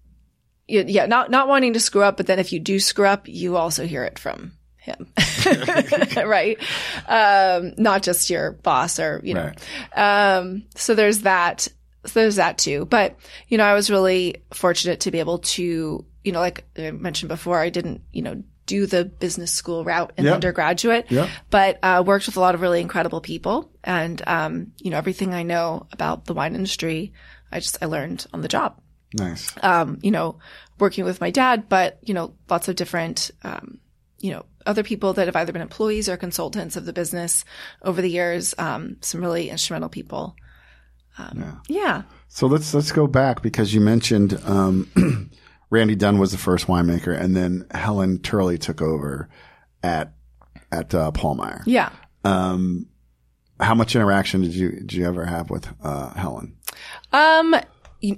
yeah, 0.68 1.06
not, 1.06 1.30
not 1.30 1.48
wanting 1.48 1.74
to 1.74 1.80
screw 1.80 2.02
up, 2.02 2.16
but 2.16 2.26
then 2.26 2.38
if 2.38 2.52
you 2.52 2.58
do 2.60 2.78
screw 2.80 3.06
up, 3.06 3.28
you 3.28 3.56
also 3.56 3.86
hear 3.86 4.04
it 4.04 4.18
from 4.18 4.52
him. 4.76 5.12
right. 6.16 6.58
Um, 7.06 7.72
not 7.76 8.02
just 8.02 8.30
your 8.30 8.52
boss 8.52 8.98
or, 8.98 9.20
you 9.22 9.34
know, 9.34 9.52
Right. 9.94 10.36
um, 10.36 10.64
so 10.74 10.94
there's 10.94 11.20
that. 11.22 11.68
so 12.06 12.20
there's 12.20 12.36
that 12.36 12.58
too. 12.58 12.86
But, 12.86 13.16
you 13.48 13.58
know, 13.58 13.64
I 13.64 13.74
was 13.74 13.90
really 13.90 14.42
fortunate 14.52 15.00
to 15.00 15.10
be 15.10 15.18
able 15.20 15.38
to, 15.38 16.04
you 16.24 16.32
know, 16.32 16.40
like 16.40 16.64
I 16.78 16.90
mentioned 16.92 17.28
before, 17.28 17.58
I 17.60 17.70
didn't, 17.70 18.02
you 18.12 18.22
know, 18.22 18.42
do 18.66 18.86
the 18.86 19.04
business 19.04 19.50
school 19.52 19.84
route 19.84 20.12
in 20.16 20.24
Yep. 20.24 20.34
undergraduate, 20.34 21.06
Yep. 21.10 21.28
but 21.50 21.78
uh, 21.82 22.02
worked 22.06 22.26
with 22.26 22.36
a 22.36 22.40
lot 22.40 22.54
of 22.54 22.60
really 22.60 22.80
incredible 22.80 23.20
people. 23.20 23.70
And, 23.82 24.22
um, 24.26 24.72
you 24.80 24.90
know, 24.90 24.98
everything 24.98 25.34
I 25.34 25.42
know 25.42 25.86
about 25.90 26.26
the 26.26 26.34
wine 26.34 26.54
industry, 26.54 27.12
I 27.50 27.58
just, 27.58 27.78
I 27.82 27.86
learned 27.86 28.24
on 28.32 28.40
the 28.40 28.48
job 28.48 28.80
Nice. 29.14 29.52
um, 29.62 29.98
you 30.02 30.10
know, 30.12 30.38
working 30.78 31.04
with 31.04 31.20
my 31.20 31.30
dad, 31.30 31.68
but, 31.68 31.98
you 32.02 32.14
know, 32.14 32.34
lots 32.48 32.68
of 32.68 32.76
different, 32.76 33.32
um, 33.42 33.78
you 34.20 34.30
know, 34.30 34.44
other 34.64 34.84
people 34.84 35.12
that 35.14 35.26
have 35.26 35.34
either 35.34 35.52
been 35.52 35.60
employees 35.60 36.08
or 36.08 36.16
consultants 36.16 36.76
of 36.76 36.84
the 36.86 36.92
business 36.92 37.44
over 37.82 38.00
the 38.00 38.08
years. 38.10 38.54
Um, 38.58 38.96
some 39.00 39.20
really 39.20 39.50
instrumental 39.50 39.88
people. 39.88 40.36
Um, 41.18 41.60
yeah. 41.68 42.02
So 42.28 42.46
let's 42.46 42.72
let's 42.72 42.92
go 42.92 43.06
back 43.08 43.42
because 43.42 43.74
you 43.74 43.80
mentioned 43.80 44.40
um, 44.44 44.88
Randy 45.72 45.94
Dunn 45.94 46.18
was 46.18 46.32
the 46.32 46.38
first 46.38 46.66
winemaker, 46.66 47.18
and 47.18 47.34
then 47.34 47.64
Helen 47.70 48.18
Turley 48.18 48.58
took 48.58 48.82
over 48.82 49.30
at 49.82 50.12
at 50.70 50.94
uh, 50.94 51.10
Pahlmeyer. 51.12 51.62
Yeah. 51.64 51.88
Um, 52.24 52.88
how 53.58 53.74
much 53.74 53.96
interaction 53.96 54.42
did 54.42 54.54
you 54.54 54.70
did 54.70 54.92
you 54.92 55.06
ever 55.06 55.24
have 55.24 55.48
with 55.48 55.66
uh, 55.82 56.10
Helen? 56.10 56.56
Um, 57.10 57.56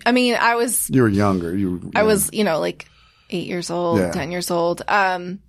I 0.04 0.10
mean, 0.12 0.34
I 0.34 0.56
was, 0.56 0.90
You 0.90 1.02
were 1.02 1.08
younger. 1.08 1.56
You 1.56 1.76
were, 1.76 1.90
I 1.94 2.02
was, 2.02 2.30
you 2.32 2.42
know, 2.42 2.58
like 2.58 2.88
eight 3.30 3.46
years 3.46 3.70
old, 3.70 3.98
Yeah. 4.00 4.10
10 4.10 4.32
years 4.32 4.50
old. 4.50 4.82
Um, 4.88 5.40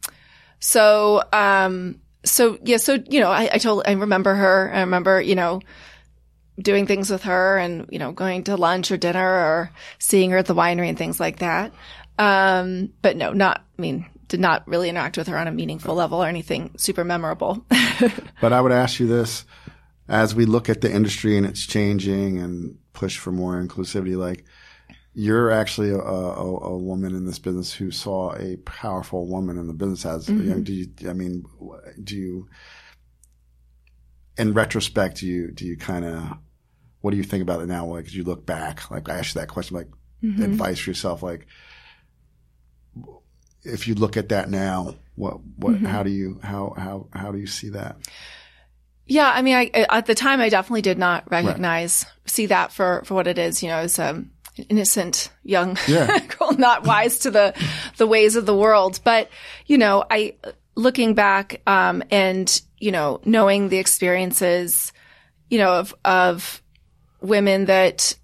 so, 0.59 1.23
um, 1.31 2.01
so 2.25 2.57
yeah, 2.63 2.77
so, 2.77 2.97
you 3.09 3.21
know, 3.21 3.31
I, 3.31 3.49
I 3.53 3.57
told, 3.59 3.83
I 3.87 3.93
remember 3.93 4.35
her. 4.35 4.71
I 4.73 4.81
remember, 4.81 5.21
you 5.21 5.35
know, 5.35 5.61
doing 6.59 6.85
things 6.85 7.09
with 7.09 7.23
her 7.23 7.57
and, 7.57 7.87
you 7.91 7.99
know, 7.99 8.11
going 8.11 8.43
to 8.45 8.55
lunch 8.55 8.91
or 8.91 8.97
dinner 8.97 9.27
or 9.27 9.71
seeing 9.99 10.31
her 10.31 10.37
at 10.37 10.45
the 10.45 10.55
winery 10.55 10.89
and 10.89 10.97
things 10.97 11.19
like 11.19 11.39
that. 11.39 11.73
Um, 12.17 12.93
but 13.01 13.17
no, 13.17 13.33
not, 13.33 13.63
I 13.77 13.81
mean, 13.81 14.05
did 14.27 14.39
not 14.39 14.67
really 14.67 14.89
interact 14.89 15.17
with 15.17 15.27
her 15.27 15.37
on 15.37 15.47
a 15.47 15.51
meaningful 15.51 15.95
level 15.95 16.23
or 16.23 16.27
anything 16.27 16.71
super 16.77 17.03
memorable. 17.03 17.65
But 18.41 18.51
I 18.51 18.59
would 18.59 18.73
ask 18.73 18.99
you 18.99 19.07
this: 19.07 19.45
as 20.09 20.35
we 20.35 20.45
look 20.45 20.67
at 20.69 20.81
the 20.81 20.91
industry 20.91 21.37
and 21.37 21.45
it's 21.45 21.65
changing 21.65 22.37
and 22.37 22.77
push 22.91 23.17
for 23.17 23.31
more 23.31 23.61
inclusivity, 23.61 24.17
like 24.17 24.43
you're 25.13 25.49
actually 25.49 25.91
a, 25.91 25.97
a, 25.97 26.57
a 26.57 26.77
woman 26.77 27.15
in 27.15 27.25
this 27.25 27.39
business 27.39 27.73
who 27.73 27.91
saw 27.91 28.35
a 28.35 28.57
powerful 28.57 29.27
woman 29.27 29.57
in 29.57 29.67
the 29.67 29.73
business. 29.73 30.05
As 30.05 30.27
you 30.27 30.35
know, 30.35 30.59
do 30.59 30.73
you? 30.73 30.87
I 31.09 31.13
mean, 31.13 31.45
do 32.03 32.15
you? 32.17 32.49
In 34.37 34.53
retrospect, 34.53 35.19
do 35.19 35.27
you 35.27 35.51
do 35.51 35.65
you 35.65 35.77
kind 35.77 36.03
of 36.03 36.37
what 37.05 37.11
do 37.11 37.17
you 37.17 37.23
think 37.23 37.43
about 37.43 37.61
it 37.61 37.67
now? 37.67 37.85
Like, 37.85 38.05
as 38.05 38.15
you 38.15 38.23
look 38.23 38.47
back, 38.47 38.89
like 38.89 39.07
I 39.09 39.19
asked 39.19 39.35
you 39.35 39.41
that 39.41 39.47
question, 39.47 39.77
like 39.77 39.89
advice 40.23 40.79
for 40.79 40.89
yourself, 40.89 41.21
like 41.21 41.45
if 43.61 43.87
you 43.87 43.93
look 43.93 44.17
at 44.17 44.29
that 44.29 44.49
now, 44.49 44.95
what 45.13 45.37
what 45.55 45.75
how 45.77 46.01
do 46.01 46.09
you 46.09 46.39
how 46.41 46.73
how 46.75 47.07
how 47.13 47.31
do 47.31 47.37
you 47.37 47.45
see 47.45 47.69
that? 47.69 47.97
Yeah, 49.05 49.31
I 49.31 49.43
mean, 49.43 49.55
I 49.55 49.85
at 49.87 50.07
the 50.07 50.15
time 50.15 50.41
I 50.41 50.49
definitely 50.49 50.81
did 50.81 50.97
not 50.97 51.29
recognize 51.29 52.07
see 52.25 52.47
that 52.47 52.71
for 52.71 53.03
for 53.05 53.13
what 53.13 53.27
it 53.27 53.37
is. 53.37 53.61
You 53.61 53.69
know, 53.69 53.77
as 53.77 53.99
um, 53.99 54.31
an 54.57 54.65
innocent 54.69 55.29
young 55.43 55.77
Yeah. 55.87 56.17
girl, 56.39 56.53
not 56.53 56.85
wise 56.85 57.19
to 57.19 57.29
the 57.29 57.53
the 57.97 58.07
ways 58.07 58.35
of 58.35 58.47
the 58.47 58.55
world. 58.55 58.99
But 59.03 59.29
you 59.67 59.77
know, 59.77 60.03
I 60.09 60.37
looking 60.73 61.13
back 61.13 61.61
um, 61.67 62.01
and 62.09 62.59
you 62.79 62.91
know 62.91 63.21
knowing 63.25 63.69
the 63.69 63.77
experiences, 63.77 64.91
you 65.51 65.59
know, 65.59 65.73
of 65.73 65.93
of 66.03 66.63
women 67.25 67.65
that 67.65 68.17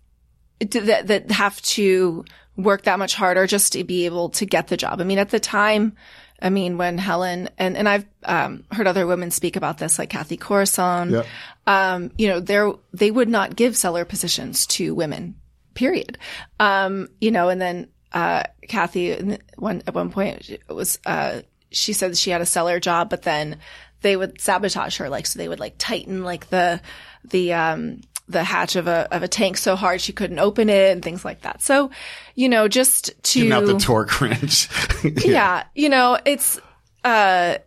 that 0.59 1.07
that 1.07 1.31
have 1.31 1.61
to 1.63 2.23
work 2.57 2.83
that 2.83 2.99
much 2.99 3.15
harder 3.15 3.47
just 3.47 3.73
to 3.73 3.83
be 3.83 4.05
able 4.05 4.29
to 4.29 4.45
get 4.45 4.67
the 4.67 4.77
job. 4.77 5.01
I 5.01 5.03
mean, 5.03 5.17
at 5.17 5.29
the 5.29 5.39
time, 5.39 5.95
I 6.41 6.49
mean, 6.49 6.77
when 6.77 6.97
Helen 6.97 7.49
and 7.57 7.77
and 7.77 7.87
I've 7.87 8.05
um, 8.23 8.63
heard 8.71 8.87
other 8.87 9.07
women 9.07 9.31
speak 9.31 9.55
about 9.55 9.77
this, 9.77 9.97
like 9.99 10.09
Cathy 10.09 10.37
Corison, 10.37 11.11
Yep. 11.11 11.25
um, 11.67 12.11
you 12.17 12.27
know, 12.27 12.39
there 12.39 12.71
they 12.93 13.11
would 13.11 13.29
not 13.29 13.55
give 13.55 13.77
cellar 13.77 14.05
positions 14.05 14.67
to 14.67 14.93
women. 14.93 15.35
Period. 15.73 16.17
Um, 16.59 17.07
you 17.21 17.31
know, 17.31 17.47
and 17.49 17.61
then 17.61 17.87
uh, 18.11 18.43
Cathy, 18.67 19.37
one 19.57 19.81
at 19.87 19.93
one 19.95 20.09
point, 20.11 20.57
was 20.67 20.99
uh, 21.05 21.41
she 21.71 21.93
said 21.93 22.17
she 22.17 22.29
had 22.31 22.41
a 22.41 22.45
cellar 22.45 22.79
job, 22.79 23.09
but 23.09 23.21
then 23.21 23.57
they 24.01 24.17
would 24.17 24.41
sabotage 24.41 24.97
her, 24.97 25.09
like 25.09 25.25
so 25.25 25.39
they 25.39 25.47
would 25.47 25.59
like 25.59 25.75
tighten 25.77 26.23
like 26.23 26.49
the 26.49 26.81
the 27.23 27.53
um 27.53 28.01
the 28.31 28.43
hatch 28.43 28.75
of 28.75 28.87
a 28.87 29.07
of 29.13 29.23
a 29.23 29.27
tank 29.27 29.57
so 29.57 29.75
hard 29.75 30.01
she 30.01 30.13
couldn't 30.13 30.39
open 30.39 30.69
it 30.69 30.91
and 30.91 31.03
things 31.03 31.23
like 31.25 31.41
that. 31.41 31.61
So, 31.61 31.91
you 32.35 32.49
know, 32.49 32.67
just 32.67 33.11
to 33.23 33.51
out 33.51 33.65
the 33.65 33.77
torque 33.77 34.19
wrench. 34.21 34.69
yeah. 35.25 35.63
you 35.75 35.89
know, 35.89 36.17
it's 36.25 36.59
uh 37.03 37.57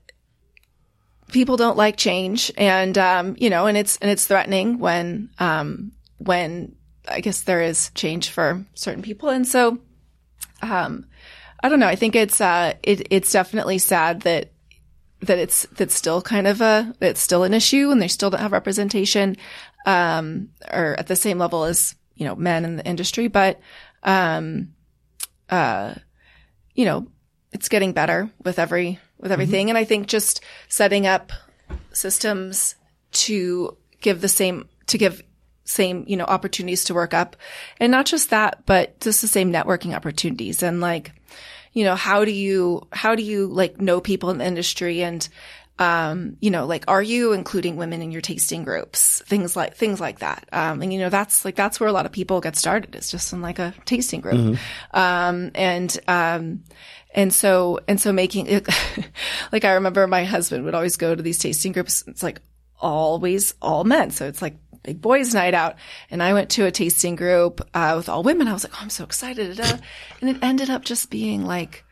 people 1.28 1.56
don't 1.56 1.76
like 1.76 1.96
change 1.96 2.52
and 2.56 2.96
um 2.98 3.36
you 3.38 3.50
know, 3.50 3.66
and 3.66 3.76
it's 3.76 3.96
and 3.98 4.10
it's 4.10 4.26
threatening 4.26 4.78
when 4.78 5.30
um 5.38 5.92
when 6.18 6.74
I 7.08 7.20
guess 7.20 7.42
there 7.42 7.62
is 7.62 7.90
change 7.94 8.30
for 8.30 8.64
certain 8.74 9.02
people 9.02 9.28
and 9.28 9.46
so 9.46 9.78
um 10.62 11.06
I 11.62 11.68
don't 11.68 11.80
know, 11.80 11.88
I 11.88 11.96
think 11.96 12.16
it's 12.16 12.40
uh 12.40 12.74
it 12.82 13.06
it's 13.10 13.32
definitely 13.32 13.78
sad 13.78 14.22
that 14.22 14.50
that 15.26 15.38
it's 15.38 15.66
that's 15.72 15.94
still 15.94 16.22
kind 16.22 16.46
of 16.46 16.60
a 16.60 16.94
it's 17.00 17.20
still 17.20 17.44
an 17.44 17.54
issue 17.54 17.90
and 17.90 18.00
they 18.00 18.08
still 18.08 18.30
don't 18.30 18.40
have 18.40 18.52
representation 18.52 19.36
um 19.84 20.48
or 20.70 20.94
at 20.98 21.06
the 21.06 21.16
same 21.16 21.38
level 21.38 21.64
as 21.64 21.94
you 22.14 22.24
know 22.24 22.34
men 22.34 22.64
in 22.64 22.76
the 22.76 22.86
industry 22.86 23.28
but 23.28 23.60
um 24.02 24.72
uh 25.50 25.94
you 26.74 26.84
know 26.84 27.06
it's 27.52 27.68
getting 27.68 27.92
better 27.92 28.28
with 28.44 28.58
every 28.58 28.98
with 29.18 29.32
everything. 29.32 29.70
And 29.70 29.78
i 29.78 29.84
think 29.84 30.06
just 30.06 30.42
setting 30.68 31.06
up 31.06 31.32
systems 31.92 32.74
to 33.12 33.76
give 34.00 34.20
the 34.20 34.28
same 34.28 34.68
to 34.86 34.98
give 34.98 35.22
same 35.64 36.04
you 36.06 36.16
know 36.16 36.24
opportunities 36.24 36.84
to 36.84 36.94
work 36.94 37.14
up. 37.14 37.36
And 37.80 37.90
not 37.90 38.06
just 38.06 38.30
that 38.30 38.66
but 38.66 39.00
just 39.00 39.22
the 39.22 39.28
same 39.28 39.52
networking 39.52 39.94
opportunities. 39.94 40.62
And 40.62 40.80
like 40.80 41.12
you 41.72 41.84
know 41.84 41.94
how 41.94 42.24
do 42.24 42.32
you 42.32 42.86
how 42.92 43.14
do 43.14 43.22
you 43.22 43.46
like 43.46 43.80
know 43.80 44.00
people 44.00 44.30
in 44.30 44.38
the 44.38 44.46
industry 44.46 45.02
and 45.02 45.26
um 45.78 46.36
you 46.40 46.50
know 46.52 46.66
like 46.66 46.84
are 46.86 47.02
you 47.02 47.32
including 47.32 47.76
women 47.76 48.00
in 48.00 48.12
your 48.12 48.20
tasting 48.20 48.62
groups? 48.62 49.22
Things 49.26 49.56
like 49.56 49.74
things 49.74 50.00
like 50.00 50.20
that. 50.20 50.48
Um 50.52 50.82
and 50.82 50.92
you 50.92 51.00
know 51.00 51.08
that's 51.08 51.44
like 51.44 51.56
that's 51.56 51.80
where 51.80 51.88
a 51.88 51.92
lot 51.92 52.06
of 52.06 52.12
people 52.12 52.40
get 52.40 52.56
started. 52.56 52.94
It's 52.94 53.10
just 53.10 53.32
in 53.32 53.42
like 53.42 53.58
a 53.58 53.74
tasting 53.84 54.20
group. 54.20 54.58
Um 54.92 55.50
and 55.54 55.98
um 56.06 56.62
and 57.14 57.32
so 57.32 57.80
and 57.88 58.00
so 58.00 58.12
making 58.12 58.46
it 58.46 58.68
like 59.52 59.64
i 59.64 59.72
remember 59.74 60.06
my 60.06 60.24
husband 60.24 60.64
would 60.64 60.74
always 60.74 60.96
go 60.96 61.14
to 61.14 61.22
these 61.22 61.38
tasting 61.38 61.72
groups. 61.72 62.04
It's 62.06 62.22
like 62.22 62.40
always 62.80 63.54
all 63.62 63.84
men. 63.84 64.10
So 64.10 64.26
it's 64.26 64.42
like 64.42 64.56
big 64.82 65.00
boys 65.00 65.34
night 65.34 65.54
out. 65.54 65.76
And 66.10 66.22
i 66.22 66.34
went 66.34 66.50
to 66.50 66.66
a 66.66 66.70
tasting 66.70 67.16
group 67.16 67.66
uh, 67.74 67.94
with 67.96 68.08
all 68.08 68.22
women. 68.22 68.46
I 68.46 68.52
was 68.52 68.64
like 68.64 68.74
oh 68.74 68.80
i'm 68.82 68.90
so 68.90 69.02
excited. 69.04 69.58
And 69.58 70.30
it 70.30 70.36
ended 70.42 70.70
up 70.70 70.84
just 70.84 71.10
being 71.10 71.44
like 71.44 71.84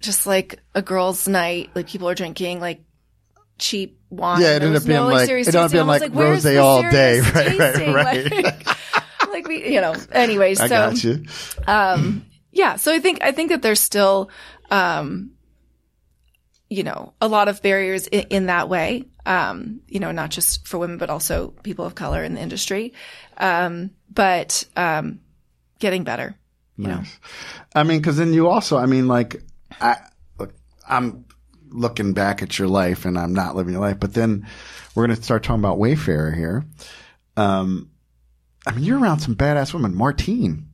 just 0.00 0.26
like 0.26 0.60
a 0.74 0.82
girls 0.82 1.26
night. 1.26 1.70
Like 1.74 1.88
people 1.88 2.08
are 2.08 2.14
drinking 2.14 2.60
like 2.60 2.80
cheap 3.58 3.98
wine 4.10 4.40
Yeah, 4.40 4.56
it 4.56 4.62
ended 4.62 4.76
up 4.76 4.84
being 4.86 4.98
no, 4.98 5.06
like- 5.06 5.28
it 5.28 5.32
ended 5.32 5.56
up 5.56 5.70
being 5.72 5.86
was 5.86 6.00
like 6.00 6.12
rosé 6.12 6.62
all 6.62 6.82
day. 6.82 7.20
Right, 7.34 7.58
right, 7.58 7.94
right. 7.94 8.32
Like, 8.44 8.66
like 9.32 9.48
we 9.48 9.72
you 9.74 9.80
know 9.80 9.94
anyway 10.12 10.50
I 10.50 10.54
so 10.54 10.68
got 10.68 11.04
you. 11.04 11.24
um 11.66 12.24
yeah 12.52 12.76
so 12.76 12.92
i 12.92 12.98
think 13.00 13.22
i 13.22 13.32
think 13.32 13.50
that 13.50 13.60
there's 13.62 13.80
still 13.80 14.30
um 14.70 15.32
you 16.70 16.82
know 16.82 17.12
a 17.20 17.28
lot 17.28 17.48
of 17.48 17.60
barriers 17.62 18.06
in, 18.06 18.22
in 18.30 18.46
that 18.46 18.68
way 18.68 19.04
um 19.26 19.80
you 19.88 20.00
know 20.00 20.10
not 20.12 20.30
just 20.30 20.66
for 20.66 20.78
women 20.78 20.96
but 20.98 21.10
also 21.10 21.48
people 21.62 21.84
of 21.84 21.94
color 21.94 22.24
in 22.24 22.34
the 22.34 22.40
industry 22.40 22.92
um 23.36 23.90
but 24.12 24.64
um 24.76 25.20
getting 25.80 26.04
better 26.04 26.34
you 26.76 26.86
know 26.88 27.02
I 27.74 27.82
mean, 27.82 27.98
because 27.98 28.16
then 28.16 28.32
you 28.32 28.48
also, 28.48 28.78
I 28.78 28.86
mean, 28.86 29.06
like, 29.06 29.42
I, 29.80 29.96
look, 30.38 30.54
I'm 30.88 31.26
looking 31.76 32.12
back 32.14 32.42
at 32.42 32.58
your 32.58 32.68
life 32.68 33.04
and 33.04 33.18
I'm 33.18 33.34
not 33.34 33.54
living 33.54 33.74
your 33.74 33.82
life, 33.82 34.00
but 34.00 34.14
then 34.14 34.46
we're 34.94 35.06
going 35.06 35.16
to 35.16 35.22
start 35.22 35.42
talking 35.42 35.60
about 35.60 35.78
Wayfarer 35.78 36.32
here. 36.32 36.64
Um, 37.36 37.90
I 38.66 38.72
mean, 38.72 38.84
you're 38.84 38.98
around 38.98 39.20
some 39.20 39.36
badass 39.36 39.74
women, 39.74 39.94
Martine. 39.94 40.70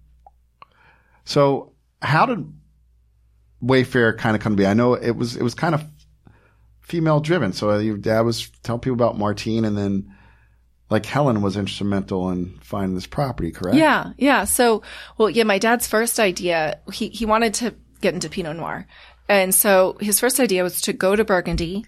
So 1.24 1.72
how 2.00 2.26
did 2.26 2.52
Wayfarer 3.60 4.14
kind 4.14 4.36
of 4.36 4.42
come 4.42 4.52
to 4.52 4.56
be? 4.56 4.66
I 4.66 4.74
know 4.74 4.94
it 4.94 5.12
was, 5.12 5.36
it 5.36 5.42
was 5.42 5.54
kind 5.54 5.74
of 5.74 5.84
female 6.80 7.20
driven. 7.20 7.52
So 7.52 7.76
your 7.78 7.96
dad 7.96 8.20
was 8.20 8.48
telling 8.62 8.80
people 8.80 8.94
about 8.94 9.18
Martine 9.18 9.64
and 9.64 9.76
then 9.76 10.14
like 10.88 11.06
Helen 11.06 11.40
was 11.42 11.56
instrumental 11.56 12.30
in 12.30 12.58
finding 12.60 12.94
this 12.94 13.06
property, 13.06 13.50
correct? 13.50 13.76
Yeah, 13.76 14.12
yeah. 14.18 14.44
So, 14.44 14.82
well, 15.16 15.30
yeah, 15.30 15.44
my 15.44 15.58
dad's 15.58 15.86
first 15.86 16.20
idea, 16.20 16.80
he, 16.92 17.08
he 17.08 17.24
wanted 17.24 17.54
to 17.54 17.74
get 18.02 18.14
into 18.14 18.28
Pinot 18.28 18.56
Noir. 18.56 18.86
And 19.28 19.54
so 19.54 19.96
his 20.00 20.20
first 20.20 20.40
idea 20.40 20.62
was 20.62 20.80
to 20.82 20.92
go 20.92 21.16
to 21.16 21.24
Burgundy, 21.24 21.84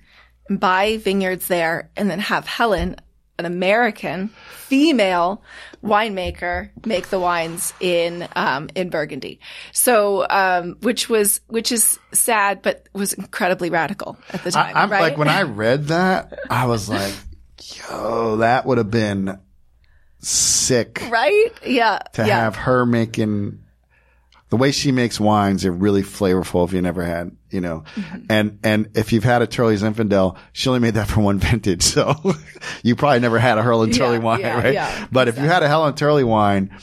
buy 0.48 0.98
vineyards 0.98 1.48
there, 1.48 1.90
and 1.96 2.08
then 2.08 2.20
have 2.20 2.46
Helen 2.46 2.96
an 3.38 3.46
American 3.46 4.28
female 4.28 5.42
winemaker 5.82 6.70
make 6.86 7.08
the 7.08 7.18
wines 7.18 7.72
in 7.80 8.28
um, 8.36 8.68
in 8.74 8.90
Burgundy. 8.90 9.40
So, 9.72 10.26
um, 10.28 10.76
which 10.80 11.08
was 11.08 11.40
which 11.48 11.72
is 11.72 11.98
sad, 12.12 12.62
but 12.62 12.88
was 12.92 13.12
incredibly 13.12 13.70
radical 13.70 14.16
at 14.32 14.44
the 14.44 14.52
time. 14.52 14.76
I, 14.76 14.82
am 14.84 14.90
right? 14.90 15.00
like 15.00 15.18
when 15.18 15.28
I 15.28 15.42
read 15.42 15.88
that, 15.88 16.38
I 16.48 16.66
was 16.66 16.88
like, 16.88 17.14
"Yo, 17.62 18.36
that 18.36 18.66
would 18.66 18.78
have 18.78 18.90
been 18.90 19.40
sick 20.20 21.02
right? 21.10 21.50
Yeah, 21.66 21.98
to 22.14 22.26
yeah. 22.26 22.40
have 22.40 22.56
her 22.56 22.86
making." 22.86 23.60
The 24.50 24.56
way 24.58 24.70
she 24.70 24.92
makes 24.92 25.18
wines, 25.18 25.62
they're 25.62 25.72
really 25.72 26.02
flavorful. 26.02 26.64
If 26.66 26.72
you 26.72 26.80
never 26.82 27.02
had, 27.02 27.34
you 27.50 27.60
know, 27.60 27.84
Mm-hmm. 27.96 28.26
and 28.30 28.58
and 28.62 28.90
if 28.94 29.12
you've 29.12 29.24
had 29.24 29.42
a 29.42 29.46
Turley's 29.46 29.82
Infidel, 29.82 30.36
she 30.52 30.68
only 30.68 30.80
made 30.80 30.94
that 30.94 31.08
for 31.08 31.20
one 31.20 31.38
vintage, 31.38 31.82
so 31.94 32.14
you 32.82 32.94
probably 32.94 33.20
never 33.20 33.38
had 33.38 33.58
a 33.58 33.62
Helen 33.62 33.90
Turley 33.90 34.18
Yeah, 34.18 34.22
wine, 34.22 34.40
yeah, 34.40 34.54
right? 34.62 34.74
yeah, 34.74 35.06
but 35.10 35.28
if 35.28 35.36
you 35.38 35.44
had 35.44 35.62
a 35.62 35.68
Helen 35.68 35.94
Turley 35.94 36.24
wine, 36.24 36.76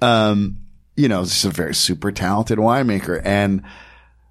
um, 0.00 0.58
you 0.96 1.08
know, 1.08 1.24
she's 1.24 1.44
a 1.44 1.50
very 1.50 1.74
super 1.74 2.12
talented 2.12 2.58
winemaker, 2.58 3.20
and 3.24 3.62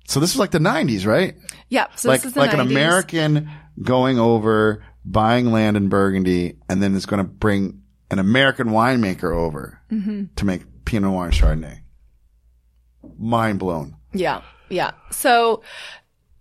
so 0.08 0.20
this 0.20 0.34
was 0.34 0.40
like 0.40 0.52
the 0.52 0.60
'90s, 0.60 1.06
right? 1.06 1.36
yeah. 1.70 1.88
So 1.96 2.10
like 2.10 2.22
this 2.22 2.28
is 2.30 2.34
the 2.34 2.40
like 2.40 2.52
90s. 2.52 2.54
an 2.54 2.60
American 2.62 3.50
going 3.84 4.18
over 4.18 4.84
buying 5.06 5.52
land 5.52 5.78
in 5.78 5.90
Burgundy, 5.90 6.58
and 6.70 6.82
then 6.82 6.96
is 6.96 7.06
going 7.06 7.20
to 7.24 7.30
bring 7.30 7.82
an 8.10 8.20
American 8.20 8.70
winemaker 8.70 9.36
over 9.36 9.80
Mm-hmm. 9.92 10.26
to 10.38 10.46
make 10.46 10.64
Pinot 10.86 11.12
Noir 11.12 11.26
and 11.26 11.34
Chardonnay. 11.34 11.80
Mind 13.18 13.60
blown. 13.60 13.96
Yeah. 14.14 14.42
Yeah. 14.70 14.92
So, 15.12 15.62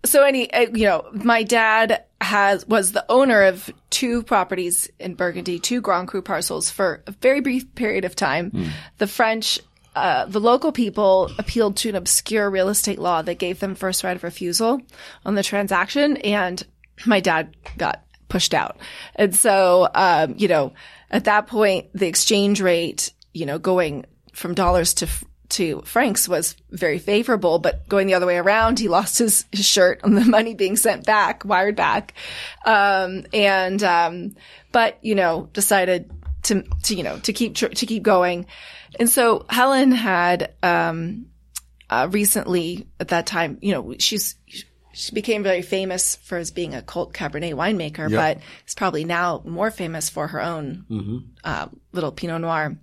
so 0.05 0.23
any, 0.23 0.51
uh, 0.53 0.67
you 0.73 0.85
know, 0.85 1.09
my 1.13 1.43
dad 1.43 2.03
has, 2.21 2.67
was 2.67 2.91
the 2.91 3.05
owner 3.09 3.43
of 3.43 3.69
two 3.89 4.23
properties 4.23 4.89
in 4.99 5.15
Burgundy, 5.15 5.59
two 5.59 5.81
Grand 5.81 6.07
Cru 6.07 6.21
parcels 6.21 6.69
for 6.69 7.03
a 7.07 7.11
very 7.11 7.41
brief 7.41 7.73
period 7.75 8.05
of 8.05 8.15
time. 8.15 8.71
The 8.97 9.07
French, 9.07 9.59
uh, 9.95 10.25
the 10.25 10.39
local 10.39 10.71
people 10.71 11.31
appealed 11.37 11.77
to 11.77 11.89
an 11.89 11.95
obscure 11.95 12.49
real 12.49 12.69
estate 12.69 12.99
law 12.99 13.21
that 13.21 13.39
gave 13.39 13.59
them 13.59 13.75
first 13.75 14.03
right 14.03 14.15
of 14.15 14.23
refusal 14.23 14.81
on 15.25 15.35
the 15.35 15.43
transaction. 15.43 16.17
And 16.17 16.65
my 17.05 17.19
dad 17.19 17.55
got 17.77 18.03
pushed 18.29 18.53
out. 18.53 18.77
And 19.15 19.35
so, 19.35 19.87
um, 19.93 20.35
you 20.37 20.47
know, 20.47 20.73
at 21.09 21.25
that 21.25 21.47
point, 21.47 21.87
the 21.93 22.07
exchange 22.07 22.61
rate, 22.61 23.13
you 23.33 23.45
know, 23.45 23.57
going 23.59 24.05
from 24.33 24.53
dollars 24.53 24.95
to 24.95 25.07
to 25.49 25.81
francs 25.81 26.27
was 26.27 26.55
very 26.71 26.99
favorable, 26.99 27.59
but 27.59 27.87
going 27.87 28.07
the 28.07 28.13
other 28.13 28.25
way 28.25 28.37
around, 28.37 28.79
he 28.79 28.87
lost 28.87 29.17
his, 29.17 29.45
his 29.51 29.65
shirt 29.65 30.01
on 30.03 30.15
the 30.15 30.25
money 30.25 30.53
being 30.53 30.75
sent 30.75 31.05
back, 31.05 31.45
wired 31.45 31.75
back. 31.75 32.13
Um, 32.65 33.25
and, 33.33 33.81
um, 33.83 34.35
but, 34.71 34.97
you 35.01 35.15
know, 35.15 35.49
decided 35.53 36.11
to, 36.43 36.63
to, 36.83 36.95
you 36.95 37.03
know, 37.03 37.17
to 37.19 37.33
keep, 37.33 37.55
tr- 37.55 37.67
to 37.67 37.85
keep 37.85 38.03
going. 38.03 38.45
And 38.99 39.09
so 39.09 39.45
Helen 39.49 39.91
had, 39.91 40.53
um, 40.63 41.27
uh, 41.89 42.07
recently 42.11 42.87
at 42.99 43.09
that 43.09 43.25
time, 43.25 43.57
you 43.61 43.71
know, 43.71 43.95
she's, 43.99 44.35
she 44.93 45.13
became 45.13 45.43
very 45.43 45.61
famous 45.61 46.15
for 46.15 46.37
as 46.37 46.51
being 46.51 46.73
a 46.73 46.81
cult 46.81 47.13
Cabernet 47.13 47.53
winemaker, 47.53 48.09
but 48.17 48.39
is 48.65 48.73
probably 48.75 49.03
now 49.05 49.41
more 49.45 49.69
famous 49.71 50.09
for 50.09 50.27
her 50.27 50.41
own, 50.41 50.85
uh, 51.43 51.67
little 51.93 52.11
Pinot 52.11 52.41
Noir 52.41 52.77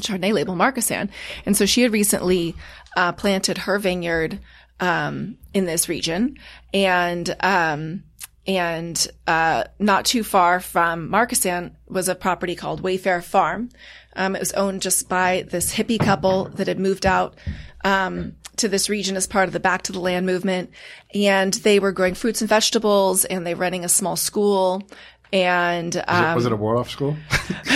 Chardonnay 0.00 0.32
label 0.32 0.54
Marcassin. 0.54 1.10
And 1.46 1.56
so 1.56 1.66
she 1.66 1.82
had 1.82 1.92
recently 1.92 2.54
uh, 2.96 3.12
planted 3.12 3.58
her 3.58 3.78
vineyard 3.78 4.40
um, 4.80 5.38
in 5.52 5.66
this 5.66 5.88
region, 5.88 6.36
and 6.72 7.34
um, 7.40 8.02
and 8.46 9.06
uh, 9.26 9.64
not 9.78 10.04
too 10.04 10.22
far 10.22 10.60
from 10.60 11.08
Marcassin 11.08 11.72
was 11.88 12.08
a 12.08 12.14
property 12.14 12.54
called 12.54 12.82
Wayfarer 12.82 13.22
Farm. 13.22 13.70
Um, 14.16 14.36
it 14.36 14.40
was 14.40 14.52
owned 14.52 14.82
just 14.82 15.08
by 15.08 15.46
this 15.48 15.74
hippie 15.74 15.98
couple 15.98 16.46
that 16.50 16.68
had 16.68 16.78
moved 16.78 17.06
out. 17.06 17.36
Um, 17.84 18.36
to 18.56 18.68
this 18.68 18.88
region 18.88 19.16
as 19.16 19.26
part 19.26 19.48
of 19.48 19.52
the 19.52 19.58
Back 19.60 19.82
to 19.82 19.92
the 19.92 19.98
Land 19.98 20.26
movement, 20.26 20.70
and 21.12 21.52
they 21.52 21.80
were 21.80 21.90
growing 21.90 22.14
fruits 22.14 22.40
and 22.40 22.48
vegetables, 22.48 23.24
and 23.24 23.44
they 23.44 23.52
were 23.52 23.60
running 23.60 23.84
a 23.84 23.88
small 23.88 24.14
school, 24.14 24.88
and 25.34 26.04
um, 26.06 26.36
was 26.36 26.46
it 26.46 26.52
a 26.52 26.56
Waldorf 26.56 26.88
school? 26.88 27.16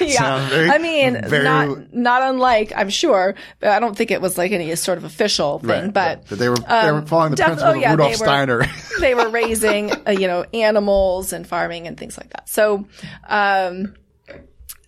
yeah. 0.00 0.48
Very- 0.48 0.70
I 0.70 0.78
mean, 0.78 1.20
very- 1.28 1.42
not 1.42 1.92
not 1.92 2.22
unlike 2.22 2.72
I'm 2.76 2.90
sure, 2.90 3.34
but 3.58 3.70
I 3.70 3.80
don't 3.80 3.96
think 3.96 4.12
it 4.12 4.20
was 4.20 4.38
like 4.38 4.52
any 4.52 4.74
sort 4.76 4.96
of 4.96 5.02
official 5.02 5.58
thing. 5.58 5.90
But 5.90 6.26
they 6.26 6.48
were 6.48 6.54
they 6.56 6.92
were 6.92 7.02
following 7.02 7.30
the 7.30 7.36
def- 7.36 7.46
principles 7.46 7.74
oh, 7.74 7.78
yeah, 7.78 7.92
of 7.92 7.98
Rudolf 7.98 8.12
they 8.12 8.20
were- 8.20 8.26
Steiner. 8.26 8.66
they 9.00 9.14
were 9.16 9.28
raising, 9.28 9.90
uh, 10.06 10.12
you 10.12 10.28
know, 10.28 10.44
animals 10.54 11.32
and 11.32 11.44
farming 11.44 11.88
and 11.88 11.98
things 11.98 12.16
like 12.16 12.30
that. 12.30 12.48
So, 12.48 12.86
um, 13.28 13.94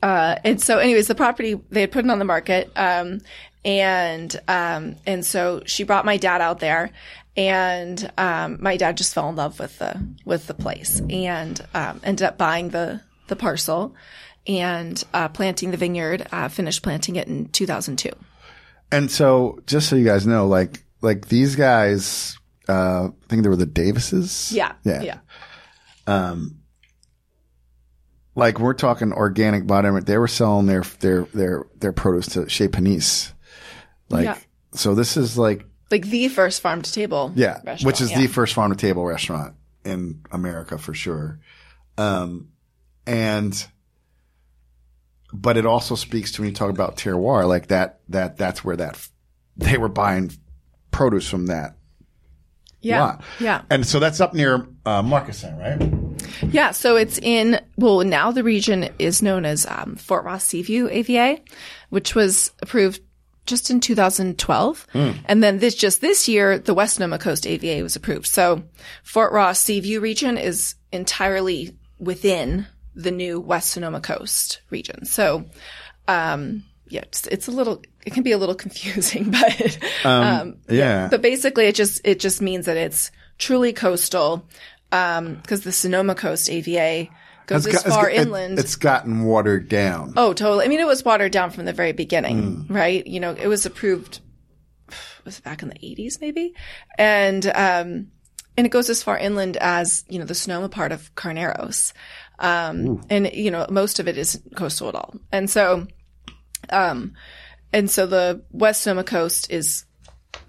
uh, 0.00 0.36
and 0.44 0.62
so 0.62 0.78
anyways, 0.78 1.08
the 1.08 1.16
property, 1.16 1.60
they 1.70 1.80
had 1.80 1.90
put 1.90 2.04
it 2.04 2.10
on 2.10 2.20
the 2.20 2.24
market. 2.24 2.70
Um, 2.76 3.22
and, 3.64 4.34
um, 4.48 4.96
and 5.06 5.24
so 5.24 5.62
she 5.66 5.84
brought 5.84 6.04
my 6.04 6.16
dad 6.16 6.40
out 6.40 6.58
there 6.58 6.90
and, 7.36 8.10
um, 8.18 8.58
my 8.60 8.76
dad 8.76 8.96
just 8.96 9.14
fell 9.14 9.28
in 9.28 9.36
love 9.36 9.58
with 9.58 9.78
the, 9.78 10.00
with 10.24 10.46
the 10.46 10.54
place 10.54 11.00
and, 11.10 11.60
um, 11.74 12.00
ended 12.04 12.26
up 12.26 12.36
buying 12.38 12.70
the, 12.70 13.00
the 13.28 13.36
parcel 13.36 13.94
and, 14.46 15.02
uh, 15.14 15.28
planting 15.28 15.70
the 15.70 15.76
vineyard, 15.76 16.26
uh, 16.32 16.48
finished 16.48 16.82
planting 16.82 17.16
it 17.16 17.28
in 17.28 17.48
2002. 17.48 18.10
And 18.90 19.10
so, 19.10 19.58
just 19.66 19.88
so 19.88 19.96
you 19.96 20.04
guys 20.04 20.26
know, 20.26 20.46
like, 20.46 20.84
like 21.00 21.28
these 21.28 21.56
guys, 21.56 22.36
uh, 22.68 23.08
I 23.08 23.26
think 23.28 23.42
they 23.42 23.48
were 23.48 23.56
the 23.56 23.66
Davises. 23.66 24.52
Yeah. 24.52 24.72
Yeah. 24.84 25.02
Yeah. 25.02 25.18
Like 28.34 28.58
we're 28.58 28.74
talking 28.74 29.12
organic 29.12 29.66
bottom. 29.66 29.98
They 30.00 30.16
were 30.16 30.28
selling 30.28 30.66
their, 30.66 30.82
their, 31.00 31.24
their, 31.34 31.66
their 31.76 31.92
produce 31.92 32.28
to 32.28 32.48
Chez 32.48 32.68
Panisse. 32.68 33.32
Like, 34.08 34.24
Yeah. 34.24 34.38
so 34.74 34.94
this 34.94 35.16
is 35.16 35.36
like, 35.36 35.66
Like 35.92 36.06
the 36.06 36.28
first 36.28 36.62
farm 36.62 36.82
to 36.82 36.90
table. 36.92 37.32
yeah, 37.36 37.60
which 37.82 38.00
is 38.00 38.10
yeah. 38.10 38.20
the 38.22 38.26
first 38.26 38.54
farm 38.54 38.72
to 38.72 38.76
table 38.76 39.04
restaurant 39.04 39.54
in 39.84 40.22
America 40.32 40.78
for 40.78 40.94
sure. 40.94 41.38
Um, 41.98 42.48
and, 43.06 43.66
but 45.32 45.56
it 45.56 45.66
also 45.66 45.94
speaks 45.94 46.32
to 46.32 46.40
when 46.42 46.48
you 46.50 46.54
talk 46.54 46.70
about 46.70 46.96
terroir, 46.96 47.46
like 47.46 47.68
that, 47.68 48.00
that, 48.08 48.36
that's 48.38 48.64
where 48.64 48.76
that, 48.76 49.08
they 49.56 49.76
were 49.76 49.88
buying 49.90 50.32
produce 50.90 51.28
from 51.28 51.46
that 51.46 51.76
Yeah. 52.80 53.00
lot. 53.00 53.24
Yeah. 53.38 53.62
And 53.70 53.86
so 53.86 53.98
that's 54.00 54.20
up 54.20 54.32
near, 54.34 54.66
uh, 54.86 55.02
Marcassin, 55.02 55.58
right? 55.58 56.52
Yeah, 56.52 56.70
so 56.70 56.96
it's 56.96 57.18
in, 57.18 57.60
well, 57.76 58.00
now 58.00 58.30
the 58.30 58.42
region 58.44 58.88
is 58.98 59.22
known 59.22 59.44
as 59.44 59.66
um, 59.66 59.96
Fort 59.96 60.24
Ross 60.24 60.44
Seaview 60.44 60.88
AVA, 60.88 61.40
which 61.90 62.14
was 62.14 62.52
approved 62.62 63.00
just 63.46 63.70
in 63.70 63.80
2012. 63.80 64.86
And 64.94 65.42
then 65.42 65.58
this, 65.58 65.74
just 65.74 66.00
this 66.00 66.28
year, 66.28 66.58
the 66.58 66.74
West 66.74 66.94
Sonoma 66.94 67.18
Coast 67.18 67.46
AVA 67.46 67.82
was 67.82 67.96
approved. 67.96 68.26
So 68.26 68.62
Fort 69.02 69.32
Ross 69.32 69.58
Seaview 69.58 70.00
region 70.00 70.38
is 70.38 70.74
entirely 70.92 71.76
within 71.98 72.66
the 72.94 73.10
new 73.10 73.40
West 73.40 73.70
Sonoma 73.70 74.00
Coast 74.00 74.60
region. 74.70 75.04
So, 75.06 75.46
um, 76.08 76.64
yeah, 76.88 77.00
it's, 77.02 77.26
it's 77.28 77.48
a 77.48 77.50
little, 77.52 77.82
it 78.04 78.12
can 78.12 78.22
be 78.22 78.32
a 78.32 78.38
little 78.38 78.54
confusing, 78.64 79.30
but, 79.30 79.78
um, 80.04 80.56
Yeah. 80.68 81.08
but 81.10 81.22
basically 81.22 81.64
it 81.66 81.74
just, 81.74 82.00
it 82.04 82.20
just 82.20 82.42
means 82.42 82.66
that 82.66 82.76
it's 82.76 83.10
truly 83.38 83.72
coastal. 83.72 84.46
Um, 84.92 85.40
cause 85.46 85.62
the 85.62 85.72
Sonoma 85.72 86.14
Coast 86.14 86.50
AVA 86.50 87.08
goes 87.52 87.66
It's 87.66 87.76
as 87.76 87.82
got- 87.82 87.86
it's 87.86 87.96
far 87.96 88.10
it- 88.10 88.16
inland. 88.16 88.58
it's 88.58 88.76
gotten 88.76 89.24
watered 89.24 89.68
down. 89.68 90.14
oh, 90.16 90.32
totally. 90.32 90.64
I 90.64 90.68
mean, 90.68 90.80
it 90.80 90.86
was 90.86 91.04
watered 91.04 91.32
down 91.32 91.50
from 91.50 91.64
the 91.64 91.72
very 91.72 91.92
beginning, 91.92 92.64
Hmm. 92.66 92.72
right? 92.74 93.06
You 93.06 93.20
know, 93.20 93.32
it 93.32 93.46
was 93.46 93.66
approved, 93.66 94.20
was 95.24 95.38
it 95.38 95.44
back 95.44 95.62
in 95.62 95.68
the 95.68 95.76
eighties 95.86 96.18
maybe? 96.20 96.54
And, 96.98 97.46
um, 97.46 98.08
and 98.56 98.66
it 98.66 98.70
goes 98.70 98.90
as 98.90 99.02
far 99.02 99.16
inland 99.16 99.56
as, 99.56 100.04
you 100.08 100.18
know, 100.18 100.24
the 100.26 100.34
Sonoma 100.34 100.68
part 100.68 100.92
of 100.92 101.14
Carneros. 101.14 101.92
Um, 102.38 103.02
and, 103.08 103.30
you 103.32 103.50
know, 103.50 103.66
most 103.70 103.98
of 104.00 104.08
it 104.08 104.18
isn't 104.18 104.56
coastal 104.56 104.88
at 104.88 104.94
all. 104.94 105.14
And 105.30 105.48
so, 105.48 105.86
um, 106.70 107.14
and 107.72 107.90
so 107.90 108.06
the 108.06 108.44
West 108.50 108.82
Sonoma 108.82 109.04
coast 109.04 109.50
is 109.50 109.84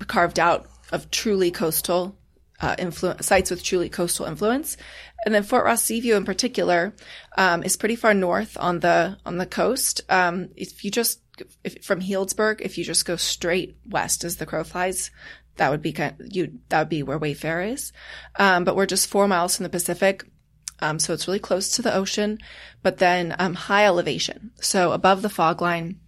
carved 0.08 0.40
out 0.40 0.68
of 0.92 1.10
truly 1.12 1.50
coastal 1.52 2.18
uh, 2.64 2.78
influ- 2.78 3.22
sites 3.22 3.52
with 3.52 3.62
truly 3.62 3.90
coastal 3.90 4.26
influence. 4.26 4.78
And 5.26 5.36
then 5.36 5.44
Fort 5.44 5.66
Ross 5.66 5.84
Seaview 5.84 6.16
in 6.16 6.24
particular 6.24 6.94
um, 7.38 7.62
is 7.62 7.76
pretty 7.76 7.98
far 7.98 8.14
north 8.14 8.58
on 8.58 8.80
the 8.80 9.18
on 9.26 9.38
the 9.38 9.46
coast. 9.46 10.02
Um, 10.10 10.50
if 10.56 10.86
you 10.86 10.92
just 10.92 11.20
if, 11.64 11.84
from 11.84 12.00
Healdsburg, 12.00 12.62
if 12.62 12.78
you 12.78 12.86
just 12.86 13.06
go 13.06 13.18
straight 13.18 13.76
west 13.90 14.24
as 14.24 14.38
the 14.38 14.46
crow 14.46 14.64
flies, 14.64 15.12
that 15.58 15.72
would 15.72 15.82
be 15.82 15.92
kind 15.92 16.16
you 16.32 16.60
that 16.70 16.80
would 16.80 16.90
be 16.90 17.04
where 17.04 17.20
Wayfarer 17.20 17.64
is. 17.64 17.92
Um, 18.40 18.64
but 18.64 18.78
we're 18.78 18.86
just 18.86 19.10
four 19.10 19.28
miles 19.28 19.58
from 19.58 19.64
the 19.64 19.70
Pacific. 19.70 20.24
Um, 20.80 21.00
so 21.00 21.14
it's 21.14 21.28
really 21.28 21.40
close 21.40 21.70
to 21.72 21.82
the 21.82 21.94
ocean, 21.94 22.40
but 22.82 22.98
then 22.98 23.36
um, 23.40 23.54
high 23.54 23.86
elevation. 23.86 24.52
So 24.62 24.92
above 24.92 25.22
the 25.22 25.30
fog 25.30 25.62
line, 25.62 26.00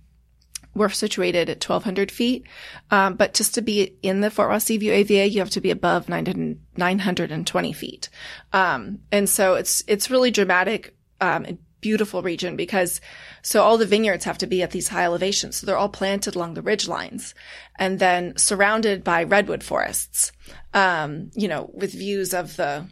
we're 0.76 0.89
situated 0.89 1.49
at 1.49 1.63
1200 1.63 2.11
feet. 2.11 2.45
Um, 2.91 3.15
but 3.15 3.34
just 3.34 3.55
to 3.55 3.61
be 3.61 3.97
in 4.03 4.21
the 4.21 4.30
Fort 4.30 4.49
Ross 4.49 4.65
Seaview 4.65 4.91
AVA, 4.91 5.28
you 5.30 5.39
have 5.39 5.49
to 5.51 5.61
be 5.61 5.71
above 5.71 6.09
900 6.09 6.59
920 6.78 7.73
feet. 7.73 8.09
Um, 8.53 8.99
and 9.11 9.30
so 9.30 9.55
it's, 9.55 9.84
it's 9.88 10.11
really 10.11 10.32
dramatic. 10.32 10.95
um, 11.21 11.45
a 11.45 11.57
beautiful 11.86 12.23
region 12.23 12.55
because 12.55 12.99
so 13.43 13.61
all 13.61 13.78
the 13.78 13.86
vineyards 13.86 14.26
have 14.26 14.39
to 14.39 14.47
be 14.47 14.63
at 14.63 14.71
these 14.71 14.88
high 14.88 15.03
elevations. 15.03 15.57
So 15.57 15.67
they're 15.67 15.78
all 15.78 15.88
planted 15.88 16.36
along 16.36 16.55
the 16.55 16.63
ridge 16.63 16.88
lines 16.88 17.36
and 17.78 17.99
then 17.99 18.36
surrounded 18.38 19.03
by 19.03 19.21
redwood 19.21 19.63
forests, 19.63 20.32
um, 20.73 21.30
you 21.36 21.47
know, 21.47 21.69
with 21.76 21.91
views 21.91 22.34
of 22.34 22.55
the 22.55 22.88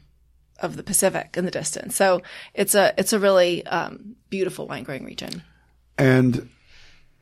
of 0.59 0.77
the 0.77 0.83
Pacific 0.83 1.33
in 1.35 1.45
the 1.45 1.49
distance. 1.49 1.95
So 1.95 2.21
it's 2.53 2.75
a 2.75 2.93
it's 2.95 3.13
a 3.13 3.19
really 3.19 3.65
um, 3.65 4.15
beautiful 4.29 4.67
wine 4.67 4.83
growing 4.83 5.05
region. 5.05 5.41
And 5.97 6.47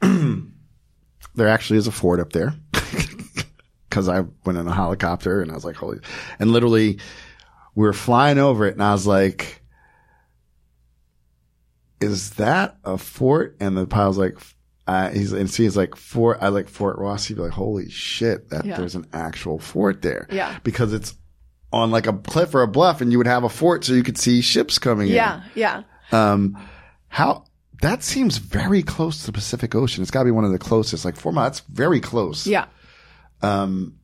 there 1.35 1.47
actually 1.47 1.77
is 1.79 1.87
a 1.87 1.91
fort 1.91 2.19
up 2.19 2.33
there 2.33 2.53
because 3.89 4.07
I 4.09 4.21
went 4.45 4.57
in 4.57 4.67
a 4.67 4.73
helicopter 4.73 5.41
and 5.41 5.51
I 5.51 5.55
was 5.55 5.65
like, 5.65 5.75
holy, 5.75 5.99
and 6.39 6.51
literally 6.51 6.99
we 7.75 7.85
were 7.85 7.93
flying 7.93 8.37
over 8.37 8.65
it 8.67 8.73
and 8.73 8.83
I 8.83 8.91
was 8.93 9.07
like, 9.07 9.61
is 11.99 12.31
that 12.31 12.77
a 12.83 12.97
fort? 12.97 13.57
And 13.59 13.77
the 13.77 13.85
pilot's 13.85 14.17
like, 14.17 14.37
uh, 14.87 15.09
he's, 15.11 15.31
and 15.31 15.49
see, 15.49 15.63
he's 15.63 15.77
like 15.77 15.95
Fort, 15.95 16.39
I 16.41 16.47
like 16.49 16.67
Fort 16.67 16.97
Ross. 16.97 17.25
He'd 17.25 17.35
be 17.35 17.41
like, 17.43 17.51
holy 17.51 17.89
shit, 17.89 18.49
that 18.49 18.65
Yeah. 18.65 18.77
there's 18.77 18.95
an 18.95 19.05
actual 19.13 19.59
fort 19.59 20.01
there. 20.01 20.27
Yeah. 20.31 20.57
Because 20.63 20.91
it's 20.93 21.13
on 21.71 21.91
like 21.91 22.07
a 22.07 22.13
cliff 22.13 22.53
or 22.55 22.63
a 22.63 22.67
bluff 22.67 22.99
and 22.99 23.11
you 23.11 23.17
would 23.19 23.27
have 23.27 23.43
a 23.43 23.49
fort 23.49 23.85
so 23.85 23.93
you 23.93 24.03
could 24.03 24.17
see 24.17 24.41
ships 24.41 24.79
coming 24.79 25.07
in. 25.09 25.13
Yeah, 25.13 25.43
yeah. 25.55 25.83
Um, 26.11 26.57
how 27.07 27.45
that 27.81 28.03
seems 28.03 28.37
very 28.37 28.83
close 28.83 29.21
to 29.21 29.25
the 29.27 29.31
Pacific 29.31 29.75
Ocean. 29.75 30.01
It's 30.01 30.11
got 30.11 30.21
to 30.21 30.25
be 30.25 30.31
one 30.31 30.45
of 30.45 30.51
the 30.51 30.59
closest. 30.59 31.05
Like 31.05 31.15
four 31.15 31.31
miles, 31.31 31.47
that's 31.47 31.59
very 31.61 31.99
close. 31.99 32.47
Yeah. 32.47 32.65
Um, 33.41 33.97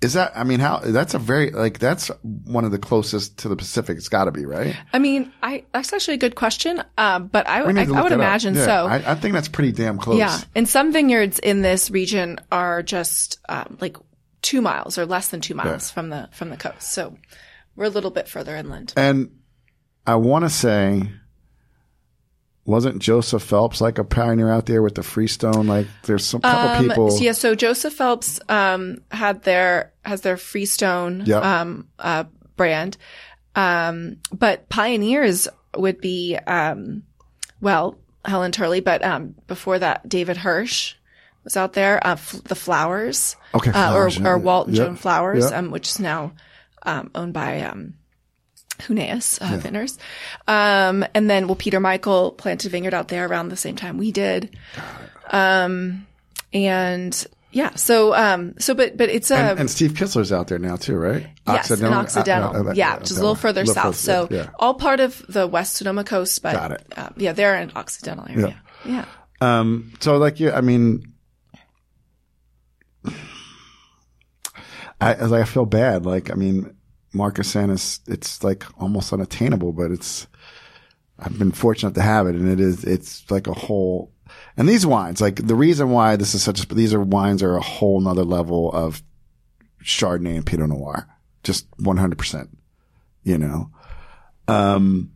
is 0.00 0.12
that? 0.12 0.32
I 0.36 0.44
mean, 0.44 0.60
how? 0.60 0.78
That's 0.78 1.14
a 1.14 1.18
very 1.18 1.50
like 1.50 1.78
that's 1.78 2.08
one 2.22 2.64
of 2.64 2.70
the 2.70 2.78
closest 2.78 3.38
to 3.38 3.48
the 3.48 3.56
Pacific. 3.56 3.96
It's 3.96 4.08
got 4.08 4.24
to 4.24 4.30
be 4.30 4.46
right. 4.46 4.76
I 4.92 4.98
mean, 4.98 5.32
I 5.42 5.64
that's 5.72 5.92
actually 5.92 6.14
a 6.14 6.18
good 6.18 6.34
question. 6.34 6.82
Um, 6.96 7.26
but 7.26 7.48
I, 7.48 7.62
I, 7.62 7.84
I 7.84 8.02
would 8.02 8.12
imagine 8.12 8.54
Yeah, 8.54 8.64
so. 8.64 8.86
I, 8.86 9.12
I 9.12 9.14
think 9.16 9.34
that's 9.34 9.48
pretty 9.48 9.72
damn 9.72 9.98
close. 9.98 10.18
Yeah. 10.18 10.38
And 10.54 10.68
some 10.68 10.92
vineyards 10.92 11.40
in 11.40 11.62
this 11.62 11.90
region 11.90 12.38
are 12.52 12.82
just 12.82 13.40
um, 13.48 13.76
like 13.80 13.96
two 14.40 14.62
miles 14.62 14.98
or 14.98 15.04
less 15.04 15.28
than 15.28 15.40
two 15.40 15.54
miles 15.54 15.90
from 15.90 16.10
the 16.10 16.28
from 16.32 16.50
the 16.50 16.56
coast. 16.56 16.92
So 16.92 17.16
we're 17.74 17.86
a 17.86 17.90
little 17.90 18.12
bit 18.12 18.28
further 18.28 18.54
inland. 18.54 18.92
And 18.96 19.30
I 20.06 20.14
want 20.14 20.44
to 20.44 20.50
say, 20.50 21.02
wasn't 22.68 22.98
Joseph 23.00 23.42
Phelps 23.42 23.80
like 23.80 23.98
a 23.98 24.04
pioneer 24.04 24.50
out 24.52 24.66
there 24.66 24.82
with 24.82 24.94
the 24.94 25.02
freestone? 25.02 25.66
Like, 25.66 25.86
there's 26.04 26.24
some 26.24 26.42
couple 26.42 26.70
Um, 26.70 26.88
people. 26.88 27.18
yeah, 27.18 27.32
so 27.32 27.54
Joseph 27.54 27.94
Phelps 27.94 28.38
um, 28.48 28.98
had 29.10 29.42
their 29.42 29.92
has 30.04 30.20
their 30.20 30.36
Freestone 30.36 31.22
Yep. 31.26 31.42
um, 31.44 31.88
uh, 31.98 32.24
brand, 32.56 32.96
um, 33.56 34.18
but 34.32 34.68
pioneers 34.68 35.48
would 35.76 36.00
be 36.00 36.36
um, 36.46 37.02
well 37.60 37.98
Helen 38.24 38.52
Turley, 38.52 38.80
but 38.80 39.02
um, 39.04 39.34
before 39.46 39.78
that 39.78 40.08
David 40.08 40.36
Hirsch 40.36 40.94
was 41.44 41.56
out 41.56 41.72
there. 41.72 42.04
Uh, 42.06 42.12
F- 42.12 42.42
the 42.44 42.54
Flowers, 42.54 43.36
Okay, 43.54 43.70
uh, 43.70 43.94
or, 43.94 44.08
yeah. 44.08 44.28
or 44.28 44.38
Walt 44.38 44.66
and 44.68 44.76
Yep. 44.76 44.86
Joan 44.86 44.96
Flowers, 44.96 45.44
Yep. 45.44 45.58
um, 45.58 45.70
which 45.70 45.88
is 45.88 45.98
now 46.00 46.32
um, 46.84 47.10
owned 47.14 47.32
by 47.32 47.62
um, 47.62 47.94
Huneus 48.78 49.38
uh, 49.40 49.58
Vintners. 49.58 49.98
Um, 50.46 51.04
and 51.14 51.28
then, 51.28 51.46
well, 51.46 51.56
Peter 51.56 51.80
Michael 51.80 52.32
planted 52.32 52.68
a 52.68 52.70
vineyard 52.70 52.94
out 52.94 53.08
there 53.08 53.26
around 53.26 53.48
the 53.48 53.56
same 53.56 53.76
time 53.76 53.98
we 53.98 54.12
did. 54.12 54.56
Um, 55.30 56.06
and 56.52 57.26
yeah, 57.50 57.74
so, 57.74 58.14
um, 58.14 58.54
so, 58.58 58.74
but, 58.74 58.96
but 58.96 59.08
it's 59.08 59.30
a, 59.30 59.36
and, 59.36 59.60
and 59.60 59.70
Steve 59.70 59.92
Kistler's 59.92 60.32
out 60.32 60.48
there 60.48 60.58
now 60.58 60.76
too, 60.76 60.96
right? 60.96 61.26
yes, 61.46 61.70
an 61.70 61.84
Occidental. 61.84 62.56
Uh, 62.56 62.64
uh, 62.64 62.70
uh, 62.70 62.72
yeah, 62.74 62.94
uh, 62.94 62.98
just 63.00 63.12
a 63.12 63.20
little 63.20 63.34
further 63.34 63.62
little 63.64 63.74
south. 63.74 63.96
So 63.96 64.28
yeah. 64.30 64.50
all 64.58 64.74
part 64.74 65.00
of 65.00 65.24
the 65.28 65.46
West 65.46 65.76
Sonoma 65.76 66.04
coast, 66.04 66.42
but, 66.42 66.54
Got 66.54 66.72
it. 66.72 66.86
Uh, 66.96 67.10
yeah, 67.16 67.32
they're 67.32 67.56
in 67.56 67.72
Occidental 67.74 68.26
area. 68.28 68.60
Yeah. 68.84 69.04
Um, 69.40 69.92
so 70.00 70.16
like 70.18 70.40
you, 70.40 70.50
I 70.50 70.60
mean, 70.60 71.12
I, 75.00 75.14
as 75.14 75.32
I 75.32 75.44
feel 75.44 75.64
bad, 75.64 76.04
like, 76.04 76.30
I 76.30 76.34
mean, 76.34 76.74
Marcus 77.18 77.52
Sanus, 77.52 78.00
it's 78.06 78.42
like 78.42 78.64
almost 78.80 79.12
unattainable, 79.12 79.72
but 79.72 79.90
it's, 79.90 80.26
I've 81.18 81.38
been 81.38 81.52
fortunate 81.52 81.94
to 81.96 82.02
have 82.02 82.26
it 82.28 82.36
and 82.36 82.48
it 82.48 82.60
is, 82.60 82.84
it's 82.84 83.28
like 83.30 83.48
a 83.48 83.52
whole, 83.52 84.12
and 84.56 84.68
these 84.68 84.86
wines, 84.86 85.20
like 85.20 85.46
the 85.46 85.56
reason 85.56 85.90
why 85.90 86.16
this 86.16 86.34
is 86.34 86.42
such 86.42 86.66
these 86.68 86.94
are 86.94 87.02
wines 87.02 87.42
are 87.42 87.56
a 87.56 87.60
whole 87.60 88.00
nother 88.00 88.24
level 88.24 88.70
of 88.72 89.02
Chardonnay 89.82 90.36
and 90.36 90.46
Pinot 90.46 90.68
Noir. 90.68 91.08
Just 91.42 91.70
100%, 91.78 92.48
you 93.24 93.36
know? 93.36 93.70
Um, 94.46 95.12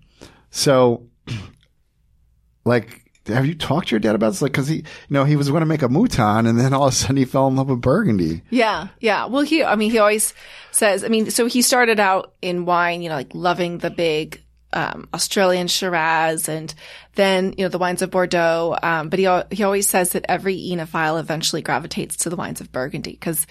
so 0.51 1.09
like, 2.65 3.02
have 3.27 3.47
you 3.47 3.55
talked 3.55 3.89
to 3.89 3.93
your 3.93 4.01
dad 4.01 4.15
about 4.15 4.31
this? 4.31 4.43
Like, 4.43 4.53
cause 4.53 4.69
he, 4.69 4.77
you 4.77 4.85
know, 5.11 5.25
he 5.25 5.37
was 5.37 5.49
going 5.49 5.61
to 5.61 5.67
make 5.67 5.83
a 5.83 5.89
mouton 5.89 6.47
and 6.49 6.59
then 6.59 6.73
all 6.75 6.89
of 6.89 6.93
a 6.93 6.97
sudden 6.97 7.17
he 7.17 7.25
fell 7.25 7.49
in 7.49 7.57
love 7.57 7.69
with 7.69 7.81
Burgundy. 7.81 8.43
Yeah, 8.51 8.89
yeah. 9.01 9.27
Well, 9.27 9.43
he, 9.43 9.63
I 9.63 9.77
mean, 9.77 9.91
he 9.91 9.99
always 9.99 10.35
says, 10.71 11.05
I 11.05 11.09
mean, 11.09 11.31
so 11.31 11.47
he 11.47 11.63
started 11.63 12.01
out 12.01 12.35
in 12.43 12.65
wine, 12.65 13.03
you 13.03 13.09
know, 13.09 13.15
like 13.15 13.35
loving 13.35 13.79
the 13.79 13.91
big, 13.91 14.43
um, 14.73 15.09
Australian 15.13 15.69
Shiraz 15.69 16.49
and 16.49 16.75
then, 17.15 17.55
you 17.59 17.65
know, 17.65 17.69
the 17.69 17.79
wines 17.79 18.03
of 18.03 18.11
Bordeaux. 18.11 18.77
Um, 18.83 19.09
but 19.09 19.19
he, 19.19 19.29
he 19.51 19.63
always 19.63 19.89
says 19.89 20.11
that 20.11 20.25
every 20.29 20.57
enophile 20.57 21.21
eventually 21.21 21.63
gravitates 21.63 22.17
to 22.19 22.31
the 22.31 22.37
wines 22.37 22.61
of 22.61 22.73
Burgundy 22.73 23.13
because, 23.13 23.47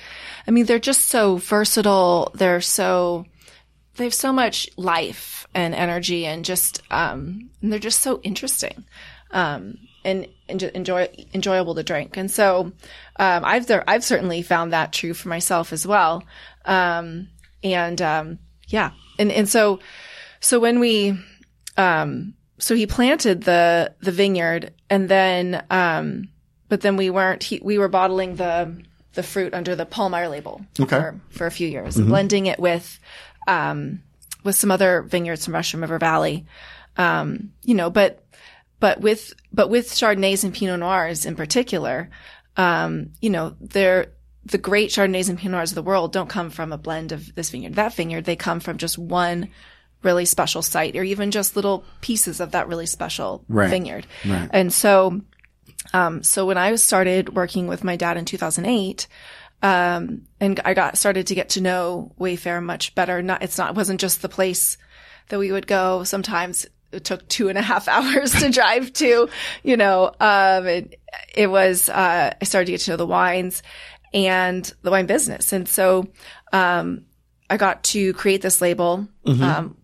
I 0.47 0.51
mean, 0.51 0.65
they're 0.65 0.79
just 0.79 1.05
so 1.05 1.37
versatile. 1.37 2.31
They're 2.33 2.61
so, 2.61 3.25
they 3.95 4.05
have 4.05 4.13
so 4.13 4.33
much 4.33 4.69
life 4.77 5.45
and 5.53 5.75
energy 5.75 6.25
and 6.25 6.43
just, 6.43 6.81
um, 6.91 7.51
and 7.61 7.71
they're 7.71 7.79
just 7.79 8.01
so 8.01 8.19
interesting. 8.23 8.83
Um, 9.31 9.77
and, 10.03 10.27
enjoy, 10.49 11.07
enjoyable 11.33 11.75
to 11.75 11.83
drink. 11.83 12.17
And 12.17 12.29
so, 12.29 12.71
um, 13.17 13.45
I've, 13.45 13.67
there, 13.67 13.83
I've 13.87 14.03
certainly 14.03 14.41
found 14.41 14.73
that 14.73 14.91
true 14.91 15.13
for 15.13 15.29
myself 15.29 15.71
as 15.71 15.85
well. 15.85 16.23
Um, 16.65 17.29
and, 17.63 18.01
um, 18.01 18.39
yeah. 18.67 18.91
And, 19.19 19.31
and 19.31 19.47
so, 19.47 19.79
so 20.39 20.59
when 20.59 20.79
we, 20.79 21.17
um, 21.77 22.33
so 22.57 22.75
he 22.75 22.87
planted 22.87 23.43
the, 23.43 23.93
the 24.01 24.11
vineyard 24.11 24.73
and 24.89 25.07
then, 25.07 25.63
um, 25.69 26.29
but 26.67 26.81
then 26.81 26.97
we 26.97 27.09
weren't, 27.09 27.43
he, 27.43 27.59
we 27.63 27.77
were 27.77 27.87
bottling 27.87 28.35
the, 28.37 28.75
the 29.13 29.23
fruit 29.23 29.53
under 29.53 29.75
the 29.75 29.85
Pahlmeyer 29.85 30.31
label 30.31 30.61
Okay. 30.79 30.97
for, 30.97 31.21
for 31.29 31.47
a 31.47 31.51
few 31.51 31.67
years 31.67 31.97
and 31.97 32.07
blending 32.07 32.47
it 32.47 32.59
with, 32.59 32.99
um, 33.47 34.01
with 34.43 34.55
some 34.55 34.71
other 34.71 35.03
vineyards 35.03 35.45
from 35.45 35.53
Russian 35.53 35.81
River 35.81 35.99
Valley. 35.99 36.45
Um, 36.97 37.51
you 37.63 37.75
know, 37.75 37.89
but, 37.91 38.25
but 38.81 38.99
with, 38.99 39.33
but 39.53 39.69
with 39.69 39.87
Chardonnays 39.91 40.43
and 40.43 40.53
Pinot 40.53 40.81
Noirs 40.81 41.25
in 41.25 41.35
particular, 41.35 42.09
um, 42.57 43.11
you 43.21 43.29
know, 43.29 43.55
they're, 43.61 44.07
the 44.43 44.57
great 44.57 44.89
Chardonnays 44.89 45.29
and 45.29 45.37
Pinot 45.39 45.51
Noirs 45.53 45.71
of 45.71 45.75
the 45.75 45.83
world 45.83 46.11
don't 46.11 46.27
come 46.29 46.49
from 46.49 46.73
a 46.73 46.77
blend 46.77 47.13
of 47.13 47.33
this 47.35 47.51
vineyard, 47.51 47.75
that 47.75 47.93
vineyard. 47.93 48.25
They 48.25 48.35
come 48.35 48.59
from 48.59 48.77
just 48.77 48.97
one 48.97 49.47
really 50.03 50.25
special 50.25 50.61
site 50.63 50.95
or 50.95 51.03
even 51.03 51.29
just 51.31 51.55
little 51.55 51.85
pieces 52.01 52.39
of 52.39 52.51
that 52.51 52.67
really 52.67 52.87
special 52.87 53.45
Right. 53.47 53.69
vineyard. 53.69 54.07
Right. 54.25 54.49
And 54.51 54.73
so, 54.73 55.21
um, 55.93 56.23
so 56.23 56.45
when 56.45 56.57
I 56.57 56.75
started 56.75 57.35
working 57.35 57.67
with 57.67 57.83
my 57.83 57.95
dad 57.95 58.17
in 58.17 58.25
2008, 58.25 59.07
um, 59.63 60.23
and 60.39 60.59
I 60.65 60.73
got 60.73 60.97
started 60.97 61.27
to 61.27 61.35
get 61.35 61.49
to 61.49 61.61
know 61.61 62.13
Wayfarer 62.17 62.61
much 62.61 62.95
better. 62.95 63.21
Not, 63.21 63.43
it's 63.43 63.59
not, 63.59 63.69
it 63.69 63.75
wasn't 63.75 64.01
just 64.01 64.23
the 64.23 64.29
place 64.29 64.77
that 65.29 65.37
we 65.37 65.51
would 65.51 65.67
go. 65.67 66.03
Sometimes 66.03 66.65
it 66.91 67.03
took 67.03 67.27
two 67.27 67.49
and 67.49 67.57
a 67.57 67.61
half 67.61 67.87
hours 67.87 68.31
to 68.39 68.49
drive 68.49 68.93
to, 68.93 69.29
you 69.63 69.77
know, 69.77 70.11
um, 70.19 70.67
it, 70.67 70.99
it 71.35 71.47
was, 71.47 71.89
uh, 71.89 72.33
I 72.39 72.45
started 72.45 72.67
to 72.67 72.71
get 72.73 72.81
to 72.81 72.91
know 72.91 72.97
the 72.97 73.07
wines 73.07 73.63
and 74.13 74.71
the 74.81 74.91
wine 74.91 75.05
business. 75.05 75.53
And 75.53 75.67
so, 75.67 76.07
um, 76.51 77.05
I 77.49 77.57
got 77.57 77.83
to 77.85 78.13
create 78.13 78.41
this 78.41 78.61
label, 78.61 79.07
um, 79.43 79.77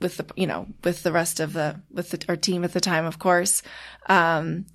with 0.00 0.18
the, 0.18 0.26
you 0.36 0.46
know, 0.46 0.66
with 0.84 1.02
the 1.02 1.12
rest 1.12 1.40
of 1.40 1.54
the, 1.54 1.80
with 1.90 2.10
the, 2.10 2.24
our 2.28 2.36
team 2.36 2.64
at 2.64 2.72
the 2.72 2.80
time, 2.80 3.06
of 3.06 3.18
course, 3.18 3.62
um, 4.06 4.66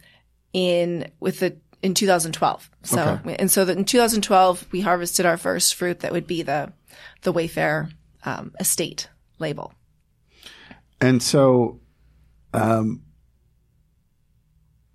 in, 0.51 1.11
with 1.19 1.39
the, 1.39 1.57
in 1.83 1.93
2012. 1.93 2.69
So, 2.83 3.19
and 3.25 3.51
so 3.51 3.65
that 3.65 3.77
in 3.77 3.85
2012, 3.85 4.67
we 4.71 4.81
harvested 4.81 5.25
our 5.25 5.37
first 5.37 5.75
fruit 5.75 5.99
that 5.99 6.11
would 6.11 6.27
be 6.27 6.41
the, 6.41 6.73
the 7.21 7.31
Wayfarer, 7.31 7.89
um, 8.25 8.53
estate 8.59 9.09
label. 9.39 9.73
And 11.01 11.21
so, 11.21 11.81
um, 12.53 13.03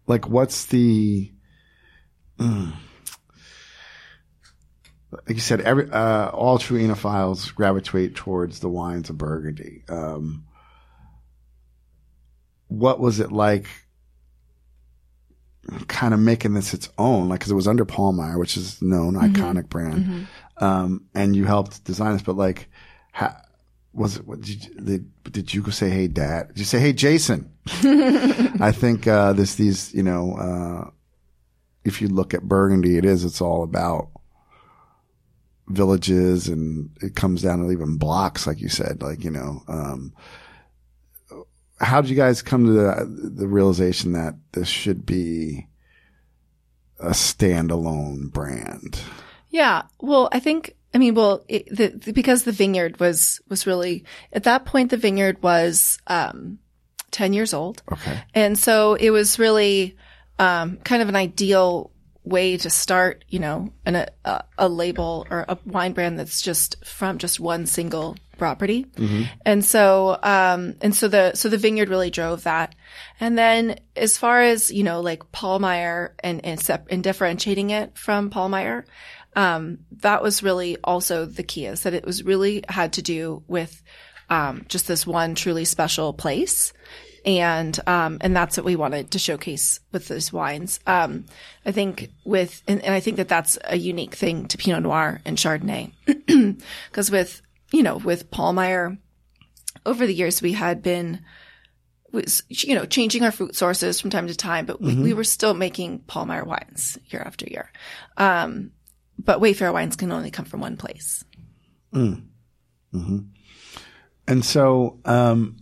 like 0.07 0.28
what's 0.28 0.66
the, 0.66 1.32
mm, 2.38 2.72
like 5.11 5.36
you 5.36 5.40
said, 5.40 5.61
every, 5.61 5.90
uh, 5.90 6.28
all 6.30 6.59
true 6.59 6.78
enophiles 6.78 7.55
gravitate 7.55 8.14
towards 8.14 8.61
the 8.61 8.68
wines 8.68 9.11
of 9.11 9.18
Burgundy. 9.18 9.84
Um, 9.88 10.44
what 12.68 13.01
was 13.01 13.20
it 13.20 13.32
like 13.32 13.66
kind 15.88 16.14
of 16.14 16.20
making 16.20 16.55
this 16.55 16.72
its 16.74 16.88
own? 16.99 17.28
Like, 17.28 17.40
cause 17.40 17.51
it 17.51 17.55
was 17.55 17.68
under 17.68 17.84
Pahlmeyer, 17.84 18.38
which 18.38 18.57
is 18.57 18.80
known, 18.80 19.14
iconic 19.14 19.68
brand. 19.68 20.26
Um, 20.59 21.05
and 21.14 21.36
you 21.36 21.44
helped 21.44 21.84
design 21.84 22.12
this, 22.14 22.22
but 22.22 22.36
like, 22.36 22.68
ha- 23.12 23.40
was 23.99 24.16
it, 24.16 24.26
what, 24.26 24.40
did, 24.40 24.64
you, 24.64 25.05
did, 25.30 25.55
you 25.55 25.70
say, 25.70 25.90
Hey 25.90 26.09
dad? 26.09 26.49
Did 26.49 26.59
you 26.59 26.64
say, 26.64 26.78
Hey 26.78 26.92
Jason? 26.92 27.53
I 27.66 28.72
think, 28.72 29.07
uh, 29.07 29.32
this, 29.32 29.57
these, 29.57 29.92
you 29.92 30.03
know, 30.03 30.34
uh, 30.36 30.90
if 31.84 32.01
you 32.01 32.09
look 32.09 32.34
at 32.34 32.42
Burgundy, 32.42 32.96
it 32.96 33.05
is, 33.05 33.24
it's 33.24 33.40
all 33.40 33.62
about 33.62 34.09
villages 35.68 36.49
and 36.49 36.90
it 37.03 37.14
comes 37.14 37.42
down 37.42 37.61
to 37.61 37.70
even 37.70 37.99
blocks, 37.99 38.46
like 38.46 38.61
you 38.61 38.68
said, 38.68 39.03
like, 39.03 39.24
you 39.24 39.30
know, 39.30 39.62
um, 39.68 40.14
how 41.80 42.01
did 42.01 42.11
you 42.11 42.16
guys 42.16 42.42
come 42.42 42.66
to 42.66 42.72
the, 42.72 43.30
the 43.36 43.46
realization 43.46 44.12
that 44.12 44.34
this 44.53 44.68
should 44.68 45.07
be 45.07 45.66
a 46.99 47.11
standalone 47.11 48.30
brand? 48.32 49.01
Yeah. 49.51 49.82
Well, 50.01 50.28
I 50.32 50.40
think, 50.40 50.74
I 50.95 50.99
mean, 50.99 51.14
well, 51.14 51.45
it, 51.49 51.68
the, 51.68 51.89
the, 51.89 52.12
because 52.12 52.45
the 52.45 52.53
vineyard 52.53 52.99
was, 52.99 53.41
was 53.49 53.66
really, 53.66 54.05
at 54.32 54.45
that 54.45 54.64
point, 54.64 54.91
the 54.91 54.97
vineyard 54.97 55.43
was, 55.43 55.99
um, 56.07 56.59
10 57.11 57.32
years 57.32 57.55
old. 57.55 57.82
Okay. 57.91 58.20
And 58.34 58.59
so 58.59 58.95
it 58.95 59.11
was 59.11 59.39
really, 59.39 59.97
um, 60.39 60.76
kind 60.78 61.03
of 61.03 61.09
an 61.09 61.16
ideal 61.16 61.91
way 62.24 62.57
to 62.59 62.70
start, 62.70 63.24
you 63.28 63.39
know, 63.39 63.72
an, 63.86 64.07
a, 64.24 64.45
a 64.57 64.68
label 64.68 65.26
or 65.30 65.45
a 65.49 65.59
wine 65.64 65.93
brand 65.93 66.18
that's 66.18 66.43
just 66.43 66.84
from 66.84 67.18
just 67.18 67.41
one 67.41 67.66
single 67.66 68.16
property. 68.36 68.84
Mm-hmm. 68.84 69.24
And 69.45 69.64
so, 69.64 70.18
um, 70.22 70.76
and 70.80 70.95
so 70.95 71.09
the, 71.09 71.34
so 71.34 71.49
the 71.49 71.59
vineyard 71.59 71.89
really 71.89 72.11
drove 72.11 72.45
that. 72.45 72.74
And 73.20 73.36
then 73.36 73.80
as 73.97 74.16
far 74.16 74.41
as, 74.43 74.70
you 74.70 74.84
know, 74.84 75.01
like 75.01 75.32
Pahlmeyer 75.32 76.11
and, 76.20 76.45
and, 76.45 76.61
sep- 76.61 76.89
and 76.91 77.03
differentiating 77.03 77.70
it 77.70 77.97
from 77.99 78.30
Pahlmeyer, 78.30 78.84
um, 79.36 79.78
that 80.00 80.22
was 80.22 80.42
really 80.42 80.76
also 80.82 81.24
the 81.24 81.42
key 81.42 81.66
is 81.66 81.82
that 81.82 81.94
it 81.94 82.04
was 82.04 82.22
really 82.22 82.64
had 82.68 82.94
to 82.94 83.02
do 83.02 83.42
with, 83.46 83.82
um, 84.30 84.66
just 84.68 84.86
this 84.88 85.06
one 85.06 85.34
truly 85.34 85.64
special 85.64 86.12
place 86.12 86.72
and 87.24 87.78
um, 87.86 88.18
and 88.20 88.34
that's 88.34 88.56
what 88.56 88.64
we 88.64 88.74
wanted 88.74 89.10
to 89.10 89.18
showcase 89.18 89.80
with 89.92 90.08
those 90.08 90.32
wines. 90.32 90.80
Um, 90.86 91.26
I 91.66 91.72
think 91.72 92.10
with 92.24 92.62
and, 92.66 92.82
and, 92.82 92.94
I 92.94 93.00
think 93.00 93.18
that 93.18 93.28
that's 93.28 93.58
a 93.64 93.76
unique 93.76 94.14
thing 94.14 94.46
to 94.48 94.58
Pinot 94.58 94.82
Noir 94.82 95.20
and 95.26 95.36
Chardonnay, 95.36 95.92
because 96.88 97.10
with 97.10 97.42
you 97.70 97.82
know 97.82 97.96
with 97.96 98.30
Pahlmeyer, 98.30 98.98
over 99.84 100.06
the 100.06 100.14
years 100.14 100.42
we 100.42 100.52
had 100.52 100.82
been. 100.82 101.20
Was, 102.10 102.42
you 102.48 102.74
know, 102.74 102.86
changing 102.86 103.22
our 103.22 103.30
fruit 103.30 103.54
sources 103.54 104.00
from 104.00 104.08
time 104.08 104.28
to 104.28 104.34
time, 104.34 104.64
but 104.64 104.80
we, 104.80 104.92
mm-hmm. 104.92 105.02
we 105.02 105.12
were 105.12 105.24
still 105.24 105.52
making 105.52 105.98
Pahlmeyer 106.08 106.46
wines 106.46 106.96
year 107.08 107.20
after 107.20 107.44
year. 107.44 107.70
Um, 108.16 108.70
but 109.18 109.40
Wayfarer 109.40 109.72
wines 109.72 109.96
can 109.96 110.12
only 110.12 110.30
come 110.30 110.44
from 110.44 110.60
one 110.60 110.76
place. 110.76 111.24
Mm. 111.92 112.24
Mm-hmm. 112.94 113.18
And 114.26 114.44
so, 114.44 114.98
um, 115.04 115.56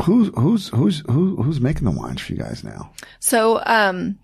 who's 0.00 0.30
who's 0.34 0.68
who's 0.68 1.02
who, 1.06 1.42
who's 1.42 1.60
making 1.60 1.84
the 1.84 1.90
wines 1.90 2.20
for 2.20 2.32
you 2.32 2.38
guys 2.38 2.64
now? 2.64 2.92
So, 3.20 3.62
um, 3.64 4.18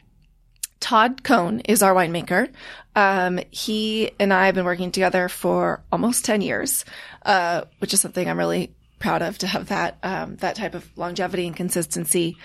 Todd 0.80 1.22
Cohn 1.22 1.60
is 1.60 1.82
our 1.82 1.94
winemaker. 1.94 2.50
Um, 2.96 3.40
he 3.50 4.10
and 4.18 4.32
I 4.32 4.46
have 4.46 4.54
been 4.54 4.64
working 4.64 4.92
together 4.92 5.28
for 5.28 5.82
almost 5.92 6.24
ten 6.24 6.40
years, 6.40 6.84
uh, 7.24 7.62
which 7.78 7.94
is 7.94 8.00
something 8.00 8.28
I'm 8.28 8.38
really 8.38 8.74
proud 8.98 9.20
of 9.20 9.36
to 9.38 9.46
have 9.46 9.68
that 9.68 9.98
um, 10.02 10.36
that 10.36 10.56
type 10.56 10.74
of 10.74 10.88
longevity 10.96 11.46
and 11.46 11.56
consistency. 11.56 12.36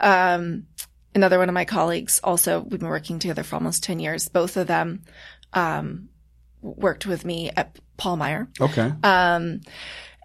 Um, 0.00 0.66
another 1.14 1.38
one 1.38 1.48
of 1.48 1.54
my 1.54 1.64
colleagues 1.64 2.20
also 2.22 2.60
we've 2.60 2.80
been 2.80 2.88
working 2.88 3.18
together 3.18 3.42
for 3.42 3.56
almost 3.56 3.82
ten 3.82 4.00
years. 4.00 4.28
Both 4.28 4.56
of 4.56 4.66
them 4.66 5.02
um, 5.52 6.08
worked 6.60 7.06
with 7.06 7.24
me 7.24 7.50
at 7.56 7.78
Pahlmeyer. 7.98 8.48
Okay. 8.60 8.92
Um, 9.02 9.60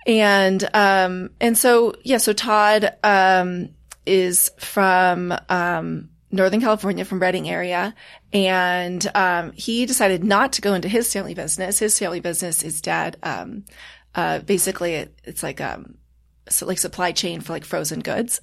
and, 0.05 0.69
um, 0.73 1.29
and 1.39 1.57
so, 1.57 1.93
yeah, 2.03 2.17
so 2.17 2.33
Todd, 2.33 2.93
um, 3.03 3.69
is 4.05 4.51
from, 4.57 5.33
um, 5.49 6.09
Northern 6.31 6.59
California 6.59 7.05
from 7.05 7.19
Redding 7.19 7.49
area. 7.49 7.95
And, 8.33 9.09
um, 9.15 9.53
he 9.53 9.85
decided 9.85 10.23
not 10.23 10.53
to 10.53 10.61
go 10.61 10.73
into 10.73 10.89
his 10.89 11.11
family 11.13 11.35
business. 11.35 11.79
His 11.79 11.97
family 11.97 12.19
business, 12.19 12.61
his 12.61 12.81
dad, 12.81 13.17
um, 13.23 13.65
uh, 14.13 14.39
basically 14.39 14.95
it, 14.95 15.17
it's 15.23 15.41
like, 15.41 15.61
um, 15.61 15.95
so 16.49 16.65
like 16.65 16.77
supply 16.77 17.11
chain 17.11 17.41
for 17.41 17.53
like 17.53 17.65
frozen 17.65 17.99
goods. 17.99 18.39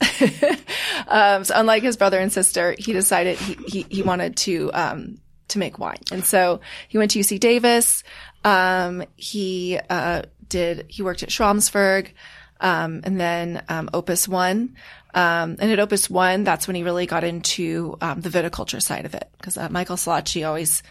um, 1.09 1.45
so 1.45 1.55
unlike 1.57 1.83
his 1.83 1.97
brother 1.97 2.19
and 2.19 2.33
sister, 2.33 2.75
he 2.79 2.93
decided 2.93 3.39
he, 3.39 3.55
he, 3.67 3.87
he 3.91 4.03
wanted 4.03 4.37
to, 4.39 4.71
um, 4.73 5.19
to 5.49 5.59
make 5.59 5.79
wine. 5.79 6.01
And 6.11 6.25
so 6.25 6.61
he 6.89 6.99
went 6.99 7.11
to 7.13 7.21
UC 7.21 7.41
Davis. 7.41 8.03
Um, 8.45 9.05
he, 9.17 9.79
uh, 9.91 10.23
did, 10.49 10.87
he 10.89 11.03
worked 11.03 11.23
at 11.23 11.29
Schramsberg, 11.29 12.13
um, 12.61 13.01
and 13.05 13.21
then, 13.21 13.63
um, 13.69 13.91
Opus 13.93 14.27
One. 14.27 14.77
Um, 15.13 15.57
and 15.59 15.73
at 15.73 15.81
Opus 15.81 16.09
One, 16.09 16.45
that's 16.45 16.67
when 16.67 16.77
he 16.77 16.83
really 16.83 17.07
got 17.07 17.25
into, 17.25 17.97
um, 18.01 18.21
the 18.21 18.31
viticulture 18.31 18.83
side 18.83 19.05
of 19.05 19.15
it. 19.15 19.29
Cause, 19.43 19.57
uh, 19.57 19.69
Michael 19.69 19.97
Silacci 19.97 20.47
always, 20.47 20.83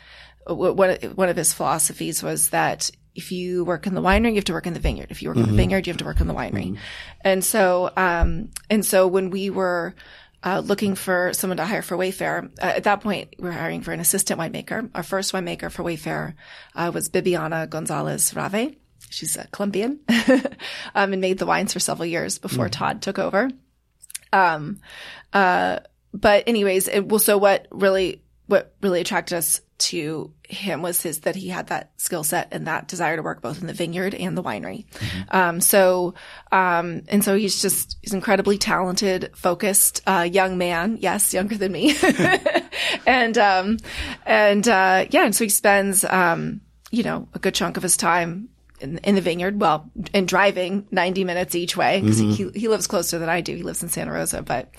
one, 0.46 0.96
one 1.16 1.30
of 1.30 1.38
his 1.38 1.54
philosophies 1.54 2.22
was 2.22 2.50
that 2.50 2.92
if 3.20 3.32
you 3.32 3.66
work 3.66 3.86
in 3.86 3.94
the 3.94 4.02
winery, 4.02 4.30
you 4.30 4.36
have 4.36 4.46
to 4.46 4.54
work 4.54 4.66
in 4.66 4.74
the 4.74 4.80
vineyard. 4.80 5.12
If 5.12 5.22
you 5.22 5.30
work 5.30 5.36
mm-hmm. 5.36 5.44
in 5.44 5.50
the 5.50 5.52
mm-hmm. 5.52 5.70
vineyard, 5.70 5.88
you 5.88 5.92
have 5.92 5.98
to 5.98 6.06
work 6.06 6.22
in 6.22 6.28
the 6.28 6.34
winery. 6.34 6.72
Mm-hmm. 6.72 6.76
And 7.22 7.44
so, 7.44 7.92
um, 7.96 8.50
and 8.70 8.86
so 8.86 9.08
when 9.08 9.30
we 9.30 9.50
were, 9.50 9.94
uh, 10.42 10.62
looking 10.64 10.96
for 10.96 11.34
someone 11.34 11.58
to 11.58 11.66
hire 11.66 11.82
for 11.82 11.98
Wayfarer. 11.98 12.50
Uh, 12.62 12.66
at 12.78 12.86
that 12.86 13.02
point, 13.02 13.36
we 13.38 13.44
were 13.44 13.52
hiring 13.52 13.82
for 13.82 13.92
an 13.92 14.00
assistant 14.00 14.40
winemaker. 14.40 14.90
Our 14.96 15.04
first 15.04 15.34
winemaker 15.34 15.70
for 15.70 15.84
Wayfarer 15.84 16.34
uh, 16.76 16.92
was 16.94 17.10
Bibiana 17.10 17.70
Gonzalez 17.70 18.34
Rave. 18.34 18.78
She's 19.10 19.36
a 19.36 19.48
Colombian 19.48 20.00
um, 20.96 21.12
and 21.12 21.20
made 21.20 21.40
the 21.40 21.46
wines 21.46 21.74
for 21.74 21.82
several 21.82 22.06
years 22.06 22.38
before 22.38 22.68
mm. 22.68 22.72
Todd 22.72 23.02
took 23.02 23.20
over. 23.20 23.50
Um, 24.32 24.80
uh, 25.34 25.80
but 26.14 26.46
anyways, 26.48 26.88
it, 26.88 27.06
well, 27.06 27.20
so 27.20 27.38
what 27.38 27.68
really, 27.70 28.22
what 28.46 28.74
really 28.82 29.02
attracted 29.02 29.38
us 29.38 29.60
to 29.80 30.34
him 30.48 30.82
was 30.82 31.02
his 31.02 31.22
that 31.22 31.36
he 31.36 31.50
had 31.50 31.68
that 31.68 31.92
skill 31.98 32.24
set 32.24 32.48
and 32.52 32.68
that 32.68 32.88
desire 32.88 33.16
to 33.16 33.22
work 33.22 33.42
both 33.42 33.62
in 33.62 33.68
the 33.68 33.74
vineyard 33.74 34.14
and 34.14 34.38
the 34.38 34.44
winery. 34.44 34.86
Mm-hmm. 34.88 35.36
Um, 35.36 35.62
so, 35.62 36.14
um, 36.52 37.04
and 37.08 37.24
so 37.24 37.36
he's 37.36 37.62
just 37.62 37.98
he's 38.02 38.14
incredibly 38.14 38.58
talented, 38.58 39.32
focused, 39.36 40.02
uh, 40.08 40.28
young 40.30 40.58
man. 40.58 40.98
Yes, 41.00 41.34
younger 41.34 41.58
than 41.58 41.72
me, 41.72 41.96
and 43.06 43.38
um, 43.38 43.78
and 44.26 44.68
uh, 44.68 45.06
yeah, 45.10 45.26
and 45.26 45.36
so 45.36 45.44
he 45.44 45.50
spends 45.50 46.04
um, 46.06 46.62
you 46.92 47.04
know 47.04 47.28
a 47.34 47.40
good 47.40 47.56
chunk 47.56 47.78
of 47.78 47.84
his 47.84 47.98
time 47.98 48.50
in, 48.80 48.98
in, 49.00 49.16
the 49.16 49.22
vineyard. 49.22 49.60
Well, 49.60 49.90
and 50.14 50.28
driving 50.28 50.88
90 50.92 51.24
minutes 51.24 51.56
each 51.56 51.76
way 51.76 52.02
because 52.02 52.22
mm-hmm. 52.22 52.50
he, 52.54 52.60
he 52.62 52.68
lives 52.68 52.88
closer 52.88 53.20
than 53.20 53.30
I 53.30 53.42
do. 53.42 53.56
He 53.56 53.64
lives 53.64 53.84
in 53.84 53.90
Santa 53.90 54.12
Rosa, 54.12 54.42
but, 54.42 54.70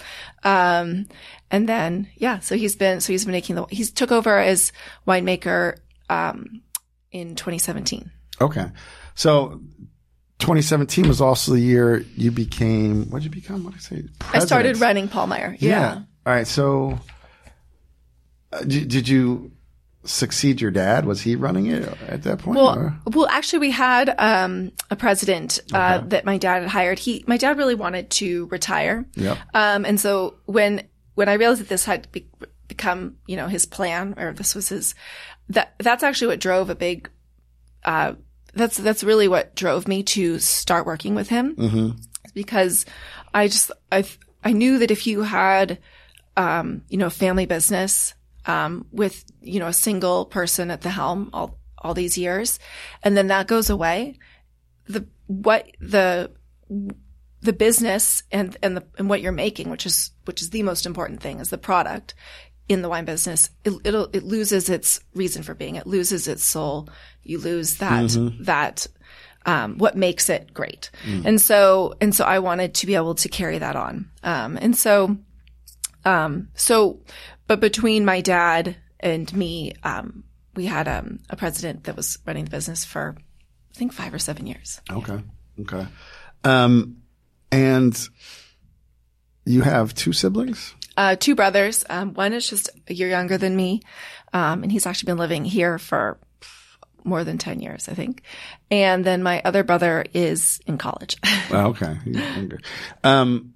um, 0.44 1.07
and 1.51 1.68
then, 1.68 2.09
yeah, 2.16 2.38
so 2.40 2.57
he's 2.57 2.76
been, 2.76 3.01
so 3.01 3.12
he's 3.12 3.24
been 3.24 3.32
making 3.32 3.57
the, 3.57 3.66
he's 3.70 3.90
took 3.90 4.12
over 4.12 4.38
as 4.38 4.72
winemaker, 5.07 5.78
um, 6.09 6.62
in 7.12 7.34
2017. 7.34 8.11
Okay. 8.40 8.70
So 9.14 9.61
2017 10.38 11.07
was 11.07 11.20
also 11.20 11.53
the 11.53 11.61
year 11.61 11.98
you 12.16 12.30
became, 12.30 13.11
what 13.11 13.22
did 13.22 13.34
you 13.34 13.40
become? 13.40 13.64
What 13.64 13.74
did 13.74 13.78
I 13.78 13.80
say? 13.80 14.09
President. 14.18 14.42
I 14.42 14.46
started 14.46 14.80
running 14.80 15.09
Pahlmeyer. 15.09 15.57
Yeah. 15.61 15.68
yeah. 15.68 15.94
All 16.26 16.32
right. 16.32 16.46
So, 16.46 16.98
uh, 18.53 18.61
did, 18.61 18.88
did 18.88 19.09
you, 19.09 19.53
succeed 20.05 20.61
your 20.61 20.70
dad? 20.70 21.05
Was 21.05 21.20
he 21.22 21.36
running 21.36 21.66
it 21.66 21.86
at 22.09 22.22
that 22.22 22.38
point? 22.38 22.57
Well, 22.57 22.78
or? 22.78 22.94
well, 23.07 23.26
actually, 23.28 23.61
we 23.61 23.70
had 23.70 24.14
um, 24.18 24.72
a 24.90 24.96
president 24.96 25.61
uh, 25.72 25.98
okay. 25.98 26.09
that 26.09 26.24
my 26.24 26.38
dad 26.38 26.62
had 26.62 26.70
hired. 26.70 26.98
He, 26.98 27.24
my 27.26 27.36
dad, 27.36 27.59
really 27.59 27.74
wanted 27.74 28.11
to 28.11 28.46
retire. 28.46 29.07
Yep. 29.14 29.38
Um, 29.55 29.84
and 29.84 30.01
so 30.01 30.36
when 30.46 30.88
when 31.14 31.28
I 31.28 31.34
realized 31.34 31.61
that 31.61 31.68
this 31.68 31.84
had 31.84 32.11
be- 32.12 32.30
become, 32.68 33.16
you 33.26 33.36
know, 33.36 33.46
his 33.46 33.66
plan, 33.66 34.14
or 34.16 34.32
this 34.32 34.55
was 34.55 34.68
his, 34.70 34.94
that 35.51 35.74
that's 35.78 36.03
actually 36.03 36.28
what 36.28 36.40
drove 36.40 36.70
a 36.70 36.74
big. 36.74 37.11
Uh, 37.84 38.14
that's 38.55 38.76
that's 38.76 39.05
really 39.05 39.28
what 39.28 39.55
drove 39.55 39.86
me 39.86 40.03
to 40.03 40.38
start 40.38 40.86
working 40.86 41.14
with 41.14 41.28
him, 41.28 41.57
mm-hmm. 41.57 41.90
because 42.34 42.86
I 43.34 43.48
just 43.48 43.70
I 43.92 44.05
I 44.42 44.53
knew 44.53 44.78
that 44.78 44.90
if 44.90 45.07
you 45.07 45.22
had, 45.22 45.78
um, 46.36 46.82
you 46.88 46.96
know, 46.96 47.07
a 47.07 47.11
family 47.11 47.46
business 47.46 48.14
um, 48.47 48.86
with 48.93 49.24
you 49.41 49.61
know 49.61 49.68
a 49.68 49.72
single 49.72 50.24
person 50.24 50.70
at 50.70 50.82
the 50.82 50.91
helm 50.91 51.30
all 51.32 51.59
all 51.78 51.95
these 51.95 52.18
years, 52.18 52.59
and 53.03 53.16
then 53.16 53.28
that 53.28 53.47
goes 53.47 53.70
away. 53.70 54.18
The 54.86 55.07
what 55.26 55.70
the 55.80 56.30
the 57.43 57.53
business 57.53 58.22
and 58.30 58.57
and 58.62 58.76
the 58.76 58.84
and 58.99 59.09
what 59.09 59.20
you're 59.20 59.32
making, 59.32 59.70
which 59.70 59.86
is 59.86 60.11
which 60.24 60.43
is 60.43 60.51
the 60.51 60.62
most 60.62 60.86
important 60.86 61.20
thing, 61.20 61.41
is 61.41 61.51
the 61.51 61.59
product 61.59 62.14
in 62.68 62.82
the 62.82 62.88
wine 62.88 63.05
business. 63.05 63.51
It 63.64 63.72
it'll, 63.84 64.09
it 64.12 64.22
loses 64.22 64.68
its 64.68 65.01
reason 65.14 65.43
for 65.43 65.55
being. 65.55 65.76
It 65.76 65.86
loses 65.86 66.28
its 66.28 66.45
soul. 66.45 66.88
You 67.22 67.38
lose 67.38 67.76
that 67.76 68.05
mm-hmm. 68.05 68.45
that 68.45 68.86
um, 69.47 69.78
what 69.78 69.97
makes 69.97 70.28
it 70.28 70.53
great. 70.53 70.91
Mm. 71.05 71.24
And 71.24 71.41
so 71.41 71.95
and 72.01 72.14
so 72.14 72.24
I 72.24 72.38
wanted 72.38 72.74
to 72.74 72.86
be 72.86 72.95
able 72.95 73.14
to 73.16 73.28
carry 73.28 73.59
that 73.59 73.76
on. 73.76 74.11
Um, 74.22 74.59
and 74.61 74.76
so 74.76 75.16
um, 76.05 76.48
so 76.55 77.01
but 77.46 77.61
between 77.61 78.05
my 78.05 78.20
dad 78.20 78.76
and 79.01 79.32
me, 79.34 79.72
um, 79.82 80.24
we 80.55 80.66
had 80.66 80.88
um, 80.88 81.20
a 81.28 81.36
president 81.36 81.84
that 81.84 81.96
was 81.96 82.18
running 82.26 82.44
the 82.44 82.51
business 82.51 82.84
for 82.84 83.16
I 83.18 83.78
think 83.78 83.92
five 83.92 84.12
or 84.12 84.18
seven 84.18 84.46
years. 84.46 84.80
Okay. 84.90 85.20
Okay. 85.61 85.86
Um, 86.44 86.98
and 87.53 88.09
you 89.44 89.62
have 89.62 89.94
two 89.94 90.12
siblings? 90.12 90.74
Uh, 90.96 91.16
two 91.16 91.34
brothers. 91.34 91.84
Um, 91.88 92.14
one 92.14 92.32
is 92.32 92.48
just 92.48 92.70
a 92.88 92.94
year 92.94 93.09
younger 93.09 93.38
than 93.38 93.57
me, 93.57 93.82
um, 94.32 94.62
and 94.62 94.70
he's 94.70 94.86
actually 94.86 95.07
been 95.07 95.18
living 95.18 95.44
here 95.44 95.78
for 95.78 96.18
more 97.05 97.24
than 97.24 97.38
10 97.38 97.61
years, 97.61 97.88
I 97.88 97.94
think. 97.94 98.22
And 98.70 99.05
then 99.05 99.22
my 99.22 99.40
other 99.44 99.64
brother 99.64 100.05
is 100.14 100.61
in 100.66 100.78
college. 100.78 101.16
Oh, 101.53 101.70
okay. 101.70 101.96
Um, 103.03 103.55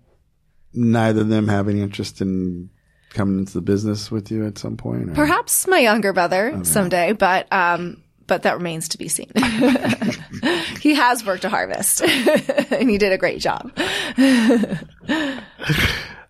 neither 0.74 1.22
of 1.22 1.28
them 1.28 1.48
have 1.48 1.68
any 1.68 1.80
interest 1.80 2.20
in 2.20 2.70
coming 3.10 3.38
into 3.38 3.52
the 3.54 3.60
business 3.62 4.10
with 4.10 4.30
you 4.30 4.46
at 4.46 4.58
some 4.58 4.76
point? 4.76 5.10
or- 5.10 5.14
Perhaps 5.14 5.66
my 5.68 5.78
younger 5.78 6.12
brother 6.12 6.60
someday, 6.64 7.12
but 7.12 7.50
um, 7.52 8.02
but 8.26 8.42
that 8.42 8.56
remains 8.56 8.88
to 8.88 8.98
be 8.98 9.08
seen. 9.08 9.30
he 10.80 10.94
has 10.94 11.24
worked 11.26 11.44
a 11.44 11.48
harvest, 11.48 12.00
and 12.72 12.88
he 12.90 12.98
did 12.98 13.12
a 13.12 13.18
great 13.18 13.40
job. 13.40 13.70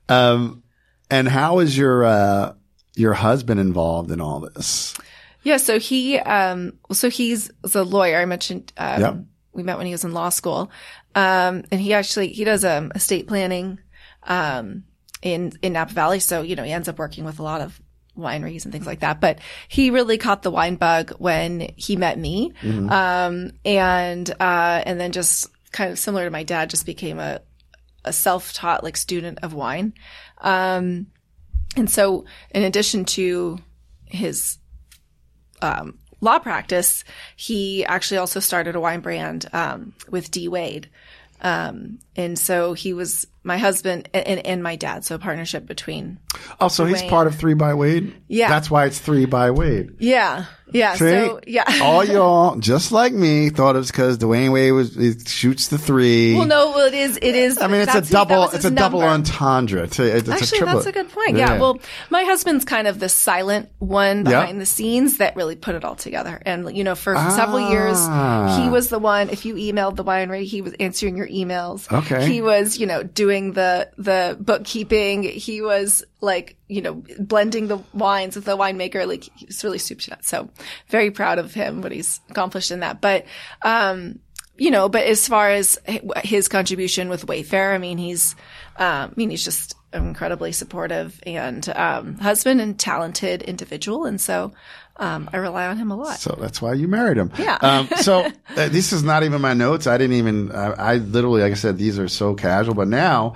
Um, 0.08 0.62
and 1.10 1.26
how 1.28 1.60
is 1.60 1.76
your, 1.76 2.04
uh, 2.04 2.52
your 2.94 3.14
husband 3.14 3.58
involved 3.58 4.10
in 4.10 4.20
all 4.20 4.40
this? 4.40 4.94
Yeah, 5.42 5.56
so 5.56 5.78
he 5.78 6.18
um, 6.18 6.74
so 6.92 7.08
he's 7.10 7.50
was 7.62 7.74
a 7.74 7.82
lawyer. 7.84 8.18
I 8.18 8.24
mentioned 8.26 8.72
um, 8.76 9.00
Yep. 9.00 9.16
we 9.52 9.62
met 9.62 9.76
when 9.78 9.86
he 9.86 9.92
was 9.92 10.04
in 10.04 10.12
law 10.12 10.28
school, 10.30 10.70
um, 11.14 11.64
and 11.70 11.80
he 11.80 11.92
actually 11.94 12.28
he 12.28 12.44
does 12.44 12.64
um, 12.64 12.92
estate 12.94 13.26
planning 13.26 13.78
um, 14.24 14.84
in 15.22 15.52
in 15.62 15.74
Napa 15.74 15.92
Valley. 15.92 16.20
So 16.20 16.42
you 16.42 16.56
know 16.56 16.64
he 16.64 16.72
ends 16.72 16.88
up 16.88 16.98
working 16.98 17.24
with 17.24 17.38
a 17.38 17.42
lot 17.42 17.60
of 17.60 17.80
wineries 18.16 18.64
and 18.64 18.72
things 18.72 18.86
like 18.86 19.00
that. 19.00 19.20
But 19.20 19.40
he 19.68 19.90
really 19.90 20.18
caught 20.18 20.42
the 20.42 20.50
wine 20.50 20.76
bug 20.76 21.12
when 21.18 21.72
he 21.76 21.96
met 21.96 22.18
me, 22.18 22.52
um, 22.90 23.52
and 23.64 24.30
uh, 24.30 24.82
and 24.86 25.00
then 25.00 25.12
just 25.12 25.48
kind 25.72 25.90
of 25.90 25.98
similar 25.98 26.24
to 26.24 26.30
my 26.30 26.44
dad, 26.44 26.70
just 26.70 26.86
became 26.86 27.18
a 27.18 27.40
a 28.04 28.12
self 28.12 28.52
taught 28.52 28.84
like 28.84 28.96
student 28.96 29.38
of 29.42 29.54
wine. 29.54 29.94
Um, 30.38 31.06
and 31.76 31.90
so 31.90 32.24
in 32.50 32.62
addition 32.62 33.04
to 33.06 33.58
his 34.04 34.58
um, 35.62 35.98
law 36.20 36.38
practice, 36.38 37.04
he 37.36 37.84
actually 37.84 38.18
also 38.18 38.40
started 38.40 38.76
a 38.76 38.80
wine 38.80 39.00
brand 39.00 39.46
um, 39.52 39.94
with 40.10 40.30
D 40.30 40.48
Wade. 40.48 40.88
Um, 41.44 41.98
and 42.16 42.38
so 42.38 42.72
he 42.72 42.94
was 42.94 43.26
my 43.44 43.58
husband 43.58 44.08
and, 44.14 44.44
and 44.44 44.62
my 44.62 44.76
dad. 44.76 45.04
So 45.04 45.14
a 45.14 45.18
partnership 45.18 45.66
between. 45.66 46.18
Oh, 46.60 46.68
so 46.68 46.84
he's 46.84 47.02
Dwyane. 47.02 47.08
part 47.10 47.26
of 47.26 47.34
Three 47.36 47.54
by 47.54 47.74
Wade? 47.74 48.14
Yeah. 48.28 48.48
That's 48.48 48.70
why 48.70 48.86
it's 48.86 48.98
Three 48.98 49.26
by 49.26 49.50
Wade. 49.50 49.96
Yeah. 49.98 50.46
Yeah. 50.72 50.94
See? 50.94 50.98
So 50.98 51.40
yeah. 51.46 51.64
All 51.82 52.02
y'all, 52.04 52.56
just 52.56 52.90
like 52.90 53.12
me, 53.12 53.50
thought 53.50 53.76
it 53.76 53.78
was 53.78 53.90
because 53.92 54.18
Dwyane 54.18 54.52
Wade 54.52 54.72
was, 54.72 54.94
he 54.96 55.12
shoots 55.24 55.68
the 55.68 55.78
three. 55.78 56.34
well, 56.34 56.46
no, 56.46 56.70
well, 56.70 56.86
it 56.88 56.94
is, 56.94 57.16
it 57.18 57.34
is. 57.36 57.58
I 57.60 57.68
mean, 57.68 57.82
it's 57.82 57.90
a 57.92 57.94
that's 57.94 58.08
his- 58.08 58.10
that 58.10 58.28
double, 58.28 58.50
it's 58.50 58.64
a 58.64 58.70
double 58.70 59.02
entendre. 59.02 59.84
It's 59.84 59.98
a, 60.00 60.16
it's 60.16 60.28
Actually, 60.28 60.60
a 60.60 60.64
that's 60.64 60.86
a 60.86 60.92
good 60.92 61.10
point. 61.10 61.36
Yeah. 61.36 61.58
Well, 61.60 61.78
my 62.10 62.24
husband's 62.24 62.64
kind 62.64 62.88
of 62.88 62.98
the 62.98 63.08
silent 63.08 63.68
one 63.78 64.24
Yeah. 64.24 64.40
behind 64.40 64.60
the 64.60 64.66
scenes 64.66 65.18
that 65.18 65.36
really 65.36 65.54
put 65.54 65.76
it 65.76 65.84
all 65.84 65.94
together. 65.96 66.40
And, 66.44 66.76
you 66.76 66.82
know, 66.82 66.96
for 66.96 67.14
several 67.14 67.70
years, 67.70 67.96
Ah. 68.00 68.60
he 68.60 68.68
was 68.68 68.88
the 68.88 68.98
one, 68.98 69.28
if 69.30 69.44
you 69.44 69.54
emailed 69.54 69.94
the 69.96 70.04
winery, 70.04 70.44
he 70.44 70.60
was 70.60 70.72
answering 70.80 71.16
your 71.16 71.28
emails. 71.28 71.92
Okay. 71.92 72.26
He 72.26 72.42
was, 72.42 72.78
you 72.78 72.86
know, 72.86 73.02
doing 73.04 73.52
the, 73.52 73.90
the 73.96 74.36
bookkeeping. 74.40 75.22
He 75.22 75.60
was 75.62 76.04
like, 76.20 76.33
you 76.68 76.82
know, 76.82 77.02
blending 77.18 77.68
the 77.68 77.78
wines 77.92 78.36
with 78.36 78.44
the 78.44 78.56
winemaker. 78.56 79.06
Like, 79.06 79.24
he 79.36 79.46
was 79.46 79.62
really 79.64 79.78
super. 79.78 80.16
So 80.22 80.48
very 80.88 81.10
proud 81.10 81.38
of 81.38 81.54
him, 81.54 81.82
what 81.82 81.92
he's 81.92 82.20
accomplished 82.30 82.70
in 82.70 82.80
that. 82.80 83.00
But, 83.00 83.26
um, 83.62 84.18
you 84.56 84.70
know, 84.70 84.88
but 84.88 85.04
as 85.04 85.26
far 85.26 85.50
as 85.50 85.78
his 86.22 86.48
contribution 86.48 87.08
with 87.08 87.26
Wayfarer, 87.26 87.74
I 87.74 87.78
mean, 87.78 87.98
he's, 87.98 88.34
um, 88.76 89.10
I 89.10 89.12
mean, 89.16 89.30
he's 89.30 89.44
just 89.44 89.74
incredibly 89.92 90.52
supportive 90.52 91.20
and 91.24 91.68
um, 91.70 92.18
husband 92.18 92.60
and 92.60 92.78
talented 92.78 93.42
individual, 93.42 94.04
and 94.04 94.20
so 94.20 94.52
um, 94.96 95.28
I 95.32 95.38
rely 95.38 95.66
on 95.66 95.76
him 95.76 95.90
a 95.90 95.96
lot. 95.96 96.18
So 96.18 96.36
that's 96.40 96.60
why 96.62 96.74
you 96.74 96.88
married 96.88 97.16
him. 97.16 97.32
Yeah. 97.38 97.58
Um, 97.60 97.88
so 98.00 98.20
uh, 98.56 98.68
this 98.68 98.92
is 98.92 99.02
not 99.02 99.22
even 99.22 99.40
my 99.40 99.54
notes. 99.54 99.86
I 99.86 99.98
didn't 99.98 100.16
even, 100.16 100.52
I, 100.52 100.72
I 100.72 100.94
literally, 100.96 101.42
like 101.42 101.52
I 101.52 101.56
said, 101.56 101.78
these 101.78 101.98
are 101.98 102.08
so 102.08 102.34
casual, 102.34 102.74
but 102.74 102.88
now, 102.88 103.34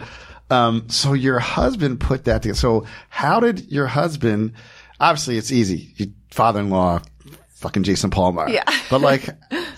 um, 0.51 0.89
so 0.89 1.13
your 1.13 1.39
husband 1.39 2.01
put 2.01 2.25
that 2.25 2.43
together. 2.43 2.59
So 2.59 2.87
how 3.09 3.41
did 3.41 3.71
your 3.71 3.87
husband, 3.87 4.53
obviously 5.01 5.39
it's 5.39 5.53
easy. 5.53 5.93
Your 5.97 6.09
father-in-law, 6.31 7.03
fucking 7.51 7.83
Jayson 7.83 8.11
Pahlmeyer. 8.11 8.53
Yeah. 8.53 8.65
But 8.91 9.01
like, 9.01 9.29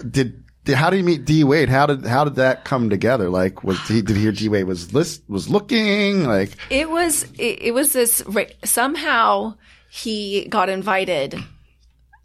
did, 0.08 0.44
how 0.66 0.90
did 0.90 0.98
you 0.98 1.04
meet 1.04 1.24
D 1.24 1.42
Wade? 1.44 1.68
How 1.68 1.86
did, 1.86 2.04
how 2.04 2.24
did 2.24 2.36
that 2.36 2.64
come 2.64 2.90
together? 2.90 3.28
Like, 3.30 3.64
was 3.64 3.78
he, 3.88 4.02
did 4.02 4.16
he 4.16 4.22
hear 4.22 4.32
D 4.32 4.48
Wade 4.48 4.66
was 4.66 4.92
list, 4.94 5.22
was 5.28 5.48
looking 5.48 6.24
like, 6.24 6.50
It 6.70 6.90
was 6.90 7.24
it, 7.38 7.62
it 7.62 7.74
was 7.74 7.92
this 7.92 8.22
somehow 8.64 9.54
he 9.90 10.46
got 10.48 10.68
invited. 10.68 11.34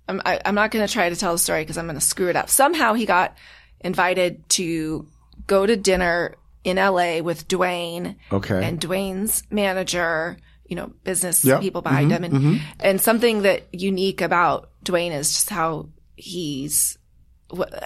I'm 0.07 0.21
I, 0.25 0.39
I'm 0.45 0.53
not 0.53 0.69
going 0.69 0.85
to 0.85 0.93
try 0.93 1.09
to 1.09 1.15
tell 1.15 1.31
the 1.31 1.39
story 1.39 1.63
because 1.63 1.77
I'm 1.77 1.85
going 1.85 1.95
to 1.95 2.01
screw 2.01 2.29
it 2.29 2.35
up. 2.35 2.49
Somehow 2.49 2.93
he 2.93 3.05
got 3.05 3.35
invited 3.79 4.47
to 4.49 5.07
go 5.47 5.65
to 5.65 5.75
dinner 5.75 6.35
in 6.65 6.77
L.A. 6.77 7.21
with 7.21 7.47
Dwyane 7.47 8.15
Okay. 8.31 8.67
and 8.67 8.81
Dwyane's 8.81 9.43
manager. 9.49 10.37
You 10.67 10.75
know, 10.75 10.91
business 11.03 11.45
Yep. 11.45 11.61
people 11.61 11.83
behind 11.83 12.11
mm-hmm. 12.11 12.23
him, 12.23 12.33
and 12.33 12.43
mm-hmm. 12.43 12.63
and 12.79 12.99
something 12.99 13.43
that 13.43 13.67
unique 13.71 14.21
about 14.21 14.71
Dwyane 14.83 15.15
is 15.15 15.31
just 15.31 15.51
how 15.51 15.89
he's 16.15 16.97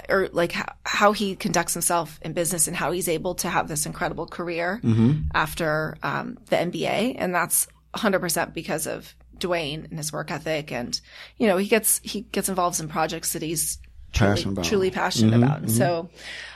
or 0.07 0.29
like 0.31 0.53
how, 0.53 0.73
how 0.85 1.11
he 1.11 1.35
conducts 1.35 1.73
himself 1.73 2.19
in 2.21 2.31
business 2.31 2.67
and 2.67 2.77
how 2.77 2.91
he's 2.91 3.09
able 3.09 3.35
to 3.35 3.49
have 3.49 3.67
this 3.67 3.85
incredible 3.85 4.25
career 4.25 4.79
mm-hmm. 4.81 5.23
after 5.33 5.97
um, 6.03 6.37
the 6.45 6.55
NBA, 6.55 7.15
and 7.17 7.35
that's 7.35 7.67
100% 7.95 8.53
because 8.53 8.87
of 8.87 9.13
Dwyane 9.37 9.89
and 9.89 9.97
his 9.97 10.13
work 10.13 10.31
ethic, 10.31 10.71
and 10.71 10.99
you 11.37 11.47
know 11.47 11.57
he 11.57 11.67
gets 11.67 11.99
he 12.03 12.21
gets 12.21 12.47
involved 12.47 12.79
in 12.79 12.87
projects 12.87 13.33
that 13.33 13.41
he's 13.41 13.77
truly, 14.13 14.35
Passionate 14.35 14.51
about. 14.53 14.65
truly 14.65 14.91
passionate 14.91 15.35
about. 15.35 15.59
And 15.59 15.71
so, 15.71 16.09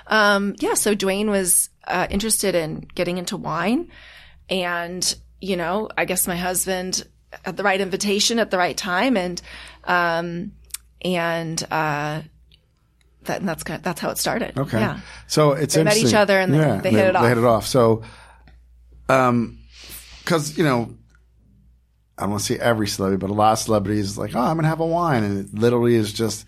um, 0.08 0.56
yeah, 0.60 0.74
so 0.74 0.96
Dwyane 0.96 1.30
was 1.30 1.70
uh, 1.88 2.08
interested 2.10 2.56
in 2.56 2.88
getting 2.96 3.18
into 3.18 3.38
wine, 3.38 3.90
and 4.50 5.16
you 5.42 5.58
know, 5.58 5.90
I 5.98 6.06
guess 6.06 6.28
my 6.28 6.38
husband 6.38 7.06
had 7.44 7.58
the 7.58 7.64
right 7.64 7.82
invitation 7.82 8.40
at 8.40 8.52
the 8.52 8.58
right 8.58 8.78
time, 8.78 9.18
and 9.18 9.42
um, 9.84 10.52
and 11.02 11.62
uh, 11.72 12.22
that 13.24 13.40
and 13.40 13.48
that's 13.48 13.64
kind 13.64 13.78
of, 13.80 13.84
that's 13.84 14.00
how 14.02 14.10
it 14.10 14.18
started. 14.18 14.58
Okay. 14.58 14.80
Yeah. 14.80 15.00
So 15.28 15.52
it's 15.54 15.76
They 15.76 15.84
met 15.84 15.98
each 15.98 16.14
other 16.14 16.40
and 16.40 16.54
they- 16.54 16.60
they 16.82 16.92
hit 16.92 17.08
it 17.08 17.16
off. 17.16 17.24
They 17.24 17.30
hit 17.30 17.38
it 17.38 17.44
off. 17.46 17.66
So, 17.66 18.04
um, 19.10 19.60
cause, 20.26 20.58
you 20.58 20.64
know, 20.64 20.96
I 22.18 22.22
don't 22.24 22.32
want 22.32 22.44
to 22.44 22.54
say 22.54 22.60
every 22.60 22.88
celebrity, 22.88 23.20
but 23.20 23.30
a 23.30 23.34
lot 23.34 23.54
of 23.54 23.60
celebrities 23.60 24.18
like, 24.18 24.36
oh, 24.36 24.40
I'm 24.40 24.56
going 24.56 24.64
to 24.64 24.70
have 24.70 24.80
a 24.82 24.86
wine. 24.86 25.24
And 25.24 25.40
it 25.48 25.54
literally 25.58 25.96
is 25.96 26.14
just 26.14 26.46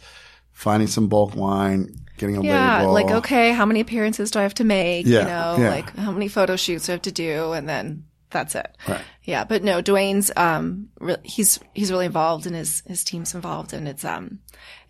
finding 0.52 0.88
some 0.88 1.08
bulk 1.08 1.36
wine, 1.36 2.05
getting 2.18 2.38
a 2.38 2.44
Yeah, 2.44 2.80
label. 2.82 2.94
like 2.94 3.12
okay, 3.12 3.52
how 3.52 3.66
many 3.66 3.80
appearances 3.80 4.32
do 4.32 4.40
I 4.40 4.44
have 4.44 4.54
to 4.56 4.64
make? 4.64 5.06
Yeah, 5.06 5.20
you 5.20 5.26
know, 5.26 5.64
yeah. 5.64 5.70
like 5.70 5.96
how 5.96 6.12
many 6.12 6.28
photo 6.28 6.56
shoots 6.56 6.86
do 6.88 6.92
I 6.92 6.96
have 6.96 7.02
to 7.04 7.12
do, 7.12 7.52
and 7.54 7.68
then 7.68 8.06
that's 8.32 8.56
it. 8.56 8.76
Right. 8.88 9.02
Yeah, 9.24 9.44
but 9.46 9.64
no, 9.64 9.82
Dwyane's 9.82 10.32
um, 10.36 10.90
re- 11.00 11.18
he's 11.24 11.60
he's 11.74 11.92
really 11.92 12.06
involved, 12.06 12.46
and 12.46 12.56
his 12.56 12.84
his 12.86 13.04
team's 13.04 13.34
involved, 13.34 13.74
and 13.74 13.88
it's 13.88 14.04
um, 14.04 14.40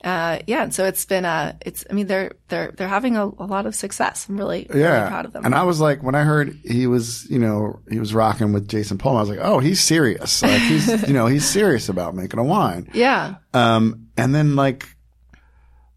uh, 0.04 0.40
yeah, 0.48 0.64
and 0.64 0.74
so 0.74 0.84
it's 0.86 1.06
been 1.06 1.26
uh, 1.26 1.54
it's 1.66 1.86
I 1.90 1.94
mean 1.94 2.08
they're 2.08 2.32
they're 2.50 2.72
they're 2.72 2.88
having 2.88 3.18
a, 3.18 3.26
a 3.26 3.46
lot 3.46 3.66
of 3.66 3.76
success. 3.76 4.28
I'm 4.28 4.38
really 4.38 4.66
really 4.70 4.82
yeah. 4.82 5.08
proud 5.08 5.26
of 5.26 5.34
them. 5.34 5.46
And 5.46 5.54
I 5.56 5.64
was 5.64 5.80
like, 5.80 6.02
when 6.04 6.16
I 6.16 6.24
heard 6.24 6.58
he 6.66 6.88
was, 6.88 7.30
you 7.30 7.40
know, 7.40 7.80
he 7.90 8.00
was 8.00 8.14
rocking 8.14 8.52
with 8.52 8.68
Jayson 8.68 8.98
Pahlmeyer, 8.98 9.18
I 9.18 9.20
was 9.22 9.30
like, 9.30 9.40
oh, 9.42 9.60
he's 9.60 9.80
serious. 9.82 10.42
Like 10.42 10.62
he's, 10.62 10.88
you 11.08 11.14
know, 11.14 11.28
he's 11.28 11.48
serious 11.48 11.88
about 11.88 12.16
making 12.16 12.40
a 12.40 12.44
wine. 12.44 12.90
yeah, 12.94 13.36
Um, 13.54 14.08
and 14.18 14.34
then 14.34 14.56
like 14.56 14.95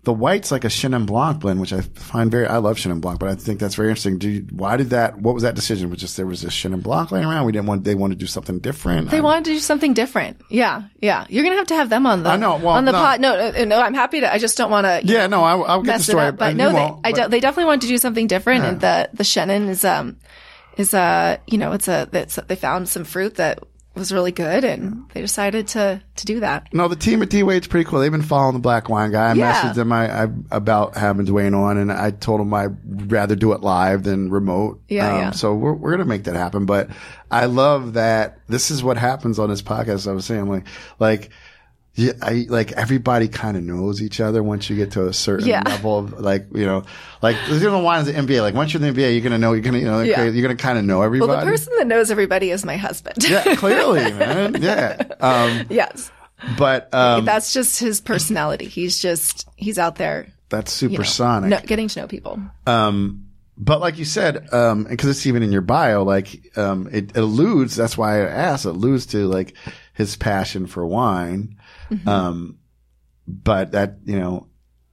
the 0.09 0.13
white's 0.15 0.51
like 0.51 0.65
a 0.65 0.69
Chenin 0.69 1.05
Blanc 1.05 1.39
blend, 1.41 1.61
which 1.61 1.71
I 1.71 1.83
find 1.83 2.31
very, 2.31 2.47
I 2.47 2.57
love 2.57 2.79
Chenin 2.79 3.03
Blanc, 3.03 3.21
but 3.21 3.29
I 3.29 3.35
think 3.35 3.61
that's 3.61 3.75
very 3.75 3.91
interesting. 3.91 4.17
Do 4.17 4.31
you, 4.31 4.47
why 4.51 4.79
did 4.79 4.89
that, 4.89 5.19
what 5.19 5.35
was 5.35 5.43
that 5.43 5.55
decision? 5.55 5.91
Was 5.91 6.01
just 6.01 6.17
there 6.17 6.25
was 6.27 6.45
a 6.45 6.47
Chenin 6.47 6.83
Blanc 6.83 7.13
laying 7.13 7.27
around? 7.27 7.45
We 7.45 7.53
didn't 7.53 7.67
want, 7.67 7.85
they 7.85 7.95
wanted 7.95 8.15
to 8.15 8.21
do 8.21 8.27
something 8.27 8.59
different. 8.59 9.11
They 9.11 9.19
I- 9.19 9.21
wanted 9.21 9.45
to 9.45 9.51
do 9.51 9.59
something 9.59 9.93
different. 9.93 10.41
Yeah, 10.49 10.85
yeah. 10.99 11.27
You're 11.29 11.45
gonna 11.45 11.57
have 11.57 11.67
to 11.67 11.75
have 11.75 11.91
them 11.91 12.07
on 12.07 12.23
the 12.23 12.31
I 12.31 12.37
know, 12.39 12.57
well, 12.57 12.69
on 12.69 12.87
the 12.87 12.93
no. 12.93 12.99
pod. 12.99 13.21
No, 13.21 13.51
no, 13.51 13.65
no. 13.67 13.79
I'm 13.83 13.93
happy 13.93 14.21
to. 14.21 14.33
I 14.33 14.39
just 14.39 14.57
don't 14.57 14.71
want 14.71 14.87
to. 14.87 15.03
yeah, 15.05 15.27
no, 15.27 15.45
I, 15.45 15.59
I'll 15.59 15.83
get 15.83 15.99
the 15.99 16.05
story. 16.05 16.29
up. 16.29 16.39
But 16.39 16.57
no, 16.57 16.73
they, 16.73 17.11
I 17.11 17.29
they 17.29 17.41
definitely 17.41 17.67
want 17.67 17.83
to 17.83 17.89
do 17.89 17.99
something 17.99 18.27
different. 18.29 18.65
And 18.65 18.81
the 18.81 19.11
the 19.13 19.25
Chenin 19.25 19.69
is 19.69 19.85
um 19.85 20.17
is 20.79 20.95
uh 20.95 21.37
you 21.47 21.59
know 21.59 21.73
it's 21.73 21.87
a 21.89 22.09
it's, 22.15 22.37
they 22.49 22.57
found 22.57 22.89
some 22.89 23.05
fruit 23.05 23.35
that 23.35 23.59
was 23.99 24.13
really 24.13 24.33
good 24.33 24.65
and 24.65 25.09
they 25.13 25.21
decided 25.21 25.69
to 25.69 26.03
to 26.17 26.27
do 26.27 26.41
that. 26.41 26.69
No, 26.73 26.89
the 26.89 26.97
team 26.97 27.23
at 27.23 27.31
D 27.31 27.43
Wade's 27.43 27.67
pretty 27.67 27.89
cool. 27.89 28.01
They've 28.01 28.11
been 28.13 28.23
following 28.23 28.55
the 28.55 28.61
Black 28.61 28.89
Wine 28.89 29.11
guy. 29.13 29.31
I 29.31 29.35
Yeah. 29.35 29.53
messaged 29.53 29.75
them 29.75 29.93
I, 29.93 30.25
I, 30.25 30.29
about 30.51 30.97
having 30.97 31.27
Dwyane 31.27 31.57
on, 31.57 31.77
and 31.79 31.93
I 31.93 32.11
told 32.11 32.41
him 32.41 32.53
I'd 32.55 33.11
rather 33.13 33.37
do 33.37 33.53
it 33.53 33.61
live 33.61 34.03
than 34.05 34.31
remote. 34.31 34.77
Um, 34.77 34.81
Yeah, 34.89 35.17
yeah. 35.19 35.31
So 35.33 35.55
we're 35.55 35.75
we're 35.75 35.91
gonna 35.93 36.05
make 36.05 36.25
that 36.25 36.37
happen. 36.37 36.65
But 36.67 36.91
I 37.31 37.47
love 37.47 37.95
that 37.95 38.39
this 38.49 38.71
is 38.71 38.83
what 38.83 38.97
happens 38.97 39.39
on 39.39 39.51
this 39.51 39.63
podcast. 39.63 40.09
I 40.09 40.13
was 40.13 40.25
saying 40.25 40.49
like 40.49 40.67
like 40.99 41.31
yeah, 41.99 42.13
I, 42.23 42.47
like 42.49 42.71
everybody 42.73 43.27
kind 43.27 43.57
of 43.57 43.65
knows 43.65 44.01
each 44.01 44.21
other 44.21 44.41
once 44.43 44.71
you 44.71 44.77
get 44.77 44.93
to 44.93 45.09
a 45.09 45.13
certain 45.13 45.49
Yeah. 45.49 45.63
level 45.67 45.99
of 45.99 46.13
like, 46.21 46.47
you 46.55 46.65
know, 46.65 46.85
like 47.23 47.37
there's 47.49 47.63
even 47.65 47.83
wines 47.83 48.07
in 48.09 48.15
the 48.15 48.33
NBA. 48.35 48.41
Like 48.41 48.55
once 48.55 48.73
you're 48.73 48.81
in 48.83 48.95
the 48.95 49.01
NBA, 49.03 49.13
you're 49.13 49.21
going 49.21 49.33
to 49.33 49.39
know, 49.39 49.53
you're 49.53 49.63
going 49.63 49.75
to, 49.75 49.81
you 49.81 49.87
know, 49.87 50.01
Yeah. 50.03 50.23
you're 50.23 50.43
going 50.43 50.57
to 50.57 50.63
kind 50.63 50.79
of 50.79 50.85
know 50.85 51.03
everybody. 51.03 51.29
Well, 51.31 51.41
the 51.45 51.51
person 51.51 51.73
that 51.79 51.89
knows 51.89 52.11
everybody 52.13 52.51
is 52.53 52.65
my 52.65 52.77
husband. 52.77 53.29
yeah, 53.29 53.55
clearly, 53.57 54.13
man. 54.13 54.63
Yeah. 54.63 55.03
Um, 55.21 55.67
yes. 55.71 56.11
but, 56.57 56.95
um, 56.95 57.25
That's 57.25 57.53
just 57.53 57.81
his 57.81 58.01
personality. 58.01 58.67
He's 58.67 58.99
just, 58.99 59.49
he's 59.57 59.77
out 59.79 59.97
there 59.97 60.29
that's 60.51 60.81
you 60.81 60.89
know, 60.89 60.95
supersonic. 60.95 61.51
no, 61.51 61.59
getting 61.67 61.89
to 61.89 62.01
know 62.03 62.07
people. 62.07 62.41
Um, 62.67 63.25
but 63.57 63.81
like 63.81 63.99
you 63.99 64.05
said, 64.05 64.55
um, 64.55 64.85
because 64.85 65.11
it's 65.11 65.27
even 65.27 65.43
in 65.43 65.51
your 65.51 65.63
bio, 65.63 66.05
like, 66.05 66.57
um, 66.57 66.89
it, 66.93 67.11
it 67.11 67.17
alludes, 67.17 67.75
that's 67.75 67.99
why 67.99 68.19
I 68.23 68.29
asked, 68.29 68.67
it 68.67 68.69
alludes 68.69 69.07
to 69.07 69.27
like 69.27 69.55
his 69.95 70.15
passion 70.15 70.69
for 70.69 70.87
wine. 70.87 71.57
Mm-hmm. 71.91 72.09
Um, 72.09 72.59
but 73.27 73.73
that, 73.73 73.99
you 74.05 74.19
know, 74.19 74.49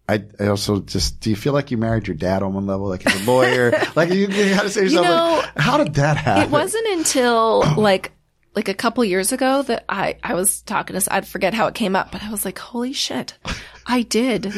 I, 0.07 0.23
I 0.39 0.47
also 0.47 0.81
just, 0.81 1.19
do 1.19 1.29
you 1.29 1.35
feel 1.35 1.53
like 1.53 1.71
you 1.71 1.77
married 1.77 2.07
your 2.07 2.15
dad 2.15 2.43
on 2.43 2.53
one 2.53 2.67
level? 2.67 2.87
Like 2.87 3.03
he's 3.03 3.27
a 3.27 3.31
lawyer? 3.31 3.73
like 3.95 4.09
you, 4.09 4.27
you 4.27 4.55
gotta 4.55 4.69
say 4.69 4.81
to 4.81 4.85
yourself, 4.85 5.05
know, 5.05 5.37
like, 5.37 5.57
how 5.57 5.77
did 5.77 5.95
that 5.95 6.17
happen? 6.17 6.43
It 6.43 6.49
wasn't 6.49 6.87
until 6.89 7.63
like 7.77 8.11
like 8.55 8.69
a 8.69 8.73
couple 8.73 9.03
years 9.03 9.31
ago 9.31 9.63
that 9.63 9.83
I 9.89 10.17
I 10.23 10.33
was 10.33 10.61
talking 10.61 10.97
to 10.97 11.13
I 11.13 11.21
forget 11.21 11.53
how 11.53 11.67
it 11.67 11.75
came 11.75 11.95
up, 11.95 12.11
but 12.11 12.23
I 12.23 12.29
was 12.29 12.45
like, 12.45 12.59
holy 12.59 12.93
shit, 12.93 13.37
I 13.85 14.03
did 14.03 14.53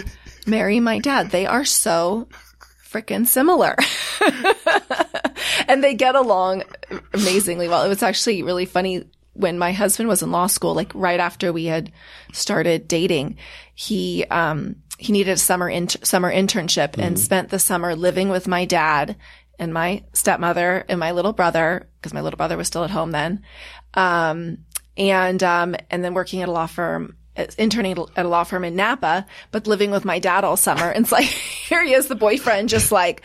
marry 0.45 0.79
my 0.79 0.99
dad. 0.99 1.31
They 1.31 1.45
are 1.45 1.65
so 1.65 2.27
freaking 2.88 3.25
similar. 3.25 3.75
and 5.67 5.83
they 5.83 5.93
get 5.93 6.15
along 6.15 6.63
amazingly 7.13 7.67
well. 7.67 7.83
It 7.83 7.89
was 7.89 8.03
actually 8.03 8.43
really 8.43 8.65
funny 8.65 9.05
when 9.38 9.57
my 9.59 9.71
husband 9.71 10.09
was 10.09 10.23
in 10.23 10.31
law 10.31 10.47
school, 10.47 10.73
like 10.73 10.91
right 10.95 11.19
after 11.19 11.53
we 11.53 11.65
had 11.65 11.91
started 12.33 12.88
dating, 12.88 13.38
he, 13.75 14.25
um, 14.25 14.77
he 14.97 15.13
needed 15.13 15.31
a 15.31 15.38
summer 15.38 15.69
in- 15.69 15.89
summer 15.89 16.31
internship 16.31 16.97
and 16.97 17.19
spent 17.19 17.49
the 17.49 17.59
summer 17.59 17.95
living 17.95 18.29
with 18.29 18.47
my 18.47 18.65
dad 18.65 19.15
and 19.59 19.73
my 19.73 20.03
stepmother 20.13 20.83
and 20.89 20.99
my 20.99 21.11
little 21.11 21.33
brother, 21.33 21.88
because 21.95 22.13
my 22.13 22.21
little 22.21 22.38
brother 22.38 22.57
was 22.57 22.67
still 22.67 22.83
at 22.83 22.89
home 22.89 23.11
then. 23.11 23.43
Um, 23.93 24.59
and, 24.97 25.41
um, 25.43 25.75
and 25.91 26.03
then 26.03 26.15
working 26.15 26.41
at 26.41 26.49
a 26.49 26.51
law 26.51 26.65
firm, 26.65 27.15
interning 27.57 27.97
at 28.15 28.25
a 28.25 28.27
law 28.27 28.43
firm 28.43 28.63
in 28.63 28.75
Napa, 28.75 29.27
but 29.51 29.67
living 29.67 29.91
with 29.91 30.05
my 30.05 30.17
dad 30.17 30.43
all 30.43 30.57
summer. 30.57 30.89
And 30.89 31.05
it's 31.05 31.11
like, 31.11 31.25
here 31.67 31.83
he 31.83 31.93
is, 31.93 32.07
the 32.07 32.15
boyfriend, 32.15 32.69
just 32.69 32.91
like 32.91 33.21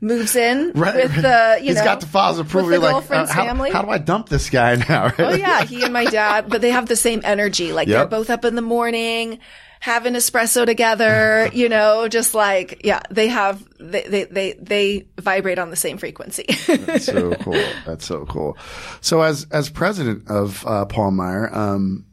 moves 0.00 0.36
in 0.36 0.72
Right. 0.74 0.94
with 0.96 1.14
the, 1.14 1.58
you 1.60 1.66
He's 1.68 1.76
know, 1.76 1.84
got 1.84 2.00
the 2.00 2.06
files 2.06 2.38
with 2.38 2.50
the 2.50 2.62
You're 2.62 2.78
like, 2.78 3.10
uh, 3.10 3.26
how, 3.26 3.44
family. 3.44 3.70
how 3.70 3.82
do 3.82 3.88
I 3.90 3.98
dump 3.98 4.28
this 4.28 4.50
guy 4.50 4.74
now? 4.88 5.04
Right? 5.06 5.20
Oh 5.20 5.34
yeah, 5.34 5.64
he 5.64 5.82
and 5.82 5.92
my 5.92 6.04
dad, 6.04 6.48
but 6.48 6.60
they 6.60 6.70
have 6.70 6.86
the 6.86 6.96
same 6.96 7.20
energy. 7.24 7.72
Like 7.72 7.88
they're 7.88 8.06
both 8.06 8.30
up 8.30 8.44
in 8.44 8.54
the 8.54 8.62
morning, 8.62 9.38
having 9.80 10.14
espresso 10.14 10.64
together, 10.66 11.48
you 11.52 11.68
know, 11.68 12.08
just 12.08 12.34
like, 12.34 12.82
yeah, 12.84 13.00
they 13.10 13.28
have, 13.28 13.62
they, 13.78 14.02
they, 14.02 14.24
they, 14.24 14.52
they 14.54 15.06
vibrate 15.20 15.58
on 15.58 15.70
the 15.70 15.76
same 15.76 15.98
frequency. 15.98 16.46
That's 16.66 17.04
so 17.06 17.34
cool. 17.36 17.64
That's 17.86 18.04
so 18.06 18.24
cool. 18.26 18.56
So 19.00 19.22
as 19.22 19.46
as 19.50 19.68
president 19.70 20.28
of 20.30 20.64
uh, 20.66 20.86
Pahlmeyer, 20.86 21.54
um, 21.54 22.06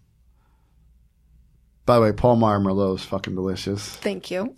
by 1.85 1.95
the 1.95 2.01
way, 2.03 2.11
Pahlmeyer 2.11 2.61
Merlot 2.61 2.95
is 2.95 3.03
fucking 3.03 3.35
delicious. 3.35 3.85
Thank 3.97 4.31
you. 4.31 4.53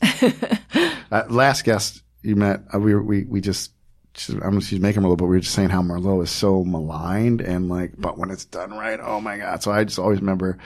Uh, 1.12 1.24
last 1.30 1.64
guest 1.64 2.03
you 2.24 2.36
met, 2.36 2.62
uh, 2.74 2.80
we 2.80 2.96
were- 2.96 3.04
we 3.04 3.24
we 3.26 3.42
just. 3.42 3.72
she's- 4.16 4.40
I'm 4.44 4.60
she's 4.62 4.80
making 4.80 5.04
Merlot, 5.04 5.18
but 5.18 5.26
we 5.26 5.36
were 5.36 5.40
just 5.42 5.54
saying 5.56 5.70
how 5.70 5.82
Merlot 5.82 6.24
is 6.24 6.30
so 6.32 6.64
maligned 6.64 7.42
and 7.42 7.70
like, 7.70 7.94
but 7.98 8.18
when 8.18 8.32
it's 8.32 8.46
done 8.46 8.72
right, 8.72 9.00
oh 9.02 9.20
my 9.22 9.38
god! 9.38 9.62
So 9.64 9.72
I 9.72 9.84
just 9.84 10.00
always 10.00 10.20
remember, 10.20 10.58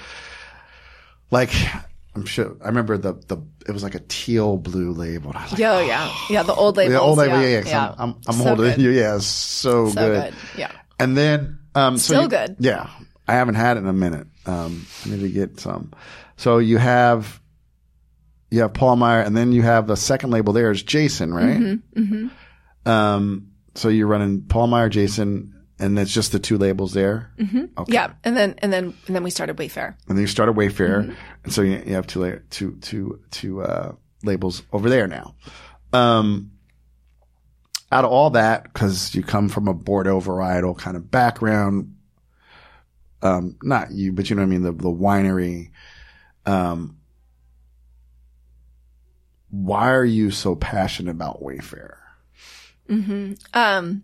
like, 1.32 1.52
I'm 2.16 2.26
sure 2.26 2.56
I 2.64 2.68
remember 2.68 2.98
the 2.98 3.14
the 3.28 3.38
it 3.68 3.72
was 3.72 3.84
like 3.84 3.96
a 3.96 4.00
teal 4.08 4.58
blue 4.58 4.92
label. 4.92 5.30
And 5.32 5.38
I 5.40 5.44
was 5.44 5.52
like, 5.54 5.62
Oh 5.62 5.80
yeah. 5.86 6.14
Yeah. 6.30 6.44
The 6.44 6.54
old 6.54 6.78
labels. 6.78 6.94
the 6.94 7.02
old 7.02 7.18
label, 7.18 7.42
yeah, 7.42 7.48
yeah. 7.60 7.64
yeah. 7.68 7.96
I'm, 7.98 8.12
I'm, 8.28 8.42
I'm 8.42 8.58
So 8.58 8.64
you, 8.78 8.90
yeah, 8.92 9.18
so, 9.20 9.90
So 9.90 9.94
good. 9.94 10.24
good. 10.32 10.34
Yeah. 10.58 10.72
And 11.00 11.16
then, 11.18 11.60
um, 11.76 11.98
so 11.98 12.14
Still 12.14 12.24
you- 12.24 12.30
good. 12.30 12.56
Yeah. 12.60 12.90
I 13.28 13.34
haven't 13.34 13.56
had 13.56 13.76
it 13.78 13.82
in 13.82 13.88
a 13.88 13.94
minute. 13.94 14.26
Um, 14.46 14.86
I 15.06 15.10
need 15.10 15.20
to 15.20 15.30
get 15.30 15.60
some. 15.60 15.92
So 16.38 16.60
you 16.60 16.78
have, 16.78 17.42
you 18.50 18.62
have 18.62 18.74
Pahlmeyer 18.74 19.26
and 19.26 19.36
then 19.36 19.52
you 19.52 19.62
have 19.62 19.88
the 19.88 19.98
second 19.98 20.30
label 20.32 20.54
there 20.54 20.72
is 20.72 20.84
Jayson, 20.84 21.34
right? 21.34 21.80
Mm-hmm, 21.96 22.28
Um, 22.90 23.52
so 23.76 23.90
you're 23.90 24.08
running 24.08 24.44
Paul 24.44 24.68
Meyer, 24.68 24.90
Jayson, 24.90 25.54
and 25.80 26.00
it's 26.00 26.12
just 26.14 26.32
the 26.32 26.40
two 26.40 26.58
labels 26.58 26.94
there. 26.94 27.32
Mm-hmm. 27.38 27.66
Okay. 27.78 27.94
Yeah. 27.94 28.14
And 28.24 28.36
then, 28.36 28.56
and 28.60 28.74
then, 28.74 28.96
and 29.06 29.16
then 29.16 29.24
we 29.24 29.30
started 29.30 29.60
Wayfarer. 29.60 29.96
And 30.08 30.18
then 30.18 30.22
you 30.22 30.28
started 30.28 30.54
Wayfarer. 30.54 31.04
Mm-hmm. 31.04 31.14
And 31.44 31.54
so 31.54 31.62
you, 31.62 31.84
you 31.86 31.94
have 31.94 32.08
two, 32.08 32.24
la- 32.26 32.40
two, 32.50 32.78
two, 32.82 33.20
two, 33.30 33.62
uh, 33.62 33.94
labels 34.24 34.64
over 34.74 34.90
there 34.90 35.08
now. 35.08 35.36
Um, 35.94 36.52
out 37.92 38.04
of 38.04 38.12
all 38.12 38.32
that, 38.32 38.74
cause 38.74 39.14
you 39.14 39.22
come 39.24 39.48
from 39.48 39.68
a 39.68 39.74
Bordeaux 39.74 40.20
varietal 40.20 40.78
kind 40.78 40.98
of 40.98 41.10
background, 41.12 41.96
um, 43.22 43.56
not 43.62 43.92
you, 43.92 44.12
but 44.12 44.30
you 44.30 44.36
know 44.36 44.42
what 44.42 44.48
I 44.48 44.50
mean? 44.50 44.62
The, 44.64 44.72
the 44.72 44.90
winery, 44.90 45.70
um, 46.46 46.98
why 49.50 49.92
are 49.92 50.06
you 50.06 50.32
so 50.32 50.56
passionate 50.56 51.12
about 51.12 51.42
Wayfarer? 51.42 52.00
Um, 53.54 54.04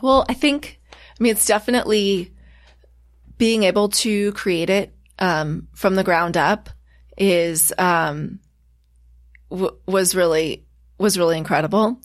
well, 0.00 0.24
I 0.28 0.34
think, 0.34 0.80
I 0.92 1.22
mean, 1.22 1.32
it's 1.32 1.46
definitely 1.46 2.32
being 3.38 3.64
able 3.64 3.88
to 3.88 4.32
create 4.32 4.70
it, 4.70 4.94
um, 5.18 5.68
from 5.74 5.94
the 5.94 6.04
ground 6.04 6.36
up 6.36 6.70
is, 7.16 7.72
um, 7.78 8.40
w- 9.50 9.76
was 9.86 10.14
really, 10.14 10.66
was 10.98 11.18
really 11.18 11.38
incredible. 11.38 12.00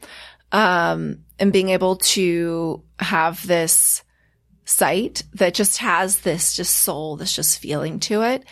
Um, 0.52 1.20
and 1.40 1.52
being 1.52 1.70
able 1.70 1.98
to 1.98 2.84
have 3.00 3.46
this 3.46 4.04
site 4.66 5.24
that 5.34 5.54
just 5.54 5.78
has 5.78 6.22
this 6.22 6.56
just 6.56 6.74
soul, 6.74 7.18
this 7.18 7.34
just 7.34 7.60
feeling 7.60 8.00
to 8.02 8.22
it. 8.24 8.44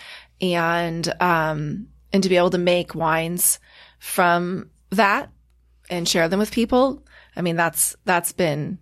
And, 0.41 1.07
um, 1.21 1.87
and 2.11 2.21
to 2.23 2.29
be 2.29 2.37
able 2.37 2.51
to 2.51 2.57
make 2.57 2.95
wines 2.95 3.59
from 4.03 4.69
that 4.89 5.29
and 5.89 6.07
share 6.07 6.27
them 6.27 6.37
with 6.37 6.51
people. 6.51 7.05
I 7.37 7.41
mean, 7.41 7.55
that's, 7.55 7.95
that's 8.03 8.33
been, 8.33 8.77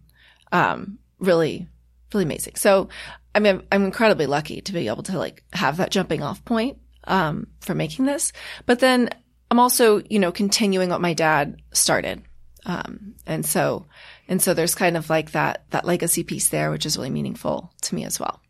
um, 0.52 0.98
really, 1.20 1.68
really 2.12 2.24
amazing. 2.24 2.56
So, 2.56 2.90
I 3.36 3.40
mean, 3.40 3.62
I'm, 3.72 3.86
incredibly 3.86 4.26
lucky 4.26 4.62
to 4.62 4.74
be 4.74 4.88
able 4.88 5.04
to 5.04 5.20
like 5.20 5.44
have 5.54 5.78
that 5.78 5.92
jumping 5.92 6.24
off 6.24 6.44
point, 6.44 6.80
um, 7.04 7.46
for 7.60 7.76
making 7.76 8.06
this. 8.06 8.34
But 8.66 8.80
then 8.80 9.10
I'm 9.52 9.60
also, 9.60 10.02
you 10.10 10.18
know, 10.18 10.32
continuing 10.32 10.90
what 10.90 11.02
my 11.02 11.14
dad 11.14 11.62
started. 11.72 12.24
Um, 12.66 13.14
and 13.28 13.46
so, 13.46 13.86
and 14.28 14.42
so 14.42 14.56
there's 14.56 14.74
kind 14.74 14.98
of 14.98 15.08
like 15.08 15.34
that, 15.34 15.66
that 15.70 15.86
legacy 15.86 16.24
piece 16.24 16.48
there, 16.48 16.72
which 16.72 16.88
is 16.88 16.98
really 16.98 17.12
meaningful 17.12 17.72
to 17.84 17.94
me 17.94 18.06
as 18.06 18.20
well. 18.20 18.42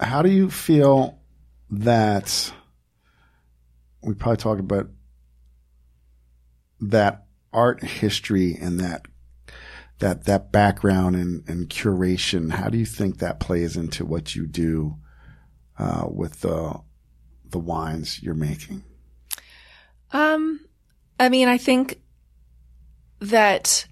How 0.00 0.22
do 0.22 0.30
you 0.30 0.50
feel 0.50 1.20
that 1.70 2.52
we 4.02 4.14
probably 4.14 4.38
talked 4.38 4.60
about 4.60 4.88
that 6.80 7.24
art 7.52 7.82
history 7.82 8.56
and 8.60 8.78
that 8.80 9.06
that 9.98 10.24
that 10.24 10.50
background 10.50 11.16
and, 11.16 11.48
and 11.48 11.68
curation? 11.68 12.52
How 12.52 12.68
do 12.68 12.78
you 12.78 12.86
think 12.86 13.18
that 13.18 13.40
plays 13.40 13.76
into 13.76 14.04
what 14.04 14.34
you 14.34 14.46
do 14.46 14.96
uh, 15.78 16.06
with 16.08 16.40
the 16.40 16.80
the 17.48 17.58
wines 17.58 18.22
you're 18.22 18.34
making? 18.34 18.84
Um, 20.12 20.60
I 21.18 21.28
mean, 21.28 21.48
I 21.48 21.58
think 21.58 22.00
that 23.20 23.86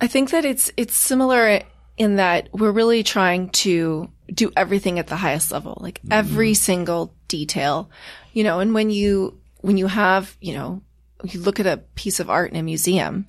I 0.00 0.06
think 0.06 0.30
that 0.30 0.44
it's 0.44 0.72
it's 0.76 0.94
similar 0.94 1.62
in 1.96 2.16
that 2.16 2.48
we're 2.52 2.72
really 2.72 3.02
trying 3.02 3.50
to 3.50 4.10
do 4.32 4.50
everything 4.56 4.98
at 4.98 5.06
the 5.06 5.16
highest 5.16 5.52
level, 5.52 5.78
like 5.80 6.00
every 6.10 6.54
single 6.54 7.14
detail, 7.28 7.90
you 8.32 8.42
know. 8.44 8.60
And 8.60 8.74
when 8.74 8.90
you 8.90 9.38
when 9.60 9.76
you 9.76 9.86
have 9.86 10.36
you 10.40 10.54
know 10.54 10.82
you 11.24 11.40
look 11.40 11.60
at 11.60 11.66
a 11.66 11.78
piece 11.94 12.20
of 12.20 12.30
art 12.30 12.50
in 12.50 12.56
a 12.56 12.62
museum, 12.62 13.28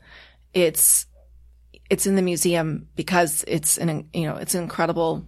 it's 0.53 1.05
it's 1.89 2.07
in 2.07 2.15
the 2.15 2.21
museum 2.21 2.87
because 2.95 3.43
it's 3.47 3.77
an 3.77 4.07
you 4.13 4.25
know 4.27 4.35
it's 4.35 4.55
an 4.55 4.63
incredible 4.63 5.25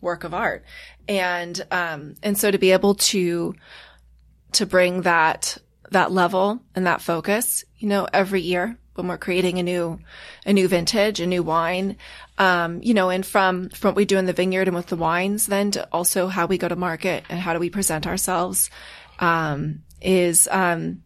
work 0.00 0.24
of 0.24 0.34
art, 0.34 0.64
and 1.08 1.64
um 1.70 2.14
and 2.22 2.38
so 2.38 2.50
to 2.50 2.58
be 2.58 2.72
able 2.72 2.94
to 2.94 3.54
to 4.52 4.66
bring 4.66 5.02
that 5.02 5.58
that 5.90 6.12
level 6.12 6.60
and 6.74 6.86
that 6.86 7.00
focus, 7.00 7.64
you 7.78 7.88
know, 7.88 8.06
every 8.12 8.40
year 8.40 8.76
when 8.94 9.08
we're 9.08 9.18
creating 9.18 9.58
a 9.58 9.62
new 9.62 9.98
a 10.44 10.52
new 10.52 10.68
vintage, 10.68 11.20
a 11.20 11.26
new 11.26 11.42
wine, 11.42 11.96
um, 12.38 12.80
you 12.82 12.94
know, 12.94 13.10
and 13.10 13.24
from 13.24 13.68
from 13.70 13.90
what 13.90 13.96
we 13.96 14.04
do 14.04 14.18
in 14.18 14.26
the 14.26 14.32
vineyard 14.32 14.68
and 14.68 14.76
with 14.76 14.86
the 14.86 14.96
wines, 14.96 15.46
then 15.46 15.70
to 15.72 15.86
also 15.92 16.28
how 16.28 16.46
we 16.46 16.58
go 16.58 16.68
to 16.68 16.76
market 16.76 17.24
and 17.28 17.38
how 17.38 17.52
do 17.52 17.60
we 17.60 17.70
present 17.70 18.06
ourselves, 18.06 18.70
um, 19.18 19.82
is 20.00 20.48
um, 20.50 21.02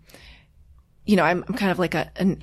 you 1.11 1.16
know, 1.16 1.24
I'm, 1.24 1.45
I'm 1.49 1.55
kind 1.55 1.73
of 1.73 1.81
like 1.81 1.97
a 1.97 2.09
an, 2.16 2.41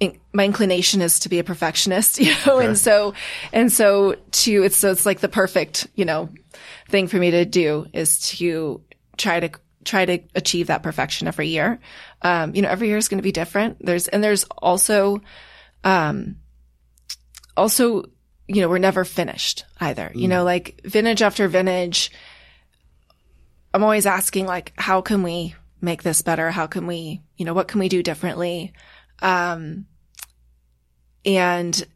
in, 0.00 0.18
my 0.32 0.46
inclination 0.46 1.02
is 1.02 1.20
to 1.20 1.28
be 1.28 1.40
a 1.40 1.44
perfectionist, 1.44 2.18
you 2.20 2.34
know, 2.46 2.58
and 2.58 2.76
so, 2.76 3.12
and 3.52 3.70
so 3.70 4.14
to, 4.14 4.62
it's, 4.62 4.78
so 4.78 4.90
it's 4.90 5.04
like 5.04 5.20
the 5.20 5.28
perfect, 5.28 5.86
you 5.94 6.06
know, 6.06 6.30
thing 6.88 7.06
for 7.06 7.18
me 7.18 7.30
to 7.32 7.44
do 7.44 7.86
is 7.92 8.18
to 8.30 8.80
try 9.18 9.40
to, 9.40 9.50
try 9.84 10.06
to 10.06 10.20
achieve 10.34 10.68
that 10.68 10.82
perfection 10.82 11.28
every 11.28 11.48
year. 11.48 11.78
Um, 12.22 12.54
you 12.54 12.62
know, 12.62 12.70
every 12.70 12.88
year 12.88 12.96
is 12.96 13.08
going 13.08 13.18
to 13.18 13.22
be 13.22 13.32
different. 13.32 13.84
There's, 13.84 14.08
and 14.08 14.24
there's 14.24 14.44
also, 14.44 15.20
um, 15.84 16.36
also, 17.58 18.04
you 18.46 18.62
know, 18.62 18.70
we're 18.70 18.78
never 18.78 19.04
finished 19.04 19.66
either, 19.80 20.10
you 20.14 20.28
know, 20.28 20.44
like 20.44 20.80
vintage 20.82 21.20
after 21.20 21.46
vintage. 21.46 22.10
I'm 23.74 23.82
always 23.82 24.06
asking 24.06 24.46
like, 24.46 24.72
how 24.76 25.02
can 25.02 25.22
we 25.22 25.54
make 25.80 26.02
this 26.02 26.22
better? 26.22 26.50
How 26.50 26.66
can 26.66 26.86
we, 26.86 27.22
you 27.36 27.44
know, 27.44 27.54
what 27.54 27.68
can 27.68 27.80
we 27.80 27.88
do 27.88 28.02
differently? 28.02 28.72
Um, 29.20 29.86
and, 31.24 31.86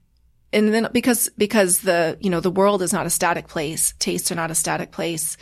and 0.52 0.74
then 0.74 0.88
because, 0.92 1.28
because 1.36 1.80
the, 1.80 2.18
you 2.20 2.30
know, 2.30 2.40
the 2.40 2.50
world 2.50 2.82
is 2.82 2.92
not 2.92 3.06
a 3.06 3.10
static 3.10 3.48
place, 3.48 3.94
tastes 3.98 4.30
are 4.30 4.36
not 4.36 4.50
a 4.50 4.54
static 4.54 4.90
place. 4.92 5.36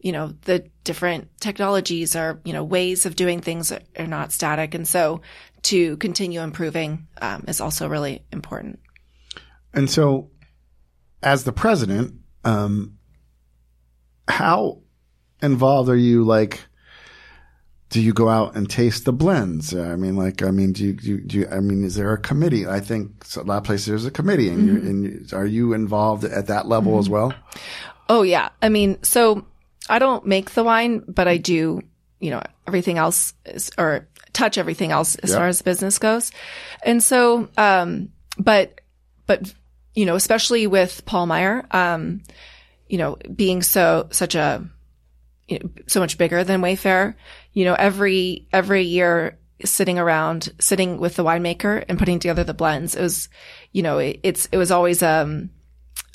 You 0.00 0.12
know, 0.12 0.34
the 0.42 0.66
different 0.82 1.28
technologies 1.40 2.16
are, 2.16 2.40
you 2.44 2.52
know, 2.52 2.64
ways 2.64 3.04
of 3.06 3.16
doing 3.16 3.40
things 3.40 3.70
are 3.70 4.06
not 4.06 4.32
static. 4.32 4.74
And 4.74 4.88
so 4.88 5.20
to 5.62 5.96
continue 5.98 6.40
improving, 6.40 7.06
um, 7.20 7.44
is 7.46 7.60
also 7.60 7.88
really 7.88 8.24
important. 8.32 8.80
And 9.74 9.90
so, 9.90 10.30
as 11.22 11.44
the 11.44 11.52
president, 11.52 12.14
um, 12.44 12.98
how 14.26 14.80
involved 15.42 15.90
are 15.90 15.96
you? 15.96 16.24
Like, 16.24 16.60
do 17.90 18.00
you 18.00 18.12
go 18.12 18.28
out 18.28 18.56
and 18.56 18.70
taste 18.70 19.04
the 19.04 19.12
blends? 19.12 19.74
I 19.74 19.96
mean, 19.96 20.16
like, 20.16 20.42
I 20.42 20.52
mean, 20.52 20.72
do 20.72 20.84
you, 20.84 20.92
do 20.94 21.06
you, 21.06 21.20
do 21.20 21.38
you 21.40 21.48
I 21.50 21.60
mean, 21.60 21.84
is 21.84 21.96
there 21.96 22.12
a 22.12 22.18
committee? 22.18 22.66
I 22.66 22.80
think 22.80 23.24
a 23.36 23.42
lot 23.42 23.58
of 23.58 23.64
places 23.64 23.86
there's 23.86 24.06
a 24.06 24.10
committee 24.10 24.48
and 24.48 24.68
mm-hmm. 24.68 24.86
and 24.86 25.32
are 25.34 25.44
you 25.44 25.72
involved 25.72 26.24
at 26.24 26.46
that 26.46 26.66
level 26.66 26.92
mm-hmm. 26.92 27.00
as 27.00 27.08
well? 27.10 27.34
Oh 28.08 28.22
yeah. 28.22 28.50
I 28.62 28.68
mean, 28.68 29.02
so 29.02 29.44
I 29.88 29.98
don't 29.98 30.24
make 30.24 30.52
the 30.52 30.62
wine, 30.62 31.04
but 31.08 31.26
I 31.26 31.36
do, 31.36 31.82
you 32.20 32.30
know, 32.30 32.42
everything 32.66 32.96
else 32.96 33.34
is, 33.44 33.72
or 33.76 34.08
touch 34.32 34.56
everything 34.56 34.92
else 34.92 35.16
as 35.16 35.30
yep. 35.30 35.38
far 35.38 35.48
as 35.48 35.60
business 35.60 35.98
goes. 35.98 36.30
And 36.84 37.02
so, 37.02 37.48
um, 37.58 38.10
but, 38.38 38.80
but, 39.26 39.52
you 39.94 40.06
know, 40.06 40.14
especially 40.14 40.68
with 40.68 41.04
Pahlmeyer, 41.06 41.72
um, 41.74 42.22
you 42.88 42.98
know, 42.98 43.16
being 43.34 43.62
so, 43.62 44.06
such 44.12 44.36
a, 44.36 44.64
you 45.50 45.58
know, 45.58 45.70
so 45.86 46.00
much 46.00 46.16
bigger 46.16 46.44
than 46.44 46.62
Wayfarer, 46.62 47.16
you 47.52 47.64
know, 47.64 47.74
every, 47.74 48.46
every 48.52 48.84
year 48.84 49.38
sitting 49.64 49.98
around, 49.98 50.52
sitting 50.58 50.98
with 50.98 51.16
the 51.16 51.24
winemaker 51.24 51.84
and 51.88 51.98
putting 51.98 52.20
together 52.20 52.44
the 52.44 52.54
blends, 52.54 52.94
it 52.94 53.02
was, 53.02 53.28
you 53.72 53.82
know, 53.82 53.98
it, 53.98 54.20
it's, 54.22 54.46
it 54.52 54.56
was 54.56 54.70
always, 54.70 55.02
um, 55.02 55.50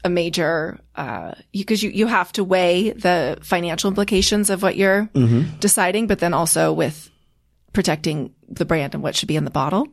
a 0.04 0.10
major, 0.10 0.80
uh, 0.96 1.34
because 1.52 1.84
you, 1.84 1.90
you 1.90 2.08
have 2.08 2.32
to 2.32 2.44
weigh 2.44 2.92
the 2.92 3.38
financial 3.42 3.90
implications 3.90 4.50
of 4.50 4.62
what 4.62 4.78
you're 4.78 5.10
mm-hmm. 5.14 5.58
deciding, 5.60 6.08
but 6.08 6.20
then 6.20 6.34
also 6.34 6.72
with 6.72 7.10
protecting 7.74 8.34
the 8.48 8.66
brand 8.66 8.94
and 8.94 9.04
what 9.04 9.16
should 9.16 9.28
be 9.28 9.36
in 9.36 9.44
the 9.44 9.52
bottle. 9.52 9.88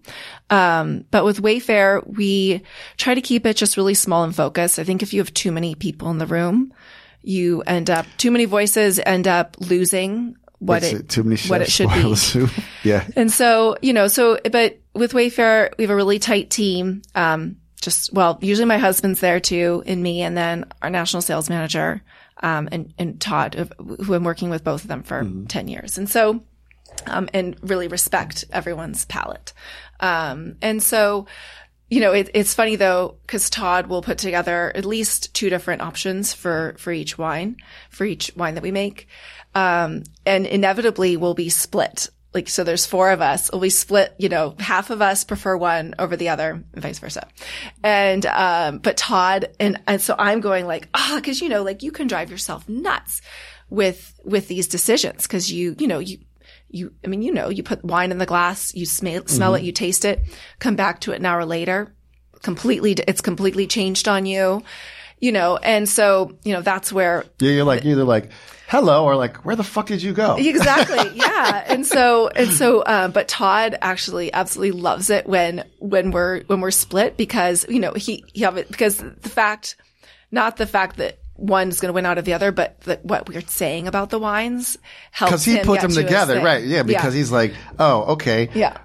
Um, 0.50 1.04
but 1.10 1.24
with 1.24 1.40
Wayfarer, 1.40 2.04
we 2.06 2.62
try 2.96 3.14
to 3.14 3.20
keep 3.20 3.44
it 3.44 3.56
just 3.56 3.76
really 3.76 3.94
small 3.94 4.22
and 4.22 4.36
focused. 4.36 4.78
I 4.78 4.84
think 4.84 5.02
if 5.02 5.12
you 5.12 5.20
have 5.20 5.34
too 5.34 5.50
many 5.50 5.74
people 5.74 6.10
in 6.10 6.18
the 6.18 6.26
room, 6.26 6.72
you 7.22 7.62
end 7.62 7.90
up, 7.90 8.06
too 8.18 8.30
many 8.30 8.44
voices 8.44 9.00
end 9.04 9.28
up 9.28 9.56
losing 9.60 10.36
what 10.58 10.82
it, 10.82 11.08
too 11.08 11.24
many 11.24 11.40
what 11.48 11.60
it 11.60 11.70
should 11.70 11.88
be. 11.94 12.46
yeah. 12.88 13.06
And 13.16 13.30
so, 13.30 13.76
you 13.82 13.92
know, 13.92 14.08
so, 14.08 14.38
but 14.50 14.78
with 14.94 15.14
Wayfarer, 15.14 15.70
we 15.76 15.84
have 15.84 15.90
a 15.90 15.96
really 15.96 16.18
tight 16.18 16.50
team. 16.50 17.02
Um, 17.14 17.56
just, 17.80 18.12
well, 18.12 18.38
usually 18.40 18.66
my 18.66 18.78
husband's 18.78 19.20
there 19.20 19.40
too 19.40 19.82
and 19.86 20.02
me 20.02 20.22
and 20.22 20.36
then 20.36 20.66
our 20.82 20.90
national 20.90 21.22
sales 21.22 21.50
manager, 21.50 22.02
um, 22.42 22.68
and, 22.70 22.94
and 22.98 23.20
Todd, 23.20 23.72
who 24.04 24.14
I'm 24.14 24.24
working 24.24 24.50
with 24.50 24.62
both 24.62 24.82
of 24.82 24.88
them 24.88 25.02
for 25.02 25.22
mm-hmm. 25.22 25.46
10 25.46 25.68
years. 25.68 25.98
And 25.98 26.08
so, 26.08 26.42
um, 27.06 27.28
and 27.32 27.56
really 27.62 27.88
respect 27.88 28.44
everyone's 28.52 29.04
palate. 29.04 29.52
Um, 30.00 30.56
and 30.62 30.82
so, 30.82 31.26
you 31.92 32.00
know, 32.00 32.12
it, 32.12 32.30
it's 32.32 32.54
funny 32.54 32.76
though, 32.76 33.16
cause 33.26 33.50
Todd 33.50 33.88
will 33.88 34.00
put 34.00 34.16
together 34.16 34.72
at 34.74 34.86
least 34.86 35.34
two 35.34 35.50
different 35.50 35.82
options 35.82 36.32
for, 36.32 36.74
for 36.78 36.90
each 36.90 37.18
wine, 37.18 37.58
for 37.90 38.06
each 38.06 38.34
wine 38.34 38.54
that 38.54 38.62
we 38.62 38.70
make. 38.70 39.08
Um, 39.54 40.04
and 40.24 40.46
inevitably 40.46 41.18
we'll 41.18 41.34
be 41.34 41.50
split. 41.50 42.08
Like, 42.32 42.48
so 42.48 42.64
there's 42.64 42.86
four 42.86 43.10
of 43.10 43.20
us. 43.20 43.52
We 43.52 43.68
split, 43.68 44.14
you 44.16 44.30
know, 44.30 44.54
half 44.58 44.88
of 44.88 45.02
us 45.02 45.22
prefer 45.22 45.54
one 45.54 45.94
over 45.98 46.16
the 46.16 46.30
other 46.30 46.64
and 46.72 46.82
vice 46.82 46.98
versa. 46.98 47.28
And, 47.84 48.24
um, 48.24 48.78
but 48.78 48.96
Todd 48.96 49.54
and, 49.60 49.78
and 49.86 50.00
so 50.00 50.14
I'm 50.18 50.40
going 50.40 50.66
like, 50.66 50.88
ah, 50.94 51.18
oh, 51.18 51.20
cause 51.20 51.42
you 51.42 51.50
know, 51.50 51.62
like 51.62 51.82
you 51.82 51.92
can 51.92 52.06
drive 52.06 52.30
yourself 52.30 52.66
nuts 52.70 53.20
with, 53.68 54.18
with 54.24 54.48
these 54.48 54.66
decisions. 54.66 55.26
Cause 55.26 55.50
you, 55.50 55.76
you 55.78 55.88
know, 55.88 55.98
you, 55.98 56.20
you, 56.72 56.92
I 57.04 57.08
mean, 57.08 57.22
you 57.22 57.32
know, 57.32 57.48
you 57.48 57.62
put 57.62 57.84
wine 57.84 58.10
in 58.10 58.18
the 58.18 58.26
glass, 58.26 58.74
you 58.74 58.86
smell, 58.86 59.26
smell 59.26 59.52
mm-hmm. 59.52 59.62
it, 59.62 59.66
you 59.66 59.72
taste 59.72 60.04
it, 60.04 60.20
come 60.58 60.76
back 60.76 61.00
to 61.00 61.12
it 61.12 61.16
an 61.16 61.26
hour 61.26 61.44
later, 61.44 61.94
completely, 62.42 62.92
it's 62.92 63.20
completely 63.20 63.66
changed 63.66 64.08
on 64.08 64.26
you, 64.26 64.62
you 65.20 65.32
know, 65.32 65.56
and 65.56 65.88
so, 65.88 66.36
you 66.42 66.52
know, 66.52 66.62
that's 66.62 66.92
where. 66.92 67.24
Yeah, 67.38 67.52
you're 67.52 67.64
like, 67.64 67.84
either 67.84 68.04
like, 68.04 68.30
hello 68.72 69.04
or 69.04 69.16
like 69.16 69.44
where 69.44 69.54
the 69.54 69.62
fuck 69.62 69.86
did 69.86 70.02
you 70.02 70.14
go 70.14 70.36
exactly 70.38 71.10
yeah 71.14 71.62
and 71.66 71.86
so 71.86 72.28
and 72.28 72.50
so 72.50 72.80
uh, 72.80 73.06
but 73.06 73.28
todd 73.28 73.76
actually 73.82 74.32
absolutely 74.32 74.80
loves 74.80 75.10
it 75.10 75.26
when 75.26 75.62
when 75.78 76.10
we're 76.10 76.42
when 76.44 76.62
we're 76.62 76.70
split 76.70 77.18
because 77.18 77.66
you 77.68 77.78
know 77.78 77.92
he 77.92 78.24
he 78.32 78.40
have 78.40 78.56
it 78.56 78.68
because 78.68 78.96
the 78.96 79.28
fact 79.28 79.76
not 80.30 80.56
the 80.56 80.64
fact 80.64 80.96
that 80.96 81.18
one's 81.42 81.80
going 81.80 81.88
to 81.88 81.92
win 81.92 82.06
out 82.06 82.18
of 82.18 82.24
the 82.24 82.34
other, 82.34 82.52
but 82.52 82.80
the, 82.82 83.00
what 83.02 83.28
we're 83.28 83.40
saying 83.42 83.88
about 83.88 84.10
the 84.10 84.18
wines 84.18 84.78
helps 85.10 85.30
because 85.30 85.44
he 85.44 85.58
put 85.58 85.80
them 85.80 85.90
together, 85.90 86.40
right? 86.40 86.64
Yeah, 86.64 86.84
because 86.84 87.14
yeah. 87.14 87.18
he's 87.18 87.32
like, 87.32 87.52
oh, 87.78 88.12
okay, 88.14 88.48
yeah. 88.54 88.78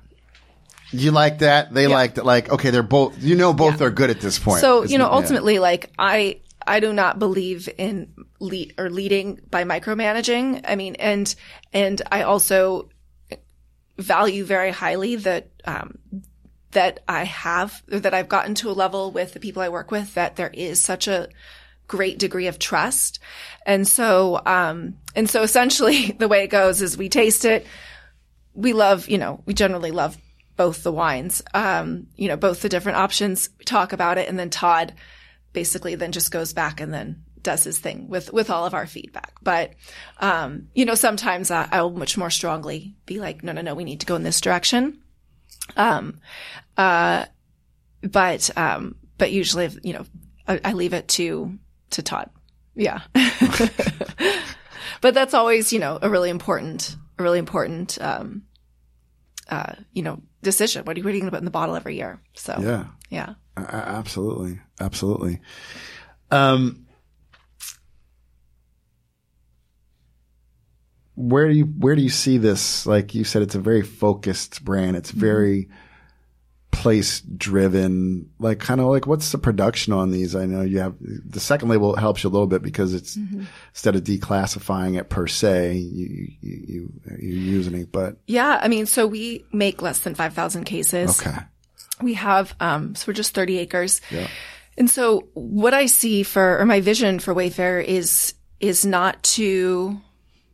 You 0.92 1.12
like 1.12 1.40
that? 1.40 1.74
They 1.74 1.84
yeah. 1.84 1.94
like 1.94 2.16
that. 2.16 2.26
Like, 2.26 2.50
okay, 2.50 2.72
they're 2.72 2.82
both. 2.82 3.22
You 3.22 3.36
know, 3.36 3.54
both 3.54 3.80
yeah. 3.80 3.88
are 3.88 3.90
good 3.92 4.10
at 4.10 4.22
this 4.22 4.40
point. 4.40 4.62
So 4.62 4.84
you 4.84 4.98
know, 4.98 5.10
ultimately, 5.12 5.60
like 5.60 5.92
I, 6.00 6.40
I 6.66 6.80
do 6.80 6.94
not 6.94 7.20
believe 7.20 7.70
in 7.78 8.14
lead 8.40 8.74
or 8.78 8.90
leading 8.90 9.40
by 9.52 9.64
micromanaging. 9.64 10.62
I 10.68 10.76
mean, 10.76 10.96
and 10.96 11.34
and 11.74 12.02
I 12.12 12.24
also 12.24 12.90
value 13.98 14.46
very 14.46 14.72
highly 14.72 15.18
that 15.18 15.50
um, 15.66 16.00
that 16.72 17.02
I 17.08 17.26
have 17.26 17.84
that 17.88 18.14
I've 18.14 18.30
gotten 18.30 18.56
to 18.56 18.70
a 18.70 18.72
level 18.72 19.12
with 19.12 19.34
the 19.34 19.40
people 19.40 19.62
I 19.62 19.70
work 19.70 19.92
with 19.92 20.14
that 20.16 20.38
there 20.38 20.52
is 20.54 20.82
such 20.82 21.08
a 21.08 21.28
great 21.88 22.20
degree 22.20 22.48
of 22.48 22.60
trust. 22.60 23.20
And 23.66 23.88
so, 23.88 24.42
um, 24.46 24.98
and 25.16 25.30
so 25.30 25.42
essentially 25.44 26.12
the 26.20 26.28
way 26.28 26.44
it 26.44 26.48
goes 26.48 26.82
is 26.82 26.98
we 26.98 27.10
taste 27.10 27.46
it. 27.46 27.66
We 28.54 28.74
love, 28.74 29.10
you 29.10 29.18
know, 29.18 29.42
we 29.46 29.54
generally 29.54 29.92
love 29.92 30.18
both 30.56 30.84
the 30.84 30.92
wines, 30.92 31.42
um, 31.54 32.08
you 32.16 32.28
know, 32.28 32.36
both 32.36 32.62
the 32.62 32.70
different 32.70 32.98
options, 32.98 33.50
we 33.60 33.64
talk 33.64 33.94
about 33.94 34.18
it. 34.18 34.28
And 34.28 34.38
then 34.38 34.50
Todd 34.50 34.94
basically 35.54 35.96
then 35.96 36.12
just 36.12 36.32
goes 36.32 36.52
back 36.52 36.82
and 36.82 36.92
then 36.92 37.24
does 37.44 37.64
his 37.64 37.78
thing 37.78 38.10
with, 38.10 38.34
with 38.34 38.50
all 38.50 38.66
of 38.66 38.74
our 38.74 38.88
feedback. 38.88 39.34
But, 39.44 39.74
um, 40.20 40.68
you 40.74 40.84
know, 40.86 40.96
sometimes 40.96 41.52
I, 41.52 41.70
I'll 41.72 41.92
much 41.92 42.18
more 42.18 42.32
strongly 42.32 42.96
be 43.06 43.20
like, 43.20 43.44
no, 43.44 43.54
no, 43.54 43.62
no, 43.62 43.76
we 43.76 43.84
need 43.84 44.00
to 44.00 44.06
go 44.08 44.16
in 44.16 44.24
this 44.24 44.42
direction. 44.42 45.00
Um, 45.78 46.20
uh, 46.76 47.26
but, 48.02 48.50
um, 48.58 48.96
but 49.18 49.32
usually, 49.32 49.70
you 49.84 49.94
know, 49.94 50.06
I, 50.48 50.60
I 50.66 50.74
leave 50.74 50.94
it 50.94 51.08
to 51.10 51.58
to 51.92 52.02
Todd. 52.02 52.30
Yeah. 52.76 53.02
but 55.02 55.14
that's 55.14 55.34
always, 55.34 55.74
you 55.74 55.80
know, 55.80 56.00
a 56.02 56.10
really 56.10 56.30
important, 56.30 56.96
a 57.18 57.24
really 57.24 57.40
important, 57.40 57.98
um, 58.02 58.44
uh, 59.50 59.74
you 59.94 60.04
know, 60.04 60.22
decision. 60.44 60.86
What 60.86 60.96
are 60.96 61.00
you, 61.00 61.04
what 61.04 61.12
are 61.12 61.16
you 61.16 61.22
going 61.22 61.32
to 61.32 61.36
put 61.36 61.42
in 61.42 61.46
the 61.46 61.52
bottle 61.52 61.76
every 61.76 61.96
year? 61.96 62.22
So, 62.34 62.56
yeah. 62.60 62.86
Yeah. 63.10 63.34
Uh, 63.56 63.64
absolutely. 63.72 64.60
Absolutely. 64.80 65.42
Um, 66.30 66.86
where 71.16 71.48
do 71.48 71.54
you, 71.54 71.66
where 71.66 71.96
do 71.96 72.02
you 72.02 72.10
see 72.10 72.38
this? 72.38 72.86
Like 72.86 73.16
you 73.16 73.24
said, 73.24 73.42
it's 73.42 73.56
a 73.56 73.60
very 73.60 73.82
focused 73.82 74.64
brand. 74.64 74.96
It's 74.96 75.12
very, 75.12 75.64
mm-hmm 75.64 75.74
place 76.72 77.22
driven 77.22 78.30
like 78.40 78.60
kind 78.60 78.80
of 78.80 78.88
like 78.88 79.08
what's 79.08 79.32
the 79.32 79.38
production 79.38 79.94
on 79.94 80.12
these? 80.12 80.36
I 80.36 80.46
know 80.46 80.62
you 80.62 80.80
have 80.80 80.96
the 81.00 81.40
second 81.40 81.70
label 81.70 81.96
helps 81.96 82.24
you 82.24 82.30
a 82.30 82.32
little 82.32 82.48
bit 82.48 82.62
because 82.62 82.94
it's 82.94 83.18
mm-hmm. 83.18 83.44
instead 83.70 83.96
of 83.96 84.04
declassifying 84.04 84.98
it 84.98 85.10
per 85.10 85.28
se 85.28 85.74
you, 85.76 86.28
you 86.42 86.60
you 86.68 86.94
you're 87.20 87.38
using 87.38 87.76
it 87.76 87.92
but 87.92 88.18
yeah 88.28 88.60
i 88.62 88.68
mean 88.68 88.86
so 88.86 89.08
we 89.08 89.46
make 89.52 89.82
less 89.82 90.00
than 90.00 90.16
5000 90.16 90.66
cases. 90.66 91.20
Okay. 91.20 91.38
We 92.02 92.14
have 92.16 92.54
um 92.60 92.96
so 92.96 93.06
we're 93.08 93.14
just 93.14 93.34
30 93.34 93.58
acres. 93.60 94.02
Yeah. 94.12 94.28
And 94.78 94.90
so 94.90 95.30
what 95.34 95.74
i 95.74 95.88
see 95.88 96.24
for 96.24 96.60
or 96.60 96.66
my 96.66 96.82
vision 96.82 97.20
for 97.20 97.34
Wayfarer 97.34 97.80
is 97.80 98.36
is 98.60 98.86
not 98.86 99.24
to 99.24 100.00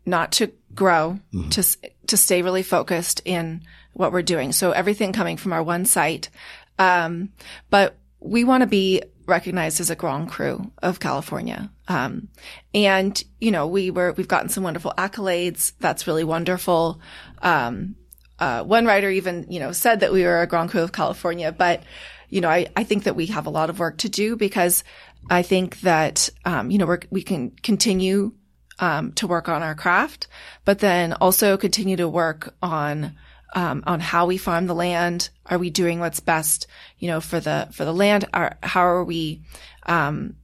not 0.06 0.34
to 0.34 0.52
grow 0.74 1.20
mm-hmm. 1.34 1.50
to 1.50 1.64
to 2.08 2.18
stay 2.18 2.42
really 2.42 2.64
focused 2.64 3.22
in 3.26 3.64
what 3.94 4.12
we're 4.12 4.22
doing. 4.22 4.52
So 4.52 4.72
everything 4.72 5.14
coming 5.14 5.38
from 5.38 5.54
our 5.54 5.64
one 5.64 5.86
site. 5.86 6.30
Um, 6.78 7.30
but 7.70 7.96
we 8.20 8.44
want 8.44 8.62
to 8.62 8.68
be 8.68 9.04
recognized 9.26 9.80
as 9.80 9.90
a 9.90 9.96
Grand 9.96 10.30
Cru 10.30 10.72
of 10.82 11.00
California. 11.00 11.72
Um, 11.88 12.28
and, 12.74 13.24
you 13.40 13.52
know, 13.52 13.68
we 13.68 13.92
were, 13.92 14.12
we've 14.14 14.28
gotten 14.28 14.50
some 14.50 14.64
wonderful 14.64 14.94
accolades. 14.98 15.74
That's 15.80 16.08
really 16.08 16.24
wonderful. 16.24 17.00
Um, 17.42 17.96
uh, 18.40 18.64
one 18.64 18.86
writer 18.86 19.10
even, 19.10 19.46
you 19.50 19.60
know, 19.60 19.72
said 19.72 20.02
that 20.02 20.12
we 20.12 20.24
were 20.24 20.42
a 20.42 20.48
Grand 20.48 20.72
Cru 20.72 20.82
of 20.82 20.92
California, 20.92 21.52
but, 21.52 21.84
you 22.30 22.42
know, 22.42 22.50
I, 22.50 22.68
I 22.76 22.84
think 22.84 23.04
that 23.04 23.16
we 23.16 23.28
have 23.28 23.46
a 23.46 23.52
lot 23.52 23.70
of 23.70 23.80
work 23.80 24.00
to 24.00 24.10
do 24.10 24.36
because 24.36 24.84
I 25.30 25.44
think 25.44 25.80
that, 25.82 26.30
um, 26.44 26.72
you 26.72 26.78
know, 26.78 26.86
we 26.86 26.98
we 27.12 27.24
can 27.24 27.52
continue, 27.52 28.34
um, 28.80 29.14
to 29.14 29.28
work 29.28 29.48
on 29.48 29.62
our 29.62 29.76
craft, 29.76 30.28
but 30.66 30.80
then 30.80 31.14
also 31.14 31.56
continue 31.58 31.96
to 31.98 32.10
work 32.10 32.56
on, 32.62 33.16
um, 33.54 33.84
on 33.88 34.00
how 34.00 34.26
we 34.26 34.38
farm 34.38 34.68
the 34.68 34.76
land. 34.76 35.30
Are 35.46 35.58
we 35.58 35.70
doing 35.70 36.00
what's 36.00 36.20
best, 36.20 36.68
you 37.00 37.08
know, 37.08 37.22
for 37.22 37.40
the, 37.40 37.70
for 37.72 37.86
the 37.86 37.94
land? 37.94 38.28
Are, 38.34 38.58
how 38.62 38.82
are 38.82 39.04
we, 39.04 39.44
um, 39.86 40.36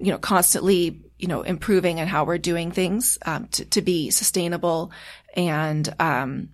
you 0.00 0.12
know, 0.12 0.18
constantly, 0.18 1.02
you 1.18 1.28
know, 1.28 1.42
improving 1.42 1.98
and 1.98 2.08
how 2.08 2.24
we're 2.24 2.38
doing 2.38 2.70
things, 2.70 3.18
um, 3.24 3.48
to, 3.48 3.64
to 3.64 3.82
be 3.82 4.10
sustainable 4.10 4.92
and, 5.34 5.94
um, 5.98 6.50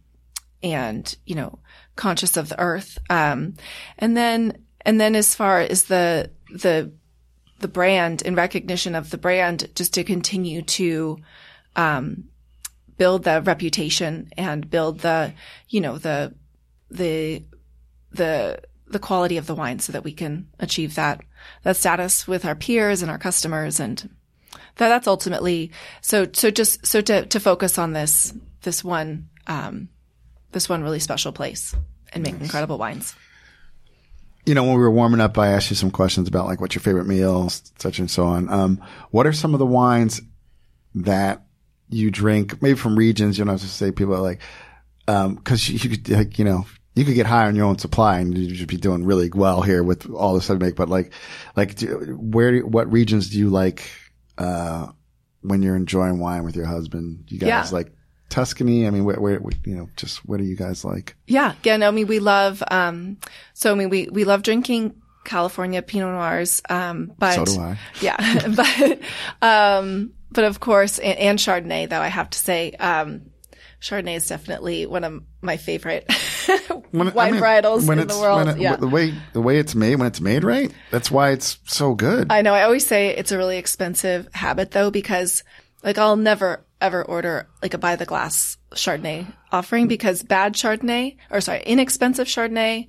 and, 0.62 1.16
you 1.26 1.34
know, 1.34 1.58
conscious 1.96 2.36
of 2.36 2.48
the 2.48 2.60
earth. 2.60 2.98
Um, 3.10 3.54
and 3.98 4.16
then, 4.16 4.64
and 4.82 5.00
then 5.00 5.16
as 5.16 5.34
far 5.34 5.60
as 5.60 5.84
the, 5.84 6.30
the, 6.54 6.92
the 7.58 7.68
brand 7.68 8.22
and 8.24 8.36
recognition 8.36 8.94
of 8.94 9.10
the 9.10 9.18
brand, 9.18 9.68
just 9.74 9.94
to 9.94 10.04
continue 10.04 10.62
to, 10.62 11.18
um, 11.74 12.24
build 13.02 13.24
the 13.24 13.42
reputation 13.42 14.28
and 14.36 14.70
build 14.70 15.00
the, 15.00 15.34
you 15.68 15.80
know, 15.80 15.98
the, 15.98 16.32
the, 16.88 17.42
the, 18.12 18.62
the 18.86 18.98
quality 19.00 19.38
of 19.38 19.48
the 19.48 19.56
wine 19.56 19.80
so 19.80 19.90
that 19.90 20.04
we 20.04 20.12
can 20.12 20.46
achieve 20.60 20.94
that, 20.94 21.20
that 21.64 21.76
status 21.76 22.28
with 22.28 22.44
our 22.44 22.54
peers 22.54 23.02
and 23.02 23.10
our 23.10 23.18
customers. 23.18 23.80
And 23.80 24.08
that, 24.76 24.88
that's 24.88 25.08
ultimately, 25.08 25.72
so, 26.00 26.28
so 26.32 26.52
just, 26.52 26.86
so 26.86 27.00
to, 27.00 27.26
to 27.26 27.40
focus 27.40 27.76
on 27.76 27.92
this, 27.92 28.32
this 28.60 28.84
one, 28.84 29.28
um, 29.48 29.88
this 30.52 30.68
one 30.68 30.84
really 30.84 31.00
special 31.00 31.32
place 31.32 31.74
and 32.12 32.22
make 32.22 32.34
nice. 32.34 32.42
incredible 32.44 32.78
wines. 32.78 33.16
You 34.46 34.54
know, 34.54 34.62
when 34.62 34.74
we 34.74 34.78
were 34.78 34.92
warming 34.92 35.20
up, 35.20 35.36
I 35.38 35.48
asked 35.48 35.70
you 35.70 35.76
some 35.76 35.90
questions 35.90 36.28
about 36.28 36.46
like 36.46 36.60
what's 36.60 36.76
your 36.76 36.82
favorite 36.82 37.08
meal, 37.08 37.50
such 37.50 37.98
and 37.98 38.08
so 38.08 38.26
on. 38.26 38.48
Um, 38.48 38.80
what 39.10 39.26
are 39.26 39.32
some 39.32 39.54
of 39.54 39.58
the 39.58 39.66
wines 39.66 40.20
that 40.94 41.42
you 41.92 42.10
drink, 42.10 42.62
maybe 42.62 42.78
from 42.78 42.96
regions? 42.96 43.38
You 43.38 43.44
don't 43.44 43.52
have 43.52 43.60
to 43.60 43.68
say 43.68 43.92
people 43.92 44.14
are 44.14 44.20
like, 44.20 44.40
um, 45.08 45.36
cause 45.38 45.68
you, 45.68 45.78
you 45.78 45.96
could, 45.96 46.08
like, 46.08 46.38
you 46.38 46.44
know, 46.44 46.66
you 46.94 47.04
could 47.04 47.14
get 47.14 47.26
high 47.26 47.46
on 47.46 47.56
your 47.56 47.66
own 47.66 47.78
supply 47.78 48.18
and 48.18 48.36
you 48.36 48.54
should 48.54 48.68
be 48.68 48.76
doing 48.76 49.04
really 49.04 49.30
well 49.32 49.62
here 49.62 49.82
with 49.82 50.10
all 50.10 50.34
the 50.34 50.42
stuff 50.42 50.54
you 50.54 50.66
make. 50.66 50.76
But 50.76 50.88
like, 50.88 51.12
like, 51.56 51.76
do, 51.76 52.16
where, 52.20 52.60
what 52.60 52.92
regions 52.92 53.30
do 53.30 53.38
you 53.38 53.48
like, 53.48 53.90
uh, 54.38 54.88
when 55.40 55.62
you're 55.62 55.76
enjoying 55.76 56.18
wine 56.18 56.44
with 56.44 56.54
your 56.54 56.66
husband? 56.66 57.24
You 57.28 57.38
guys 57.38 57.48
yeah. 57.48 57.76
like 57.76 57.92
Tuscany? 58.28 58.86
I 58.86 58.90
mean, 58.90 59.04
where, 59.04 59.20
where, 59.20 59.40
you 59.64 59.74
know, 59.74 59.88
just 59.96 60.18
what 60.26 60.38
do 60.38 60.44
you 60.44 60.56
guys 60.56 60.84
like? 60.84 61.16
Yeah. 61.26 61.54
Yeah. 61.62 61.76
No, 61.78 61.88
I 61.88 61.90
mean, 61.90 62.06
we 62.06 62.18
love, 62.18 62.62
um, 62.70 63.18
so 63.54 63.72
I 63.72 63.74
mean, 63.74 63.88
we, 63.88 64.08
we 64.08 64.24
love 64.24 64.42
drinking 64.42 65.00
California 65.24 65.82
Pinot 65.82 66.12
Noirs. 66.12 66.60
Um, 66.68 67.12
but 67.18 67.34
so 67.34 67.44
do 67.44 67.60
I. 67.60 67.78
Yeah. 68.00 68.48
but, 68.56 69.00
um, 69.40 70.12
but 70.32 70.44
of 70.44 70.60
course, 70.60 70.98
and, 70.98 71.18
and, 71.18 71.38
Chardonnay, 71.38 71.88
though, 71.88 72.00
I 72.00 72.08
have 72.08 72.30
to 72.30 72.38
say, 72.38 72.72
um, 72.72 73.30
Chardonnay 73.80 74.16
is 74.16 74.26
definitely 74.26 74.86
one 74.86 75.04
of 75.04 75.22
my 75.40 75.56
favorite 75.56 76.10
when, 76.90 77.12
wine 77.12 77.28
I 77.28 77.30
mean, 77.32 77.42
varietals 77.42 77.90
in 77.90 78.06
the 78.06 78.18
world. 78.18 78.48
It, 78.48 78.58
yeah. 78.58 78.76
The 78.76 78.86
way 78.86 79.12
the 79.32 79.40
way 79.40 79.58
it's 79.58 79.74
made, 79.74 79.96
when 79.96 80.06
it's 80.06 80.20
made 80.20 80.44
right, 80.44 80.72
that's 80.90 81.10
why 81.10 81.30
it's 81.30 81.58
so 81.64 81.94
good. 81.94 82.30
I 82.30 82.42
know. 82.42 82.54
I 82.54 82.62
always 82.62 82.86
say 82.86 83.08
it's 83.08 83.32
a 83.32 83.38
really 83.38 83.58
expensive 83.58 84.28
habit, 84.32 84.70
though, 84.70 84.90
because 84.90 85.42
like 85.82 85.98
I'll 85.98 86.16
never 86.16 86.64
ever 86.80 87.04
order 87.04 87.48
like 87.62 87.74
a 87.74 87.78
by 87.78 87.96
the 87.96 88.04
glass 88.04 88.56
Chardonnay 88.74 89.26
offering 89.52 89.88
because 89.88 90.22
bad 90.22 90.54
Chardonnay 90.54 91.16
or 91.30 91.40
sorry, 91.40 91.62
inexpensive 91.64 92.26
Chardonnay 92.26 92.88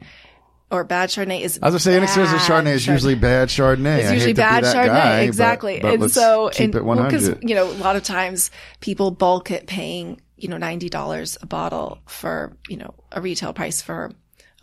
or 0.74 0.84
bad 0.84 1.10
Chardonnay 1.10 1.42
is. 1.42 1.60
I 1.62 1.68
was 1.68 1.74
gonna 1.74 1.80
say 1.80 1.98
inexpensive 1.98 2.40
Chardonnay 2.40 2.74
is 2.74 2.88
usually 2.88 3.14
bad 3.14 3.50
Chardonnay. 3.50 4.00
It's 4.00 4.12
usually 4.12 4.34
bad 4.34 4.64
Chardonnay, 4.64 4.88
guy, 4.88 5.20
exactly. 5.22 5.80
But, 5.80 6.00
but 6.00 6.02
and 6.02 6.12
so, 6.12 6.50
keep 6.52 6.74
and, 6.74 6.84
because 6.84 7.30
well, 7.30 7.38
you 7.42 7.54
know, 7.54 7.72
a 7.72 7.74
lot 7.74 7.96
of 7.96 8.04
times 8.04 8.50
people 8.80 9.12
bulk 9.12 9.52
it 9.52 9.68
paying 9.68 10.20
you 10.36 10.50
know 10.50 10.58
ninety 10.58 10.90
dollars 10.90 11.38
a 11.42 11.46
bottle 11.46 12.00
for 12.08 12.58
you 12.68 12.78
know 12.78 12.96
a 13.12 13.22
retail 13.22 13.54
price 13.54 13.84
for 13.84 14.12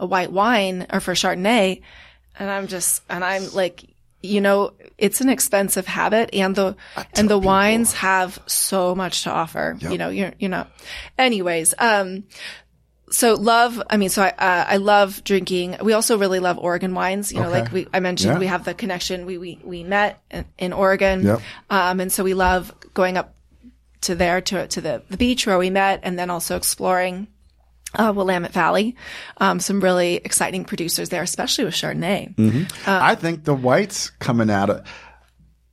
a 0.01 0.07
white 0.07 0.33
wine 0.33 0.89
or 0.93 0.99
for 0.99 1.15
Chardonnay, 1.15 1.81
and 2.37 2.51
I'm 2.51 2.67
just 2.67 3.03
and 3.09 3.25
I'm 3.25 3.49
like 3.53 3.85
you 4.23 4.41
know, 4.41 4.73
it's 4.99 5.21
an 5.21 5.29
expensive 5.29 5.87
habit 5.87 6.35
and 6.35 6.55
the, 6.55 6.77
and 7.15 7.29
the 7.29 7.37
people. 7.37 7.41
wines 7.41 7.95
have 7.95 8.39
so 8.47 8.95
much 8.95 9.23
to 9.23 9.31
offer. 9.31 9.77
Yep. 9.81 9.93
You 9.93 9.99
know, 9.99 10.11
you're, 10.11 10.33
you 10.39 10.49
know, 10.49 10.67
anyways, 11.19 11.75
um, 11.79 12.25
so 13.11 13.35
love, 13.35 13.83
I 13.91 13.97
mean, 13.97 14.09
so 14.09 14.23
I, 14.23 14.29
uh, 14.29 14.65
I 14.69 14.77
love 14.77 15.23
drinking. 15.25 15.77
We 15.83 15.93
also 15.93 16.17
really 16.19 16.39
love 16.39 16.59
Oregon 16.59 16.95
wines. 16.95 17.33
You 17.33 17.41
know, 17.41 17.49
okay. 17.49 17.63
like 17.63 17.73
we, 17.73 17.87
I 17.93 18.01
mentioned, 18.01 18.35
yeah. 18.35 18.39
we 18.39 18.47
have 18.47 18.65
the 18.65 18.75
connection. 18.75 19.27
We, 19.27 19.39
we, 19.39 19.59
we 19.65 19.85
met 19.85 20.23
in, 20.31 20.45
in 20.59 20.73
Oregon. 20.73 21.25
Yep. 21.25 21.41
Um, 21.71 22.01
and 22.01 22.13
so 22.13 22.23
we 22.23 22.35
love 22.35 22.73
going 22.95 23.17
up 23.17 23.35
to 24.03 24.15
there 24.15 24.41
to, 24.41 24.67
to 24.69 24.81
the, 24.81 25.03
the 25.11 25.17
beach 25.17 25.47
where 25.47 25.59
we 25.59 25.71
met 25.71 26.01
and 26.03 26.19
then 26.19 26.31
also 26.31 26.57
exploring 26.57 27.27
uh, 27.95 28.13
Willamette 28.15 28.53
Valley. 28.53 28.97
Um, 29.39 29.61
some 29.61 29.81
really 29.81 30.17
exciting 30.17 30.65
producers 30.65 31.09
there, 31.09 31.23
especially 31.23 31.65
with 31.65 31.75
Chardonnay. 31.75 32.35
Mm-hmm. 32.37 32.89
Uh, 32.89 32.99
I 33.03 33.15
think 33.17 33.45
the 33.45 33.55
whites 33.55 34.11
coming 34.11 34.51
out 34.51 34.71
of 34.71 34.87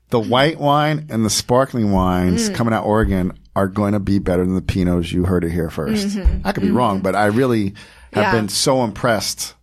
the 0.09 0.19
white 0.19 0.59
wine 0.59 1.07
and 1.09 1.25
the 1.25 1.29
sparkling 1.29 1.91
wines 1.91 2.49
mm. 2.49 2.55
coming 2.55 2.73
out 2.73 2.85
Oregon 2.85 3.37
are 3.57 3.67
going 3.67 3.93
to 3.93 3.99
be 3.99 4.19
better 4.19 4.45
than 4.45 4.53
the 4.53 4.61
Pinots. 4.61 5.11
You 5.11 5.25
heard 5.25 5.43
it 5.43 5.51
here 5.51 5.69
1st 5.69 6.05
mm-hmm. 6.05 6.47
I 6.47 6.51
could 6.51 6.61
be 6.61 6.67
mm-hmm. 6.67 6.77
wrong, 6.77 6.99
but 7.01 7.15
I 7.15 7.25
really 7.25 7.73
have 8.13 8.23
yeah. 8.23 8.31
been 8.31 8.49
so 8.49 8.83
impressed 8.83 9.55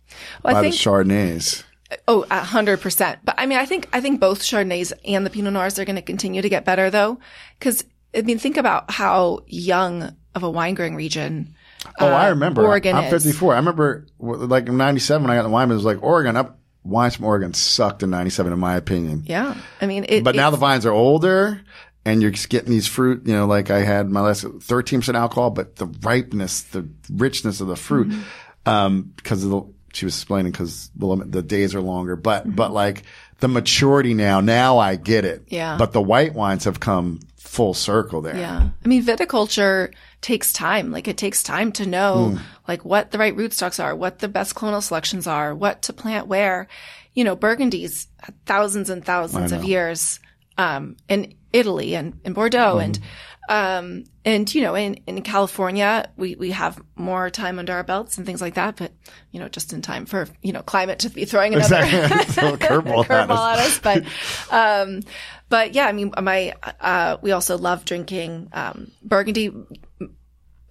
well, 0.43 0.53
by 0.53 0.61
think, 0.61 0.73
the 0.73 0.79
Chardonnays. 0.79 1.63
Oh, 2.07 2.25
a 2.29 2.43
hundred 2.43 2.81
percent. 2.81 3.19
But 3.23 3.35
I 3.37 3.45
mean, 3.45 3.57
I 3.57 3.65
think, 3.65 3.87
I 3.93 4.01
think 4.01 4.19
both 4.19 4.41
Chardonnays 4.41 4.91
and 5.05 5.25
the 5.25 5.29
Pinot 5.29 5.53
Noirs 5.53 5.79
are 5.79 5.85
going 5.85 5.95
to 5.95 6.01
continue 6.01 6.41
to 6.41 6.49
get 6.49 6.65
better 6.65 6.89
though. 6.89 7.19
Cause 7.61 7.85
I 8.13 8.21
mean, 8.21 8.37
think 8.37 8.57
about 8.57 8.91
how 8.91 9.39
young 9.47 10.15
of 10.33 10.43
a 10.43 10.49
wine 10.49 10.73
growing 10.73 10.95
region 10.95 11.55
Oh, 11.99 12.07
I 12.07 12.27
uh, 12.27 12.29
remember. 12.31 12.65
Oregon 12.65 12.95
I'm 12.95 13.09
54. 13.09 13.53
I 13.53 13.57
remember 13.57 14.07
like 14.19 14.67
in 14.67 14.77
97 14.77 15.23
when 15.23 15.31
I 15.31 15.35
got 15.35 15.43
the 15.43 15.49
wine, 15.49 15.69
it 15.69 15.75
was 15.75 15.85
like 15.85 16.01
Oregon 16.01 16.35
up. 16.35 16.59
Wines 16.83 17.15
from 17.15 17.25
Oregon 17.25 17.53
sucked 17.55 18.03
in 18.03 18.11
97 18.11 18.53
in 18.53 18.59
my 18.59 18.75
opinion. 18.75 19.23
Yeah. 19.25 19.55
I 19.81 19.87
mean, 19.87 20.05
it, 20.07 20.23
but 20.23 20.35
now 20.35 20.51
the 20.51 20.57
vines 20.57 20.85
are 20.85 20.91
older 20.91 21.61
and 22.05 22.21
you're 22.21 22.31
just 22.31 22.49
getting 22.49 22.69
these 22.69 22.87
fruit, 22.87 23.25
you 23.25 23.33
know, 23.33 23.47
like 23.47 23.71
I 23.71 23.79
had 23.79 24.09
my 24.09 24.21
last 24.21 24.45
13% 24.45 25.15
alcohol, 25.15 25.49
but 25.49 25.75
the 25.77 25.87
ripeness, 25.87 26.61
the 26.61 26.87
richness 27.11 27.61
of 27.61 27.67
the 27.67 27.75
fruit, 27.75 28.09
mm-hmm. 28.09 28.69
um, 28.69 29.13
because 29.15 29.43
of 29.43 29.49
the, 29.49 29.61
she 29.93 30.05
was 30.05 30.15
explaining 30.15 30.51
because 30.51 30.91
the 30.95 31.41
days 31.41 31.73
are 31.73 31.81
longer, 31.81 32.15
but, 32.15 32.43
mm-hmm. 32.43 32.55
but 32.55 32.71
like 32.71 33.03
the 33.39 33.47
maturity 33.47 34.13
now, 34.13 34.39
now 34.39 34.77
I 34.77 34.97
get 34.97 35.25
it. 35.25 35.47
Yeah. 35.47 35.77
But 35.77 35.93
the 35.93 36.01
white 36.01 36.33
wines 36.33 36.65
have 36.65 36.79
come 36.79 37.21
full 37.37 37.73
circle 37.73 38.21
there. 38.21 38.37
Yeah. 38.37 38.69
I 38.83 38.87
mean, 38.87 39.03
viticulture 39.03 39.93
takes 40.21 40.53
time. 40.53 40.91
Like 40.91 41.07
it 41.07 41.17
takes 41.17 41.41
time 41.41 41.71
to 41.73 41.85
know 41.87 42.33
mm. 42.35 42.41
like 42.67 42.85
what 42.85 43.11
the 43.11 43.17
right 43.17 43.35
rootstocks 43.35 43.83
are, 43.83 43.95
what 43.95 44.19
the 44.19 44.27
best 44.27 44.53
clonal 44.55 44.83
selections 44.83 45.25
are, 45.25 45.55
what 45.55 45.81
to 45.83 45.93
plant 45.93 46.27
where. 46.27 46.67
You 47.13 47.23
know, 47.23 47.35
Burgundy's 47.35 48.07
thousands 48.45 48.89
and 48.89 49.03
thousands 49.03 49.53
of 49.53 49.63
years 49.63 50.19
um, 50.57 50.97
in 51.07 51.33
Italy 51.53 51.95
and 51.95 52.19
in 52.23 52.33
Bordeaux 52.33 52.77
mm. 52.77 52.83
and 52.83 52.99
um, 53.47 54.05
and 54.23 54.53
you 54.53 54.61
know, 54.61 54.75
in, 54.75 54.95
in 55.05 55.21
California, 55.21 56.09
we, 56.17 56.35
we 56.35 56.51
have 56.51 56.81
more 56.95 57.29
time 57.29 57.59
under 57.59 57.73
our 57.73 57.83
belts 57.83 58.17
and 58.17 58.25
things 58.25 58.41
like 58.41 58.55
that, 58.55 58.75
but 58.77 58.91
you 59.31 59.39
know, 59.39 59.47
just 59.47 59.71
in 59.71 59.81
time 59.81 60.05
for, 60.05 60.27
you 60.41 60.51
know, 60.51 60.63
climate 60.63 60.99
to 60.99 61.09
be 61.09 61.25
throwing 61.25 61.53
another 61.53 61.83
exactly. 61.83 62.51
curveball, 62.67 63.05
curveball 63.05 63.53
at 63.53 63.59
us. 63.59 63.79
But, 63.79 64.03
um, 64.51 65.01
but 65.49 65.75
yeah, 65.75 65.85
I 65.85 65.91
mean, 65.91 66.11
my, 66.19 66.53
uh, 66.79 67.17
we 67.21 67.31
also 67.33 67.57
love 67.57 67.85
drinking, 67.85 68.49
um, 68.51 68.91
Burgundy 69.03 69.51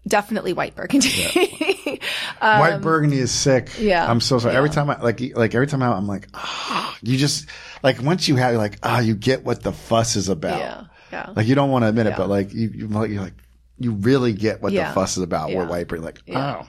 definitely 0.06 0.52
white 0.52 0.74
burgundy. 0.74 1.08
Yeah. 1.08 1.96
um, 2.40 2.60
white 2.60 2.80
burgundy 2.80 3.18
is 3.18 3.30
sick. 3.30 3.70
Yeah. 3.78 4.08
I'm 4.08 4.20
so 4.20 4.38
sorry. 4.38 4.54
Yeah. 4.54 4.58
Every 4.58 4.70
time 4.70 4.90
I 4.90 5.00
like, 5.00 5.20
like 5.34 5.54
every 5.54 5.66
time 5.66 5.82
I, 5.82 5.88
I'm 5.88 6.06
like, 6.06 6.28
oh, 6.34 6.96
you 7.02 7.16
just 7.16 7.48
like 7.82 8.02
once 8.02 8.28
you 8.28 8.36
have, 8.36 8.54
like, 8.56 8.78
ah, 8.82 8.96
oh, 8.96 9.00
you 9.00 9.14
get 9.14 9.44
what 9.44 9.62
the 9.62 9.72
fuss 9.72 10.16
is 10.16 10.28
about. 10.28 10.58
Yeah. 10.58 10.84
Yeah. 11.12 11.32
Like 11.34 11.46
you 11.46 11.54
don't 11.54 11.70
want 11.70 11.84
to 11.84 11.88
admit 11.88 12.06
yeah. 12.06 12.12
it, 12.12 12.16
but 12.16 12.28
like 12.28 12.52
you, 12.52 12.68
you 12.68 12.86
are 12.86 13.06
like, 13.08 13.34
you 13.78 13.92
really 13.92 14.32
get 14.32 14.62
what 14.62 14.72
the 14.72 14.84
fuss 14.86 15.16
is 15.16 15.22
about. 15.22 15.52
We're 15.52 15.66
white 15.66 15.88
burgundy. 15.88 16.06
Like, 16.06 16.36
oh. 16.36 16.68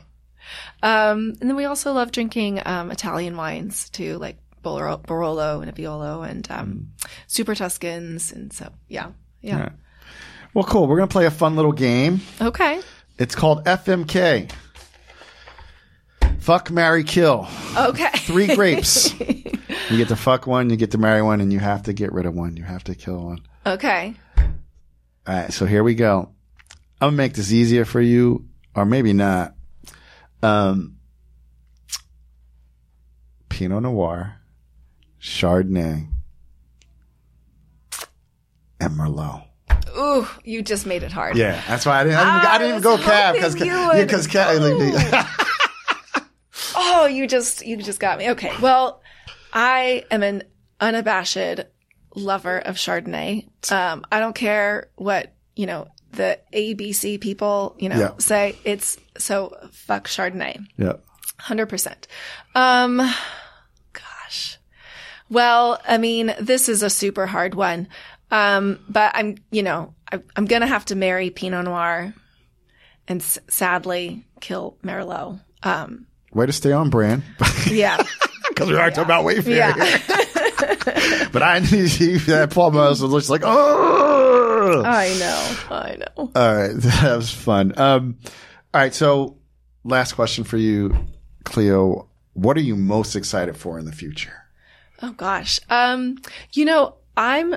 Um, 0.84 1.34
and 1.42 1.50
then 1.50 1.56
we 1.56 1.66
also 1.66 1.94
love 1.94 2.12
drinking, 2.12 2.62
um, 2.66 2.92
Italian 2.92 3.36
wines 3.36 3.90
too, 3.90 4.18
like 4.18 4.38
Barolo 4.64 5.64
and 5.64 5.74
Nebbiolo 5.74 6.30
and, 6.30 6.48
um, 6.52 6.88
mm. 7.00 7.10
Super 7.26 7.56
Tuscans. 7.56 8.32
And 8.32 8.54
so, 8.54 8.72
yeah. 8.88 9.12
Yeah. 9.42 9.70
Well, 10.54 10.64
cool. 10.64 10.88
We're 10.88 10.98
going 10.98 11.10
to 11.10 11.14
play 11.14 11.26
a 11.26 11.32
fun 11.32 11.56
little 11.56 11.72
game. 11.72 12.22
Okay. 12.42 12.80
It's 13.18 13.36
called 13.36 13.66
FMK. 13.66 14.52
Fuck, 16.40 16.70
marry, 16.70 17.04
kill. 17.04 17.48
Okay. 17.76 18.10
Three 18.20 18.54
grapes. 18.56 19.20
you 19.20 19.98
get 19.98 20.10
to 20.10 20.16
fuck 20.16 20.46
one, 20.46 20.70
you 20.70 20.76
get 20.76 20.92
to 20.92 20.98
marry 20.98 21.22
one, 21.22 21.42
and 21.42 21.52
you 21.52 21.60
have 21.60 21.84
to 21.84 21.94
get 21.94 22.12
rid 22.12 22.26
of 22.26 22.36
one. 22.36 22.56
You 22.58 22.64
have 22.64 22.84
to 22.86 22.96
kill 22.96 23.26
one. 23.26 23.40
Okay. 23.66 24.14
All 24.38 24.46
right, 25.28 25.52
so 25.52 25.66
here 25.66 25.84
we 25.84 25.96
go. 25.96 26.30
I'm 27.02 27.08
gonna 27.08 27.18
make 27.18 27.34
this 27.34 27.52
easier 27.52 27.84
for 27.84 28.00
you, 28.00 28.46
or 28.76 28.86
maybe 28.86 29.12
not. 29.12 29.56
Um, 30.44 30.98
Pinot 33.50 33.82
Noir, 33.82 34.36
Chardonnay, 35.20 36.08
and 38.80 38.94
Merlot. 38.94 39.48
Ooh, 39.98 40.28
you 40.44 40.62
just 40.62 40.86
made 40.86 41.04
it 41.04 41.12
hard. 41.12 41.38
Yeah, 41.38 41.62
that's 41.68 41.86
why 41.86 42.02
I 42.02 42.04
didn't. 42.04 42.18
I 42.20 42.24
didn't, 42.40 42.52
I 42.52 42.58
didn't 42.58 42.70
even 42.72 42.82
go 42.84 42.98
cab 42.98 43.36
because 43.36 43.54
hoping 43.54 43.68
you 43.68 43.88
would. 43.88 44.08
because 44.08 44.28
cab. 44.28 45.26
Oh, 46.78 47.06
you 47.06 47.28
just 47.28 47.66
you 47.66 47.78
just 47.78 48.00
got 48.00 48.18
me. 48.18 48.32
Okay. 48.32 48.52
Well, 48.62 49.02
I 49.54 50.04
am 50.12 50.24
an 50.24 50.44
unabashed 50.80 51.66
lover 52.16 52.58
of 52.60 52.76
Chardonnay. 52.76 53.48
Um, 53.72 54.06
I 54.12 54.20
don't 54.20 54.36
care 54.36 54.90
what, 54.96 55.34
you 55.56 55.66
know, 55.68 55.88
the 56.12 56.40
ABC 56.54 57.20
people, 57.20 57.76
you 57.80 57.90
know, 57.90 57.98
Yeah. 57.98 58.12
say. 58.20 58.58
It's 58.64 58.98
so 59.18 59.56
fuck 59.72 60.08
Chardonnay. 60.08 60.66
yeah. 60.78 60.94
100%. 61.42 62.06
Um, 62.56 62.98
gosh. 63.94 64.58
Well, 65.30 65.82
I 65.88 65.98
mean, 65.98 66.34
this 66.40 66.70
is 66.70 66.82
a 66.84 66.90
super 66.90 67.26
hard 67.28 67.56
one. 67.56 67.88
Um, 68.32 68.80
but 68.90 69.12
I'm, 69.16 69.38
you 69.52 69.64
know, 69.64 69.94
I, 70.12 70.20
I'm 70.36 70.46
going 70.46 70.62
to 70.62 70.68
have 70.68 70.86
to 70.86 70.96
marry 70.96 71.30
Pinot 71.30 71.66
Noir 71.66 72.14
and 73.08 73.22
s- 73.22 73.40
sadly 73.48 74.26
kill 74.42 74.78
Merlot. 74.84 75.40
Um, 75.64 76.08
Way 76.34 76.48
to 76.48 76.52
stay 76.52 76.72
on 76.72 76.90
brand. 76.90 77.24
yeah. 77.70 77.98
Because 78.50 78.70
we 78.70 78.78
are 78.78 78.90
talking 78.90 79.04
about 79.04 79.26
Wayfarer. 79.26 79.54
Yeah. 79.54 79.74
here. 79.74 80.00
but 81.34 81.44
I 81.44 81.60
need 81.60 82.00
you. 82.00 82.20
That 82.20 82.52
Paul 82.52 82.72
Miles 82.72 83.04
was 83.04 83.30
like, 83.30 83.42
oh. 83.44 84.82
I 84.86 85.14
know. 85.20 85.76
I 85.76 85.98
know. 85.98 86.32
All 86.34 86.56
right, 86.56 86.74
that 86.74 87.16
was 87.18 87.30
fun. 87.32 87.78
Um, 87.78 88.18
all 88.74 88.80
right, 88.80 88.94
so 88.94 89.38
last 89.84 90.14
question 90.14 90.46
for 90.46 90.56
you, 90.56 90.96
Cleo. 91.44 92.08
What 92.32 92.56
are 92.56 92.62
you 92.62 92.78
most 92.78 93.18
excited 93.18 93.58
for 93.58 93.78
in 93.78 93.84
the 93.84 93.92
future? 93.92 94.34
Oh 95.02 95.12
gosh. 95.12 95.60
Um, 95.70 96.18
you 96.54 96.64
know, 96.64 96.96
I'm 97.18 97.56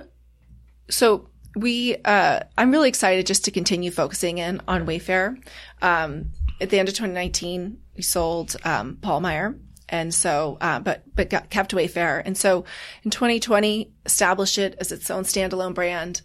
so 0.91 1.29
we 1.57 1.97
uh 2.05 2.41
I'm 2.57 2.71
really 2.71 2.89
excited 2.89 3.27
just 3.27 3.45
to 3.47 3.51
continue 3.51 3.91
focusing 3.91 4.39
in 4.39 4.61
on 4.69 4.87
Wayfarer. 4.87 5.37
Um 5.83 6.31
at 6.61 6.71
the 6.71 6.79
end 6.79 6.89
of 6.89 6.95
2019, 6.95 7.79
we 7.97 8.03
sold 8.03 8.57
um 8.65 8.99
Pahlmeyer. 9.01 9.59
And 9.89 10.13
so, 10.13 10.59
uh, 10.61 10.81
but, 10.81 11.03
but 11.15 11.31
got, 11.31 11.51
kept 11.51 11.73
Wayfarer. 11.73 12.19
And 12.19 12.37
so 12.37 12.65
in 13.05 13.11
2020, 13.11 13.91
established 14.05 14.59
it 14.59 14.77
as 14.79 14.93
its 14.93 15.11
own 15.11 15.25
standalone 15.25 15.75
brand, 15.75 16.23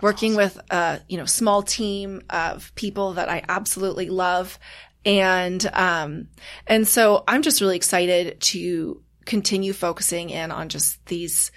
working 0.00 0.34
with 0.34 0.58
a, 0.70 1.00
you 1.08 1.18
know, 1.18 1.26
small 1.26 1.62
team 1.62 2.22
of 2.30 2.74
people 2.74 3.14
that 3.14 3.28
I 3.28 3.44
absolutely 3.48 4.08
love. 4.08 4.58
And, 5.04 5.64
um, 5.74 6.28
and 6.66 6.88
so 6.88 7.24
I'm 7.28 7.42
just 7.42 7.60
really 7.60 7.76
excited 7.76 8.40
to 8.40 9.02
continue 9.24 9.72
focusing 9.72 10.30
in 10.30 10.50
on 10.50 10.68
just 10.68 11.04
these, 11.06 11.52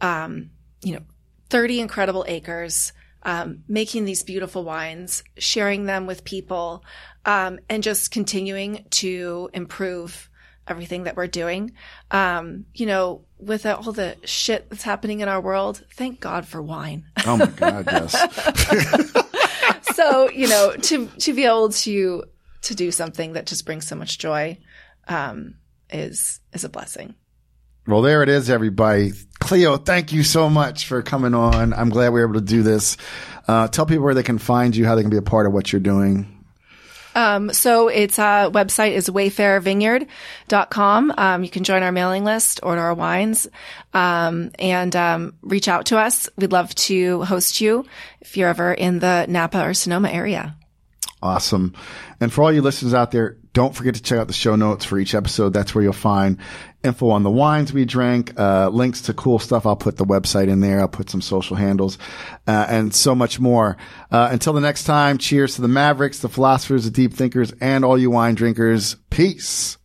um, 0.00 0.50
you 0.82 0.92
know, 0.92 1.02
30 1.50 1.80
incredible 1.80 2.24
acres, 2.28 2.92
um, 3.22 3.64
making 3.68 4.04
these 4.04 4.22
beautiful 4.22 4.64
wines, 4.64 5.22
sharing 5.36 5.86
them 5.86 6.06
with 6.06 6.24
people, 6.24 6.84
um, 7.24 7.58
and 7.68 7.82
just 7.82 8.10
continuing 8.10 8.84
to 8.90 9.50
improve 9.52 10.28
everything 10.66 11.04
that 11.04 11.16
we're 11.16 11.26
doing. 11.26 11.72
Um, 12.10 12.66
you 12.74 12.86
know, 12.86 13.22
with 13.38 13.66
all 13.66 13.92
the 13.92 14.16
shit 14.24 14.68
that's 14.68 14.82
happening 14.82 15.20
in 15.20 15.28
our 15.28 15.40
world, 15.40 15.82
thank 15.94 16.20
God 16.20 16.46
for 16.46 16.62
wine. 16.62 17.06
Oh 17.26 17.36
my 17.36 17.46
God, 17.46 17.86
yes. 17.90 18.14
so, 19.94 20.30
you 20.30 20.48
know, 20.48 20.72
to, 20.72 21.06
to 21.06 21.34
be 21.34 21.44
able 21.44 21.70
to, 21.70 22.24
to 22.62 22.74
do 22.74 22.90
something 22.90 23.32
that 23.32 23.46
just 23.46 23.64
brings 23.64 23.86
so 23.86 23.96
much 23.96 24.18
joy, 24.18 24.58
um, 25.06 25.54
is, 25.90 26.40
is 26.52 26.64
a 26.64 26.68
blessing. 26.68 27.14
Well, 27.86 28.02
there 28.02 28.22
it 28.22 28.28
is, 28.28 28.50
everybody. 28.50 29.12
Cleo, 29.48 29.78
thank 29.78 30.12
you 30.12 30.22
so 30.24 30.50
much 30.50 30.86
for 30.86 31.00
coming 31.00 31.32
on. 31.32 31.72
I'm 31.72 31.88
glad 31.88 32.10
we 32.10 32.20
were 32.20 32.28
able 32.28 32.38
to 32.38 32.42
do 32.42 32.62
this. 32.62 32.98
Uh, 33.48 33.66
tell 33.66 33.86
people 33.86 34.04
where 34.04 34.12
they 34.12 34.22
can 34.22 34.36
find 34.36 34.76
you, 34.76 34.84
how 34.84 34.94
they 34.94 35.00
can 35.00 35.08
be 35.08 35.16
a 35.16 35.22
part 35.22 35.46
of 35.46 35.54
what 35.54 35.72
you're 35.72 35.80
doing. 35.80 36.44
Um, 37.14 37.50
so 37.54 37.88
its 37.88 38.18
uh, 38.18 38.50
website 38.50 38.92
is 38.92 39.08
wayfarervineyard.com. 39.08 41.14
Um, 41.16 41.44
you 41.44 41.48
can 41.48 41.64
join 41.64 41.82
our 41.82 41.92
mailing 41.92 42.24
list, 42.24 42.60
order 42.62 42.82
our 42.82 42.92
wines, 42.92 43.48
um, 43.94 44.50
and 44.58 44.94
um, 44.94 45.32
reach 45.40 45.66
out 45.66 45.86
to 45.86 45.98
us. 45.98 46.28
We'd 46.36 46.52
love 46.52 46.74
to 46.74 47.22
host 47.22 47.62
you 47.62 47.86
if 48.20 48.36
you're 48.36 48.50
ever 48.50 48.74
in 48.74 48.98
the 48.98 49.24
Napa 49.30 49.64
or 49.64 49.72
Sonoma 49.72 50.10
area. 50.10 50.56
Awesome. 51.22 51.72
And 52.20 52.30
for 52.30 52.42
all 52.42 52.52
you 52.52 52.60
listeners 52.60 52.92
out 52.92 53.12
there, 53.12 53.38
don't 53.54 53.74
forget 53.74 53.94
to 53.94 54.02
check 54.02 54.18
out 54.18 54.28
the 54.28 54.34
show 54.34 54.56
notes 54.56 54.84
for 54.84 54.98
each 54.98 55.14
episode. 55.14 55.52
That's 55.52 55.74
where 55.74 55.82
you'll 55.82 55.92
find 55.92 56.38
info 56.84 57.10
on 57.10 57.22
the 57.22 57.30
wines 57.30 57.72
we 57.72 57.84
drank, 57.84 58.38
uh, 58.38 58.68
links 58.68 59.02
to 59.02 59.14
cool 59.14 59.38
stuff. 59.38 59.66
I'll 59.66 59.76
put 59.76 59.96
the 59.96 60.04
website 60.04 60.48
in 60.48 60.60
there. 60.60 60.80
I'll 60.80 60.88
put 60.88 61.10
some 61.10 61.20
social 61.20 61.56
handles, 61.56 61.98
uh, 62.46 62.66
and 62.68 62.94
so 62.94 63.14
much 63.14 63.40
more. 63.40 63.76
Uh, 64.10 64.28
until 64.30 64.52
the 64.52 64.60
next 64.60 64.84
time, 64.84 65.18
cheers 65.18 65.56
to 65.56 65.62
the 65.62 65.68
Mavericks, 65.68 66.20
the 66.20 66.28
philosophers, 66.28 66.84
the 66.84 66.90
deep 66.90 67.14
thinkers, 67.14 67.52
and 67.60 67.84
all 67.84 67.98
you 67.98 68.10
wine 68.10 68.34
drinkers. 68.34 68.96
Peace. 69.10 69.77